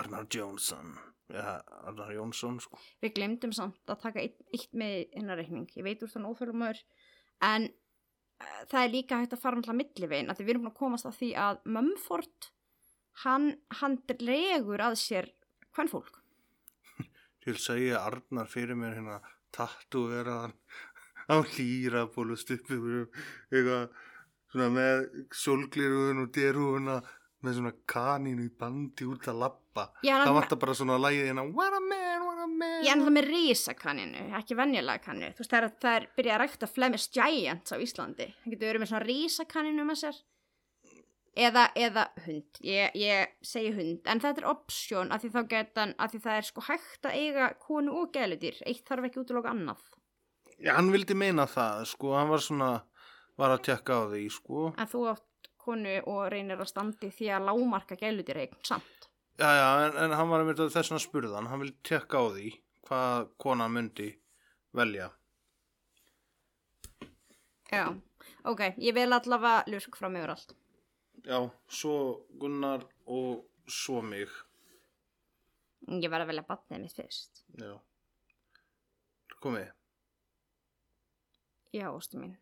Arnar 0.00 0.26
Jónsson, 0.34 0.96
já, 1.30 1.60
Arnar 1.86 2.10
Jónsson, 2.16 2.58
sko. 2.62 2.78
Við 3.02 3.14
glemdum 3.20 3.54
samt 3.54 3.78
að 3.86 4.02
taka 4.02 4.22
eitt, 4.24 4.40
eitt 4.50 4.74
með 4.74 4.96
hennar 5.14 5.38
reikning. 5.38 5.68
Ég 5.78 5.86
veit 5.86 6.02
úr 6.02 6.10
þannig 6.10 6.34
óþörlumöður. 6.34 6.82
En 7.46 7.68
uh, 7.70 8.62
það 8.70 8.82
er 8.82 8.94
líka 8.96 9.20
hægt 9.22 9.36
að 9.38 9.44
fara 9.44 9.60
náttúrulega 9.60 9.82
millivegin. 9.84 10.34
Því 10.34 10.46
við 10.48 10.54
erum 10.54 10.66
búin 10.66 10.74
að 10.74 10.80
komast 10.82 11.10
að 11.10 11.18
því 11.20 11.32
að 11.46 11.60
Mumford, 11.76 12.50
hann, 13.26 13.52
hann 13.78 14.00
dregur 14.10 14.88
að 14.90 14.98
sér 14.98 15.30
hvern 15.70 15.92
fólk. 15.92 16.18
Ég 17.46 17.54
vil 17.54 17.62
segja 17.62 18.02
Arnar 18.04 18.50
fyrir 18.50 18.76
mér 18.76 18.98
hérna 18.98 19.22
tattu 19.54 20.04
veraðan 20.10 20.52
á 21.30 21.36
hlýra 21.54 22.04
bólu 22.14 22.36
stuppið 22.36 22.84
eitthvað 23.50 23.88
svona 24.50 24.68
með 24.74 25.08
sólgliruðun 25.44 26.24
og 26.24 26.30
derúðuna 26.34 26.96
með 27.40 27.54
svona 27.56 27.70
kanínu 27.88 28.44
í 28.44 28.50
bandi 28.60 29.06
út 29.08 29.28
að 29.30 29.38
lappa. 29.40 29.84
Það 30.02 30.18
hann- 30.26 30.34
vantar 30.36 30.58
bara 30.60 30.74
svona 30.76 30.98
lægið 31.00 31.30
hérna 31.30 31.44
What 31.54 31.72
a 31.72 31.80
man, 31.80 32.24
what 32.26 32.40
a 32.42 32.46
man. 32.46 32.82
Ég 32.84 32.90
er 32.90 32.98
náttúrulega 32.98 33.16
með 33.16 33.28
risakaninu, 33.30 34.24
ekki 34.40 34.56
venjulega 34.58 35.00
kaninu. 35.06 35.30
Þú 35.32 35.40
veist, 35.44 35.50
það 35.54 35.62
er, 35.62 35.70
það 35.84 35.96
er 36.00 36.08
byrjað 36.18 36.34
að 36.34 36.42
rækta 36.42 36.68
Flemish 36.74 37.08
Giants 37.14 37.72
á 37.72 37.76
Íslandi. 37.80 38.26
Það 38.42 38.50
getur 38.52 38.68
verið 38.72 38.82
með 38.84 38.90
svona 38.92 39.06
risakaninu 39.06 39.86
með 39.88 40.00
sér. 40.02 40.20
Eða, 41.40 41.62
eða 41.78 42.04
hund. 42.26 42.58
Ég, 42.66 42.90
ég 42.98 43.28
segi 43.46 43.70
hund. 43.72 44.00
En 44.10 44.20
þetta 44.20 44.42
er 44.42 44.48
option 44.50 45.12
að 45.14 45.22
því 45.24 45.30
þá 45.36 45.40
geta 45.54 45.80
hann, 45.86 45.94
að 45.96 46.10
því 46.16 46.20
það 46.26 46.36
er 46.40 46.48
sko 46.50 46.64
hægt 46.66 47.06
að 47.06 47.16
eiga 47.22 47.48
konu 47.62 47.94
og 48.02 48.12
gæludýr. 48.12 48.58
Eitt 48.66 48.82
þarf 48.90 49.06
ekki 49.08 49.20
út 49.22 49.30
að 49.30 49.38
loka 49.38 49.52
annað. 49.54 49.80
Hann 50.68 50.90
vildi 50.92 51.16
meina 51.16 51.46
það, 51.48 51.84
sko, 51.88 52.14
hann 52.18 52.28
var 52.28 52.42
svona, 52.44 52.70
var 53.40 53.54
að 53.54 53.62
tjekka 53.70 53.96
á 53.96 54.02
því, 54.12 54.24
sko. 54.34 54.64
En 54.76 54.90
þú 54.90 55.04
átt 55.14 55.50
konu 55.60 55.94
og 56.10 56.24
reynir 56.32 56.60
að 56.60 56.68
standi 56.72 57.10
því 57.14 57.30
að 57.36 57.46
lámarka 57.48 57.96
gæludýr 58.00 58.42
eign 58.42 58.58
samt. 58.66 59.08
Já, 59.40 59.48
já, 59.56 59.68
en, 59.86 59.96
en 60.04 60.16
hann 60.18 60.28
var 60.28 60.42
að 60.42 60.50
mynda 60.50 60.68
þess 60.72 60.92
að 60.92 61.04
spurðan, 61.06 61.48
hann 61.48 61.62
vildi 61.62 61.78
tjekka 61.88 62.20
á 62.20 62.24
því 62.34 62.50
hvað 62.90 63.30
kona 63.40 63.68
myndi 63.72 64.10
velja. 64.76 65.08
Já. 67.70 67.86
Ok, 68.50 68.60
ég 68.82 68.96
vil 68.96 69.12
allavega 69.12 69.64
lurk 69.70 69.96
frá 69.96 70.08
mig 70.12 70.24
úr 70.24 70.34
allt. 70.34 70.54
Já, 71.24 71.38
svo 71.68 71.96
Gunnar 72.40 72.84
og 73.06 73.44
svo 73.68 74.00
mig. 74.02 74.28
Ég 75.88 76.08
verð 76.10 76.26
að 76.26 76.32
velja 76.32 76.46
batnið 76.48 76.82
mitt 76.84 76.96
fyrst. 76.96 77.44
Já. 77.60 77.76
Komið, 79.40 79.70
Já, 81.72 81.90
óstu 81.94 82.18
mín. 82.18 82.36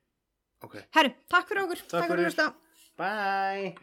ok. 0.65 0.75
Herru, 0.97 1.13
takk 1.29 1.49
fyrir 1.49 1.63
okkur. 1.67 1.83
Takk 1.85 1.91
fyrir 1.93 2.09
fyrir. 2.09 2.19
að 2.19 2.29
hlusta. 2.29 2.47
Bye. 2.99 3.75